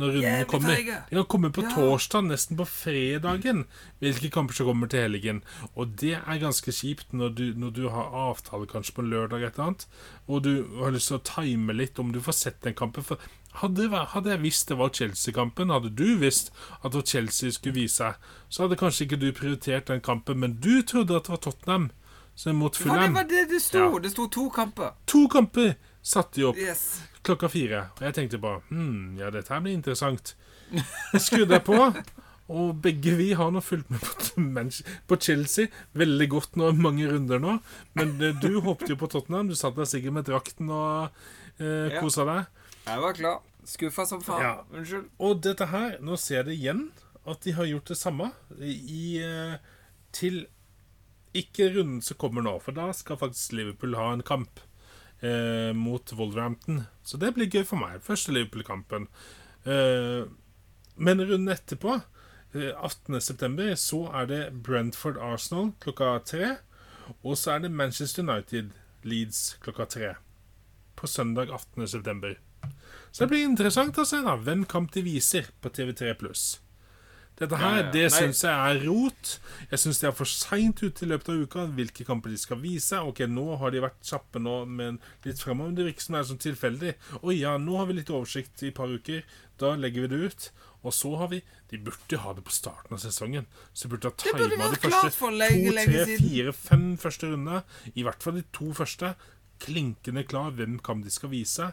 Når 0.00 0.06
runden 0.14 0.22
Jævlig 0.22 0.46
kommer. 0.48 0.76
De 1.10 1.16
kan 1.18 1.24
komme 1.28 1.50
på 1.52 1.62
Ja. 1.66 1.70
torsdag, 1.74 2.22
nesten 2.24 2.56
på 2.56 2.64
fredagen, 2.64 3.64
hvilke 4.00 4.30
kamper 4.32 4.54
som 4.56 4.66
kommer 4.70 4.88
til 4.88 5.02
helgen. 5.02 5.42
Og 5.76 5.96
det 6.00 6.14
er 6.14 6.38
ganske 6.40 6.72
kjipt 6.72 7.12
når 7.12 7.34
du, 7.36 7.42
når 7.58 7.70
du 7.76 7.82
har 7.90 8.08
avtale 8.30 8.66
kanskje 8.70 8.94
på 8.96 9.02
lørdag, 9.04 9.42
et 9.42 9.58
eller 9.58 9.66
annet, 9.66 9.86
og 10.28 10.42
du 10.46 10.52
har 10.78 10.94
lyst 10.94 11.10
til 11.10 11.18
å 11.18 11.24
time 11.26 11.74
litt 11.76 11.98
om 12.00 12.12
du 12.14 12.20
får 12.22 12.32
sett 12.38 12.60
den 12.64 12.74
kampen. 12.78 13.04
For 13.04 13.18
hadde, 13.60 13.88
hadde 14.14 14.30
jeg 14.30 14.42
visst 14.42 14.68
det 14.68 14.76
var 14.78 14.88
Chelsea-kampen, 14.94 15.70
hadde 15.74 15.90
du 15.90 16.16
visst 16.20 16.52
at 16.82 16.92
det 16.92 17.00
var 17.00 17.06
Chelsea 17.06 17.50
skulle 17.50 17.74
vise, 17.74 18.12
så 18.48 18.62
hadde 18.62 18.76
kanskje 18.78 19.04
ikke 19.08 19.18
du 19.20 19.32
prioritert 19.32 19.86
den 19.90 20.00
kampen, 20.00 20.38
men 20.38 20.54
du 20.62 20.82
trodde 20.82 21.16
at 21.16 21.24
det 21.26 21.34
var 21.34 21.42
Tottenham. 21.48 21.90
som 22.40 22.56
mot 22.56 22.72
Hva 22.72 22.84
det 22.84 22.90
Fulham. 22.94 23.14
var 23.14 23.24
det 23.28 23.48
det 23.50 23.58
sto? 23.60 23.78
Ja. 23.78 23.98
Det 23.98 24.10
sto 24.14 24.26
to 24.28 24.48
kamper. 24.50 24.94
To 25.06 25.26
kamper 25.28 25.74
satte 26.02 26.40
de 26.40 26.44
opp 26.48 26.56
Yes. 26.56 27.02
klokka 27.22 27.48
fire. 27.52 27.90
Og 27.98 28.06
jeg 28.06 28.14
tenkte 28.14 28.38
bare 28.40 28.62
hm, 28.70 29.18
ja, 29.18 29.28
dette 29.30 29.52
her 29.52 29.60
blir 29.60 29.74
interessant. 29.76 30.34
Skrudde 31.18 31.58
jeg 31.58 31.64
på, 31.66 31.76
og 32.50 32.80
begge 32.82 33.12
vi 33.18 33.32
har 33.36 33.50
nå 33.52 33.60
fulgt 33.60 33.90
med 34.38 34.72
på, 35.08 35.16
Chelsea 35.20 35.66
veldig 35.92 36.28
godt 36.32 36.56
nå, 36.56 36.70
mange 36.72 37.10
runder 37.10 37.38
nå. 37.42 37.58
Men 37.98 38.14
eh, 38.22 38.32
du 38.40 38.60
håpte 38.64 38.88
jo 38.94 38.96
på 38.96 39.10
Tottenham. 39.10 39.48
Du 39.50 39.54
satt 39.58 39.76
der 39.76 39.84
sikkert 39.90 40.16
med 40.16 40.24
drakten 40.30 40.70
og 40.70 41.10
eh, 41.60 41.98
kosa 42.00 42.24
deg. 42.24 42.48
Jeg 42.86 43.02
var 43.02 43.16
klar. 43.16 43.42
Skuffa 43.68 44.06
som 44.08 44.22
faen. 44.24 44.42
Ja. 44.42 44.54
Unnskyld. 44.72 45.10
Og 45.20 45.42
dette 45.44 45.68
her, 45.70 45.98
nå 46.04 46.16
ser 46.20 46.40
jeg 46.40 46.48
det 46.48 46.56
igjen, 46.56 46.86
at 47.28 47.44
de 47.44 47.52
har 47.54 47.68
gjort 47.68 47.92
det 47.92 47.98
samme 48.00 48.30
i, 48.58 49.20
eh, 49.20 49.58
til 50.16 50.46
ikke 51.36 51.68
runden 51.76 52.00
som 52.02 52.18
kommer 52.18 52.42
nå, 52.42 52.56
for 52.64 52.74
da 52.74 52.88
skal 52.96 53.20
faktisk 53.20 53.52
Liverpool 53.54 53.94
ha 53.94 54.08
en 54.12 54.24
kamp 54.26 54.62
eh, 55.22 55.72
mot 55.76 56.12
Wolverhampton. 56.16 56.84
Så 57.04 57.20
det 57.20 57.34
blir 57.36 57.50
gøy 57.50 57.64
for 57.68 57.78
meg. 57.78 58.00
Første 58.02 58.34
Liverpool-kampen. 58.34 59.06
Eh, 59.68 60.24
men 60.96 61.22
runden 61.22 61.52
etterpå, 61.52 62.00
eh, 62.54 62.72
18.9., 62.74 63.76
så 63.78 64.02
er 64.22 64.26
det 64.32 64.42
Brentford-Arsenal 64.66 65.74
klokka 65.84 66.16
tre. 66.26 66.56
Og 67.22 67.36
så 67.38 67.56
er 67.56 67.66
det 67.66 67.74
Manchester 67.74 68.24
United-Leeds 68.24 69.60
klokka 69.62 69.86
tre. 69.86 70.14
På 70.96 71.06
søndag 71.06 71.52
18.9. 71.52 72.36
Så 73.10 73.24
det 73.24 73.30
blir 73.32 73.46
interessant 73.46 73.98
å 73.98 74.06
se 74.08 74.20
da 74.24 74.36
hvem 74.38 74.66
kamp 74.70 74.92
de 74.94 75.02
viser 75.06 75.48
på 75.60 75.72
TV3 75.74 76.14
pluss. 76.20 76.48
Dette 77.40 77.56
her, 77.56 77.76
Ja, 77.78 77.84
ja. 77.86 77.90
det 77.94 78.08
syns 78.12 78.42
jeg 78.44 78.52
er 78.52 78.82
rot. 78.84 79.28
Jeg 79.70 79.80
syns 79.80 79.98
de 80.02 80.06
er 80.10 80.12
for 80.12 80.28
seint 80.28 80.82
ute 80.82 81.06
i 81.06 81.08
løpet 81.08 81.30
av 81.32 81.38
uka 81.40 81.62
hvilke 81.72 82.04
kamper 82.04 82.28
de 82.34 82.36
skal 82.36 82.58
vise. 82.60 82.98
Ok, 83.00 83.22
nå 83.32 83.56
har 83.56 83.72
de 83.72 83.80
vært 83.80 84.02
kjappe 84.04 84.42
nå, 84.42 84.56
men 84.68 84.98
litt 85.24 85.40
fremover. 85.40 85.72
Det 85.78 85.86
virker 85.88 86.04
som 86.04 86.16
det 86.16 86.20
er 86.20 86.26
sånn 86.28 86.42
tilfeldig. 86.44 86.90
Å 87.24 87.32
ja, 87.32 87.54
nå 87.56 87.78
har 87.80 87.88
vi 87.88 87.96
litt 87.96 88.12
oversikt 88.12 88.60
i 88.60 88.68
et 88.68 88.76
par 88.76 88.92
uker. 88.92 89.22
Da 89.56 89.72
legger 89.80 90.04
vi 90.04 90.10
det 90.12 90.20
ut. 90.28 90.50
Og 90.84 90.92
så 90.96 91.14
har 91.20 91.28
vi 91.28 91.42
De 91.70 91.78
burde 91.78 92.18
ha 92.18 92.32
det 92.34 92.42
på 92.44 92.52
starten 92.52 92.96
av 92.96 93.00
sesongen. 93.00 93.46
Så 93.72 93.86
de 93.86 93.94
burde 93.94 94.10
ha 94.10 94.16
tima 94.20 94.40
de 94.42 94.80
første 94.80 95.30
lenge, 95.32 95.70
to, 95.70 95.74
lenge 95.76 96.04
tre, 96.04 96.16
fire, 96.20 96.52
fem 96.56 96.86
første 97.00 97.30
rundene. 97.30 97.62
I 97.94 98.04
hvert 98.04 98.20
fall 98.26 98.36
de 98.40 98.44
to 98.52 98.72
første. 98.76 99.14
Klinkende 99.64 100.26
klar 100.28 100.52
hvem 100.56 100.76
kamp 100.84 101.04
de 101.04 101.12
skal 101.14 101.32
vise 101.32 101.70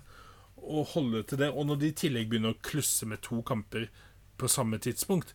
og 0.61 0.93
holde 0.93 1.23
til 1.23 1.41
det. 1.41 1.51
Og 1.53 1.67
når 1.69 1.81
de 1.81 1.91
i 1.91 1.99
tillegg 2.03 2.29
begynner 2.29 2.55
å 2.55 2.65
klusse 2.65 3.07
med 3.09 3.23
to 3.25 3.41
kamper 3.45 3.87
på 4.37 4.49
samme 4.51 4.79
tidspunkt, 4.81 5.33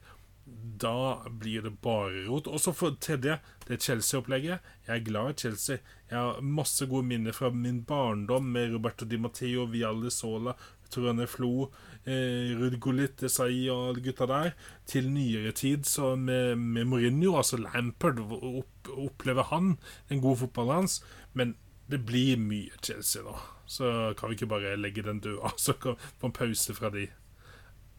da 0.83 1.23
blir 1.31 1.62
det 1.62 1.77
bare 1.85 2.25
rot. 2.27 2.49
Og 2.51 2.61
så 2.61 2.75
for 2.75 2.97
tredje, 3.01 3.39
det 3.68 3.81
Chelsea-opplegget. 3.83 4.62
Jeg 4.87 4.95
er 4.97 5.07
glad 5.07 5.33
i 5.33 5.39
Chelsea. 5.45 5.79
Jeg 6.11 6.18
har 6.18 6.43
masse 6.43 6.87
gode 6.91 7.07
minner 7.09 7.35
fra 7.37 7.51
min 7.55 7.83
barndom 7.87 8.51
med 8.55 8.73
Roberto 8.75 9.07
Di 9.09 9.18
Matteo, 9.18 9.66
Vialli 9.70 10.11
Sola, 10.11 10.55
Torane 10.93 11.27
Flo, 11.31 11.70
eh, 12.05 12.53
Ruud 12.59 12.77
Gullit, 12.83 13.16
Desai 13.23 13.70
og 13.73 13.93
alle 13.93 14.05
gutta 14.05 14.29
der, 14.29 14.53
til 14.87 15.09
nyere 15.14 15.55
tid 15.57 15.87
så 15.89 16.14
med, 16.16 16.59
med 16.59 16.91
Mourinho, 16.91 17.37
altså 17.39 17.61
Lampard. 17.62 18.20
Opp, 18.20 18.93
opplever 18.93 19.49
han 19.55 19.77
den 20.11 20.20
gode 20.20 20.43
fotballen 20.45 20.83
hans. 20.83 21.01
Men 21.33 21.57
det 21.89 22.05
blir 22.09 22.37
mye 22.41 22.83
Chelsea 22.83 23.25
nå. 23.25 23.39
Så 23.67 24.15
kan 24.19 24.29
vi 24.31 24.35
ikke 24.39 24.51
bare 24.51 24.77
legge 24.77 25.03
den 25.07 25.21
død 25.21 25.39
av, 25.43 25.57
så 25.67 25.73
kan 25.73 25.97
få 26.21 26.27
en 26.31 26.33
pause 26.37 26.75
fra 26.75 26.91
de. 26.95 27.09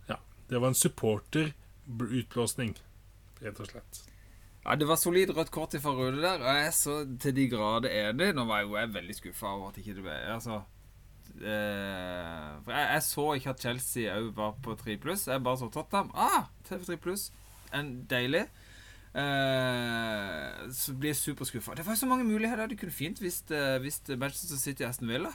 Ja, 0.09 0.18
det 0.49 0.61
var 0.61 0.68
en 0.74 0.82
supporter-utblåsning, 0.82 2.76
rett 3.41 3.59
og 3.59 3.68
slett. 3.72 4.03
Ja, 4.64 4.76
Det 4.80 4.88
var 4.88 4.95
solid 4.95 5.30
rødt 5.36 5.51
kort 5.51 5.76
fra 5.82 5.91
Rune 5.91 6.22
der, 6.22 6.39
og 6.39 6.47
jeg 6.55 6.68
er 6.68 6.72
så 6.72 6.93
til 7.20 7.36
de 7.36 7.49
grader 7.51 7.89
enig. 7.91 8.32
Nå 8.36 8.45
var 8.47 8.61
jeg 8.61 8.70
jo 8.70 8.78
jeg 8.78 8.93
veldig 8.93 9.16
skuffa 9.18 9.47
over 9.47 9.74
at 9.74 9.78
ikke 9.82 9.95
det 9.97 10.05
ble 10.05 10.14
Altså 10.32 10.61
eh, 11.43 12.51
For 12.64 12.72
jeg, 12.72 12.86
jeg 12.93 13.03
så 13.03 13.26
ikke 13.34 13.49
at 13.49 13.66
Chelsea 13.66 14.14
òg 14.16 14.30
var 14.38 14.53
på 14.64 14.76
3 14.80 14.95
pluss. 15.03 15.28
Jeg 15.28 15.43
bare 15.43 15.59
så 15.59 15.68
Tottenham. 15.68 16.14
Ah, 16.16 16.47
TV3 16.70 16.95
pluss. 16.95 17.32
Deilig. 18.09 18.45
Eh, 19.14 20.72
så 20.74 20.95
blir 20.95 21.11
jeg 21.11 21.20
superskuffa. 21.20 21.76
Det 21.76 21.86
var 21.86 21.97
jo 21.97 22.03
så 22.05 22.09
mange 22.09 22.24
muligheter. 22.24 22.68
Det 22.68 22.80
kunne 22.80 22.91
fint 22.95 23.20
hvis, 23.20 23.43
hvis 23.84 23.99
det 24.07 24.20
Manchester 24.20 24.57
City 24.57 24.88
Aston 24.88 25.11
Villa. 25.11 25.34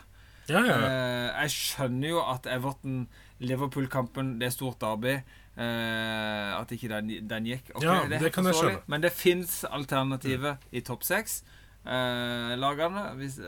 Ja, 0.48 0.62
ja. 0.64 0.78
Eh, 0.88 1.28
jeg 1.44 1.54
skjønner 1.54 2.14
jo 2.14 2.22
at 2.24 2.48
Everton-Liverpool-kampen, 2.48 4.36
det 4.40 4.48
er 4.48 4.54
stort 4.54 4.80
derby. 4.80 5.18
Eh, 5.58 6.50
at 6.54 6.72
ikke 6.72 6.90
den, 6.92 7.14
den 7.28 7.48
gikk. 7.50 7.72
Okay, 7.74 7.86
Ja, 7.88 8.02
det, 8.08 8.22
det 8.24 8.32
kan 8.34 8.46
jeg 8.48 8.58
skjønne. 8.58 8.84
Men 8.86 9.04
det 9.04 9.12
fins 9.16 9.60
alternativer 9.68 10.60
i 10.72 10.84
topp 10.86 11.04
seks. 11.06 11.42
Eh, 11.84 12.54
hvis, 13.18 13.40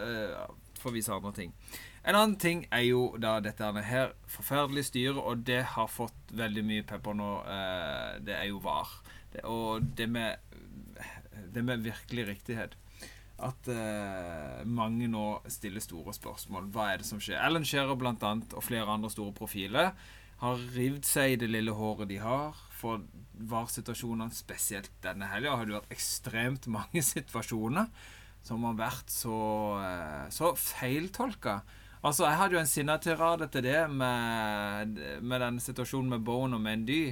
for 0.80 0.90
å 0.90 0.96
vise 0.96 1.14
andre 1.14 1.32
ting. 1.36 1.54
En 2.00 2.16
annen 2.16 2.36
ting 2.40 2.62
er 2.72 2.86
jo 2.86 3.02
da 3.20 3.34
dette 3.44 3.66
her 3.84 4.14
forferdelige 4.30 4.88
styret, 4.88 5.20
og 5.20 5.42
det 5.44 5.60
har 5.74 5.90
fått 5.92 6.32
veldig 6.32 6.62
mye 6.64 6.84
pepper 6.88 7.16
nå. 7.16 7.30
Eh, 7.44 8.20
det 8.24 8.36
er 8.38 8.46
jo 8.48 8.62
VAR. 8.64 8.94
Det, 9.34 9.44
og 9.44 9.84
det 9.98 10.08
med, 10.08 10.40
det 11.52 11.64
med 11.64 11.84
virkelig 11.84 12.26
riktighet. 12.30 12.78
At 13.40 13.68
eh, 13.72 14.62
mange 14.68 15.08
nå 15.08 15.26
stiller 15.48 15.80
store 15.84 16.12
spørsmål. 16.16 16.68
Hva 16.74 16.90
er 16.92 17.00
det 17.00 17.08
som 17.08 17.20
skjer? 17.22 17.40
Ellen 17.40 17.64
Scherer 17.64 17.96
blant 17.98 18.24
annet, 18.26 18.52
og 18.52 18.66
flere 18.66 18.90
andre 18.92 19.10
store 19.12 19.32
profiler 19.36 19.94
har 20.40 20.62
rivd 20.74 21.04
seg 21.08 21.34
i 21.34 21.40
det 21.40 21.50
lille 21.52 21.72
håret 21.76 22.08
de 22.10 22.20
har. 22.20 22.56
For 22.76 23.02
VAR-situasjonene, 23.50 24.32
spesielt 24.36 24.92
denne 25.04 25.28
helga, 25.32 25.56
har 25.56 25.68
det 25.68 25.78
vært 25.78 25.94
ekstremt 25.96 26.68
mange 26.72 27.04
situasjoner 27.14 27.88
som 28.44 28.64
har 28.64 28.76
vært 28.78 29.12
så, 29.12 29.40
eh, 29.84 30.26
så 30.32 30.54
feiltolka. 30.56 31.60
Altså, 32.00 32.24
jeg 32.24 32.38
hadde 32.40 32.56
jo 32.56 32.62
en 32.62 32.70
sinnatirade 32.70 33.50
til 33.52 33.66
det 33.66 33.80
med, 33.92 35.00
med 35.20 35.42
den 35.44 35.60
situasjonen 35.60 36.14
med 36.14 36.24
Bone 36.24 36.56
og 36.56 36.64
Mendy. 36.64 37.02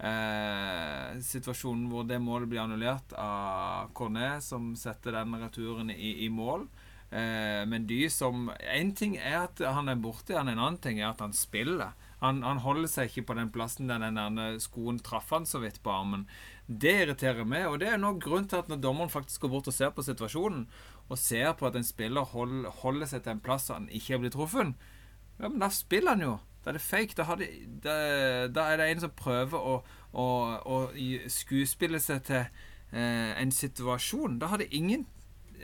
Eh, 0.00 1.18
situasjonen 1.20 1.90
hvor 1.90 2.06
det 2.08 2.16
målet 2.24 2.48
blir 2.48 2.62
annullert 2.62 3.12
av 3.20 3.90
Cornet, 3.96 4.40
som 4.40 4.72
setter 4.78 5.18
den 5.18 5.36
returen 5.42 5.92
i, 5.92 6.14
i 6.24 6.30
mål. 6.32 6.64
Eh, 7.10 7.66
Mendy 7.66 8.04
som 8.08 8.52
En 8.54 8.92
ting 8.94 9.16
er 9.18 9.42
at 9.42 9.60
han 9.60 9.90
er 9.92 10.00
borte, 10.00 10.38
en 10.38 10.48
annen 10.48 10.78
ting 10.80 11.02
er 11.02 11.10
at 11.10 11.20
han 11.20 11.36
spiller. 11.36 11.92
Han, 12.20 12.40
han 12.44 12.62
holder 12.64 12.88
seg 12.88 13.10
ikke 13.10 13.26
på 13.28 13.36
den 13.36 13.52
plassen 13.52 13.90
der 13.90 14.00
den 14.00 14.40
skoen 14.60 15.00
traff 15.04 15.32
han 15.34 15.48
så 15.48 15.60
vidt 15.60 15.82
på 15.84 15.92
armen. 15.92 16.24
Det 16.64 16.96
irriterer 17.02 17.44
meg, 17.48 17.66
og 17.68 17.80
det 17.82 17.90
er 17.90 18.00
noe 18.00 18.20
grunn 18.20 18.48
til 18.48 18.60
at 18.60 18.68
når 18.70 18.80
dommeren 18.80 19.12
faktisk 19.12 19.44
går 19.44 19.52
bort 19.56 19.68
og 19.68 19.76
ser 19.76 19.92
på 19.96 20.04
situasjonen, 20.06 20.68
og 21.10 21.18
ser 21.18 21.52
på 21.58 21.66
at 21.68 21.76
en 21.76 21.84
spiller 21.84 22.28
hold, 22.32 22.68
holder 22.84 23.10
seg 23.10 23.24
til 23.24 23.34
en 23.34 23.42
plass 23.42 23.68
han 23.72 23.88
ikke 23.90 24.14
er 24.16 24.22
blitt 24.22 24.36
truffet, 24.36 24.76
ja, 25.40 25.48
men 25.48 25.60
da 25.60 25.68
spiller 25.72 26.14
han 26.14 26.24
jo. 26.24 26.36
Da 26.64 26.70
er 26.70 26.76
det 26.76 26.84
fake. 26.84 27.16
Da, 27.16 27.36
de, 27.40 27.48
da, 27.84 27.94
da 28.52 28.66
er 28.70 28.80
det 28.80 28.90
en 28.90 29.04
som 29.06 29.14
prøver 29.16 29.58
å, 29.58 29.78
å, 30.12 30.26
å 30.60 30.80
skuespille 31.32 32.00
seg 32.02 32.24
til 32.28 32.42
eh, 32.42 33.32
en 33.40 33.54
situasjon. 33.54 34.38
Da 34.40 34.52
har 34.52 34.62
det 34.62 34.70
ingen 34.74 35.06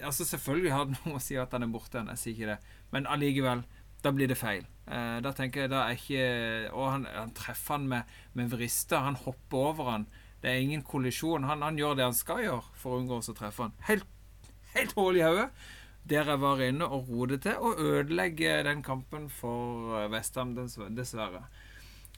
Altså 0.05 0.27
Selvfølgelig 0.29 0.73
har 0.75 0.85
det 0.85 0.99
noe 1.07 1.17
å 1.17 1.23
si 1.25 1.39
at 1.41 1.55
han 1.57 1.65
er 1.65 1.71
borte, 1.73 2.03
jeg 2.11 2.21
sier 2.21 2.35
ikke 2.35 2.49
det, 2.51 2.57
men 2.93 3.07
allikevel. 3.09 3.63
Da 4.05 4.11
blir 4.13 4.29
det 4.29 4.37
feil. 4.37 4.67
Eh, 4.93 5.17
da 5.25 5.33
tenker 5.33 5.65
jeg 5.65 5.71
da 5.73 5.87
er 5.87 5.97
ikke 5.97 6.27
Og 6.77 6.91
han, 6.93 7.07
han 7.11 7.33
treffer 7.35 7.79
han 7.79 7.89
med, 7.91 8.13
med 8.37 8.53
vrister. 8.53 9.01
Han 9.03 9.17
hopper 9.17 9.71
over 9.71 9.91
han. 9.91 10.05
Det 10.43 10.53
er 10.53 10.61
ingen 10.61 10.85
kollisjon. 10.85 11.49
Han, 11.49 11.65
han 11.65 11.81
gjør 11.81 11.97
det 11.97 12.05
han 12.05 12.15
skal 12.15 12.45
gjøre 12.45 12.77
for 12.77 12.95
å 12.95 13.01
unngå 13.01 13.19
å 13.19 13.35
treffe 13.41 13.65
han. 13.65 13.75
Helt, 13.89 14.05
helt 14.77 14.93
hull 14.99 15.17
i 15.19 15.25
hodet. 15.25 15.49
Der 16.07 16.31
jeg 16.31 16.41
var 16.41 16.61
inne 16.63 16.87
og 16.87 17.09
rodet 17.09 17.43
til 17.43 17.57
og 17.59 17.81
ødelegge 17.83 18.63
den 18.67 18.83
kampen 18.83 19.31
for 19.31 20.07
Vestham, 20.13 20.55
Westham, 20.59 20.95
dessverre. 20.97 21.47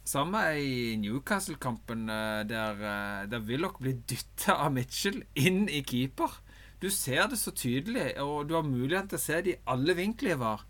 Samme 0.08 0.40
i 0.56 0.96
Newcastle-kampen, 0.96 2.08
eh, 2.08 2.48
der, 2.48 2.72
eh, 2.72 3.30
der 3.30 3.40
Willoch 3.40 3.78
blir 3.78 3.98
dytta 4.08 4.54
av 4.54 4.72
Mitchell 4.72 5.22
inn 5.36 5.68
i 5.68 5.82
keeper. 5.82 6.40
Du 6.80 6.88
ser 6.90 7.26
det 7.28 7.38
så 7.38 7.50
tydelig, 7.50 8.16
og 8.22 8.48
du 8.48 8.54
har 8.54 8.62
mulighet 8.62 9.10
til 9.10 9.18
å 9.18 9.20
se 9.20 9.40
det 9.42 9.52
i 9.52 9.60
alle 9.66 9.94
vinkler 9.98 10.38
var. 10.40 10.64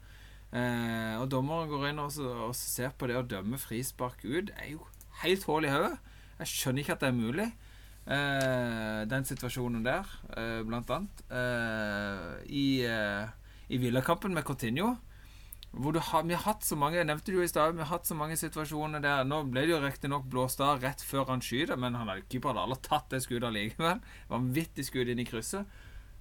Eh, 0.53 1.15
og 1.21 1.29
dommeren 1.31 1.69
går 1.69 1.91
inn 1.91 2.03
og, 2.03 2.19
og 2.49 2.55
ser 2.57 2.91
på 2.99 3.07
det 3.07 3.17
og 3.17 3.29
dømmer 3.31 3.59
frispark 3.63 4.25
ut. 4.25 4.49
Det 4.51 4.57
er 4.59 4.73
jo 4.73 4.87
helt 5.23 5.45
hull 5.45 5.69
i 5.69 5.71
hodet. 5.71 5.99
Jeg 6.41 6.53
skjønner 6.55 6.83
ikke 6.83 6.97
at 6.97 7.05
det 7.05 7.09
er 7.09 7.19
mulig. 7.21 7.49
Eh, 8.09 9.03
den 9.05 9.25
situasjonen 9.29 9.85
der, 9.85 10.07
eh, 10.33 10.63
blant 10.65 10.89
annet. 10.91 11.25
Eh, 11.29 12.41
I, 12.49 12.87
i 13.69 13.77
Villakampen 13.77 14.33
med 14.33 14.45
Coutinho. 14.45 14.97
Hvor 15.71 15.99
har, 16.01 16.23
vi 16.23 16.33
har 16.33 16.43
hatt 16.47 16.65
så 16.65 16.77
mange 16.77 17.03
nevnte 17.05 17.33
du 17.33 17.43
i 17.43 17.47
sted, 17.47 17.75
Vi 17.75 17.83
har 17.85 17.99
hatt 17.99 18.07
så 18.07 18.15
mange 18.17 18.39
situasjoner 18.41 19.03
der 19.05 19.25
Nå 19.25 19.43
ble 19.51 19.67
det 19.67 19.75
jo 19.75 19.83
riktignok 19.83 20.25
blåst 20.25 20.63
av 20.65 20.81
rett 20.81 21.03
før 21.05 21.29
han 21.29 21.45
skyter, 21.45 21.77
men 21.77 21.95
han 21.95 22.09
hadde 22.09 22.25
keeper 22.31 22.55
hadde 22.55 22.65
aldri 22.65 22.89
tatt 22.89 23.11
det 23.11 23.21
skuddet 23.23 23.53
likevel. 23.53 24.01
Vanvittig 24.31 24.87
skudd 24.89 25.13
inn 25.13 25.21
i 25.21 25.29
krysset. 25.29 25.69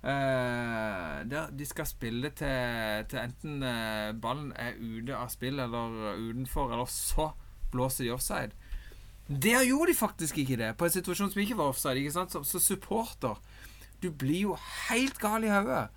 Uh, 0.04 1.24
der 1.26 1.48
de 1.58 1.66
skal 1.66 1.88
spille 1.88 2.30
til, 2.38 3.08
til 3.10 3.20
enten 3.24 3.64
uh, 3.64 4.12
ballen 4.14 4.52
er 4.60 4.76
ute 4.78 5.16
av 5.16 5.32
spill 5.34 5.60
eller 5.64 6.20
utenfor, 6.20 6.76
eller 6.76 6.92
så 6.92 7.32
blåser 7.72 8.06
de 8.06 8.14
offside. 8.14 8.67
Der 9.28 9.64
gjorde 9.68 9.92
de 9.92 9.98
faktisk 9.98 10.38
ikke 10.38 10.58
det, 10.58 10.78
på 10.78 10.86
en 10.86 10.92
situasjon 10.92 11.32
som 11.32 11.42
ikke 11.42 11.58
var 11.58 11.72
offside. 11.74 12.00
Ikke 12.00 12.16
sant? 12.16 12.32
Så, 12.32 12.44
så 12.44 12.60
supporter 12.60 13.42
Du 14.02 14.12
blir 14.12 14.42
jo 14.42 14.58
helt 14.90 15.18
gal 15.20 15.44
i 15.44 15.50
hodet. 15.50 15.88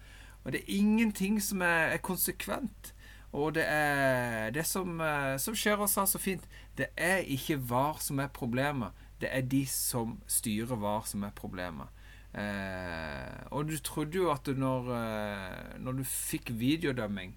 Og 0.44 0.52
det 0.52 0.60
er 0.60 0.72
ingenting 0.80 1.42
som 1.42 1.60
er, 1.60 1.92
er 1.94 2.00
konsekvent. 2.00 2.94
Og 3.32 3.54
det 3.54 3.64
er 3.68 4.50
det 4.50 4.64
som, 4.66 5.00
uh, 5.00 5.36
som 5.38 5.54
Scherer 5.54 5.86
sa 5.86 6.06
så 6.08 6.18
fint. 6.18 6.48
Det 6.78 6.88
er 6.96 7.20
ikke 7.28 7.60
VAR 7.60 8.00
som 8.00 8.18
er 8.18 8.32
problemet. 8.32 8.96
Det 9.20 9.28
er 9.30 9.44
de 9.44 9.66
som 9.68 10.16
styrer 10.26 10.80
VAR, 10.80 11.04
som 11.06 11.22
er 11.22 11.34
problemet. 11.36 11.92
Eh, 12.30 13.46
og 13.50 13.66
du 13.66 13.74
trodde 13.82 14.14
jo 14.14 14.28
at 14.30 14.46
du 14.46 14.54
når, 14.54 14.90
eh, 14.94 15.78
når 15.82 15.92
du 15.98 16.04
fikk 16.06 16.52
videodømming 16.54 17.34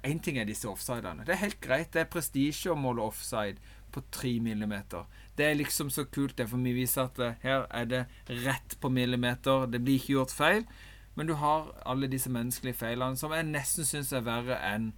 Én 0.00 0.16
ting 0.24 0.38
er 0.40 0.46
disse 0.48 0.64
offsidene. 0.64 1.26
Det 1.28 1.34
er 1.34 1.42
helt 1.42 1.60
greit. 1.60 1.90
Det 1.92 2.00
er 2.00 2.08
prestisje 2.08 2.72
å 2.72 2.78
måle 2.78 3.04
offside 3.04 3.60
på 3.94 4.02
3 4.14 4.32
millimeter. 4.42 5.06
Det 5.38 5.46
er 5.46 5.56
liksom 5.58 5.90
så 5.90 6.04
kult, 6.04 6.36
det, 6.38 6.48
for 6.50 6.62
vi 6.62 6.74
viser 6.76 7.08
at 7.08 7.38
her 7.44 7.66
er 7.70 7.88
det 7.90 8.02
rett 8.44 8.76
på 8.80 8.90
millimeter. 8.90 9.68
Det 9.70 9.80
blir 9.84 10.00
ikke 10.00 10.18
gjort 10.18 10.34
feil. 10.34 10.66
Men 11.14 11.30
du 11.30 11.36
har 11.38 11.70
alle 11.86 12.10
disse 12.10 12.30
menneskelige 12.32 12.80
feilene 12.80 13.18
som 13.18 13.32
jeg 13.34 13.46
nesten 13.46 13.86
syns 13.86 14.10
er 14.12 14.26
verre 14.26 14.58
enn 14.66 14.90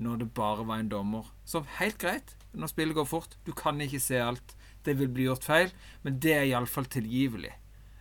når 0.00 0.22
det 0.22 0.30
bare 0.34 0.66
var 0.66 0.82
en 0.82 0.90
dommer. 0.90 1.30
Som 1.46 1.68
helt 1.78 2.00
greit, 2.02 2.34
når 2.52 2.72
spillet 2.72 2.96
går 2.96 3.06
fort. 3.06 3.36
Du 3.46 3.52
kan 3.54 3.80
ikke 3.80 4.02
se 4.02 4.18
alt. 4.22 4.56
Det 4.84 4.96
vil 4.98 5.10
bli 5.12 5.28
gjort 5.28 5.44
feil, 5.44 5.74
men 6.02 6.18
det 6.24 6.32
er 6.34 6.46
iallfall 6.48 6.88
tilgivelig 6.88 7.52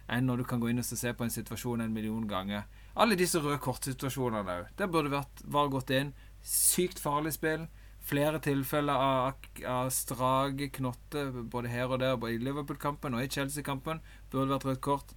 enn 0.10 0.26
når 0.26 0.42
du 0.42 0.46
kan 0.50 0.62
gå 0.62 0.72
inn 0.72 0.82
og 0.82 0.88
se 0.88 1.12
på 1.14 1.26
en 1.26 1.34
situasjon 1.34 1.84
en 1.84 1.94
million 1.94 2.24
ganger. 2.28 2.64
Alle 3.00 3.18
disse 3.20 3.40
røde 3.42 3.60
kortsituasjonene 3.62 4.56
òg. 4.56 4.72
Der 4.80 4.90
burde 4.92 5.14
vært 5.14 5.44
var 5.46 5.70
gått 5.72 5.94
inn. 5.94 6.14
Sykt 6.42 7.02
farlig 7.04 7.36
spill. 7.36 7.68
Flere 8.10 8.40
tilfeller 8.42 8.98
av, 8.98 9.50
av 9.70 9.90
strake 9.94 10.72
knotter 10.80 11.30
både 11.52 11.70
her 11.70 11.92
og 11.92 12.00
der, 12.02 12.18
både 12.18 12.38
i 12.38 12.42
Liverpool-kampen 12.42 13.18
og 13.18 13.26
i 13.26 13.30
Chelsea-kampen. 13.30 14.02
Burde 14.32 14.56
vært 14.56 14.66
rødt 14.70 14.82
kort. 14.86 15.14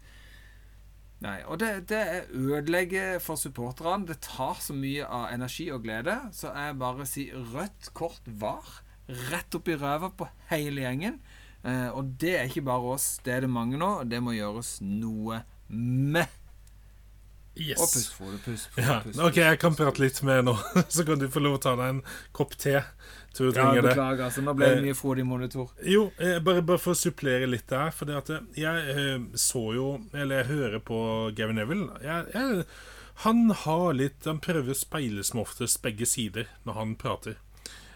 Nei, 1.23 1.39
og 1.47 1.61
det, 1.63 1.87
det 1.93 2.27
ødelegger 2.35 3.21
for 3.23 3.39
supporterne. 3.39 4.09
Det 4.09 4.19
tar 4.27 4.59
så 4.61 4.75
mye 4.75 5.07
av 5.07 5.31
energi 5.31 5.69
og 5.71 5.85
glede, 5.87 6.19
så 6.35 6.51
jeg 6.51 6.81
bare 6.83 7.07
sier 7.09 7.47
rødt 7.55 7.93
kort 7.97 8.27
var. 8.27 8.83
Rett 9.31 9.55
opp 9.55 9.71
i 9.71 9.79
ræva 9.79 10.11
på 10.19 10.29
hele 10.51 10.83
gjengen. 10.85 11.21
Eh, 11.63 11.89
og 11.95 12.17
det 12.19 12.35
er 12.41 12.51
ikke 12.51 12.67
bare 12.67 12.95
oss, 12.97 13.15
det 13.23 13.37
er 13.37 13.47
det 13.47 13.53
mange 13.55 13.79
nå, 13.79 13.95
det 14.11 14.19
må 14.25 14.35
gjøres 14.35 14.81
noe 14.83 15.45
med. 15.71 16.42
Yes. 17.55 17.77
Og 17.83 17.89
pust, 17.93 18.13
Frode. 18.17 18.39
Pust, 18.45 18.69
for 18.73 18.81
ja. 18.81 18.95
pust, 19.05 19.19
Ok, 19.21 19.37
jeg 19.43 19.59
kan 19.61 19.75
prate 19.77 20.01
litt 20.01 20.23
med 20.25 20.47
nå, 20.49 20.55
så 20.95 21.05
kan 21.05 21.21
du 21.21 21.27
få 21.29 21.43
lov 21.45 21.59
å 21.59 21.63
ta 21.67 21.75
deg 21.77 21.91
en 21.99 22.01
kopp 22.33 22.55
te. 22.57 22.79
Tror 23.37 23.51
du 23.51 23.59
Ja, 23.59 23.67
trenger 23.67 23.83
det. 23.83 23.91
beklager. 23.93 24.25
altså 24.25 24.45
Nå 24.45 24.55
ble 24.57 24.71
det 24.71 24.79
Eh, 24.79 24.87
mye 24.87 24.97
frodig 24.97 25.27
monitor. 25.29 25.71
Jo, 25.85 26.07
eh, 26.19 26.39
bare, 26.45 26.63
bare 26.65 26.81
for 26.81 26.93
å 26.97 27.01
supplere 27.01 27.49
litt 27.49 27.69
der. 27.69 27.93
For 27.93 28.09
det 28.09 28.17
at 28.23 28.33
eh, 28.33 28.49
jeg 28.61 29.21
så 29.41 29.63
jo 29.77 29.87
Eller 30.13 30.43
jeg 30.43 30.51
hører 30.53 30.83
på 30.85 30.99
Gavin 31.37 31.57
Neville. 31.61 31.91
Jeg, 32.05 32.27
jeg, 32.35 32.65
han 33.27 33.45
har 33.65 33.93
litt 33.97 34.25
Han 34.29 34.41
prøver 34.45 34.73
å 34.73 34.77
speile 34.77 35.25
som 35.25 35.41
oftest 35.45 35.81
begge 35.85 36.09
sider 36.09 36.49
når 36.65 36.79
han 36.81 36.95
prater. 37.01 37.37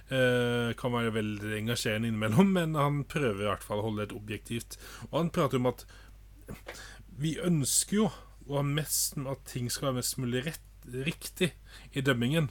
Uh, 0.07 0.71
kan 0.79 0.93
være 0.95 1.11
veldig 1.17 1.49
engasjerende 1.57 2.07
innimellom, 2.13 2.53
men 2.55 2.77
han 2.79 3.01
prøver 3.11 3.41
i 3.43 3.49
hvert 3.49 3.65
fall 3.67 3.81
å 3.83 3.89
holde 3.89 4.05
det 4.07 4.15
objektivt. 4.15 4.77
Og 5.11 5.17
han 5.19 5.33
prater 5.35 5.59
om 5.59 5.67
at 5.73 5.83
vi 7.19 7.33
ønsker 7.43 7.97
jo 7.97 8.05
ha 8.55 8.63
mest 8.63 9.19
at 9.19 9.47
ting 9.51 9.71
skal 9.73 9.91
være 9.91 10.01
mest 10.01 10.19
mulig 10.23 10.45
rett, 10.47 10.63
riktig 11.07 11.51
i 11.93 12.05
dømmingen. 12.07 12.51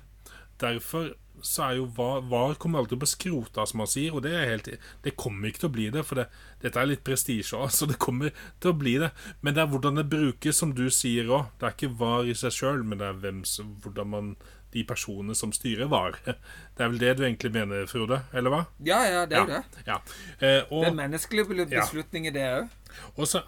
Derfor 0.59 1.13
så 1.43 1.65
er 1.65 1.77
jo 1.79 1.87
VAR, 1.95 2.21
VAR 2.29 2.55
kommer 2.59 2.79
alltid 2.79 2.99
på 3.01 3.09
skrota, 3.09 3.65
som 3.67 3.81
han 3.83 3.89
sier, 3.91 4.15
og 4.15 4.23
det 4.23 4.33
helt 4.33 4.69
Det 5.03 5.15
kommer 5.19 5.49
ikke 5.49 5.65
til 5.65 5.69
å 5.69 5.75
bli 5.75 5.87
det, 5.91 6.03
for 6.07 6.21
det, 6.21 6.27
dette 6.63 6.79
er 6.79 6.89
litt 6.89 7.03
prestisje 7.03 7.57
òg, 7.57 7.71
så 7.75 7.87
det 7.89 7.99
kommer 8.01 8.31
til 8.63 8.71
å 8.71 8.77
bli 8.77 8.97
det. 9.03 9.11
Men 9.41 9.55
det 9.55 9.63
er 9.63 9.71
hvordan 9.71 9.99
det 9.99 10.09
brukes, 10.11 10.57
som 10.57 10.73
du 10.75 10.87
sier 10.89 11.29
òg. 11.29 11.51
Det 11.59 11.67
er 11.67 11.75
ikke 11.75 11.95
VAR 11.99 12.29
i 12.29 12.37
seg 12.37 12.55
sjøl, 12.55 12.83
men 12.83 13.01
det 13.01 13.09
er 13.09 13.19
hvem 13.23 13.43
hvordan 13.83 14.11
man 14.11 14.35
de 14.75 14.83
personene 14.87 15.35
som 15.37 15.53
styrer 15.55 15.89
VAR. 15.91 16.19
Det 16.25 16.83
er 16.83 16.91
vel 16.91 16.99
det 17.01 17.13
du 17.17 17.23
egentlig 17.25 17.51
mener, 17.55 17.85
Frode? 17.89 18.21
Eller 18.35 18.53
hva? 18.53 18.61
Ja, 18.85 19.01
ja, 19.07 19.25
det 19.29 19.37
er 19.39 19.45
jo 19.45 19.53
det. 19.53 19.83
Ja. 19.87 19.99
Eh, 20.39 20.61
og, 20.69 20.83
Det 20.83 20.91
er 20.91 20.97
menneskelige 20.99 21.67
beslutninger, 21.71 22.35
det 22.35 22.47
òg. 22.49 22.73
og 23.15 23.27
så, 23.27 23.41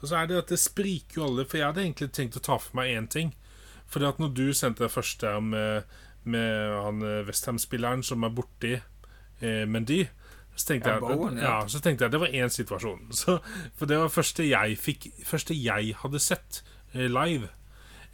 og 0.00 0.06
så 0.06 0.22
er 0.22 0.30
det 0.30 0.38
at 0.44 0.54
det 0.54 0.60
spriker 0.60 1.20
jo 1.20 1.26
alle, 1.28 1.46
for 1.48 1.60
jeg 1.60 1.68
hadde 1.68 1.84
egentlig 1.84 2.12
tenkt 2.16 2.40
å 2.40 2.44
ta 2.50 2.58
for 2.60 2.80
meg 2.80 2.94
én 2.94 3.10
ting. 3.10 3.34
Fordi 3.90 4.06
at 4.06 4.22
når 4.22 4.32
du 4.38 4.46
sendte 4.54 4.84
deg 4.86 4.94
første 4.94 5.26
her 5.26 5.44
med, 5.44 5.98
med 6.24 6.74
han 6.84 7.04
Westham-spilleren 7.26 8.04
som 8.06 8.24
er 8.24 8.34
borti 8.34 8.76
eh, 8.76 9.66
Mendy 9.66 10.04
så 10.60 10.66
tenkte, 10.74 10.90
jeg, 10.92 11.00
Bowen, 11.00 11.38
ja. 11.38 11.60
ja, 11.62 11.68
så 11.70 11.80
tenkte 11.80 12.04
jeg 12.04 12.12
det 12.12 12.20
var 12.20 12.34
én 12.36 12.52
situasjon. 12.52 13.08
Så, 13.20 13.38
for 13.78 13.88
det 13.90 13.96
var 14.00 14.12
første 14.12 14.44
jeg 14.44 14.76
fikk 14.80 15.08
Første 15.26 15.56
jeg 15.56 15.94
hadde 16.02 16.20
sett 16.20 16.62
eh, 16.92 17.08
live. 17.08 17.48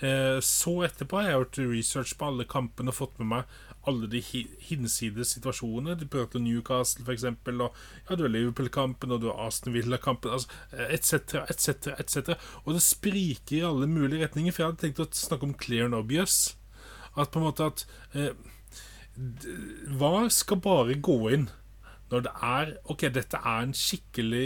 Eh, 0.05 0.41
så 0.45 0.75
etterpå 0.85 1.17
har 1.21 1.31
jeg 1.31 1.39
gjort 1.39 1.59
research 1.73 2.17
på 2.21 2.27
alle 2.29 2.45
kampene 2.45 2.93
og 2.93 2.99
fått 2.99 3.17
med 3.23 3.31
meg 3.31 3.55
alle 3.87 4.09
de 4.11 4.19
hi- 4.21 4.51
hinsides 4.69 5.31
situasjonene. 5.37 5.95
Du 6.01 6.05
prøvde 6.11 6.41
Newcastle, 6.43 7.07
eksempel, 7.15 7.63
og 7.63 7.77
ja, 8.09 8.17
du 8.19 8.25
har 8.27 8.33
Liverpool-kampen, 8.35 9.15
og 9.15 9.23
du 9.23 9.29
har 9.31 9.47
Aston 9.47 9.73
Villa-kampen, 9.77 10.35
altså, 10.35 10.51
etc., 10.91 11.39
etc., 11.47 11.95
etc. 11.95 12.35
Og 12.65 12.75
det 12.75 12.83
spriker 12.83 13.57
i 13.61 13.65
alle 13.69 13.87
mulige 13.87 14.25
retninger, 14.27 14.53
for 14.53 14.65
jeg 14.65 14.73
hadde 14.73 14.83
tenkt 14.85 15.05
å 15.05 15.09
snakke 15.15 15.49
om 15.49 15.55
clear 15.55 15.87
and 15.87 15.95
obvious. 15.95 16.57
At 17.17 17.31
på 17.33 17.39
en 17.41 17.47
måte 17.47 17.71
at 17.71 17.87
eh, 18.19 18.35
VAR 19.97 20.29
skal 20.35 20.61
bare 20.61 20.99
gå 21.01 21.17
inn 21.33 21.47
når 22.11 22.27
det 22.27 22.33
er 22.47 22.73
Ok, 22.93 23.07
dette 23.15 23.39
er 23.41 23.65
en 23.65 23.73
skikkelig 23.75 24.45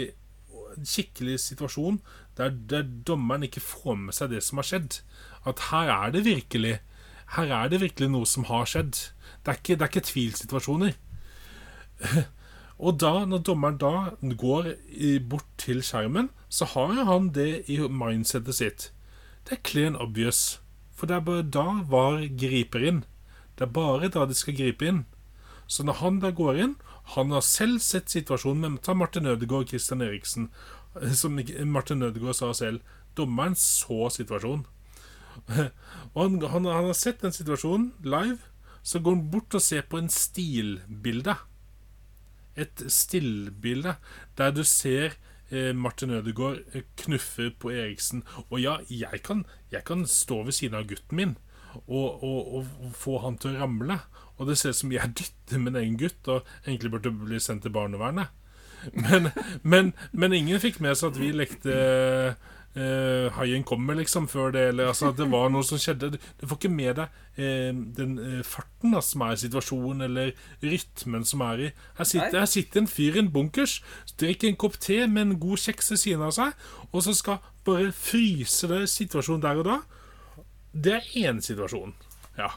en 0.71 0.87
skikkelig 0.87 1.33
situasjon 1.43 1.97
der, 2.37 2.49
der 2.49 2.83
dommeren 3.07 3.43
ikke 3.43 3.63
får 3.63 3.97
med 4.07 4.15
seg 4.15 4.31
det 4.31 4.43
som 4.45 4.61
har 4.61 4.67
skjedd. 4.69 5.01
At 5.47 5.67
her 5.71 5.91
er 5.91 6.13
det 6.13 6.25
virkelig 6.25 6.79
Her 7.35 7.51
er 7.55 7.69
det 7.71 7.79
virkelig 7.79 8.09
noe 8.11 8.27
som 8.27 8.43
har 8.49 8.65
skjedd. 8.67 8.97
Det 9.39 9.51
er 9.51 9.59
ikke, 9.59 9.75
det 9.79 9.85
er 9.85 9.91
ikke 9.91 10.07
tvilsituasjoner. 10.09 10.97
Og 12.81 12.97
da, 12.99 13.11
når 13.29 13.43
dommeren 13.47 13.77
da 13.79 13.93
går 14.19 14.73
bort 15.29 15.47
til 15.61 15.79
skjermen, 15.85 16.27
så 16.49 16.65
har 16.73 17.05
han 17.07 17.29
det 17.31 17.69
i 17.71 17.77
mindsetet 17.87 18.57
sitt. 18.57 18.89
Det 19.47 19.57
er 19.57 19.63
clean 19.63 19.95
obvious. 19.95 20.59
For 20.91 21.07
det 21.07 21.15
er 21.15 21.25
bare 21.25 21.47
da 21.47 21.65
VAR 21.87 22.25
griper 22.37 22.83
inn. 22.83 23.03
Det 23.55 23.67
er 23.67 23.73
bare 23.73 24.09
da 24.11 24.25
de 24.25 24.35
skal 24.37 24.57
gripe 24.57 24.85
inn. 24.85 25.05
Så 25.67 25.85
når 25.87 26.01
han 26.01 26.19
da 26.19 26.33
går 26.35 26.57
inn 26.59 26.75
Han 27.15 27.31
har 27.31 27.41
selv 27.41 27.79
sett 27.79 28.11
situasjonen 28.11 28.75
med 28.75 28.81
Ta 28.85 28.93
Martin 28.93 29.25
Ødegaard 29.25 29.65
og 29.65 29.71
Christian 29.71 30.01
Eriksen. 30.01 30.51
Som 31.15 31.39
Martin 31.71 32.03
Ødegaard 32.03 32.37
sa 32.39 32.51
selv. 32.53 32.81
Dommeren 33.17 33.55
så 33.55 34.09
situasjonen. 34.11 34.65
Og 36.13 36.19
han, 36.23 36.39
han, 36.41 36.65
han 36.65 36.89
har 36.89 36.97
sett 36.97 37.23
den 37.23 37.35
situasjonen 37.35 37.91
live. 38.03 38.39
Så 38.83 38.99
går 38.99 39.15
han 39.15 39.27
bort 39.31 39.55
og 39.55 39.63
ser 39.63 39.85
på 39.87 39.99
en 40.01 40.09
stilbilde. 40.11 41.35
Et 42.59 42.83
stillbilde 42.91 43.95
der 44.37 44.51
du 44.51 44.63
ser 44.67 45.15
eh, 45.51 45.71
Martin 45.75 46.11
Ødegaard 46.17 46.63
eh, 46.73 46.83
knuffe 47.03 47.51
på 47.59 47.71
Eriksen. 47.71 48.25
Og 48.49 48.59
ja, 48.61 48.79
jeg 48.89 49.21
kan, 49.23 49.45
jeg 49.71 49.85
kan 49.87 50.05
stå 50.07 50.41
ved 50.43 50.57
siden 50.57 50.79
av 50.79 50.89
gutten 50.89 51.19
min 51.19 51.37
og, 51.87 52.23
og, 52.23 52.55
og 52.57 52.91
få 52.97 53.21
han 53.23 53.37
til 53.39 53.55
å 53.55 53.63
ramle. 53.63 54.01
Og 54.37 54.49
det 54.49 54.57
ser 54.59 54.73
ut 54.73 54.81
som 54.81 54.93
jeg 54.93 55.13
dytter 55.19 55.61
min 55.61 55.77
egen 55.79 55.97
gutt 56.01 56.27
og 56.31 56.47
egentlig 56.65 56.91
burde 56.95 57.13
bli 57.23 57.39
sendt 57.39 57.63
til 57.67 57.75
barnevernet. 57.75 58.33
Men, 58.93 59.29
men, 59.63 59.93
men 60.11 60.33
ingen 60.33 60.61
fikk 60.61 60.79
med 60.83 60.97
seg 60.97 61.11
at 61.11 61.19
vi 61.21 61.31
lekte 61.35 61.75
uh, 62.77 63.27
haien 63.37 63.63
kommer, 63.67 63.97
liksom, 63.99 64.27
før 64.31 64.53
det, 64.55 64.63
eller 64.71 64.91
altså, 64.91 65.11
at 65.11 65.19
det 65.19 65.27
var 65.31 65.51
noe 65.53 65.65
som 65.67 65.79
skjedde. 65.81 66.13
Du, 66.15 66.45
får 66.45 66.59
ikke 66.59 66.73
med 66.73 67.01
deg 67.01 67.19
uh, 67.39 67.81
den 67.97 68.17
uh, 68.19 68.39
farten 68.47 68.95
da, 68.95 69.03
som 69.05 69.25
er 69.25 69.35
i 69.35 69.41
situasjonen, 69.43 70.05
eller 70.07 70.33
rytmen 70.63 71.27
som 71.27 71.45
er 71.47 71.67
i. 71.67 71.69
Her 71.99 72.09
sitter, 72.13 72.39
her 72.39 72.49
sitter 72.49 72.83
en 72.83 72.91
fyr 72.91 73.19
i 73.19 73.23
en 73.23 73.31
bunkers, 73.33 73.79
drikker 74.21 74.51
en 74.51 74.59
kopp 74.65 74.79
te 74.81 75.01
med 75.07 75.27
en 75.27 75.39
god 75.41 75.63
kjeks 75.65 75.93
ved 75.93 76.03
siden 76.05 76.25
av 76.27 76.35
seg, 76.37 76.67
og 76.91 77.05
så 77.05 77.15
skal 77.17 77.41
bare 77.67 77.91
fryse 77.95 78.69
det 78.71 78.85
situasjonen 78.89 79.45
der 79.45 79.61
og 79.61 79.69
da. 79.69 79.79
Det 80.71 80.97
er 80.97 81.15
én 81.27 81.41
situasjon. 81.43 81.93
Ja. 82.39 82.53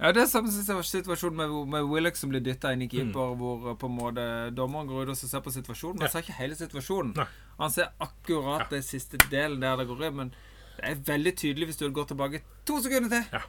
Ja, 0.00 0.12
Det 0.16 0.22
er 0.22 0.26
samme 0.30 0.48
situasjon 0.82 1.34
med, 1.36 1.50
med 1.68 1.84
Willoch 1.90 2.16
som 2.16 2.30
blir 2.32 2.40
dytta 2.40 2.70
inn 2.72 2.82
i 2.86 2.88
keeper, 2.88 3.34
hvor 3.36 3.66
uh, 3.68 3.74
på 3.76 3.86
en 3.90 3.96
måte 3.98 4.22
dommeren 4.56 4.88
går 4.88 5.02
ut 5.02 5.12
og 5.12 5.16
ser 5.20 5.42
på 5.44 5.52
situasjonen. 5.52 5.98
Men 6.00 6.06
han 6.08 6.12
ser 6.14 6.24
ikke 6.24 6.38
hele 6.38 6.56
situasjonen. 6.56 7.10
Nei. 7.18 7.26
Han 7.58 7.70
ser 7.74 7.90
akkurat 8.00 8.62
Ja. 8.64 8.68
den 8.70 8.82
siste 8.86 9.18
delen 9.30 9.60
der 9.60 9.76
det 9.76 9.86
går 9.90 10.06
inn, 10.08 10.16
men 10.16 10.30
det 10.78 10.84
er 10.88 11.02
veldig 11.10 11.34
tydelig 11.36 11.66
hvis 11.68 11.76
du 11.82 11.90
går 11.92 12.08
tilbake 12.08 12.40
to 12.64 12.78
sekunder 12.80 13.10
til. 13.12 13.26
Ja. 13.36 13.42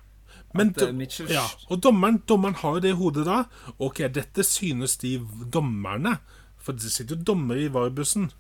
Men 0.53 0.69
At, 0.75 0.81
eh, 0.83 0.91
Mitchell- 0.91 1.31
ja, 1.31 1.45
og 1.69 1.79
dommeren, 1.81 2.17
dommeren 2.27 2.55
har 2.59 2.73
jo 2.75 2.79
det 2.83 2.89
i 2.91 2.99
hodet 2.99 3.23
da. 3.25 3.45
Ok, 3.79 4.01
dette 4.11 4.43
synes 4.43 4.97
de 4.97 5.17
dommerne. 5.51 6.17
For 6.57 6.73
det 6.73 6.91
sitter 6.91 7.15
jo 7.15 7.23
dommere 7.23 7.63
i 7.63 7.69
VAR-bussen, 7.69 8.31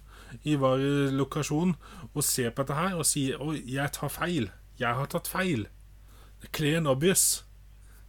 i 0.43 0.55
VAR-lokasjonen, 0.55 1.75
og 2.13 2.23
ser 2.23 2.51
på 2.51 2.63
dette 2.65 2.75
her 2.75 2.97
og 2.99 3.05
sier 3.05 3.39
Oi, 3.41 3.61
jeg 3.65 3.91
tar 3.93 4.09
feil. 4.09 4.49
Jeg 4.77 4.93
har 4.95 5.05
tatt 5.07 5.27
feil. 5.31 5.67
Clear 6.51 6.77
and 6.77 6.87
obvious. 6.87 7.43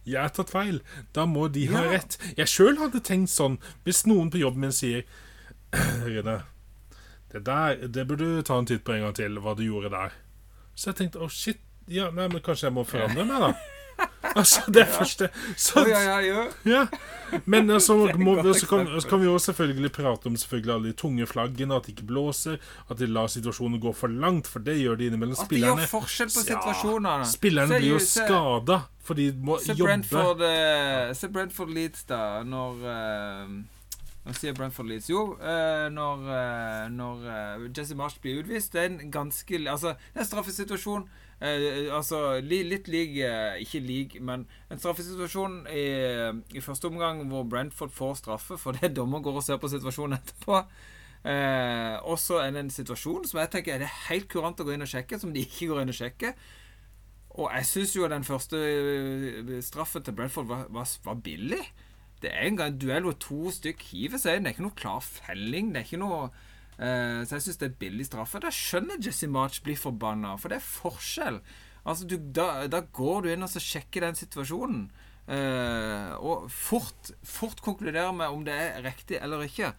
Jeg 0.05 0.19
har 0.21 0.29
tatt 0.35 0.49
feil. 0.51 0.81
Da 1.15 1.25
må 1.25 1.47
de 1.51 1.65
ha 1.71 1.83
Ja. 1.85 1.91
rett. 1.97 2.17
Jeg 2.37 2.47
sjøl 2.51 2.77
hadde 2.77 2.99
tenkt 2.99 3.29
sånn 3.31 3.57
hvis 3.85 4.05
noen 4.05 4.29
på 4.33 4.41
jobben 4.41 4.59
min 4.65 4.71
sier 4.75 5.03
Rune, 6.05 6.43
det 7.31 7.43
der 7.47 7.87
Det 7.87 8.03
burde 8.07 8.25
du 8.35 8.41
ta 8.45 8.57
en 8.59 8.65
titt 8.69 8.83
på 8.83 8.93
en 8.93 9.01
gang 9.07 9.15
til, 9.15 9.39
hva 9.39 9.55
du 9.57 9.63
gjorde 9.63 9.89
der. 9.93 10.11
Så 10.75 10.91
jeg 10.91 10.95
tenkte 10.99 11.19
å, 11.23 11.29
shit. 11.29 11.59
Ja, 11.87 12.09
nei, 12.11 12.27
men 12.31 12.41
kanskje 12.41 12.67
jeg 12.69 12.73
må 12.77 12.83
forandre 12.87 13.25
meg, 13.25 13.39
da. 13.41 13.53
Altså, 14.33 14.63
det 14.73 14.87
første 14.89 15.27
så, 15.57 15.83
ja, 15.85 15.99
ja, 16.01 16.13
ja. 16.25 16.43
ja. 16.65 16.85
Men 17.45 17.69
eh, 17.73 17.79
så, 17.79 17.95
må, 18.17 18.33
så, 18.53 18.65
kan, 18.67 18.87
så 19.01 19.09
kan 19.09 19.21
vi 19.21 19.27
jo 19.27 19.35
selvfølgelig 19.37 19.91
prate 19.93 20.31
om 20.31 20.37
selvfølgelig 20.37 20.73
alle 20.73 20.89
de 20.89 20.97
tunge 20.97 21.27
flaggene, 21.29 21.75
at 21.75 21.85
det 21.85 21.93
ikke 21.93 22.07
blåser, 22.09 22.57
at 22.89 22.97
de 22.97 23.09
lar 23.11 23.29
situasjonen 23.29 23.81
gå 23.83 23.93
for 23.93 24.09
langt, 24.09 24.49
for 24.49 24.63
det 24.65 24.79
gjør 24.79 24.97
de 24.97 25.11
innimellom. 25.11 25.37
At 25.37 25.53
de 25.53 25.61
gjør 25.61 25.83
forskjell 25.91 26.33
på 26.33 26.45
situasjonene. 26.47 27.29
spillerne 27.29 27.77
blir 27.77 27.93
jo 27.93 28.01
skada, 28.01 28.79
for 29.03 29.19
de 29.19 29.29
må 29.37 29.59
Se 29.61 29.75
jobbe. 29.75 29.91
Brentford, 29.91 30.41
uh, 30.41 31.13
se 31.17 31.29
Brentford 31.29 31.77
Leeds, 31.77 32.07
da, 32.09 32.23
når 32.47 32.83
uh, 32.87 33.61
Nå 34.23 34.31
sier 34.37 34.55
Brentford 34.55 34.87
Leeds. 34.87 35.09
Jo, 35.11 35.23
eh, 35.35 35.89
når, 35.91 36.27
eh, 36.31 36.85
når 36.95 37.25
eh, 37.27 37.65
Jesse 37.75 37.95
Marsh 37.99 38.21
blir 38.23 38.39
utvist 38.39 38.71
Det 38.73 38.81
er 38.81 38.91
en 38.91 39.11
ganske 39.11 39.59
Altså, 39.67 39.95
det 40.13 40.21
er 40.21 40.23
en 40.23 40.29
straffesituasjon. 40.29 41.09
Eh, 41.43 41.89
altså 41.91 42.39
li, 42.39 42.61
litt 42.63 42.87
lik 42.87 43.17
eh, 43.19 43.57
Ikke 43.65 43.81
lik, 43.83 44.13
men 44.23 44.45
en 44.71 44.79
straffesituasjon 44.79 45.57
i, 45.67 45.85
i 46.55 46.63
første 46.63 46.87
omgang 46.87 47.25
hvor 47.27 47.43
Brentford 47.51 47.91
får 47.91 48.19
straffe 48.21 48.55
fordi 48.61 48.91
dommer 48.97 49.23
går 49.25 49.41
og 49.41 49.43
ser 49.43 49.59
på 49.59 49.71
situasjonen 49.73 50.21
etterpå. 50.21 50.61
Eh, 51.23 51.95
også 52.07 52.41
en, 52.43 52.61
en 52.63 52.71
situasjon 52.71 53.27
som 53.27 53.41
jeg 53.41 53.51
tenker 53.51 53.75
er 53.75 53.83
det 53.83 53.91
helt 54.09 54.29
kurant 54.31 54.59
å 54.59 54.67
gå 54.67 54.75
inn 54.75 54.85
og 54.85 54.91
sjekke, 54.91 55.19
som 55.19 55.35
de 55.35 55.43
ikke 55.43 55.69
går 55.71 55.83
inn 55.83 55.93
og 55.93 55.99
sjekker. 55.99 56.35
Og 57.33 57.49
jeg 57.49 57.65
syns 57.65 57.95
jo 57.97 58.07
den 58.11 58.27
første 58.27 58.59
øh, 58.59 59.53
straffen 59.65 60.03
til 60.05 60.15
Brentford 60.15 60.47
var, 60.47 60.67
var, 60.69 60.89
var 61.05 61.21
billig. 61.25 61.63
Det 62.23 62.31
er 62.31 62.47
en 62.47 62.59
gang 62.59 62.71
en 62.71 62.79
duell 62.79 63.07
hvor 63.07 63.15
to 63.19 63.51
stykk 63.51 63.81
hiver 63.89 64.21
seg 64.21 64.37
inn. 64.37 64.45
Det 64.45 64.53
er 64.53 64.57
ikke 64.57 64.67
noe 64.67 64.79
klar 64.79 65.01
felling. 65.03 65.71
Det 65.73 65.81
er 65.81 65.87
ikke 65.89 66.03
noe 66.03 66.19
eh, 66.27 66.51
Så 66.77 67.37
jeg 67.37 67.43
syns 67.45 67.59
det 67.61 67.67
er 67.69 67.77
billig 67.79 68.05
straffe. 68.07 68.41
Da 68.43 68.49
skjønner 68.53 69.01
Jesse 69.03 69.27
March 69.29 69.61
blir 69.65 69.77
forbanna, 69.79 70.35
for 70.41 70.49
det 70.53 70.57
er 70.59 70.65
forskjell. 70.65 71.39
Altså, 71.83 72.07
du, 72.07 72.17
da, 72.17 72.65
da 72.71 72.79
går 72.95 73.25
du 73.25 73.31
inn 73.33 73.43
og 73.43 73.51
så 73.51 73.59
sjekker 73.63 74.05
den 74.07 74.15
situasjonen. 74.15 74.85
eh, 75.27 76.13
og 76.19 76.49
fort, 76.51 77.13
fort 77.23 77.61
konkluderer 77.63 78.11
med 78.15 78.27
om 78.33 78.43
det 78.47 78.53
er 78.55 78.81
riktig 78.83 79.19
eller 79.21 79.43
ikke. 79.45 79.73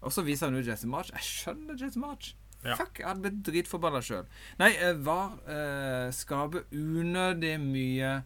Og 0.00 0.12
så 0.12 0.22
viser 0.24 0.48
han 0.50 0.56
ut 0.60 0.66
Jesse 0.68 0.88
March. 0.88 1.10
Jeg 1.12 1.24
skjønner 1.24 1.76
Jesse 1.80 2.00
March. 2.00 2.34
Ja. 2.64 2.74
Fuck, 2.76 2.98
jeg 2.98 3.06
hadde 3.06 3.22
blitt 3.22 3.42
dritforbanna 3.46 4.00
sjøl. 4.02 4.26
Nei, 4.58 4.72
eh, 4.80 4.96
VAR 5.06 5.36
eh, 5.46 6.08
skaper 6.16 6.64
unødig 6.72 7.56
mye 7.62 8.16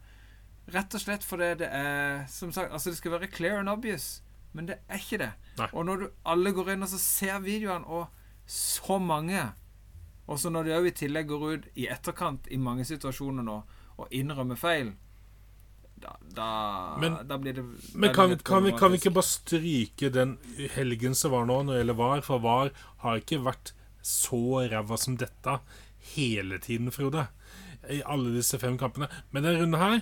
Rett 0.71 0.93
og 0.95 1.01
slett 1.03 1.25
fordi 1.25 1.49
det 1.59 1.67
er 1.73 2.21
Som 2.31 2.51
sagt, 2.55 2.71
altså 2.71 2.93
det 2.93 2.99
skal 2.99 3.11
være 3.15 3.27
clear 3.33 3.59
and 3.59 3.69
obvious, 3.69 4.21
men 4.53 4.65
det 4.67 4.79
er 4.89 4.97
ikke 4.99 5.17
det. 5.21 5.29
Nei. 5.57 5.67
Og 5.73 5.85
når 5.87 5.97
du 6.01 6.07
alle 6.25 6.51
går 6.57 6.73
inn 6.73 6.83
og 6.83 6.89
så 6.91 6.97
ser 6.99 7.39
videoene, 7.43 7.85
og 7.87 8.07
så 8.47 8.97
mange 8.99 9.51
Og 10.27 10.37
så 10.39 10.49
når 10.51 10.63
de 10.67 10.71
òg 10.77 10.85
i 10.87 10.91
tillegg 10.95 11.27
går 11.27 11.41
ut 11.53 11.63
i 11.75 11.87
etterkant 11.91 12.45
i 12.51 12.57
mange 12.57 12.83
situasjoner 12.87 13.43
nå 13.43 13.55
og 13.97 14.07
innrømmer 14.15 14.55
feil 14.59 14.93
da, 16.01 16.13
da, 16.33 16.97
Men- 17.01 17.17
da 17.27 17.37
blir 17.37 17.53
det 17.57 17.63
Men 17.95 18.13
kan, 18.13 18.29
det 18.29 18.43
kan, 18.43 18.63
vi, 18.63 18.71
kan 18.71 18.91
vi 18.91 18.97
ikke 19.01 19.13
bare 19.13 19.27
stryke 19.27 20.09
den 20.13 20.37
helgen 20.75 21.13
som 21.15 21.31
var 21.31 21.45
nå, 21.45 21.59
når 21.63 21.73
det 21.73 21.81
gjelder 21.83 21.99
VAR? 21.99 22.21
For 22.25 22.39
VAR 22.39 22.71
har 23.03 23.19
ikke 23.21 23.41
vært 23.43 23.73
så 24.01 24.41
ræva 24.71 24.97
som 24.97 25.17
dette 25.17 25.59
hele 26.15 26.57
tiden, 26.59 26.89
Frode. 26.91 27.27
I 27.89 28.01
alle 28.05 28.31
disse 28.33 28.57
fem 28.61 28.77
kampene. 28.81 29.09
Men 29.31 29.43
denne 29.43 29.61
runden 29.61 29.79
her 29.81 30.01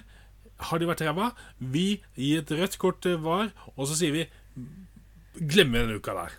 har 0.70 0.80
de 0.80 0.88
vært 0.88 1.02
ræva. 1.04 1.32
Vi 1.60 2.02
gir 2.16 2.40
et 2.44 2.52
rødt 2.52 2.78
kort 2.80 3.02
til 3.02 3.18
VAR, 3.18 3.52
og 3.76 3.88
så 3.88 3.96
sier 4.00 4.12
vi 4.16 4.24
Glemmer 5.40 5.86
denne 5.86 6.00
uka 6.00 6.14
der. 6.18 6.34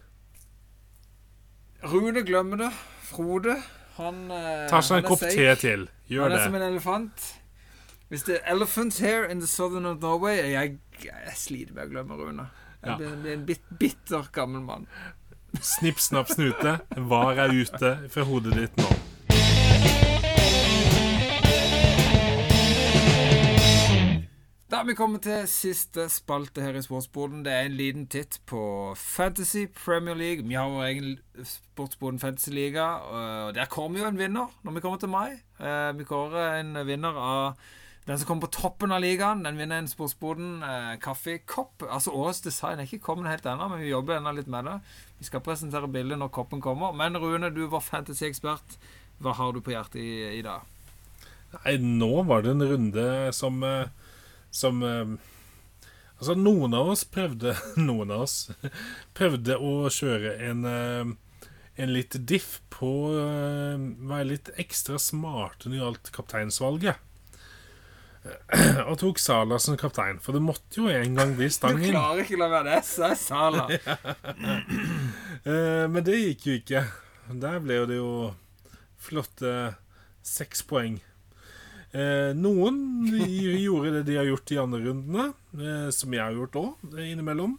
Rune 1.90 2.22
glemmer 2.26 2.56
det. 2.56 2.70
Frode, 3.10 3.56
han 3.96 4.18
eh, 4.30 4.66
Ta 4.70 4.80
seg 4.84 5.00
en 5.00 5.08
kopp 5.08 5.22
te 5.24 5.54
til. 5.58 5.86
Gjør 6.10 6.28
han 6.28 6.36
er 6.36 6.44
som 6.44 6.54
en 6.58 6.66
elefant. 6.68 7.28
Hvis 8.10 8.22
det 8.26 8.40
er 8.40 8.52
'Elephant 8.54 8.98
here 8.98 9.30
in 9.30 9.38
the 9.38 9.46
southern 9.46 9.86
of 9.86 10.00
Norway 10.02 10.36
Jeg, 10.50 10.78
jeg 11.04 11.34
sliter 11.36 11.74
med 11.74 11.84
å 11.86 11.90
glemme 11.92 12.14
Rune. 12.18 12.48
Jeg 12.82 12.90
Ja. 12.90 12.96
blir, 12.96 13.16
blir 13.22 13.32
en 13.32 13.46
bit, 13.46 13.60
bitter 13.78 14.28
gammel 14.32 14.60
mann. 14.62 14.86
Snipp, 15.60 15.98
snapp, 15.98 16.28
snute. 16.28 16.80
VAR 16.96 17.38
er 17.38 17.52
ute 17.52 18.08
fra 18.10 18.22
hodet 18.24 18.54
ditt 18.54 18.76
nå. 18.76 20.19
Da 24.70 24.78
har 24.78 24.86
vi 24.86 24.94
kommet 24.94 25.24
til 25.26 25.48
siste 25.50 26.04
spalte 26.14 26.62
her 26.62 26.76
i 26.78 26.82
Sportsboden. 26.84 27.40
Det 27.42 27.50
er 27.50 27.64
en 27.66 27.74
liten 27.74 28.04
titt 28.06 28.36
på 28.46 28.60
Fantasy 28.94 29.64
Premier 29.74 30.14
League. 30.14 30.44
Vi 30.46 30.54
har 30.54 30.68
vår 30.70 30.84
egen 30.86 31.08
Sportsboden 31.42 32.20
Fantasy 32.22 32.52
Liga, 32.54 32.84
og 33.02 33.56
der 33.56 33.66
kommer 33.66 33.98
jo 33.98 34.06
en 34.06 34.18
vinner 34.20 34.52
når 34.62 34.76
vi 34.76 34.82
kommer 34.84 35.00
til 35.02 35.10
mai. 35.10 35.40
Eh, 35.58 35.90
Vi 35.98 36.04
kårer 36.06 36.60
en 36.60 36.86
vinner 36.86 37.18
av 37.18 37.58
den 38.06 38.18
som 38.18 38.28
kommer 38.28 38.46
på 38.46 38.60
toppen 38.60 38.94
av 38.94 39.02
ligaen. 39.02 39.42
Den 39.42 39.58
vinner 39.58 39.82
en 39.82 39.90
Sportsboden 39.90 40.62
eh, 40.62 40.94
kaffekopp. 41.02 41.82
Altså 41.90 42.14
årets 42.14 42.40
design 42.46 42.78
er 42.78 42.86
ikke 42.86 43.02
kommet 43.08 43.26
helt 43.32 43.48
ennå, 43.50 43.66
men 43.72 43.82
vi 43.82 43.90
jobber 43.90 44.20
ennå 44.20 44.36
litt 44.38 44.46
med 44.54 44.70
det. 44.70 44.76
Vi 45.18 45.26
skal 45.26 45.42
presentere 45.42 45.90
bildet 45.90 46.20
når 46.22 46.30
koppen 46.30 46.62
kommer. 46.62 46.94
Men 46.94 47.18
Rune, 47.18 47.50
du 47.50 47.64
var 47.66 47.82
fantasy-ekspert. 47.82 48.78
Hva 49.18 49.34
har 49.34 49.50
du 49.50 49.58
på 49.66 49.74
hjertet 49.74 49.98
i, 49.98 50.38
i 50.38 50.46
dag? 50.46 50.62
Nei, 51.58 51.74
nå 51.82 52.22
var 52.22 52.46
det 52.46 52.54
en 52.54 52.68
runde 52.70 53.08
som 53.34 53.58
eh, 53.66 53.90
Som 54.50 54.82
eh, 54.82 55.18
Altså, 56.20 56.34
noen 56.36 56.74
av 56.76 56.90
oss 56.92 57.06
prøvde 57.08 57.54
Noen 57.88 58.12
av 58.12 58.26
oss 58.26 58.50
prøvde 59.18 59.56
å 59.56 59.90
kjøre 59.92 60.36
en 60.50 60.64
eh, 60.68 61.12
En 61.80 61.94
litt 61.94 62.18
diff 62.28 62.58
på 62.72 62.90
eh, 63.16 63.86
Være 64.10 64.32
litt 64.34 64.50
ekstra 64.60 64.98
smarte 65.00 65.68
når 65.68 65.72
det 65.72 65.80
gjaldt 65.80 66.10
kapteinsvalget. 66.16 67.06
Og 68.90 68.98
tok 69.00 69.20
Sala 69.22 69.56
som 69.62 69.78
kaptein, 69.80 70.18
for 70.20 70.36
det 70.36 70.42
måtte 70.44 70.82
jo 70.82 70.90
en 70.92 71.14
gang 71.16 71.32
bli 71.38 71.48
stangen. 71.52 71.86
Du 71.86 71.94
klarer 71.94 72.20
ikke 72.20 72.36
å 72.36 72.40
la 72.42 72.48
være 72.52 72.74
det. 72.74 72.80
Så 72.84 73.06
er 73.08 73.16
Sala. 73.16 73.64
ja. 73.78 73.96
men 75.94 76.04
det 76.04 76.18
gikk 76.18 76.48
jo 76.50 76.58
ikke. 76.58 76.82
Der 77.40 77.62
ble 77.64 77.78
det 77.88 77.96
jo 77.96 78.10
flotte 79.00 79.54
seks 80.26 80.66
poeng. 80.68 81.00
Eh, 81.90 82.30
noen 82.38 82.76
gjorde 83.10 83.96
det 83.96 84.02
de 84.06 84.18
har 84.20 84.28
gjort 84.28 84.52
i 84.54 84.58
andre 84.62 84.80
rundene, 84.84 85.24
eh, 85.58 85.88
som 85.94 86.14
jeg 86.14 86.22
har 86.22 86.36
gjort 86.36 86.58
òg, 86.60 86.84
innimellom, 87.02 87.56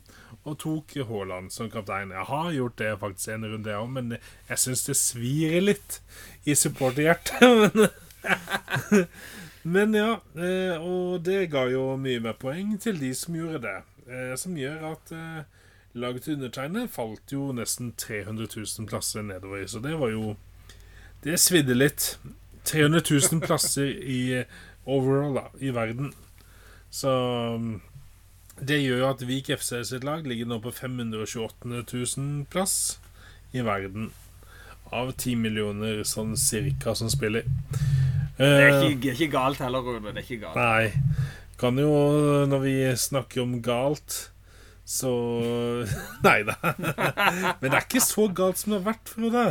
og 0.48 0.58
tok 0.64 0.96
Haaland 1.10 1.52
som 1.52 1.70
kaptein. 1.72 2.14
Jeg 2.16 2.30
har 2.30 2.52
gjort 2.56 2.78
det 2.80 2.94
faktisk 3.02 3.34
en 3.36 3.50
runde, 3.52 3.74
jeg 3.74 3.84
òg, 3.84 3.92
men 3.98 4.16
jeg 4.48 4.64
syns 4.64 4.86
det 4.88 4.98
svir 5.00 5.58
litt 5.66 6.00
i 6.48 6.56
supporterhjertet. 6.56 7.42
Men, 8.22 9.08
men 9.64 9.96
ja, 9.98 10.12
eh, 10.38 10.76
og 10.78 11.24
det 11.26 11.48
ga 11.54 11.64
jo 11.70 11.96
mye 11.98 12.22
mer 12.22 12.36
poeng 12.38 12.76
til 12.82 13.00
de 13.02 13.10
som 13.18 13.34
gjorde 13.38 13.62
det. 13.66 13.78
Eh, 14.12 14.34
som 14.38 14.58
gjør 14.58 14.88
at 14.92 15.12
eh, 15.14 15.42
laget 15.98 16.26
til 16.26 16.38
undertegnede 16.38 16.90
falt 16.92 17.34
jo 17.34 17.52
nesten 17.56 17.92
300 17.98 18.48
000 18.56 18.90
plasser 18.90 19.26
nedover. 19.26 19.66
Så 19.68 19.82
det 19.84 19.98
var 20.00 20.14
jo 20.14 20.36
Det 21.22 21.38
svidde 21.38 21.76
litt. 21.78 22.16
300 22.70 23.02
000 23.32 23.42
plasser 23.46 23.88
i 23.90 24.44
overall 24.86 25.36
da, 25.40 25.46
i 25.60 25.72
verden. 25.76 26.12
Så 26.92 27.10
um, 27.56 27.82
det 28.62 28.82
gjør 28.84 29.00
jo 29.02 29.10
at 29.10 29.24
Vik 29.28 29.50
FC 29.58 29.80
sitt 29.88 30.04
lag 30.06 30.26
ligger 30.28 30.46
nå 30.50 30.60
på 30.62 30.74
528 30.76 31.72
000 31.72 32.46
plass 32.52 33.00
i 33.54 33.64
verden. 33.66 34.12
av 34.92 35.14
ti 35.16 35.38
millioner 35.40 36.02
sånn 36.04 36.34
cirka 36.36 36.92
som 37.00 37.08
spiller. 37.10 37.46
Det 38.36 38.48
er 38.48 38.74
Eh, 38.74 38.90
ikke, 38.92 39.12
er 39.14 39.16
ikke 39.16 39.32
galt 39.38 39.60
heller, 39.64 39.80
Rune. 39.86 40.12
Det 40.12 40.20
er 40.20 40.26
ikke 40.26 40.42
galt. 40.42 40.58
Nei. 40.58 41.30
Kan 41.62 41.78
jo, 41.80 41.92
når 42.50 42.60
vi 42.64 42.74
snakker 42.98 43.44
om 43.46 43.54
galt, 43.64 44.32
så 44.84 45.12
Nei 46.26 46.42
da. 46.48 46.56
Men 47.62 47.68
det 47.70 47.76
er 47.78 47.86
ikke 47.86 48.04
så 48.04 48.28
galt 48.36 48.60
som 48.60 48.74
det 48.74 48.82
har 48.82 48.88
vært, 48.92 49.14
Frode. 49.14 49.46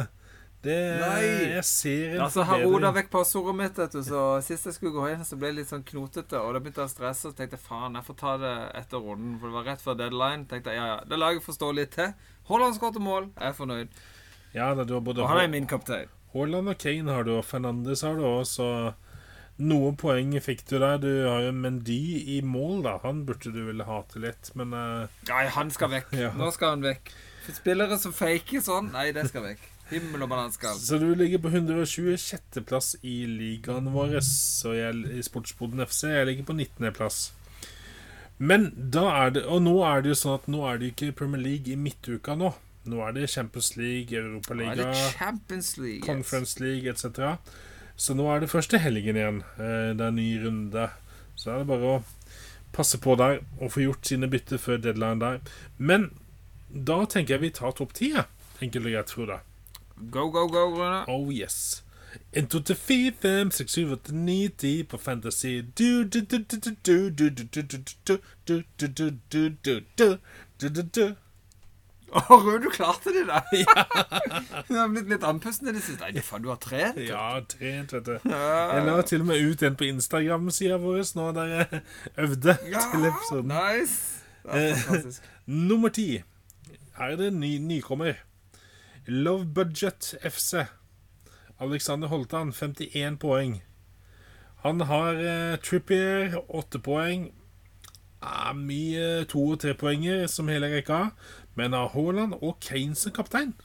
Det, 0.60 0.76
Nei. 1.00 1.24
Jeg 1.54 1.64
ser 1.64 2.14
en 2.18 2.26
Altså, 2.26 2.44
har 2.44 2.60
roda 2.66 2.90
vekk 2.92 3.08
passordet 3.14 3.54
mitt, 3.56 3.78
vet 3.80 3.94
du, 3.96 4.02
så 4.04 4.24
sist 4.44 4.68
jeg 4.68 4.76
skulle 4.76 4.92
gå 4.92 5.06
inn, 5.08 5.22
så 5.24 5.38
ble 5.40 5.48
jeg 5.48 5.56
litt 5.62 5.70
sånn 5.72 5.86
knotete, 5.88 6.36
og 6.36 6.52
da 6.52 6.60
begynte 6.60 6.82
jeg 6.84 6.90
å 6.90 6.92
stresse, 6.92 7.30
og 7.30 7.38
tenkte 7.38 7.60
faen, 7.60 7.96
jeg 7.96 8.04
får 8.10 8.18
ta 8.20 8.34
det 8.42 8.54
etter 8.82 9.00
runden, 9.00 9.38
for 9.40 9.48
det 9.48 9.56
var 9.56 9.68
rett 9.72 9.84
før 9.84 9.96
deadline. 10.02 10.44
tenkte 10.50 10.74
jeg, 10.74 10.82
ja, 10.82 10.88
ja, 10.92 10.98
det 11.08 11.20
laget 11.20 11.46
får 11.46 11.56
stå 11.56 11.70
litt 11.78 11.94
til. 11.96 12.12
Haaland 12.50 12.76
skår 12.76 12.96
til 12.96 13.06
mål, 13.06 13.30
jeg 13.38 13.48
er 13.48 13.56
fornøyd. 13.56 14.00
Ja, 14.52 14.72
da, 14.74 14.84
du 14.84 14.98
har 14.98 15.06
både 15.06 15.24
Og 15.24 15.32
han 15.32 15.46
er 15.46 15.52
min 15.52 15.70
kaptein. 15.70 16.12
Haaland 16.34 16.74
og 16.74 16.78
Kane 16.78 17.16
har 17.16 17.24
du, 17.24 17.32
og 17.38 17.46
Fernandes 17.48 18.04
har 18.04 18.20
du 18.20 18.26
også. 18.28 18.68
Noen 19.60 19.96
poeng 20.00 20.32
fikk 20.40 20.62
du 20.68 20.76
der. 20.78 21.00
Du 21.02 21.10
har 21.26 21.42
jo 21.44 21.56
Mendy 21.56 22.00
i 22.36 22.40
mål, 22.44 22.84
da. 22.86 22.98
Han 23.02 23.24
burde 23.28 23.52
du 23.52 23.60
vel 23.66 23.82
hate 23.84 24.22
litt, 24.22 24.52
men 24.56 24.76
uh... 24.76 25.10
Nei, 25.28 25.42
han 25.56 25.72
skal 25.72 25.92
vekk. 25.96 26.14
Ja. 26.22 26.30
Nå 26.36 26.52
skal 26.54 26.76
han 26.76 26.84
vekk. 26.86 27.12
For 27.46 27.56
spillere 27.56 27.96
som 28.00 28.12
faker 28.12 28.64
sånn, 28.64 28.92
nei, 28.94 29.10
det 29.16 29.26
skal 29.32 29.48
vekk. 29.48 29.68
Himmel 29.90 30.22
og 30.22 30.28
bananskall. 30.30 30.78
Så 30.78 30.98
du 31.02 31.08
ligger 31.18 31.38
på 31.42 31.50
126. 31.50 32.60
plass 32.68 32.92
i 33.02 33.24
ligaen 33.26 33.88
vår, 33.94 34.16
så 34.26 34.74
jeg, 34.76 34.94
i 35.18 35.22
Sportsboden 35.26 35.82
FC. 35.86 36.04
Jeg 36.12 36.26
ligger 36.28 36.44
på 36.50 36.54
19. 36.56 36.92
plass. 36.94 37.32
Men 38.38 38.70
da 38.90 39.02
er 39.26 39.30
det 39.34 39.42
Og 39.52 39.60
nå 39.62 39.74
er 39.84 40.00
det 40.00 40.14
jo 40.14 40.16
sånn 40.16 40.38
at 40.38 40.46
nå 40.48 40.62
er 40.64 40.78
det 40.80 40.92
ikke 40.94 41.10
Premier 41.18 41.42
League 41.42 41.72
i 41.72 41.76
midtuka 41.76 42.32
nå. 42.40 42.54
Nå 42.88 43.02
er 43.04 43.12
det 43.12 43.26
Champions 43.28 43.74
League, 43.76 44.16
Europaliga 44.16 44.74
League. 44.78 44.94
yes. 44.96 45.16
Conference 46.06 46.60
League 46.62 46.88
etc. 46.88 47.36
Så 48.00 48.14
nå 48.16 48.24
er 48.32 48.40
det 48.40 48.48
første 48.48 48.78
helgen 48.80 49.16
igjen. 49.20 49.42
Eh, 49.58 49.92
Det 49.92 50.00
er 50.00 50.08
en 50.08 50.16
ny 50.16 50.30
runde. 50.46 50.86
Så 51.36 51.50
er 51.52 51.58
det 51.58 51.66
bare 51.68 51.92
å 51.98 52.02
passe 52.72 52.96
på 53.02 53.16
der 53.18 53.40
og 53.60 53.72
få 53.74 53.82
gjort 53.84 54.06
sine 54.08 54.28
bytter 54.30 54.56
før 54.58 54.78
deadline 54.80 55.20
der. 55.20 55.40
Men 55.76 56.08
da 56.72 57.04
tenker 57.04 57.34
jeg 57.36 57.40
vi 57.40 57.50
tar 57.50 57.72
topp 57.76 57.92
ti, 57.92 58.12
enkelt 58.62 58.86
og 58.86 58.92
greit, 58.94 59.10
Frode. 59.10 59.40
Go, 60.10 60.30
go, 60.30 60.46
go, 60.48 60.64
Rune. 60.70 61.04
Oh 61.08 61.30
yes. 61.30 61.82
1, 62.32 62.46
2, 62.48 62.60
3, 62.60 62.74
4, 62.74 63.12
5, 63.12 63.50
6, 63.52 63.72
7, 63.72 63.92
8, 63.92 64.12
9, 64.12 64.48
10 64.58 64.84
på 64.84 64.98
Fantasy. 64.98 65.60
Du, 65.76 66.04
du, 66.04 66.20
du, 66.22 66.38
du, 66.38 66.56
du, 66.56 66.70
du, 66.84 67.10
du, 67.10 67.30
du, 67.30 67.30
du, 67.30 67.62
du, 67.62 67.62
du, 67.62 67.78
du, 67.78 68.20
du, 68.46 68.62
du, 68.78 68.80
du, 68.88 69.10
du, 69.30 69.50
du, 69.96 70.18
du, 70.58 70.68
du, 70.68 70.82
du. 70.82 71.14
Å, 72.10 72.20
Rune, 72.42 72.58
du 72.64 72.70
klarte 72.74 73.12
det 73.14 73.20
da! 73.28 73.38
Du 74.66 74.72
har 74.74 74.88
blitt 74.90 75.06
litt 75.12 75.22
andpusten 75.22 75.68
i 75.70 75.74
det 75.76 75.82
siste. 75.84 76.08
Nei, 76.10 76.24
faen, 76.26 76.42
du 76.42 76.48
har 76.50 76.58
trent. 76.58 76.96
Ja, 77.06 77.36
trent, 77.46 77.92
vet 77.94 78.08
du. 78.08 78.16
Jeg 78.26 78.86
la 78.88 78.96
til 79.06 79.22
og 79.22 79.28
med 79.28 79.44
ut 79.46 79.62
en 79.68 79.76
på 79.78 79.86
Instagram-sida 79.92 80.80
vår 80.82 81.04
nå 81.20 81.28
der 81.36 81.52
jeg 81.54 81.82
øvde 82.24 82.56
Ja, 82.72 82.82
til 82.90 83.06
episoden. 83.12 83.54
nice. 83.54 84.24
Er 84.42 84.74
fantastisk. 84.74 85.28
Nummer 85.46 85.94
ti. 85.94 86.08
Her 86.98 87.14
er 87.14 87.16
det 87.22 87.30
ny 87.38 87.52
nykommer. 87.62 88.18
Love 89.10 89.44
Budget 89.46 90.14
FC. 90.22 90.54
Alexander 91.58 92.08
Holtan, 92.08 92.52
51 92.52 93.18
poeng. 93.18 93.62
Han 94.62 94.80
har 94.80 95.14
eh, 95.18 95.56
Trippier, 95.58 96.36
8 96.48 96.78
poeng. 96.78 97.32
Er 98.22 98.52
mye 98.54 99.24
to- 99.24 99.48
og 99.50 99.60
trepoenger 99.64 100.28
som 100.30 100.48
hele 100.48 100.70
rekka. 100.70 101.10
Men 101.58 101.72
har 101.72 101.90
Haaland 101.90 102.36
og 102.38 102.60
Kane 102.62 102.94
som 102.94 103.10
kaptein. 103.12 103.56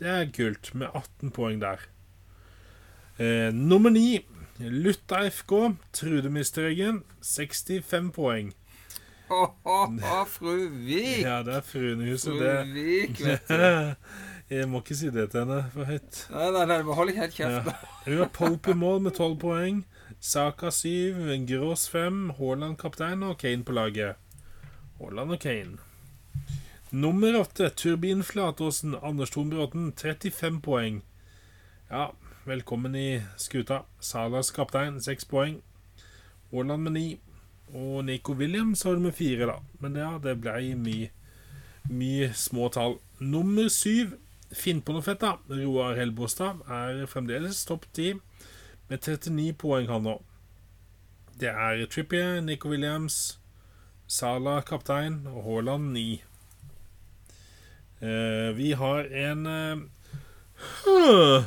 Det 0.00 0.08
er 0.08 0.32
kult, 0.34 0.74
med 0.74 0.88
18 0.94 1.30
poeng 1.30 1.62
der. 1.62 1.86
Eh, 3.18 3.54
nummer 3.54 3.90
9, 3.90 4.26
Lutta 4.58 5.28
FK, 5.30 5.76
Trude 5.92 6.30
Mysterøggen, 6.30 7.04
65 7.22 8.10
poeng. 8.12 8.50
Å, 9.30 9.44
oh, 9.44 9.54
oh, 9.64 9.94
oh, 9.94 10.26
fru 10.26 10.68
Vik. 10.70 11.22
Ja, 11.22 11.42
det 11.42 11.54
er 11.54 11.64
Fruenehuset, 11.66 12.32
Fru 12.34 12.42
det. 12.42 12.58
Vik, 12.74 13.22
vet 13.24 13.48
du. 13.48 13.94
Jeg 14.50 14.68
må 14.70 14.78
ikke 14.78 14.94
si 14.94 15.08
det 15.10 15.24
til 15.32 15.42
henne 15.42 15.62
for 15.72 15.88
høyt. 15.88 16.18
Nei, 16.30 16.50
nei, 16.54 16.64
nei, 16.70 16.82
hold 16.94 17.10
ikke 17.10 17.24
helt 17.24 17.38
helt 17.40 17.50
Ja. 17.50 17.62
kjeft. 17.62 17.86
Hun 18.04 18.18
har 18.20 18.28
Pope 18.36 18.70
i 18.70 18.74
mål 18.78 19.00
med 19.02 19.14
12 19.16 19.38
poeng. 19.42 19.80
Saka 20.20 20.70
7, 20.70 21.46
Grås 21.48 21.88
5, 21.90 22.30
Haaland 22.38 22.76
kaptein 22.78 23.22
og 23.26 23.38
Kane 23.38 23.64
på 23.64 23.72
laget. 23.74 24.14
Haaland 25.00 25.32
og 25.32 25.40
Kane. 25.40 25.78
Nummer 26.92 27.40
8, 27.40 27.70
Turbin 27.74 28.22
Flatåsen, 28.22 28.94
Anders 29.02 29.30
Thonbråten, 29.30 29.92
35 29.92 30.60
poeng. 30.62 31.02
Ja, 31.90 32.10
velkommen 32.46 32.94
i 32.94 33.22
skuta. 33.36 33.82
Salas 34.00 34.52
kaptein, 34.52 35.00
6 35.00 35.24
poeng. 35.24 35.60
Haaland 36.52 36.82
med 36.82 36.92
9. 36.92 37.18
Og 37.74 38.04
Nico 38.04 38.32
Williams 38.32 38.82
har 38.84 38.94
du 38.94 39.00
med 39.00 39.12
4, 39.14 39.46
da. 39.46 39.58
Men 39.80 39.96
ja, 39.98 40.18
det 40.22 40.36
ble 40.40 40.76
mye, 40.78 41.10
mye 41.90 42.30
små 42.32 42.68
tall. 42.72 43.00
Nummer 43.18 43.68
7, 43.68 44.14
Finn 44.54 44.82
på 44.82 44.94
noe 44.94 45.02
fett, 45.02 45.20
da. 45.20 45.36
Roar 45.50 45.96
Helbostad 45.98 46.62
er 46.70 47.06
fremdeles 47.10 47.64
topp 47.66 47.86
10 47.96 48.20
med 48.90 49.02
39 49.02 49.52
poeng, 49.58 49.88
han 49.90 50.06
nå. 50.06 50.20
Det 51.36 51.50
er 51.50 51.82
Trippier, 51.92 52.40
Nico 52.40 52.70
Williams, 52.70 53.38
Sala 54.06 54.60
kaptein 54.64 55.26
og 55.26 55.42
Haaland 55.44 55.92
9. 55.92 56.22
Uh, 58.02 58.56
vi 58.56 58.70
har 58.76 59.08
en 59.26 59.46
uh, 59.46 59.76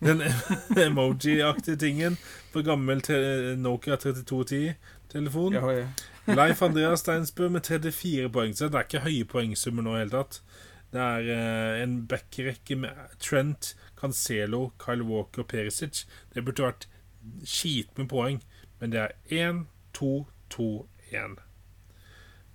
Den 0.00 0.22
emoji-aktige 0.86 1.76
tingen 1.76 2.16
på 2.52 2.62
gammel 2.62 3.00
Nokia 3.56 3.96
3210-telefon. 3.96 5.52
Ja, 5.54 5.72
ja. 5.72 5.86
Leif 6.26 6.62
Andreas 6.62 7.00
Steinsbø 7.00 7.48
med 7.48 7.60
34 7.60 8.28
poeng. 8.28 8.56
Så 8.56 8.68
det 8.68 8.74
er 8.74 8.88
ikke 8.88 9.04
høye 9.06 9.24
poengsummer 9.24 9.82
nå 9.86 9.94
i 9.94 10.02
hele 10.02 10.10
tatt. 10.10 10.42
Det 10.96 11.04
er 11.04 11.26
eh, 11.28 11.82
en 11.82 11.98
backrekke 12.08 12.76
med 12.80 13.16
Trent, 13.20 13.74
Cancelo, 14.00 14.70
Kyle 14.80 15.04
Walker 15.04 15.42
og 15.44 15.50
Perisic. 15.52 16.06
Det 16.32 16.44
burde 16.44 16.64
vært 16.64 16.86
skit 17.44 17.90
med 17.98 18.08
poeng, 18.08 18.38
men 18.80 18.94
det 18.94 19.02
er 19.02 19.12
1, 19.28 19.66
2, 19.98 20.12
2, 20.56 20.70
1. 21.12 21.36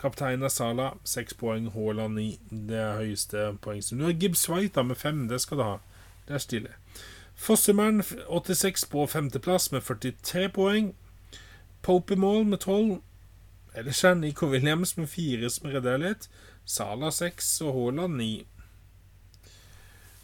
Kaptein 0.01 0.41
er 0.41 0.49
Sala, 0.49 0.95
6 1.05 1.37
poeng. 1.37 1.69
Haaland 1.75 2.17
i 2.19 2.39
Det 2.49 2.77
er 2.81 2.97
høyeste 3.03 3.51
poeng. 3.61 3.83
Du 3.91 4.07
har 4.07 4.17
Gibbs 4.17 4.49
White 4.49 4.73
da, 4.79 4.83
med 4.83 4.97
5. 4.97 5.27
Det 5.29 5.41
skal 5.41 5.57
du 5.57 5.63
ha. 5.63 5.77
Det 6.27 6.33
er 6.33 6.41
stille. 6.41 6.73
Fossemann 7.35 8.01
86 8.01 8.87
på 8.89 9.05
femteplass 9.07 9.71
med 9.71 9.85
43 9.85 10.49
poeng. 10.49 10.95
Pope 11.81 12.13
i 12.13 12.17
mål 12.17 12.45
med 12.45 12.59
12. 12.65 13.01
Ellers 13.75 14.03
er 14.03 14.13
Nico 14.13 14.49
Williams 14.49 14.97
med 14.97 15.07
4 15.09 15.49
som 15.49 15.69
redder 15.69 16.01
litt. 16.01 16.29
Sala 16.65 17.11
6 17.11 17.49
og 17.65 17.73
Haaland 17.75 18.17
9. 18.17 18.29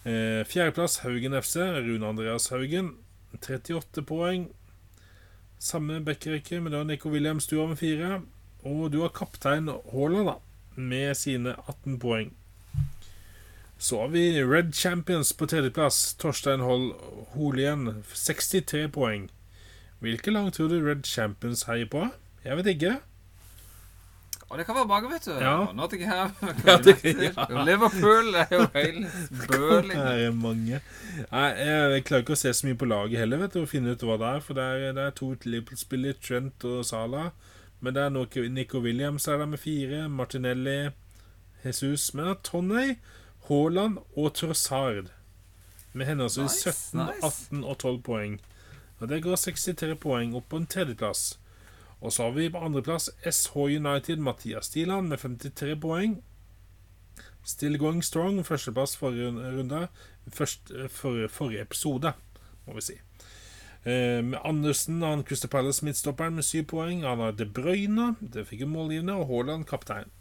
Eh, 0.08 0.44
Fjerdeplass 0.48 1.02
Haugen 1.04 1.36
FC. 1.42 1.58
Rune 1.60 2.08
Andreas 2.08 2.50
Haugen 2.54 2.94
38 3.34 4.04
poeng. 4.08 4.48
Samme 5.60 6.00
backrekke, 6.06 6.62
men 6.62 6.72
da 6.72 6.84
Nico 6.84 7.10
Williams 7.10 7.48
du 7.48 7.60
har 7.60 7.68
med 7.68 7.78
4. 7.82 8.22
Og 8.64 8.92
du 8.92 9.02
har 9.02 9.16
kaptein 9.16 9.68
Haaland, 9.92 10.30
da, 10.30 10.38
med 10.76 11.16
sine 11.18 11.56
18 11.68 12.00
poeng. 12.00 12.32
Så 13.78 14.00
har 14.02 14.08
vi 14.08 14.44
Red 14.44 14.74
Champions 14.74 15.34
på 15.34 15.46
tredjeplass. 15.46 16.14
Torstein 16.18 16.64
Holl 16.66 16.94
Holien, 17.36 18.04
63 18.14 18.88
poeng. 18.94 19.28
Hvilke 20.02 20.32
lag 20.34 20.50
tror 20.54 20.72
du 20.72 20.80
Red 20.82 21.06
Champions 21.06 21.64
heier 21.70 21.90
på? 21.90 22.08
Jeg 22.46 22.58
vet 22.58 22.72
ikke. 22.74 22.96
Og 24.50 24.58
det 24.58 24.64
kan 24.66 24.76
være 24.78 24.88
mange, 24.88 25.10
vet 25.12 25.26
du. 25.28 25.34
Ja. 25.44 25.56
Nottingham, 25.76 26.30
Ja, 26.68 26.78
det- 26.78 27.04
ja. 27.04 27.64
Liverpool 27.68 28.30
er 28.36 28.48
jo 28.52 28.62
hele 28.74 29.10
bøling. 29.48 29.92
Det 30.00 30.22
er 30.28 30.32
mange. 30.32 30.80
Nei, 31.32 31.48
jeg 31.58 32.04
klarer 32.08 32.24
ikke 32.24 32.36
å 32.38 32.40
se 32.40 32.54
så 32.56 32.68
mye 32.70 32.78
på 32.80 32.88
laget 32.88 33.20
heller, 33.20 33.42
vet 33.42 33.54
du, 33.58 33.62
og 33.66 33.68
finne 33.72 33.92
ut 33.98 34.06
hva 34.08 34.16
det 34.22 34.30
er. 34.30 34.40
For 34.46 34.56
det 34.56 34.64
er, 34.64 34.94
det 34.96 35.04
er 35.04 35.16
to 35.20 35.34
Liverpool-spillere, 35.44 36.16
Trent 36.24 36.64
og 36.70 36.86
Salah. 36.88 37.32
Men 37.84 37.94
det 37.98 38.04
er 38.06 38.14
nok 38.16 38.38
Nico 38.56 38.80
Williams 38.86 39.28
er 39.28 39.38
der 39.42 39.50
med 39.52 39.60
fire. 39.60 40.06
Martinelli, 40.10 40.78
Jesus. 41.66 42.14
Men 42.14 42.30
det 42.30 42.32
er 42.38 42.42
Tonney, 42.48 42.94
Haaland 43.50 43.98
og 44.16 44.32
Trossard. 44.40 45.12
Med 45.94 46.06
henholdsvis 46.08 46.56
Nice, 46.66 46.72
17, 46.94 47.04
nice. 47.04 47.26
18 47.52 47.64
og 47.68 47.78
12 47.84 48.00
poeng. 48.08 48.40
Og 49.00 49.10
det 49.12 49.20
går 49.28 49.36
63 49.44 49.96
poeng 50.02 50.34
opp 50.40 50.48
på 50.50 50.58
en 50.64 50.66
tredjeplass. 50.72 51.34
Og 52.02 52.14
så 52.14 52.28
har 52.28 52.36
vi 52.36 52.50
på 52.50 52.62
andreplass 52.62 53.10
SH 53.26 53.58
United, 53.58 54.18
Mathias 54.18 54.66
Stiland 54.66 55.10
med 55.10 55.20
53 55.20 55.76
poeng. 55.82 56.20
Still 57.44 57.78
going 57.78 58.04
strong. 58.04 58.44
Førsteplass 58.46 58.98
forrige 58.98 59.32
runde. 59.32 59.88
Først, 60.28 60.72
for, 60.90 61.28
forrige 61.28 61.62
episode, 61.62 62.14
må 62.68 62.76
vi 62.76 62.82
si. 62.82 62.98
Eh, 63.88 64.24
med 64.24 64.40
Andersen 64.44 65.02
han 65.02 65.24
Crystal 65.24 65.50
Palace 65.50 65.86
midtstopperen 65.86 66.36
med 66.36 66.44
syv 66.44 66.66
poeng. 66.68 67.06
Han 67.08 67.20
har 67.20 67.32
De 67.32 67.46
Bruyne, 67.46 68.16
det 68.20 68.48
fikk 68.48 68.62
en 68.62 68.74
målgivende, 68.74 69.14
og 69.14 69.28
Haaland 69.28 69.66
kaptein. 69.66 70.12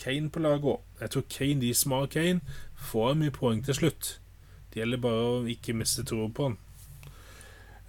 Kane 0.00 0.30
på 0.30 0.40
laget 0.40 0.64
òg. 0.64 0.80
Jeg 1.00 1.10
tror 1.10 1.24
Kane, 1.28 1.60
de 1.60 1.74
som 1.74 1.92
har 1.92 2.06
Kane, 2.06 2.40
får 2.74 3.14
mye 3.14 3.30
poeng 3.30 3.64
til 3.64 3.76
slutt. 3.76 4.20
Det 4.72 4.80
gjelder 4.80 5.02
bare 5.04 5.26
å 5.26 5.44
ikke 5.52 5.76
miste 5.76 6.04
tro 6.08 6.28
på 6.32 6.48
han. 6.48 6.56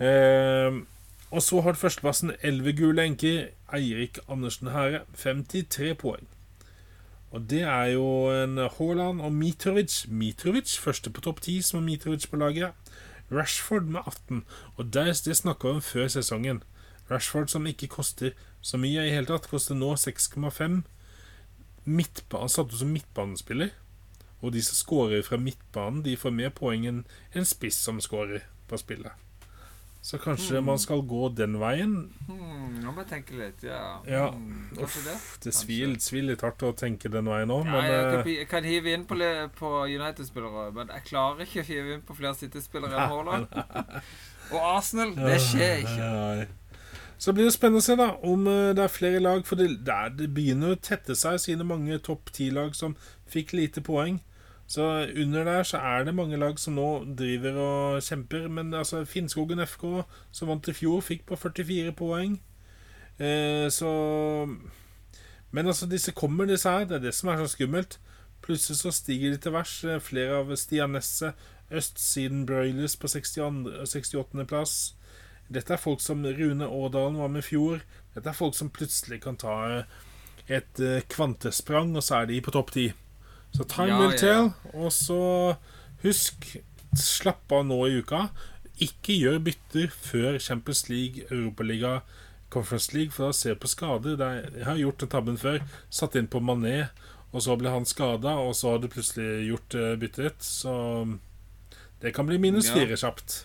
Eh, 0.02 0.82
og 1.32 1.42
så 1.44 1.62
har 1.64 1.80
førsteplassen 1.80 2.34
11 2.44 2.74
gule 2.76 3.04
enker. 3.08 3.52
Eirik 3.74 4.20
Andersen 4.28 4.68
Hære, 4.68 5.06
53 5.16 5.96
poeng. 5.98 6.28
Og 7.32 7.50
det 7.50 7.62
er 7.62 7.86
jo 7.94 8.06
en 8.44 8.58
Haaland 8.58 9.22
og 9.22 9.32
Mitrovic. 9.32 10.06
Mitrovic 10.08 10.76
første 10.80 11.10
på 11.10 11.22
topp 11.22 11.42
10 11.42 11.62
som 11.62 11.80
er 11.80 11.86
Mitrovic 11.86 12.28
på 12.28 12.36
laget. 12.36 12.72
Rashford 13.32 13.88
med 13.88 14.02
18. 14.08 14.44
Og 14.76 14.94
det, 14.94 15.22
det 15.26 15.38
snakka 15.38 15.68
vi 15.68 15.74
om 15.74 15.82
før 15.82 16.08
sesongen. 16.08 16.64
Rashford 17.12 17.48
som 17.48 17.68
ikke 17.68 17.88
koster 17.88 18.36
så 18.62 18.78
mye 18.78 19.08
i 19.08 19.16
hele 19.16 19.26
tatt, 19.26 19.48
koster 19.48 19.76
nå 19.76 19.96
6,5. 19.96 20.82
Midtbanen 21.86 22.52
satt 22.52 22.76
ut 22.76 22.80
som 22.84 22.92
midtbanespiller. 22.92 23.72
Og 24.42 24.52
de 24.52 24.62
som 24.62 24.76
scorer 24.76 25.24
fra 25.24 25.40
midtbanen, 25.40 26.04
de 26.04 26.18
får 26.18 26.36
mer 26.36 26.52
poeng 26.52 26.88
enn 26.90 27.04
en 27.32 27.48
spiss 27.48 27.80
som 27.80 28.04
scorer 28.04 28.44
på 28.68 28.80
spillet. 28.84 29.31
Så 30.02 30.18
kanskje 30.18 30.64
man 30.66 30.80
skal 30.82 31.04
gå 31.06 31.28
den 31.38 31.60
veien. 31.62 31.92
Hmm, 32.26 32.80
nå 32.82 32.90
må 32.90 33.04
jeg 33.04 33.10
tenke 33.12 33.36
litt. 33.38 33.62
Ja, 33.68 34.00
Ja, 34.10 34.32
Hmm, 34.32 34.72
kanskje 34.74 35.04
det. 35.06 35.18
Det 35.44 35.54
svir, 35.54 36.24
litt 36.26 36.42
hardt 36.42 36.64
å 36.66 36.72
tenke 36.74 37.12
den 37.12 37.30
veien 37.30 37.54
òg, 37.54 37.66
Ja, 37.66 37.72
men 37.72 37.86
jeg, 37.86 38.00
eh, 38.06 38.16
kan, 38.16 38.32
jeg 38.34 38.48
kan 38.50 38.64
hive 38.64 38.96
inn 38.96 39.06
på, 39.06 39.20
på 39.60 39.70
United-spillere, 39.86 40.72
men 40.74 40.88
jeg 40.88 41.06
klarer 41.06 41.46
ikke 41.46 41.62
å 41.62 41.68
hive 41.70 41.94
inn 41.94 42.02
på 42.02 42.18
flere 42.18 42.34
City-spillere 42.40 42.98
enn 42.98 43.14
Haaland. 43.14 43.46
Og 44.52 44.58
Arsenal, 44.78 45.14
det 45.16 45.38
skjer 45.46 45.84
ikke. 45.86 46.10
Nei. 46.18 46.48
Så 47.22 47.36
blir 47.38 47.46
det 47.46 47.54
spennende 47.54 47.84
å 47.84 47.86
se 47.86 47.96
da 47.96 48.10
om 48.26 48.48
eh, 48.50 48.74
det 48.74 48.82
er 48.88 48.90
flere 48.90 49.22
lag. 49.22 49.46
For 49.46 49.56
det, 49.56 49.70
det 50.18 50.32
begynner 50.34 50.74
å 50.74 50.82
tette 50.82 51.14
seg, 51.16 51.38
siden 51.44 51.70
mange 51.70 52.00
topp 52.02 52.32
ti-lag 52.34 52.74
som 52.74 52.98
fikk 53.30 53.54
lite 53.54 53.86
poeng. 53.86 54.18
Så 54.72 54.86
under 55.20 55.44
der 55.44 55.66
så 55.68 55.82
er 55.84 56.06
det 56.08 56.14
mange 56.16 56.38
lag 56.40 56.60
som 56.60 56.78
nå 56.78 56.88
driver 57.20 57.58
og 57.60 58.04
kjemper. 58.06 58.48
Men 58.48 58.74
altså 58.74 59.04
Finnskogen 59.06 59.60
FK, 59.68 60.06
som 60.32 60.48
vant 60.48 60.70
i 60.72 60.76
fjor, 60.78 61.02
fikk 61.04 61.26
på 61.28 61.36
44 61.36 61.92
poeng. 61.98 62.38
Eh, 63.20 63.68
så 63.70 63.92
Men 65.52 65.68
altså, 65.68 65.86
disse 65.86 66.12
kommer, 66.12 66.46
disse 66.46 66.70
her. 66.70 66.86
Det 66.86 66.96
er 66.96 67.06
det 67.10 67.14
som 67.14 67.30
er 67.30 67.38
så 67.38 67.48
skummelt. 67.52 68.00
Plutselig 68.42 68.78
så 68.78 68.92
stiger 68.92 69.32
de 69.32 69.38
til 69.38 69.52
vers. 69.52 69.84
Eh, 69.84 70.00
Flere 70.00 70.40
av 70.40 70.56
Stian 70.56 70.96
Nesse, 70.96 71.34
Østsiden 71.72 72.46
Broilers 72.46 72.96
på 72.96 73.08
68.-plass. 73.08 74.96
Dette 75.52 75.74
er 75.74 75.84
folk 75.84 76.00
som 76.00 76.24
Rune 76.24 76.68
Årdalen 76.68 77.20
var 77.20 77.28
med 77.28 77.44
i 77.44 77.50
fjor. 77.50 77.84
Dette 78.16 78.30
er 78.30 78.40
folk 78.40 78.56
som 78.56 78.72
plutselig 78.72 79.20
kan 79.22 79.36
ta 79.36 79.84
et 80.48 80.80
eh, 80.80 81.04
kvantesprang, 81.12 81.92
og 81.96 82.04
så 82.04 82.22
er 82.22 82.32
de 82.32 82.42
på 82.42 82.56
topp 82.56 82.72
ti. 82.72 82.92
Så 83.52 83.68
time 83.68 83.88
Ja, 83.88 84.00
will 84.00 84.12
ja, 84.12 84.16
ja. 84.16 84.18
tell. 84.18 84.52
Og 84.74 84.92
så 84.96 85.56
husk, 86.04 86.58
slapp 86.98 87.52
av 87.52 87.66
nå 87.68 87.80
i 87.88 88.00
uka. 88.02 88.30
Ikke 88.82 89.14
gjør 89.14 89.40
bytter 89.46 89.92
før 89.94 90.40
Champions 90.40 90.88
League, 90.90 91.26
Europaliga, 91.30 92.02
Conference 92.52 92.92
League, 92.96 93.12
for 93.12 93.30
da 93.30 93.36
ser 93.36 93.56
du 93.56 93.64
på 93.64 93.72
skader. 93.72 94.20
Er, 94.20 94.50
jeg 94.58 94.66
har 94.66 94.80
gjort 94.82 95.04
den 95.04 95.12
tabben 95.12 95.38
før. 95.40 95.62
Satt 95.90 96.18
inn 96.20 96.28
på 96.32 96.42
Mané, 96.44 96.90
og 97.32 97.44
så 97.46 97.56
ble 97.60 97.72
han 97.72 97.88
skada, 97.88 98.36
og 98.42 98.56
så 98.56 98.74
har 98.74 98.82
du 98.84 98.90
plutselig 98.92 99.48
gjort 99.48 99.78
uh, 99.78 99.94
byttet. 100.00 100.44
Så 100.44 100.74
det 102.02 102.16
kan 102.16 102.28
bli 102.28 102.40
minus 102.42 102.72
fire 102.72 102.98
kjapt. 102.98 103.44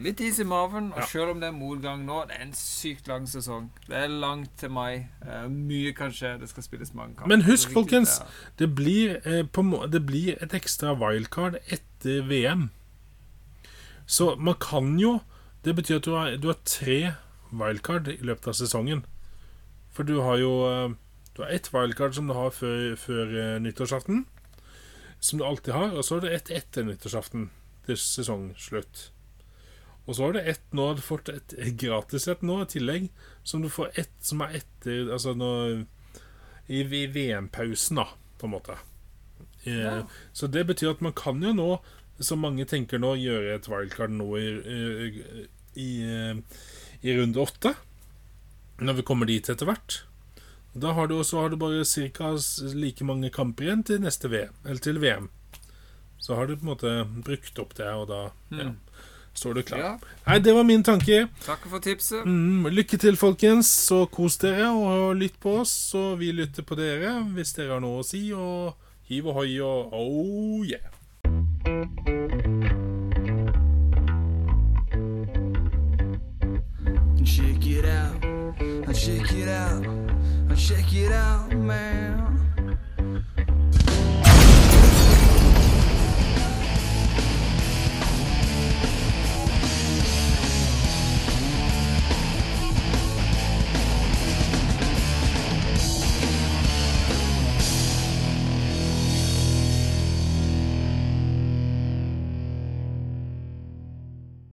Litt 0.00 0.20
is 0.24 0.38
i 0.40 0.44
maven, 0.48 0.94
og 0.96 1.04
selv 1.10 1.34
om 1.34 1.40
det 1.42 1.50
er 1.50 1.52
motgang 1.52 2.06
nå, 2.08 2.22
det 2.30 2.38
er 2.38 2.46
en 2.46 2.54
sykt 2.56 3.08
lang 3.10 3.26
sesong. 3.28 3.66
Det 3.84 3.98
er 3.98 4.08
langt 4.08 4.54
til 4.56 4.72
mai. 4.72 5.10
Eh, 5.26 5.44
mye 5.52 5.92
kan 5.96 6.14
skje. 6.14 6.38
Det 6.40 6.48
skal 6.48 6.64
spilles 6.64 6.94
mange 6.96 7.18
kamper. 7.18 7.28
Men 7.28 7.44
husk, 7.44 7.72
folkens, 7.74 8.14
det 8.56 8.70
blir, 8.78 9.18
eh, 9.28 9.44
det 9.92 10.02
blir 10.06 10.40
et 10.40 10.56
ekstra 10.56 10.94
wildcard 10.96 11.58
etter 11.68 12.24
VM. 12.30 12.70
Så 14.06 14.36
man 14.38 14.54
kan 14.60 14.98
jo 14.98 15.20
Det 15.62 15.76
betyr 15.76 15.96
at 15.96 16.04
du 16.04 16.14
har, 16.14 16.36
du 16.36 16.46
har 16.48 16.56
tre 16.64 17.12
wildcard 17.52 18.08
i 18.08 18.16
løpet 18.24 18.48
av 18.48 18.54
sesongen. 18.54 19.04
For 19.92 20.02
du 20.02 20.22
har 20.22 20.38
jo 20.38 20.64
eh, 20.64 20.94
Du 21.36 21.42
har 21.42 21.50
ett 21.50 21.68
wildcard 21.74 22.14
som 22.14 22.26
du 22.26 22.32
har 22.32 22.50
før, 22.50 22.96
før 22.96 23.58
nyttårsaften. 23.60 24.24
Som 25.20 25.38
du 25.38 25.44
alltid 25.44 25.74
har. 25.74 25.92
Og 25.92 26.04
så 26.04 26.14
har 26.14 26.20
du 26.20 26.28
ett 26.28 26.50
etter 26.50 26.82
nyttårsaften 26.82 27.50
til 27.84 27.96
sesongslutt. 27.96 29.10
Og 30.10 30.16
så 30.18 30.24
har 30.26 30.34
du 30.34 30.40
ett 30.42 30.72
nå 30.74 30.88
du 30.98 31.02
fått 31.06 31.28
et 31.30 31.52
gratis 31.78 32.24
et 32.32 32.40
nå 32.42 32.56
i 32.64 32.68
tillegg, 32.72 33.04
som 33.46 33.62
du 33.62 33.68
får 33.70 33.92
ett 34.02 34.16
som 34.26 34.42
er 34.42 34.56
etter 34.58 35.12
Altså 35.14 35.36
nå 35.38 35.50
i 35.70 35.80
i 36.70 37.06
VM-pausen, 37.10 37.96
da, 37.98 38.04
på 38.38 38.46
en 38.46 38.52
måte. 38.52 38.76
Eh, 39.64 39.80
Ja. 39.80 40.06
Så 40.32 40.46
det 40.46 40.64
betyr 40.68 40.92
at 40.92 41.00
man 41.02 41.12
kan 41.18 41.42
jo 41.42 41.50
nå, 41.52 41.80
som 42.22 42.38
mange 42.44 42.64
tenker 42.64 42.98
nå, 43.02 43.16
gjøre 43.18 43.56
et 43.56 43.66
wildcard 43.68 44.10
nå 44.14 44.28
i, 44.38 44.46
i, 45.74 45.88
i, 47.02 47.16
runde 47.18 47.40
åtte. 47.42 47.74
Når 48.78 49.00
vi 49.00 49.02
kommer 49.02 49.26
dit 49.26 49.50
etter 49.50 49.66
hvert. 49.66 50.02
Da 50.78 50.92
har 50.94 51.10
du 51.10 51.16
også 51.18 51.40
har 51.42 51.50
du 51.50 51.56
bare 51.58 51.82
ca. 51.84 52.30
like 52.78 53.04
mange 53.04 53.30
kamper 53.34 53.64
igjen 53.66 53.82
til 53.84 54.00
neste 54.00 54.30
VM, 54.30 54.54
eller 54.64 54.78
til 54.86 55.00
VM. 55.02 55.28
Så 56.22 56.36
har 56.38 56.46
du 56.46 56.54
på 56.54 56.62
en 56.62 56.70
måte 56.70 56.94
brukt 57.26 57.58
opp 57.58 57.74
det, 57.74 57.90
og 57.90 58.06
da 58.12 58.22
ja, 58.54 58.70
Mm. 58.70 58.76
Står 59.34 59.54
du 59.54 59.62
klar. 59.62 59.80
Ja. 59.80 59.92
Nei, 60.26 60.38
det 60.44 60.54
var 60.54 60.66
min 60.68 60.84
tanke. 60.86 61.24
Takk 61.44 61.64
for 61.70 61.82
tipset. 61.84 62.26
Mm, 62.26 62.68
lykke 62.74 62.98
til, 63.00 63.16
folkens. 63.20 63.70
Så 63.88 64.04
kos 64.12 64.38
dere 64.42 64.70
og 64.74 65.16
lytt 65.20 65.38
på 65.40 65.60
oss. 65.62 65.72
Så 65.92 66.14
vi 66.20 66.32
lytter 66.36 66.66
på 66.66 66.78
dere 66.78 67.18
hvis 67.34 67.54
dere 67.56 67.76
har 67.76 67.84
noe 67.84 68.02
å 68.02 68.06
si. 68.06 68.28
Og 68.36 68.74
hiv 69.10 69.30
ohoi 69.32 69.58
og 69.64 69.94
oh 69.96 70.64
yeah. 70.66 70.90
Check 77.24 77.66
it 77.66 77.84
out, 77.84 78.94
check 78.94 79.32
it 79.32 79.48
out, 79.48 79.84
check 80.56 80.92
it 80.94 81.12
out, 81.12 81.52
man. 81.52 82.39